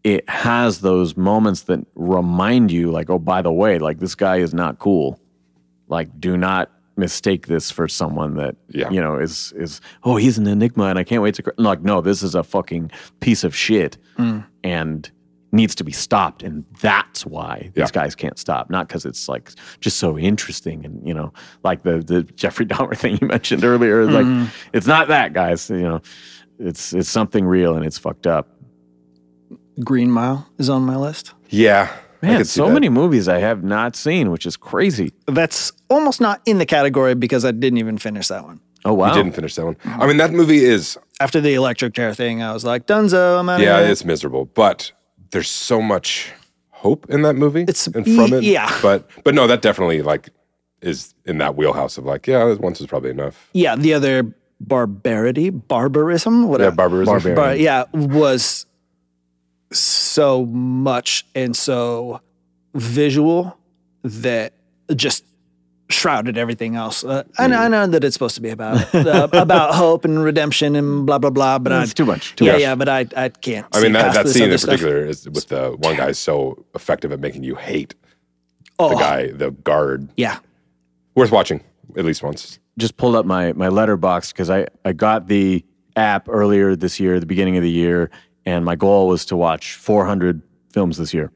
[0.04, 4.38] it has those moments that remind you, like, oh, by the way, like this guy
[4.38, 5.20] is not cool.
[5.88, 8.90] Like, do not mistake this for someone that Yeah.
[8.90, 11.50] you know is is oh he's an enigma and I can't wait to cr-.
[11.56, 12.90] like no this is a fucking
[13.20, 14.44] piece of shit mm.
[14.62, 15.10] and
[15.52, 17.82] needs to be stopped and that's why Yeah.
[17.84, 19.50] these guys can't stop not because it's like
[19.80, 21.32] just so interesting and you know
[21.62, 24.46] like the the Jeffrey Dahmer thing you mentioned earlier like mm-hmm.
[24.72, 26.00] it's not that guys you know
[26.58, 28.48] it's it's something real and it's fucked up
[29.82, 31.32] Green Mile is on my list.
[31.48, 31.90] Yeah.
[32.20, 32.74] Man so that.
[32.74, 37.14] many movies I have not seen which is crazy That's almost not in the category
[37.14, 38.60] because I didn't even finish that one.
[38.84, 39.76] oh wow You didn't finish that one.
[39.84, 43.48] I mean, that movie is After the electric chair thing, I was like, Dunzo, I'm
[43.48, 43.92] out yeah, of here.
[43.92, 44.92] it's miserable, but
[45.32, 46.30] there's so much
[46.70, 47.62] hope in that movie.
[47.62, 48.44] It's- and from it.
[48.44, 48.78] yeah.
[48.80, 50.30] But but no, that definitely like
[50.80, 53.48] is in that wheelhouse of like, yeah, once is probably enough.
[53.52, 56.76] Yeah, the other barbarity, barbarism, Yeah, whatever.
[56.76, 57.34] barbarism.
[57.34, 58.66] Bar- yeah, was
[59.72, 62.20] so much and so
[62.74, 63.56] visual
[64.02, 64.52] that
[64.94, 65.24] just
[65.92, 67.04] shrouded everything else.
[67.04, 70.22] Uh, I, know, I know that it's supposed to be about uh, about hope and
[70.22, 72.88] redemption and blah blah blah, but I, it's too much too yeah, much yeah, but
[72.88, 73.66] I I can't.
[73.72, 74.70] I see mean that, past that scene other in stuff.
[74.70, 77.94] particular is with the one guy so effective at making you hate
[78.78, 80.08] Oh, the guy, the guard.
[80.16, 80.38] Yeah,
[81.14, 81.62] Worth watching
[81.96, 82.58] at least once.
[82.78, 85.64] just pulled up my my Letterboxd because I I got the
[85.94, 88.10] app earlier this year, the beginning of the year,
[88.46, 90.40] and my goal was to watch 400
[90.72, 91.30] films this year.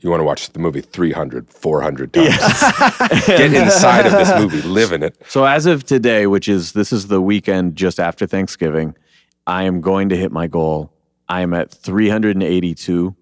[0.00, 2.28] You want to watch the movie 300, 400 times.
[3.26, 5.20] Get inside of this movie, live in it.
[5.28, 8.94] So as of today, which is this is the weekend just after Thanksgiving,
[9.46, 10.92] I am going to hit my goal.
[11.28, 13.16] I am at 382,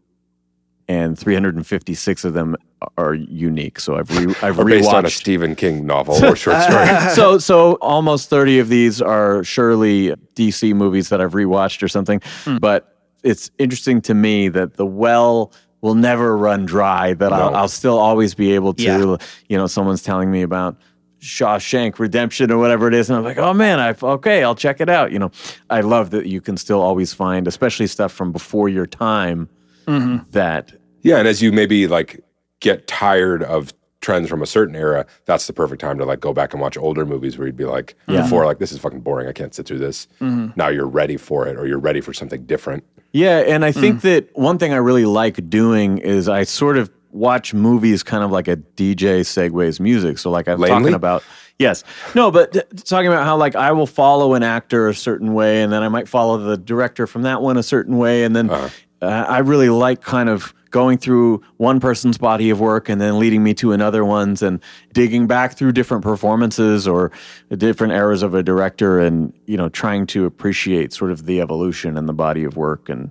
[0.89, 2.57] and 356 of them
[2.99, 3.81] are unique.
[3.81, 5.11] So I've re, I've Or based on a.
[5.11, 6.87] Stephen King novel or short story.
[7.15, 12.21] so so almost 30 of these are surely DC movies that I've rewatched or something.
[12.45, 12.59] Hmm.
[12.59, 12.91] But
[13.23, 15.53] it's interesting to me that the well
[15.85, 17.13] will never run dry.
[17.13, 18.83] That I'll, I'll still always be able to.
[18.83, 19.17] Yeah.
[19.51, 20.77] You know, someone's telling me about.
[21.21, 24.83] Shawshank Redemption or whatever it is, and I'm like, oh man, I okay, I'll check
[24.83, 25.11] it out.
[25.11, 25.31] You know,
[25.71, 29.49] I love that you can still always find, especially stuff from before your time,
[29.87, 30.31] mm-hmm.
[30.33, 32.23] that Yeah, and as you maybe like
[32.61, 33.73] get tired of
[34.05, 36.77] trends from a certain era, that's the perfect time to like go back and watch
[36.77, 39.67] older movies where you'd be like, before like this is fucking boring, I can't sit
[39.67, 40.07] through this.
[40.21, 42.85] Now you're ready for it, or you're ready for something different.
[43.13, 46.91] Yeah, and I think that one thing I really like doing is I sort of
[47.13, 50.19] watch movies kind of like a DJ segues music.
[50.19, 50.91] So like I'm Lamely?
[50.91, 51.23] talking about
[51.59, 51.85] yes.
[52.15, 55.63] No, but t- talking about how like I will follow an actor a certain way
[55.63, 58.51] and then I might follow the director from that one a certain way and then
[58.51, 58.69] uh
[59.01, 63.45] I really like kind of going through one person's body of work and then leading
[63.45, 64.61] me to another one's and
[64.93, 67.13] digging back through different performances or
[67.57, 71.97] different eras of a director and you know trying to appreciate sort of the evolution
[71.97, 73.09] and the body of work and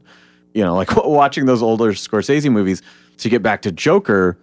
[0.53, 2.81] you know like watching those older Scorsese movies
[3.15, 4.37] to get back to Joker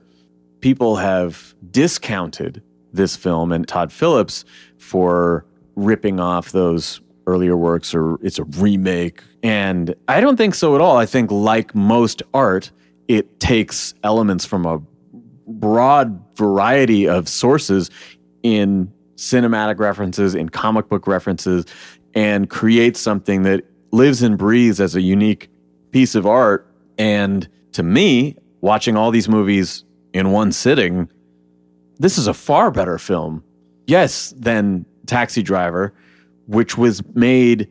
[0.62, 2.62] people have discounted
[2.94, 4.46] this film and Todd Phillips
[4.78, 5.44] for
[5.76, 9.22] ripping off those earlier works or it's a remake.
[9.42, 10.96] And I don't think so at all.
[10.96, 12.70] I think, like most art,
[13.10, 14.80] it takes elements from a
[15.48, 17.90] broad variety of sources
[18.44, 21.64] in cinematic references, in comic book references,
[22.14, 25.50] and creates something that lives and breathes as a unique
[25.90, 26.72] piece of art.
[26.98, 29.82] And to me, watching all these movies
[30.14, 31.10] in one sitting,
[31.98, 33.42] this is a far better film,
[33.88, 35.92] yes, than Taxi Driver,
[36.46, 37.68] which was made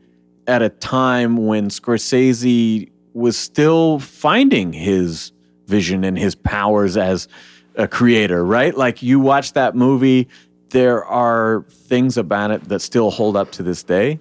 [0.48, 5.32] at a time when Scorsese was still finding his
[5.68, 7.28] vision and his powers as
[7.76, 8.76] a creator, right?
[8.76, 10.28] Like you watch that movie
[10.70, 14.20] there are things about it that still hold up to this day.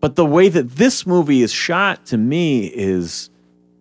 [0.00, 3.30] But the way that this movie is shot to me is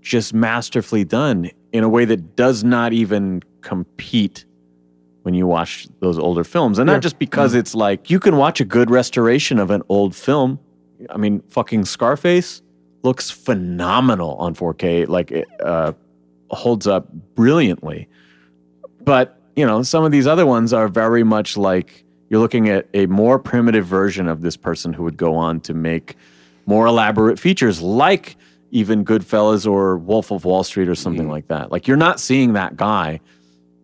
[0.01, 4.45] just masterfully done in a way that does not even compete
[5.23, 6.79] when you watch those older films.
[6.79, 7.59] And not just because mm-hmm.
[7.59, 10.59] it's like you can watch a good restoration of an old film.
[11.09, 12.61] I mean, fucking Scarface
[13.05, 15.07] looks phenomenal on 4K.
[15.07, 15.93] Like it uh,
[16.49, 18.09] holds up brilliantly.
[19.01, 22.87] But, you know, some of these other ones are very much like you're looking at
[22.93, 26.17] a more primitive version of this person who would go on to make
[26.65, 28.35] more elaborate features like
[28.71, 31.71] even Goodfellas or Wolf of Wall Street or something like that.
[31.71, 33.21] Like you're not seeing that guy.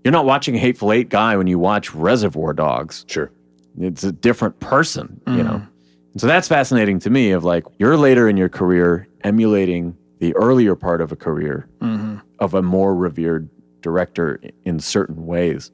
[0.03, 3.05] You're not watching a Hateful Eight guy when you watch Reservoir Dogs.
[3.07, 3.31] Sure.
[3.79, 5.65] It's a different person, you know.
[6.11, 10.35] And so that's fascinating to me of like you're later in your career emulating the
[10.35, 12.17] earlier part of a career mm-hmm.
[12.39, 13.49] of a more revered
[13.81, 15.71] director in certain ways.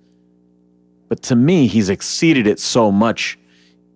[1.10, 3.38] But to me, he's exceeded it so much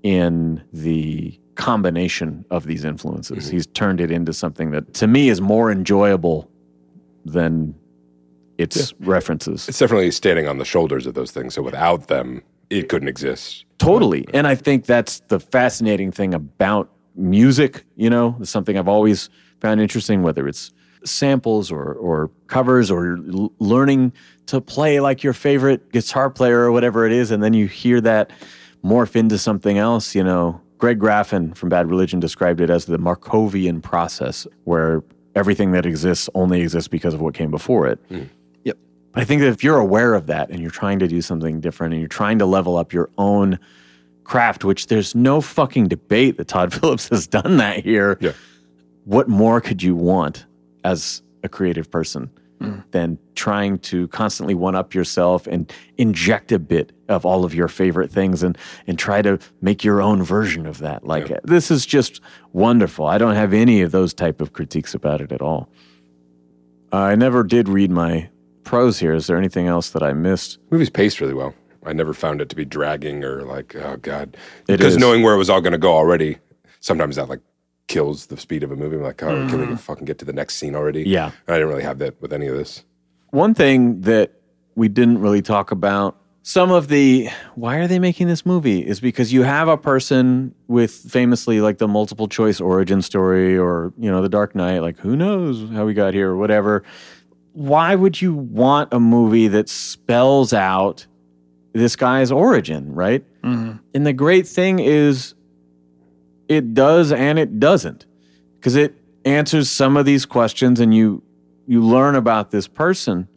[0.04, 3.46] in the combination of these influences.
[3.46, 3.52] Mm-hmm.
[3.52, 6.50] He's turned it into something that to me is more enjoyable
[7.26, 7.76] than
[8.58, 9.68] its references.
[9.68, 11.54] It's definitely standing on the shoulders of those things.
[11.54, 13.66] So without them, it couldn't exist.
[13.78, 14.26] Totally.
[14.34, 19.30] And I think that's the fascinating thing about music, you know, it's something I've always
[19.60, 20.72] found interesting, whether it's
[21.04, 24.14] samples or, or covers or l- learning
[24.48, 27.32] to play like your favorite guitar player or whatever it is.
[27.32, 28.32] And then you hear that
[28.84, 30.62] morph into something else, you know.
[30.78, 35.04] Greg Graffin from Bad Religion described it as the Markovian process, where
[35.36, 38.00] everything that exists only exists because of what came before it.
[38.10, 38.24] Hmm.
[38.64, 38.78] Yep.
[39.12, 41.62] But I think that if you're aware of that and you're trying to do something
[41.62, 43.60] different and you're trying to level up your own
[44.32, 48.18] craft, which there's no fucking debate that Todd Phillips has done that here.
[48.22, 48.32] Yeah.
[49.04, 50.46] What more could you want
[50.84, 52.30] as a creative person
[52.62, 52.84] Mm.
[52.92, 57.68] than trying to constantly one up yourself and inject a bit of all of your
[57.68, 61.04] favorite things and and try to make your own version of that?
[61.04, 62.22] Like this is just
[62.54, 63.08] wonderful.
[63.08, 65.70] I don't have any of those type of critiques about it at all.
[66.92, 68.30] I never did read my
[68.64, 69.16] pros here.
[69.16, 70.60] Is there anything else that I missed?
[70.70, 71.56] Movie's paced really well.
[71.86, 74.38] I never found it to be dragging or like, oh god,
[74.68, 75.00] It because is.
[75.00, 76.38] knowing where it was all going to go already,
[76.80, 77.42] sometimes that like
[77.88, 78.96] kills the speed of a movie.
[78.96, 79.76] I'm like, oh, can we mm-hmm.
[79.76, 81.04] fucking get to the next scene already?
[81.04, 81.26] Yeah.
[81.26, 82.84] And I didn't really have that with any of this.
[83.32, 84.32] One thing that
[84.76, 89.00] we didn't really talk about some of the why are they making this movie is
[89.00, 94.10] because you have a person with famously like the multiple choice origin story or you
[94.10, 96.84] know the dark knight like who knows how we got here or whatever
[97.54, 101.06] why would you want a movie that spells out
[101.74, 103.24] this guy's origin right?
[103.44, 103.78] Mm-hmm.
[103.94, 105.34] And the great thing is
[106.48, 108.06] it does and it doesn't
[108.60, 111.24] because it answers some of these questions and you
[111.68, 113.28] you learn about this person.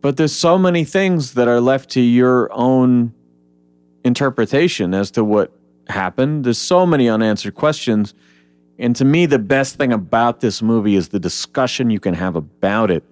[0.00, 3.12] But there's so many things that are left to your own
[4.04, 5.52] interpretation as to what
[5.88, 6.44] happened.
[6.44, 8.14] There's so many unanswered questions.
[8.78, 12.36] And to me the best thing about this movie is the discussion you can have
[12.36, 13.04] about it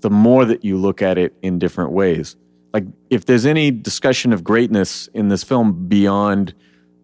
[0.00, 2.36] the more that you look at it in different ways
[2.72, 6.54] like if there's any discussion of greatness in this film beyond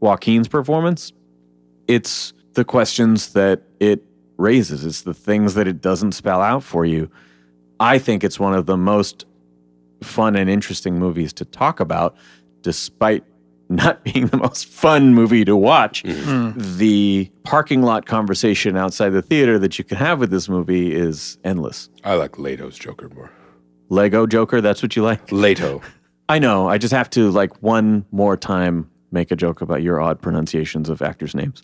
[0.00, 1.12] Joaquin's performance
[1.88, 4.04] it's the questions that it
[4.36, 4.84] raises.
[4.84, 7.10] It's the things that it doesn't spell out for you.
[7.80, 9.24] I think it's one of the most
[10.02, 12.16] fun and interesting movies to talk about,
[12.62, 13.24] despite
[13.68, 16.02] not being the most fun movie to watch.
[16.04, 16.50] Mm-hmm.
[16.50, 16.78] Hmm.
[16.78, 21.38] The parking lot conversation outside the theater that you can have with this movie is
[21.44, 21.88] endless.
[22.04, 23.30] I like Leto's Joker more.
[23.88, 25.30] Lego Joker, that's what you like?
[25.32, 25.82] Leto.
[26.28, 26.68] I know.
[26.68, 30.88] I just have to, like, one more time make a joke about your odd pronunciations
[30.90, 31.62] of actors' names.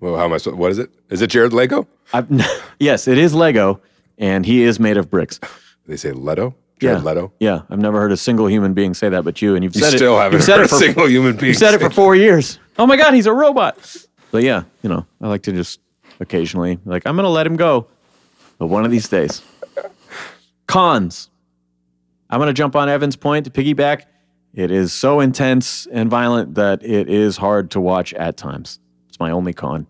[0.00, 0.38] Well, how am I?
[0.38, 0.90] supposed- What is it?
[1.10, 1.86] Is it Jared Lego?
[2.12, 2.26] I've,
[2.80, 3.80] yes, it is Lego,
[4.18, 5.38] and he is made of bricks.
[5.86, 6.54] They say Leto.
[6.80, 7.32] Jared yeah, Leto.
[7.40, 9.82] Yeah, I've never heard a single human being say that, but you, and you've You
[9.82, 10.22] said still it.
[10.22, 12.58] haven't said it for a single human being You've said it for four years.
[12.78, 13.76] Oh my God, he's a robot.
[14.32, 15.78] But yeah, you know, I like to just
[16.20, 17.86] occasionally like I'm gonna let him go,
[18.58, 19.42] but one of these days.
[20.66, 21.30] Cons.
[22.30, 24.02] I'm gonna jump on Evan's point to piggyback.
[24.54, 28.78] It is so intense and violent that it is hard to watch at times.
[29.08, 29.86] It's my only con.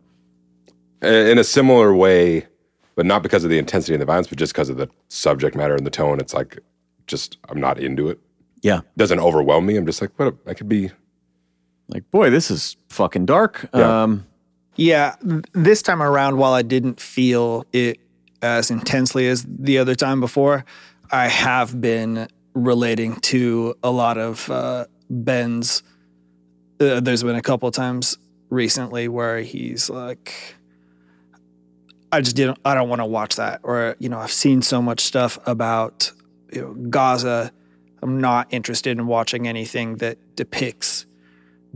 [1.03, 2.47] in a similar way,
[2.95, 5.55] but not because of the intensity and the violence, but just because of the subject
[5.55, 6.19] matter and the tone.
[6.19, 6.59] It's like,
[7.07, 8.19] just I'm not into it.
[8.63, 8.79] Yeah.
[8.79, 9.77] It doesn't overwhelm me.
[9.77, 10.35] I'm just like, what?
[10.47, 10.91] I could be.
[11.89, 13.69] Like, boy, this is fucking dark.
[13.75, 14.03] Yeah.
[14.03, 14.27] Um,
[14.77, 15.17] Yeah,
[15.53, 17.99] this time around, while I didn't feel it
[18.43, 20.65] as intensely as the other time before,
[21.11, 25.83] I have been relating to a lot of uh, Ben's.
[26.81, 28.19] Uh, there's been a couple times
[28.51, 30.57] recently where he's like,
[32.13, 33.61] I just didn't, I don't want to watch that.
[33.63, 36.13] Or, you know, I've seen so much stuff about
[36.53, 37.53] you know, Gaza
[38.05, 41.07] I'm not interested in watching anything that depicts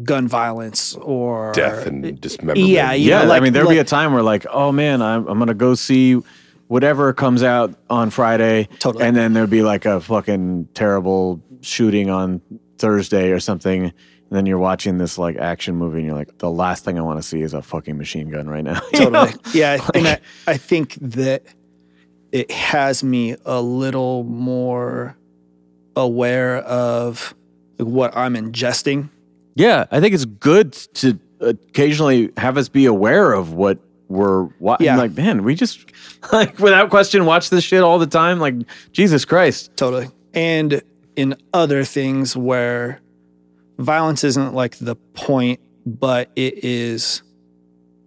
[0.03, 2.69] gun violence or Death and dismemberment.
[2.71, 5.39] Yeah, yeah, know, I mean, there'll be a time where like, oh man, I'm I'm
[5.39, 6.21] gonna go see
[6.69, 9.05] whatever comes out on Friday, Totally.
[9.05, 12.41] and then there'd be like a fucking terrible shooting on
[12.79, 13.85] Thursday or something.
[13.85, 17.03] And then you're watching this like action movie, and you're like, the last thing I
[17.03, 18.81] want to see is a fucking machine gun right now.
[18.93, 19.27] You know?
[19.27, 19.43] totally.
[19.55, 21.43] Yeah, and I, I think that
[22.31, 25.17] it has me a little more
[25.97, 27.35] aware of
[27.79, 29.09] what I'm ingesting.
[29.55, 34.87] Yeah, I think it's good to occasionally have us be aware of what we're watching.
[34.87, 34.97] Yeah.
[34.97, 35.87] Like, man, we just
[36.33, 38.39] like without question watch this shit all the time.
[38.41, 38.55] Like,
[38.93, 39.77] Jesus Christ.
[39.77, 40.09] Totally.
[40.35, 40.83] And
[41.17, 43.01] in other things where
[43.79, 47.23] violence isn't like the point, but it is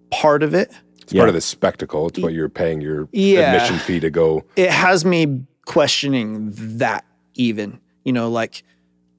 [0.09, 0.71] part of it.
[1.01, 2.07] It's part of the spectacle.
[2.07, 3.53] It's what you're paying your Yeah.
[3.53, 4.43] admission fee to go.
[4.55, 7.05] it has me questioning that
[7.35, 8.63] even you know like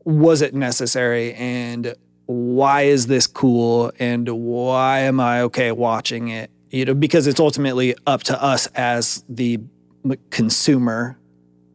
[0.04, 1.94] was it necessary and
[2.26, 7.38] why is this cool and why am i okay watching it you know because it's
[7.40, 9.60] ultimately up to us as the
[10.30, 11.16] consumer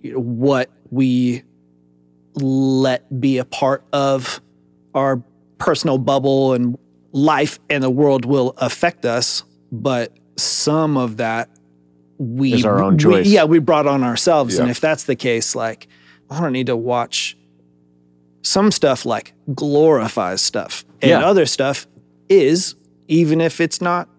[0.02, 1.44] you know, what we
[2.36, 4.42] let be a part of
[4.94, 5.22] our
[5.60, 6.78] personal bubble and
[7.12, 9.44] life and the world will affect us.
[9.72, 11.50] But some of that
[12.20, 14.58] we Is our own we- yeah we brought on ourselves.
[14.58, 15.88] And if that's the case like
[16.30, 17.38] i don't need to watch
[18.42, 20.84] some stuff like glorifies stuff.
[21.02, 21.26] And Yeah.
[21.28, 21.88] other stuff
[22.30, 22.76] is
[23.08, 24.10] even if it's not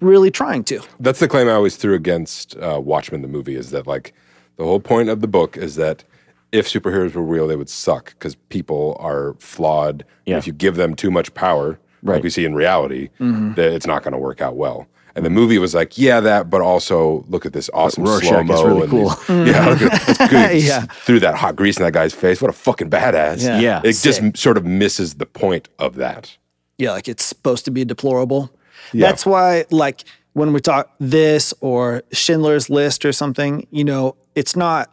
[0.00, 3.70] really trying to That's the claim I always threw against uh, Watchmen, the movie, is
[3.70, 4.12] that like
[4.56, 6.04] the whole point of the book is that
[6.52, 10.04] if superheroes were real, they would suck because people are flawed.
[10.26, 10.36] Yeah.
[10.38, 12.16] If you give them too much power, Right.
[12.16, 13.54] like we see in reality, Mm-hmm.
[13.54, 14.86] that it's not going to work out well.
[15.16, 18.62] And the movie was like, yeah, that, but also look at this awesome slow mo.
[18.64, 19.08] really cool.
[19.10, 20.62] these- yeah, look at, it's good.
[20.62, 20.80] Yeah.
[21.06, 22.42] Threw that hot grease in that guy's face.
[22.42, 23.42] What a fucking badass.
[23.42, 23.58] Yeah.
[23.60, 23.80] Yeah.
[23.84, 26.36] It just sort of misses the point of that.
[26.78, 28.50] yeah like it's supposed to be deplorable
[28.92, 29.06] Yeah.
[29.08, 30.04] that's why like
[30.34, 34.90] when we talk this or schindler's list or something you know it's not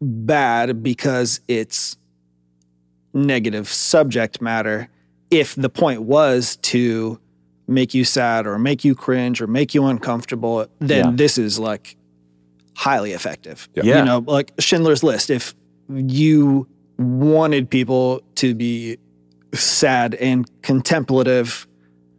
[0.00, 1.96] bad because it's
[3.12, 4.88] negative subject matter
[5.30, 7.20] if the point was to
[7.66, 11.10] make you sad or make you cringe or make you uncomfortable then Yeah.
[11.14, 11.96] this is like
[12.76, 13.98] highly effective Yeah.
[13.98, 15.54] you know like schindler's list if
[15.88, 18.96] you wanted people to be
[19.54, 21.66] sad and contemplative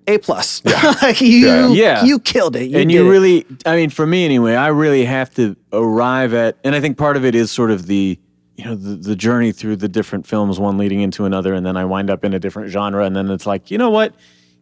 [0.07, 0.61] a plus.
[1.01, 1.67] Like you Yeah.
[1.69, 2.03] Yeah.
[2.03, 2.63] you killed it.
[2.73, 3.09] And did you it.
[3.09, 6.97] really i mean for me anyway i really have to arrive at and i think
[6.97, 8.19] part of it is sort of the
[8.55, 11.77] you know the, the journey through the different films one leading into another and then
[11.77, 14.13] i wind up in a different genre and then it's like you know what?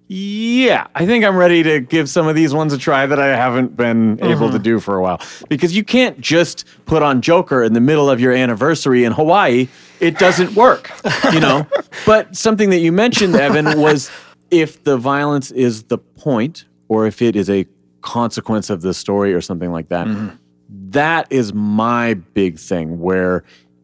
[0.08, 3.28] Yeah i think i'm ready to give some of these ones a try that i
[3.28, 4.64] haven't been able to mm-hmm.
[4.64, 5.22] do for a while.
[5.50, 9.68] Because you can't just put on joker in the middle of your anniversary in hawaii.
[10.00, 10.92] It doesn't work
[11.32, 11.68] you know?
[12.06, 14.10] But something that you mentioned evan was
[14.52, 17.66] if the violence is the point or if it is a
[18.02, 20.36] consequence of the story or something like that mm-hmm.
[20.70, 23.44] that is my big thing where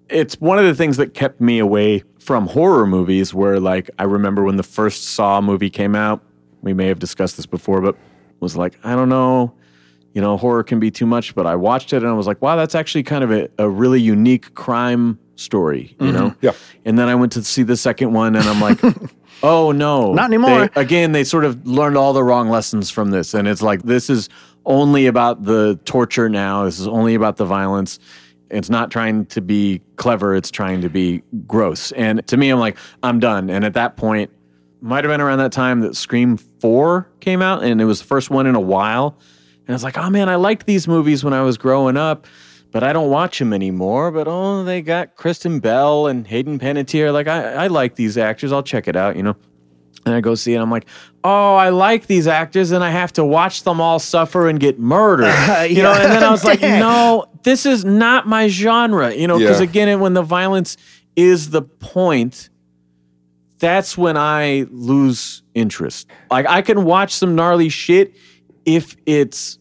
[0.10, 4.04] it's one of the things that kept me away from horror movies where like I
[4.04, 6.22] remember when the first Saw movie came out,
[6.62, 7.96] we may have discussed this before, but
[8.40, 9.54] was like, I don't know,
[10.14, 12.42] you know, horror can be too much, but I watched it and I was like,
[12.42, 16.16] wow, that's actually kind of a, a really unique crime story, you mm-hmm.
[16.16, 16.36] know?
[16.42, 16.54] Yeah.
[16.84, 18.80] And then I went to see the second one and I'm like,
[19.44, 20.14] oh no.
[20.14, 20.70] Not anymore.
[20.74, 23.34] They- again, they sort of learned all the wrong lessons from this.
[23.34, 24.30] And it's like, this is
[24.66, 26.66] only about the torture now.
[26.66, 28.00] This is only about the violence.
[28.50, 30.36] It's not trying to be clever.
[30.36, 31.92] It's trying to be gross.
[31.94, 33.50] And to me, I'm like, I'm done.
[33.50, 34.32] And at that point,
[34.82, 38.06] might have been around that time that Scream 4 came out, and it was the
[38.06, 39.18] first one in a while.
[39.66, 42.28] And I was like, oh man, I liked these movies when I was growing up,
[42.76, 44.12] but I don't watch them anymore.
[44.12, 47.14] But oh, they got Kristen Bell and Hayden Panettiere.
[47.14, 48.52] Like, I, I like these actors.
[48.52, 49.38] I'll check it out, you know?
[50.06, 50.58] And I go see it.
[50.60, 50.86] I'm like,
[51.24, 54.78] oh, I like these actors, and I have to watch them all suffer and get
[54.78, 55.34] murdered.
[55.72, 59.16] You know, and then I was like, no, this is not my genre.
[59.16, 59.68] You know, because Yeah.
[59.70, 60.76] again, when the violence
[61.16, 62.50] is the point,
[63.58, 66.10] that's when I lose interest.
[66.30, 68.14] Like I can watch some gnarly shit
[68.66, 69.60] if it's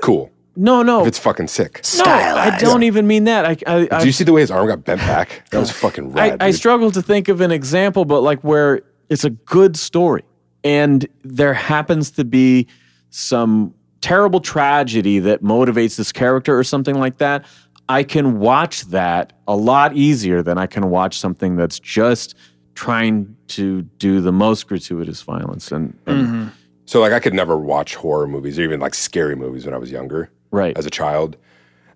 [0.00, 0.30] Cool.
[0.56, 1.82] No, no, If it's fucking sick.
[1.98, 2.04] no.
[2.04, 3.44] I don't even mean that.
[3.44, 5.48] I, I, I Did you see the way his arm got bent back?
[5.50, 6.42] That was fucking I, rad.
[6.42, 6.56] I dude.
[6.56, 10.24] struggle to think of an example, but like where it's a good story
[10.64, 12.66] and there happens to be
[13.10, 17.44] some terrible tragedy that motivates this character or something like that.
[17.88, 22.34] I can watch that a lot easier than I can watch something that's just
[22.74, 26.48] trying to do the most gratuitous violence and, and mm-hmm.
[26.86, 29.78] So like I could never watch horror movies or even like scary movies when I
[29.78, 30.30] was younger.
[30.50, 30.76] Right.
[30.78, 31.36] As a child.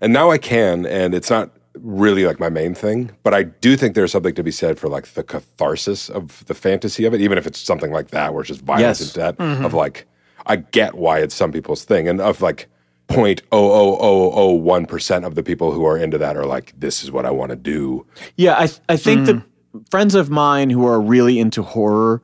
[0.00, 3.76] And now I can, and it's not really like my main thing, but I do
[3.76, 7.20] think there's something to be said for like the catharsis of the fantasy of it,
[7.20, 9.16] even if it's something like that where it's just violence Yes.
[9.16, 9.64] and death.
[9.64, 10.06] Of like,
[10.46, 12.68] I get why it's some people's thing, and of like.
[13.10, 17.30] 0.00001 percent of the people who are into that are like, this is what I
[17.32, 18.06] want to do.
[18.36, 19.44] Yeah, I I think that Mm.
[19.90, 22.22] friends of mine who are really into horror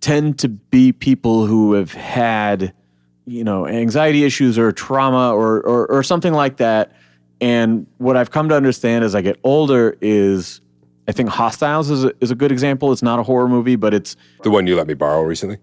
[0.00, 2.72] tend to be people who have had,
[3.26, 6.92] you know, anxiety issues or trauma or or, or something like that.
[7.40, 10.62] And what I've come to understand as I get older is,
[11.06, 12.92] I think Hostiles is a, is a good example.
[12.92, 15.58] It's not a horror movie, but it's The one you let me borrow recently.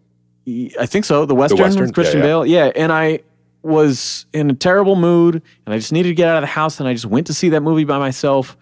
[0.80, 1.26] I think so.
[1.26, 1.84] The Western, Western?
[1.84, 2.30] with Christian Yeah, yeah.
[2.30, 2.46] Bale.
[2.46, 2.72] Yeah.
[2.76, 3.22] And I
[3.64, 6.80] was in a terrible mood and I just needed to get out of the house
[6.80, 8.58] and I just went to see that movie by myself.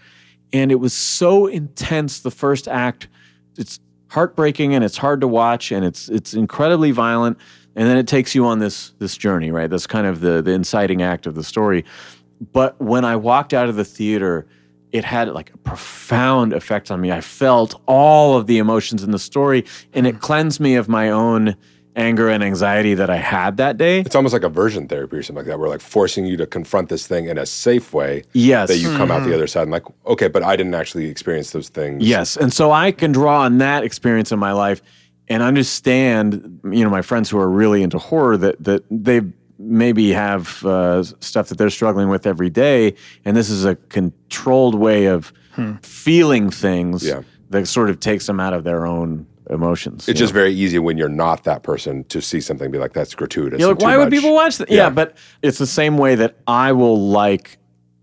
[0.53, 3.07] And it was so intense, the first act.
[3.57, 7.37] It's heartbreaking and it's hard to watch and it's it's incredibly violent.
[7.75, 9.69] And then it takes you on this this journey, right?
[9.69, 11.85] That's kind of the the inciting act of the story.
[12.51, 14.47] But when I walked out of the theater,
[14.91, 17.11] it had like a profound effect on me.
[17.11, 21.09] I felt all of the emotions in the story, and it cleansed me of my
[21.09, 21.55] own
[21.95, 23.99] anger and anxiety that I had that day.
[23.99, 25.59] It's almost like aversion therapy or something like that.
[25.59, 28.23] We're like forcing you to confront this thing in a safe way.
[28.33, 28.69] Yes.
[28.69, 29.35] That you come out the mm-hmm.
[29.35, 32.03] other side and like, okay, but I didn't actually experience those things.
[32.03, 32.37] Yes.
[32.37, 34.81] And so I can draw on that experience in my life
[35.31, 39.21] and understand, you know, my friends who are really into horror that that they
[39.57, 42.93] maybe have uh, stuff that they're struggling with every day,
[43.23, 45.31] and this is a controlled way of
[45.83, 47.21] feeling things Yeah.
[47.49, 50.07] that sort of takes them out of their own emotions.
[50.09, 50.39] It's just know?
[50.39, 53.59] very easy when you're not that person to see something and be like, that's gratuitous.
[53.59, 54.69] You're like, why too would much." people watch that?
[54.69, 54.83] Yeah.
[54.83, 54.89] Yeah.
[54.89, 57.57] but it's the same way that I will like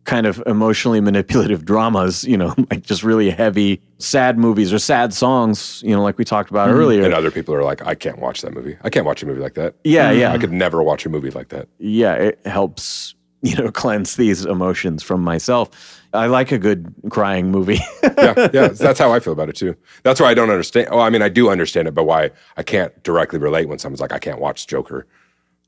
[0.08, 5.12] kind of emotionally manipulative dramas, you know, like just really heavy, sad movies or sad
[5.12, 6.78] songs, you know, like we talked about mm-hmm.
[6.78, 7.04] earlier.
[7.04, 8.78] And other people are like, I can't watch that movie.
[8.82, 9.74] I can't watch a movie like that.
[9.84, 10.20] Yeah, mm-hmm.
[10.20, 10.32] yeah.
[10.32, 11.68] I could never watch a movie like that.
[11.78, 15.68] yeah, it helps, you know, cleanse these emotions from myself.
[16.14, 17.80] I like a good crying movie.
[18.02, 18.68] yeah, yeah.
[18.68, 19.76] That's how I feel about it too.
[20.04, 20.88] That's why I don't understand.
[20.90, 24.00] Oh, I mean, I do understand it, but why I can't directly relate when someone's
[24.00, 25.06] like, I can't watch Joker.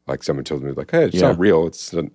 [0.07, 1.28] Like someone told me, like, hey, it's Yeah.
[1.28, 1.67] not real.
[1.67, 2.07] It's, not,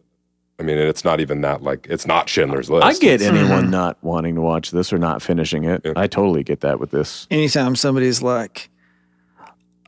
[0.60, 1.64] I mean, it's not even that.
[1.64, 2.86] Like, it's not Schindler's List.
[2.86, 5.86] I get It's- anyone not wanting to watch this or not finishing it.
[5.98, 7.28] I totally get that with this.
[7.30, 8.70] Anytime somebody's like,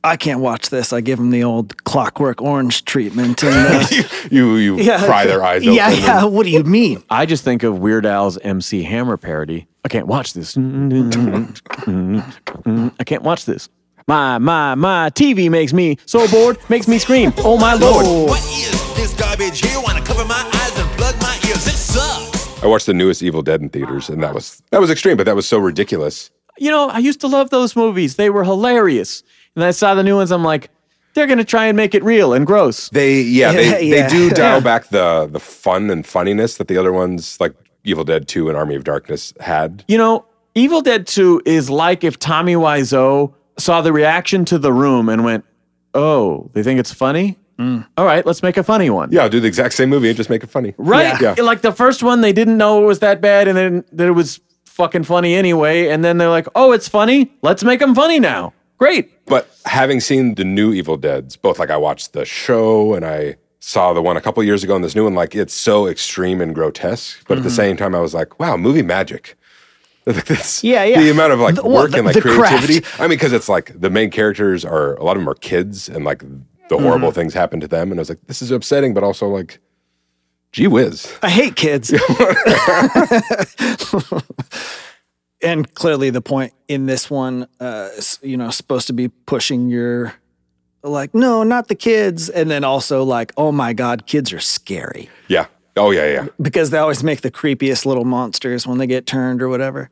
[0.04, 3.44] I can't watch this, I give them the old clockwork orange treatment.
[3.44, 3.86] And, uh,
[4.32, 5.74] you you pry their eyes open.
[5.74, 6.24] Yeah, and- yeah.
[6.26, 7.02] What do you mean?
[7.10, 9.68] I just think of Weird Al's MC Hammer parody.
[9.86, 10.56] I can't watch this.
[11.88, 12.24] I
[13.06, 13.70] can't watch this.
[14.10, 17.34] My my my TV makes me so bored, makes me scream.
[17.40, 18.06] Oh my lord!
[18.06, 19.82] What is this garbage here?
[19.82, 21.68] Wanna cover my eyes and plug my ears?
[21.68, 22.64] It sucks.
[22.64, 25.26] I watched the newest Evil Dead in theaters, and that was that was extreme, but
[25.26, 26.32] that was so ridiculous.
[26.58, 28.16] You know, I used to love those movies.
[28.16, 29.24] They were hilarious.
[29.56, 30.32] And I saw the new ones.
[30.32, 30.70] I'm like,
[31.14, 32.88] they're gonna try and make it real and gross.
[32.90, 34.08] They yeah, they Yeah.
[34.08, 34.60] they do dial Yeah.
[34.64, 37.54] back the the fun and funniness that the other ones like
[37.84, 39.84] Evil Dead 2 and Army of Darkness had.
[39.90, 44.74] You know, Evil Dead 2 is like if Tommy Wiseau saw the reaction to the
[44.74, 45.46] room and went,
[45.94, 47.38] "Oh, they think it's funny.
[47.60, 47.88] Mm.
[47.98, 50.18] All right, let's make a funny one." Yeah, I'll do the exact same movie and
[50.18, 50.74] just make it funny.
[50.78, 51.20] Right?
[51.22, 51.36] Yeah.
[51.40, 54.12] Like the first one, they didn't know it was that bad, and then that it
[54.12, 55.88] was fucking funny anyway.
[55.90, 57.32] And then they're like, "Oh, it's funny.
[57.42, 59.26] Let's make them funny now." Great.
[59.26, 63.36] But having seen the new Evil Deads, both like I watched the show and I
[63.60, 66.42] saw the one a couple years ago and this new one, like it's so extreme
[66.42, 67.26] and grotesque.
[67.28, 67.56] But at the mm-hmm.
[67.56, 69.37] same time, I was like, wow, movie magic.
[70.14, 71.02] Like this, Yeah, yeah.
[71.02, 72.38] The amount of like The- work the- and like the craft.
[72.68, 72.88] creativity.
[72.98, 75.90] I mean, because it's like the main characters are a lot of them are kids
[75.90, 76.24] and like
[76.70, 77.92] the horrible things happen to them.
[77.92, 79.60] And I was like, this is upsetting, but also like,
[80.54, 81.14] gee whiz.
[81.22, 81.92] I hate kids.
[85.42, 89.70] and clearly, the point in this one, uh, is, you know, supposed to be pushing
[89.70, 90.14] your,
[90.84, 92.30] like, no, not the kids.
[92.30, 95.48] And then also, like, oh my God, kids are scary Yeah.
[95.80, 96.28] Oh yeah, yeah.
[96.42, 99.92] because they always make the creepiest little monsters when they get turned or whatever.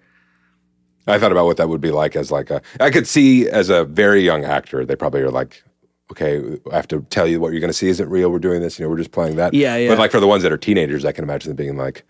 [1.08, 2.62] I thought about what that would be like as like a.
[2.80, 5.64] I could see as a very young actor, they probably are like,
[6.12, 8.30] okay, I have to tell you what you're going to see isn't real.
[8.32, 9.54] We're doing this, you know, we're just playing that.
[9.54, 9.90] Yeah, yeah.
[9.90, 12.04] But like for the ones that are teenagers, I can imagine them being like,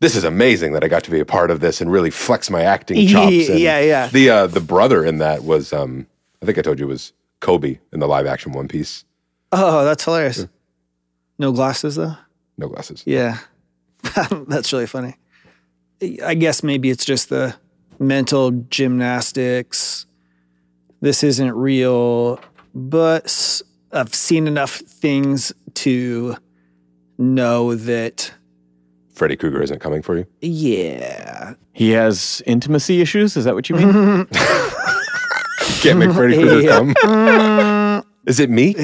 [0.00, 2.50] this is amazing that I got to be a part of this and really flex
[2.50, 3.48] my acting chops.
[3.48, 4.08] And Yeah, yeah.
[4.08, 6.06] The uh, the brother in that was, um,
[6.42, 9.04] I think I told you it was Koby in the live action One Piece.
[9.52, 10.46] Oh, that's hilarious.
[11.38, 12.16] No glasses, though?
[12.56, 13.02] No glasses.
[13.04, 13.38] Yeah.
[14.48, 15.16] That's really funny.
[16.24, 17.54] I guess maybe it's just the
[18.02, 20.06] mental gymnastics.
[21.00, 22.38] This isn't real,
[22.74, 26.36] but I've seen enough things to
[27.18, 28.32] know that,
[29.14, 30.26] Freddy Krueger isn't coming for you.
[30.40, 31.54] yeah.
[31.74, 33.34] He has intimacy issues.
[33.36, 34.26] Is that what you mean?
[35.80, 36.92] Can't make Freddy Krueger Yeah.
[37.02, 38.04] come.
[38.26, 38.74] Is it me?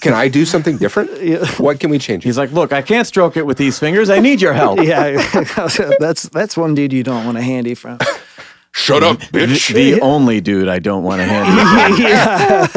[0.00, 1.10] Can I do something different?
[1.60, 2.24] What can we change?
[2.24, 4.10] He's like, look, I can't stroke it with these fingers.
[4.10, 4.80] I need your help.
[4.82, 5.10] yeah,
[6.00, 7.98] that's that's one dude you don't want a handy from.
[8.74, 9.72] Shut up, bitch.
[9.72, 12.72] The, the only dude I don't want to hand.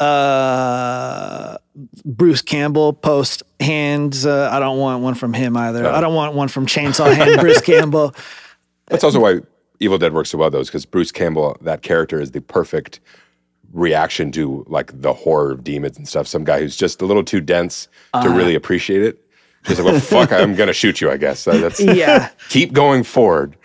[0.00, 1.56] uh,
[2.04, 4.26] Bruce Campbell post hands.
[4.26, 5.86] Uh, I don't want one from him either.
[5.86, 8.14] I don't want one from Chainsaw Hand Bruce Campbell.
[8.86, 9.40] That's also why
[9.80, 13.00] Evil Dead works so well, though, is because Bruce Campbell, that character, is the perfect
[13.72, 16.26] reaction to like the horror of demons and stuff.
[16.26, 18.28] Some guy who's just a little too dense to Uh-huh.
[18.36, 19.22] really appreciate it.
[19.66, 21.10] He's like, well, fuck, I'm gonna shoot you.
[21.10, 22.30] I guess So that's Yeah.
[22.48, 23.56] Keep going forward.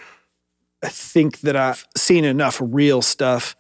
[0.84, 3.56] I think that I've seen enough real stuff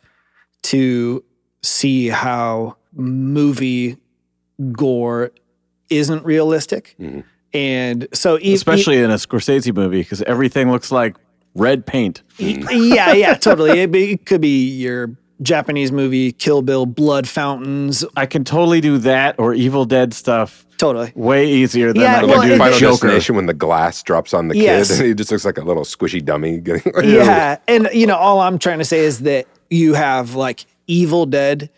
[0.64, 1.24] to
[1.62, 3.98] see how movie
[4.72, 5.32] gore
[5.90, 6.96] isn't realistic.
[7.00, 7.22] Mm-hmm.
[7.54, 11.18] And so, e- Especially in a Scorsese movie, because everything looks like
[11.54, 12.24] red paint.
[12.38, 12.94] Mm-hmm.
[12.94, 13.82] yeah, yeah, totally.
[13.82, 18.06] It, be, it could be your Japanese movie, Kill Bill, blood fountains.
[18.16, 21.12] I can totally do that or Evil Dead stuff Totally.
[21.16, 22.92] way easier than Yeah, I Or well, like can in do Final Joker.
[23.08, 24.90] Destination when the glass drops on the Yes.
[24.90, 26.58] kid and he just looks like a little squishy dummy.
[26.58, 27.58] Getting, Yeah.
[27.68, 31.70] And, you know, all I'm trying to say is that you have like Evil Dead,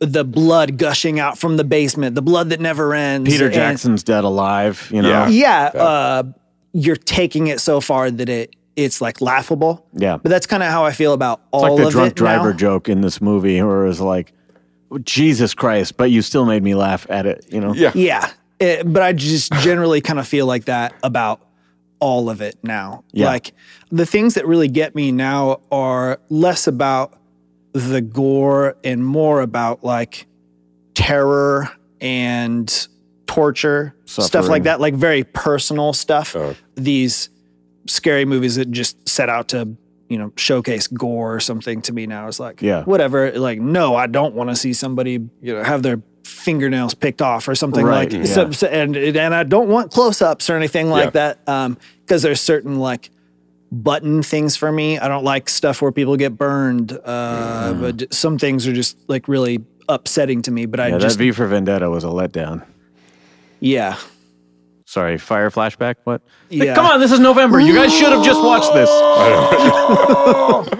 [0.00, 3.30] the blood gushing out from the basement, the blood that never ends.
[3.30, 5.08] Peter and- Jackson's dead alive, you know?
[5.26, 5.70] Yeah.
[5.74, 6.22] yeah, uh,
[6.72, 9.84] you're taking it so far that it it's like laughable.
[9.92, 10.18] Yeah.
[10.22, 12.16] But that's kind of how I feel about It's all like the of drunk it
[12.16, 12.56] driver now.
[12.56, 14.32] joke in this movie, where it was like,
[15.04, 17.74] Jesus Christ, but you still made me laugh at it, you know?
[17.74, 17.92] Yeah.
[17.94, 18.30] Yeah.
[18.60, 21.40] It- but I just generally kind of feel like that about
[22.00, 23.04] all of it now.
[23.12, 23.26] Yeah.
[23.26, 23.52] Like
[23.90, 27.14] the things that really get me now are less about
[27.72, 30.26] the gore and more about like
[30.94, 31.68] terror
[32.00, 32.88] and
[33.26, 36.34] torture, stuff like that, like very personal stuff.
[36.34, 36.54] Uh.
[36.76, 37.28] These
[37.86, 39.76] scary movies that just set out to,
[40.08, 42.84] you know, showcase gore or something to me now is like, Yeah.
[42.84, 43.32] whatever.
[43.32, 45.12] Like, no, I don't want to see somebody,
[45.42, 48.24] you know, have their fingernails picked off or something Right, like yeah.
[48.32, 52.40] so, so- and and I don't want close-ups or anything like that um because there's
[52.40, 53.10] certain like
[53.72, 54.98] button things for me.
[54.98, 56.92] I don't like stuff where people get burned.
[57.04, 61.18] Uh but some things are just like really upsetting to me, but I Yeah, just
[61.18, 62.64] that V for Vendetta was a letdown.
[63.60, 63.96] yeah.
[64.86, 65.96] Sorry, fire flashback?
[66.04, 66.22] What?
[66.50, 66.74] Like, Yeah.
[66.74, 67.60] come on, this is November.
[67.60, 68.88] You guys should have just watched this.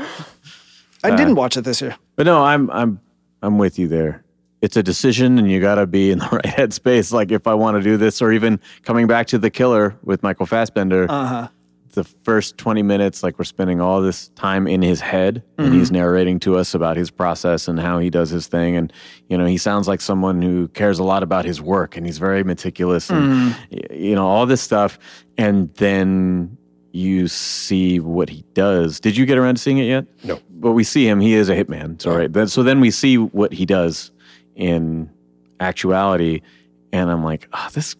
[1.04, 1.96] I didn't watch it this year.
[2.16, 3.00] But no, I'm I'm
[3.42, 4.24] I'm with you there.
[4.60, 7.12] It's a decision, and you got to be in the right headspace.
[7.12, 10.22] Like if I want to do this, or even coming back to the Killer with
[10.22, 11.06] Michael Fassbender.
[11.08, 11.48] Uh-huh.
[11.92, 15.90] The first twenty minutes, like we're spending all this time in his head, and he's
[15.90, 18.76] narrating to us about his process and how he does his thing.
[18.76, 18.92] And
[19.28, 22.18] you know, he sounds like someone who cares a lot about his work, and he's
[22.18, 24.98] very meticulous, and y- you know all this stuff.
[25.38, 26.56] And then
[26.92, 29.00] you see what he does.
[29.00, 30.06] Did you get around to seeing it yet?
[30.24, 30.38] No.
[30.50, 31.20] But we see him.
[31.20, 32.00] He is a hitman.
[32.00, 32.48] So right.
[32.48, 34.10] So then we see what he does
[34.58, 35.08] in
[35.60, 36.42] actuality,
[36.92, 37.96] and I'm like, oh, this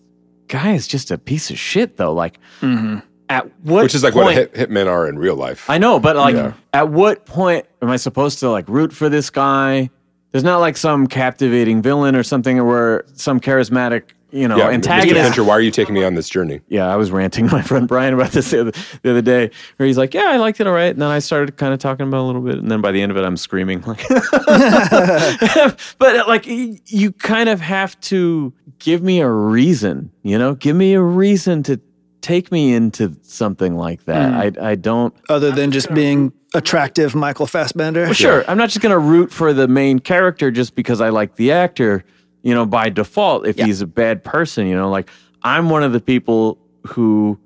[0.49, 2.13] guy is just a piece of shit, though.
[2.13, 2.99] Like, mm-hmm.
[3.31, 5.71] at what Which is like point, what hit, hitmen are in real life.
[5.71, 6.53] I know, but like, Yeah.
[6.75, 9.89] at what point am I supposed to like root for this guy?
[10.33, 15.13] There's not like some captivating villain or something where some charismatic, you know, yeah, Mr.
[15.13, 16.61] Fincher, why are you taking me on this journey?
[16.69, 19.51] Yeah, I was ranting to my friend Brian about this the other, the other day,
[19.77, 21.81] where he's like, "Yeah, I liked it all right," and then I started kind of
[21.81, 23.83] talking about it a little bit, and then by the end of it, I'm screaming
[23.83, 24.07] like.
[25.99, 30.77] but uh, like, you kind of have to give me a reason, you know, give
[30.77, 31.81] me a reason to
[32.21, 34.31] take me into something like that.
[34.31, 34.61] Hmm.
[34.61, 35.15] I I don't.
[35.29, 38.05] Other than just being attractive Michael Fassbender.
[38.05, 41.11] Well, sure, I'm not just going to root for the main character just because I
[41.11, 42.05] like the actor,
[42.43, 45.11] you know, by default, if he's a bad person, you know, like
[45.43, 47.39] I'm one of the people who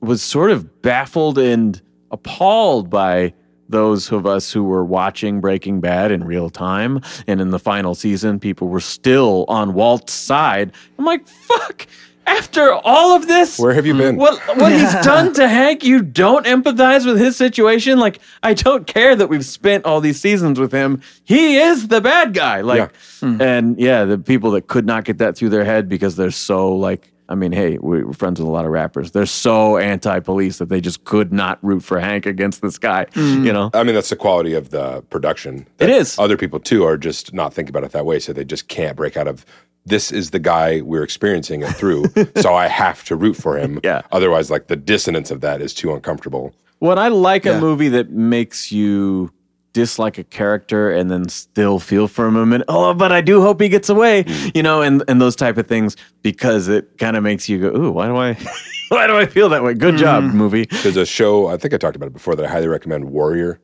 [0.00, 1.80] was sort of baffled and
[2.10, 3.32] appalled by
[3.68, 7.00] those of us who were watching Breaking Bad in real time.
[7.26, 10.72] And in the final season, people were still on Walt's side.
[10.98, 11.86] I'm like, fuck.
[12.26, 14.16] After all of this, Where have you been?
[14.16, 17.98] what what he's done to Hank, you don't empathize with his situation.
[17.98, 21.02] Like, I don't care that we've spent all these seasons with him.
[21.24, 22.60] He is the bad guy.
[22.60, 23.40] Like, hmm.
[23.40, 26.74] and yeah, the people that could not get that through their head because they're so
[26.74, 27.08] like.
[27.28, 29.12] I mean, hey, we're friends with a lot of rappers.
[29.12, 33.06] They're so anti-police that they just could not root for Hank against this guy.
[33.14, 33.46] Hmm.
[33.46, 35.66] You know, I mean, that's the quality of the production.
[35.78, 36.18] It is.
[36.18, 38.96] Other people too are just not thinking about it that way, so they just can't
[38.96, 39.46] break out of.
[39.84, 42.04] This is the guy we're experiencing it through,
[42.36, 43.80] so I have to root for him.
[43.82, 44.02] Yeah.
[44.12, 46.54] Otherwise, like the dissonance of that is too uncomfortable.
[46.78, 47.58] When I like Yeah.
[47.58, 49.32] a movie that makes you
[49.72, 53.58] dislike a character and then still feel for him and oh but I do hope
[53.58, 54.54] he gets away mm.
[54.54, 57.74] you know and and those type of things because it kind of makes you go
[57.74, 58.34] ooh why do I
[58.88, 60.36] why do I feel that way good job mm-hmm.
[60.36, 63.06] movie There's a show I think I talked about it before that I highly recommend.
[63.06, 63.60] Warrior,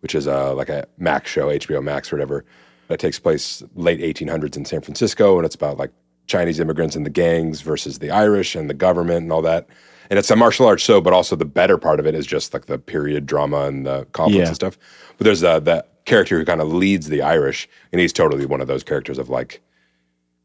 [0.00, 2.44] which is a like a Max show, HBO Max or whatever.
[2.88, 5.90] That takes place late 1800s in San Francisco, and it's about like
[6.26, 9.66] Chinese immigrants and the gangs versus the Irish and the government and all that.
[10.10, 12.54] And it's a martial arts show, but also the better part of it is just
[12.54, 14.46] like the period drama and the conflicts Yeah.
[14.46, 14.78] and stuff.
[15.18, 18.60] But there's uh, that character who kind of leads the Irish, and he's totally one
[18.62, 19.60] of those characters of like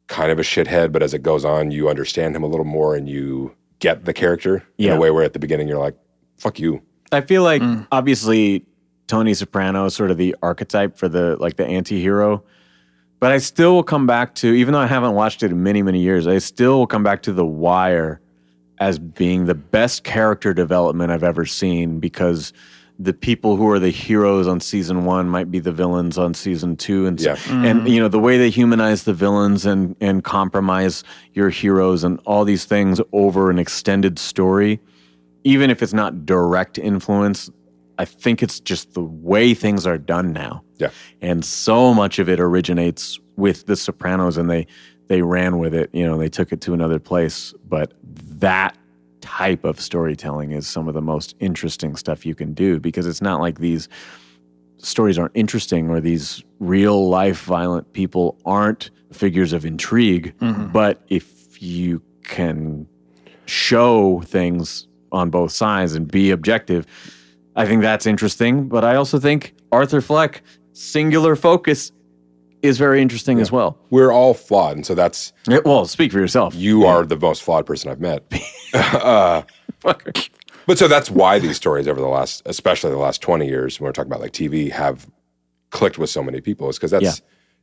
[0.08, 2.94] kind of a shithead, but as it goes on, you understand him a little more
[2.96, 5.96] and you get the character in a way where at the beginning you're like,
[6.38, 6.82] "Fuck you."
[7.14, 8.66] I feel like obviously
[9.08, 12.44] Tony Soprano is sort of the archetype for the like the anti-hero.
[13.20, 15.82] But I still will come back to even though I haven't watched it in many,
[15.82, 18.20] many years, I still will come back to The Wire
[18.80, 22.52] as being the best character development I've ever seen because
[23.00, 26.76] the people who are the heroes on season one might be the villains on season
[26.76, 27.66] two and so- Yeah.
[27.66, 27.88] and mm-hmm.
[27.88, 32.46] you know the way they humanize the villains and and compromise your heroes and all
[32.46, 34.80] these things over an extended story
[35.44, 37.50] even if it's not direct influence,
[37.98, 40.64] I think it's just the way things are done now.
[40.78, 40.90] Yeah.
[41.22, 44.68] And so much of it originates with The Sopranos and they
[45.08, 48.78] they ran with it, you know, they took it to another place, but that
[49.20, 53.22] type of storytelling is some of the most interesting stuff you can do because it's
[53.22, 53.90] not like these
[54.78, 60.68] stories aren't interesting or these real life violent people aren't figures of intrigue, mm-hmm.
[60.68, 62.88] but if you can
[63.46, 66.86] show things on both sides and be objective.
[67.56, 70.42] I think that's interesting, but I also think Arthur Fleck
[70.74, 71.92] singular focus
[72.62, 73.78] is very interesting as well.
[73.90, 76.56] We're all flawed, and so that's Yeah, well, speak for yourself.
[76.56, 78.24] you are the most flawed person I've met.
[78.74, 79.42] uh,
[80.66, 83.88] but so that's why these stories over the last, especially the last 20 years, when
[83.88, 85.08] we're talking about like TV, have
[85.72, 87.14] clicked with so many people is because that's Yeah.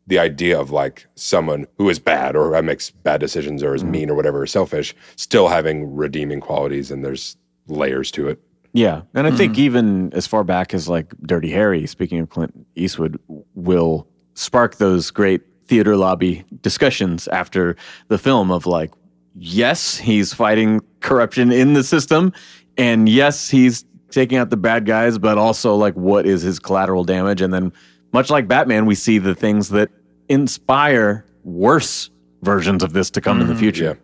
[0.07, 3.91] the idea of like someone who is bad or makes bad decisions or is Mm-hmm.
[3.93, 7.37] mean or whatever, or selfish, still having redeeming qualities and there's
[7.69, 8.39] layers to it.
[8.73, 9.63] Yeah, and I think mm-hmm.
[9.63, 13.19] even as far back as like Dirty Harry, speaking of Clint Eastwood,
[13.55, 17.77] will spark those great theater lobby discussions after
[18.09, 18.93] the film of like,
[19.35, 22.33] yes, he's fighting corruption in the system,
[22.77, 27.05] and yes, he's taking out the bad guys, but also like, what is his collateral
[27.05, 27.41] damage?
[27.41, 27.73] And then,
[28.13, 29.91] much like Batman, we see the things that
[30.29, 32.11] inspire worse
[32.43, 33.61] versions of this to come in the mm-hmm.
[33.61, 33.99] future.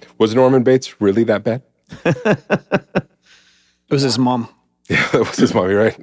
[0.00, 0.06] Yeah.
[0.18, 1.62] Was Norman Bates really that bad?
[3.88, 4.48] It was his mom.
[4.88, 5.96] Yeah, it was his mommy, right?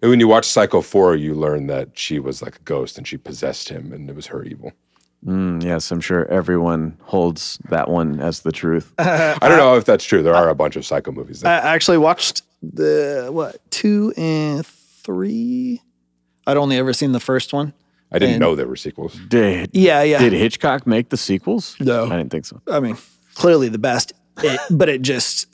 [0.00, 3.06] And when you watch Psycho 4, you learn that she was like a ghost and
[3.06, 4.72] she possessed him and it was her evil.
[5.26, 8.92] Mm, yes, I'm sure everyone holds that one as the truth.
[8.98, 10.22] I don't know if that's true.
[10.22, 11.44] There are a bunch of Psycho movies.
[11.44, 15.82] I actually watched the what two and three.
[16.46, 17.74] I'd only ever seen the first one.
[18.10, 19.14] I didn't and- know there were sequels.
[19.28, 20.18] Did Yeah, yeah.
[20.18, 21.76] Did Hitchcock make the sequels?
[21.80, 22.06] No.
[22.06, 22.60] I didn't think so.
[22.66, 22.96] I mean,
[23.34, 25.46] clearly the best, it, but it just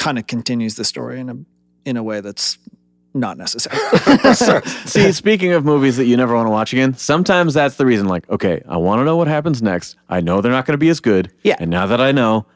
[0.00, 1.36] kind of continues the story in a
[1.84, 2.58] in a way that's
[3.12, 3.76] not necessary.
[4.86, 8.06] See, speaking of movies that you never want to watch again, sometimes that's the reason.
[8.08, 9.96] Like, okay, I want to know what happens next.
[10.08, 11.32] I know they're not going to be as good.
[11.42, 11.56] Yeah.
[11.58, 12.46] And now that I know,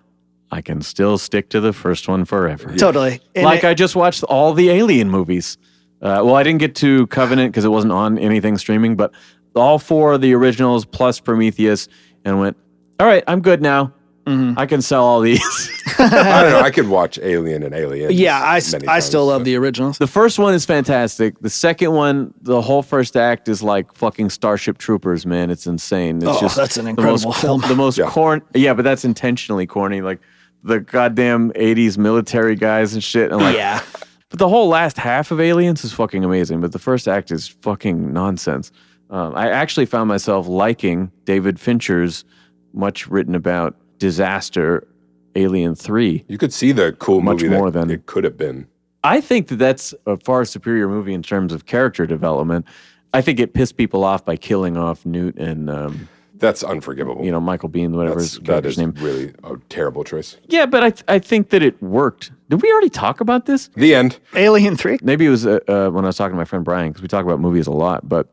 [0.50, 2.74] I can still stick to the first one forever.
[2.76, 3.20] totally.
[3.34, 5.58] And like it- I just watched all the Alien movies.
[6.00, 9.12] Uh, well, I didn't get to Covenant because it wasn't on anything streaming, but
[9.56, 11.88] all four of the originals plus Prometheus,
[12.24, 12.56] and went,
[13.00, 13.92] all right, I'm good now.
[14.26, 14.58] Mm-hmm.
[14.58, 15.40] I can sell all these.
[15.98, 16.60] I don't know.
[16.60, 18.10] I could watch Alien and Alien.
[18.12, 19.44] yeah, I, s- many I still love so.
[19.44, 19.98] the originals.
[19.98, 21.38] The first one is fantastic.
[21.40, 25.50] The second one, the whole first act is like fucking Starship Troopers, man.
[25.50, 26.16] It's insane.
[26.18, 27.60] It's Oh, just that's an the most incredible film.
[27.68, 28.08] The most Yeah.
[28.08, 30.00] corn, yeah, but that's intentionally corny.
[30.00, 30.20] Like
[30.62, 33.30] the goddamn '80s military guys and shit.
[33.30, 33.82] And like, yeah,
[34.30, 36.62] but the whole last half of Aliens is fucking amazing.
[36.62, 38.72] But the first act is fucking nonsense.
[39.10, 42.24] Um, I actually found myself liking David Fincher's
[42.72, 43.76] much written about
[44.08, 44.86] disaster
[45.34, 46.24] Alien Three.
[46.28, 48.66] You could see the cool Much movie more that than- it could have been.
[49.02, 52.66] I think that that's a far superior movie in terms of character development.
[53.12, 57.22] I think it pissed people off by killing off Newt and um, That's unforgivable.
[57.24, 58.92] you know Michael Biehn, whatever That's, his that character's is name.
[58.98, 60.36] really a terrible choice.
[60.48, 62.32] Yeah, but I th- I think that it worked.
[62.50, 63.68] Did we already talk about this?
[63.76, 64.18] The end.
[64.34, 64.98] Alien Three.
[65.02, 67.08] Maybe it was uh, uh, when I was talking to my friend Brian because we
[67.08, 68.08] talk about movies a lot.
[68.08, 68.28] But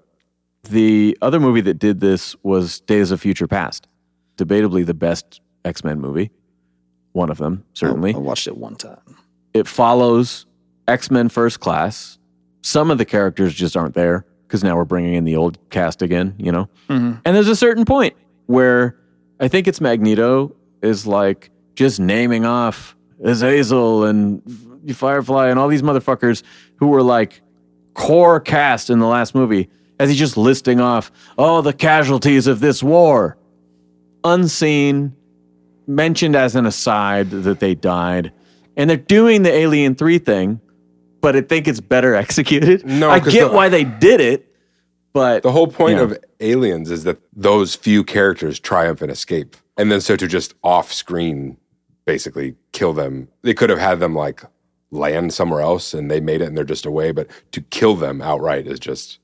[0.63, 3.87] the other movie that did this was Days of Future Past,
[4.37, 6.31] debatably the best X Men movie.
[7.13, 8.13] One of them, certainly.
[8.13, 8.97] I watched it one time.
[9.53, 10.45] it follows
[10.87, 12.17] X Men First Class.
[12.61, 16.01] Some of the characters just aren't there because now we're bringing in the old cast
[16.01, 16.69] again, you know?
[16.89, 17.19] Mhm.
[17.25, 18.15] And there's a certain point
[18.45, 18.95] where
[19.39, 24.41] I think it's Magneto is like just naming off Azazel and
[24.93, 26.43] Firefly and all these motherfuckers
[26.77, 27.41] who were like
[27.93, 32.59] core cast in the last movie as he's just listing off all the casualties of
[32.61, 33.37] this war.
[34.23, 35.15] Unseen,
[35.95, 38.31] mentioned as an aside that they died.
[38.77, 40.59] And they're doing the Alien 3 thing,
[41.21, 42.85] but I think it's better executed.
[42.85, 44.47] No, I 'cause get the- why they did it,
[45.13, 46.03] But The whole point Yeah.
[46.03, 49.57] of Aliens is that those few characters triumph and escape.
[49.77, 51.57] And then so to just off screen
[52.05, 54.41] basically kill them, they could have had them like
[54.89, 57.11] land somewhere else and they made it and they're just away.
[57.11, 59.19] But to kill them outright is just,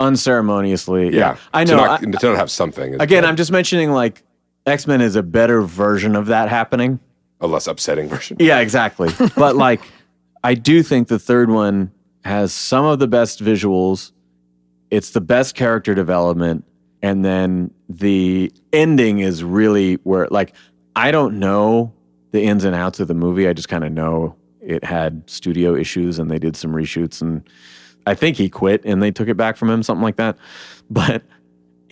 [0.00, 1.36] unceremoniously, yeah, yeah.
[1.54, 1.76] I To know.
[1.84, 2.94] not, I- to not have something.
[2.94, 3.28] is again, bad.
[3.28, 4.22] I'm just mentioning like
[4.66, 7.00] X Men is a better version of that happening.
[7.40, 8.36] a less upsetting version.
[8.40, 9.10] Yeah, exactly.
[9.36, 9.80] but like,
[10.44, 11.90] I do think the third one
[12.24, 14.12] has some of the best visuals.
[14.90, 16.64] It's the best character development,
[17.00, 20.54] and then the ending is really where like
[20.94, 21.92] I don't know
[22.32, 23.48] the ins and outs of the movie.
[23.48, 27.42] I just kind of know it had studio issues and they did some reshoots and
[28.06, 30.36] I think he quit and they took it back from him, something like that.
[30.90, 31.22] But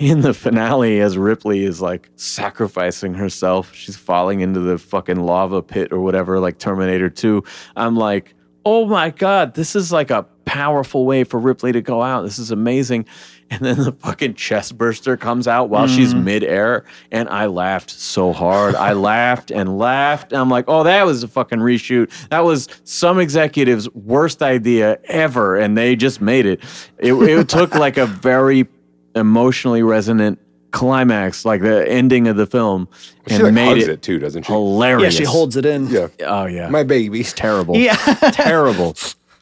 [0.01, 5.61] in the finale, as Ripley is like sacrificing herself, she's falling into the fucking lava
[5.61, 7.45] pit or whatever, like Terminator 2.
[7.77, 12.03] I'm like, oh my God, this is like a powerful way for Ripley to go
[12.03, 12.23] out.
[12.23, 13.05] This is amazing.
[13.51, 15.95] And then the fucking chest burster comes out while mm.
[15.95, 16.87] she's midair.
[17.11, 18.77] And I laughed so hard.
[18.77, 20.33] I laughed and laughed.
[20.33, 22.11] And I'm like, oh, that was a fucking reshoot.
[22.31, 25.57] That was some executive's worst idea ever.
[25.57, 26.62] And they just made it.
[26.99, 28.67] It, it took like a very
[29.15, 30.39] emotionally resonant
[30.73, 32.89] climax, like the ending of the film,
[33.29, 34.53] She and like made hugs it, it, too, doesn't she?
[34.53, 35.15] hilarious.
[35.15, 35.89] Yeah, she holds it in.
[35.89, 36.09] Yeah.
[36.21, 37.25] Oh yeah, My baby.
[37.25, 37.77] terrible.
[37.77, 37.97] Yeah.
[38.33, 38.97] terrible.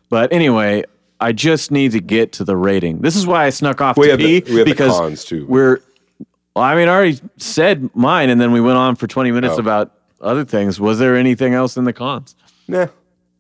[0.09, 0.85] But anyway,
[1.21, 3.01] I just need to get to the rating.
[3.01, 4.97] This is why I snuck off We to have the- pee we have the because
[4.97, 5.45] cons, too.
[5.47, 5.81] we're.
[6.57, 9.55] Well, I mean, I already said mine, and then we went on for twenty minutes
[9.57, 9.61] Oh.
[9.61, 10.81] about other things.
[10.81, 12.35] Was there anything else in the cons?
[12.67, 12.87] Nah.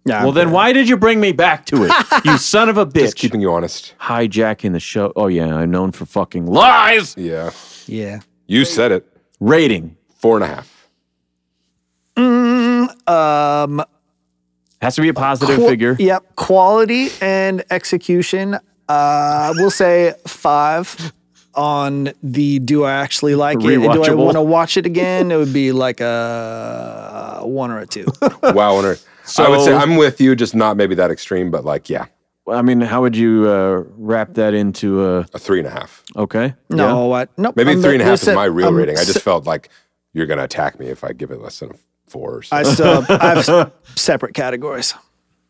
[0.08, 0.22] Yeah.
[0.24, 1.92] well, then why did you bring me back to it?
[2.24, 3.00] you son of a bitch!
[3.00, 3.94] Just keeping you honest.
[4.00, 5.12] hijacking the show.
[5.14, 7.16] Oh yeah, I'm known for fucking lies.
[7.16, 7.50] Yeah.
[7.86, 8.20] Yeah.
[8.46, 9.06] You said it.
[9.40, 10.88] Rating Four and a half.
[13.06, 13.82] Um.
[14.82, 15.96] has to be a positive Qu- figure.
[15.98, 16.36] Yep.
[16.36, 18.58] Quality and execution.
[18.88, 21.12] Uh, we'll say five
[21.54, 23.74] on the do I actually like it?
[23.74, 25.30] and Do I want to watch it again?
[25.30, 28.06] It would be like a one or a two.
[28.42, 28.94] Wow.
[29.36, 29.48] Winner.
[29.48, 32.06] I would say I'm with you, just not maybe that extreme, but like, yeah,
[32.48, 36.02] I mean, how would you uh, wrap that into a a three and a half.
[36.16, 36.54] okay?
[36.70, 37.30] No, what?
[37.36, 37.56] Nope.
[37.56, 38.96] Maybe I'm- three and a half there's is my a- real um, rating.
[38.98, 39.68] I just felt like
[40.14, 41.74] you're going to attack me if I give it less than a
[42.06, 44.94] four or I still have, I have separate categories.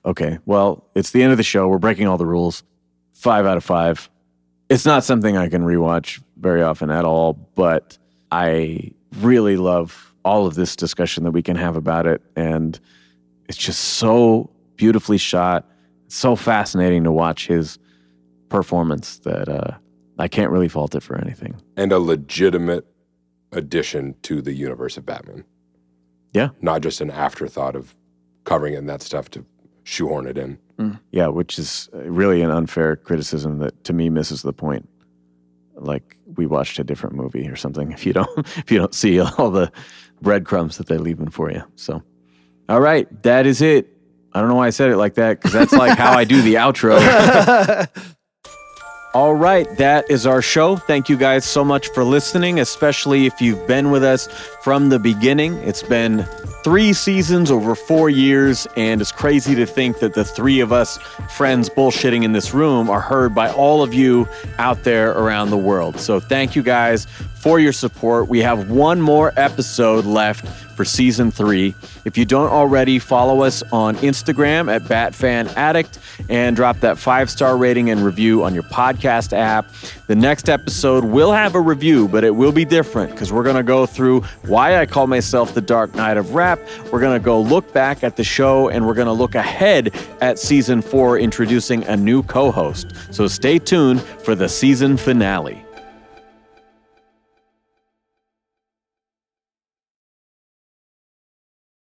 [0.04, 0.38] Okay.
[0.46, 1.68] Well, it's the end of the show.
[1.68, 2.62] We're breaking all the rules.
[3.12, 4.10] Five out of five.
[4.68, 7.96] It's not something I can rewatch very often at all, but
[8.30, 12.20] I really love all of this discussion that we can have about it.
[12.36, 12.78] And
[13.48, 15.66] it's just so beautifully shot,
[16.06, 17.78] It's so fascinating to watch his
[18.48, 19.76] performance that uh,
[20.18, 21.56] I can't really fault it for anything.
[21.76, 22.86] and a legitimate
[23.52, 25.44] addition to the universe of Batman.
[26.32, 26.50] Yeah.
[26.60, 27.94] Not just an afterthought of
[28.44, 29.44] covering it and that stuff to
[29.84, 30.58] shoehorn it in.
[31.10, 34.88] Yeah, which is really an unfair criticism that to me misses the point.
[35.74, 37.90] Like we watched a different movie or something.
[37.98, 39.72] If you don't, if you don't see all the
[40.22, 41.62] breadcrumbs that they're leaving for you.
[41.74, 42.02] So,
[42.68, 43.88] all right, that is it.
[44.32, 46.42] I don't know why I said it like that because that's like how I do
[46.42, 46.98] the outro.
[49.14, 50.76] All right, that is our show.
[50.76, 54.28] Thank you guys so much for listening, especially if you've been with us
[54.62, 55.54] from the beginning.
[55.54, 56.24] It's been
[56.62, 60.98] three seasons over four years, and it's crazy to think that the three of us
[61.34, 65.56] friends bullshitting in this room are heard by all of you out there around the
[65.56, 65.98] world.
[65.98, 67.06] So thank you guys
[67.38, 68.28] for your support.
[68.28, 70.46] We have one more episode left
[70.78, 71.74] for season three.
[72.04, 77.56] If you don't already, follow us on Instagram at BatFanAddict and drop that five star
[77.56, 79.68] rating and review on your podcast app.
[80.06, 83.56] The next episode will have a review, but it will be different because we're going
[83.56, 86.60] to go through why I call myself the Dark Knight of Rap.
[86.92, 89.94] We're going to go look back at the show and we're going to look ahead
[90.20, 92.92] at season four, introducing a new co host.
[93.10, 95.64] So stay tuned for the season finale.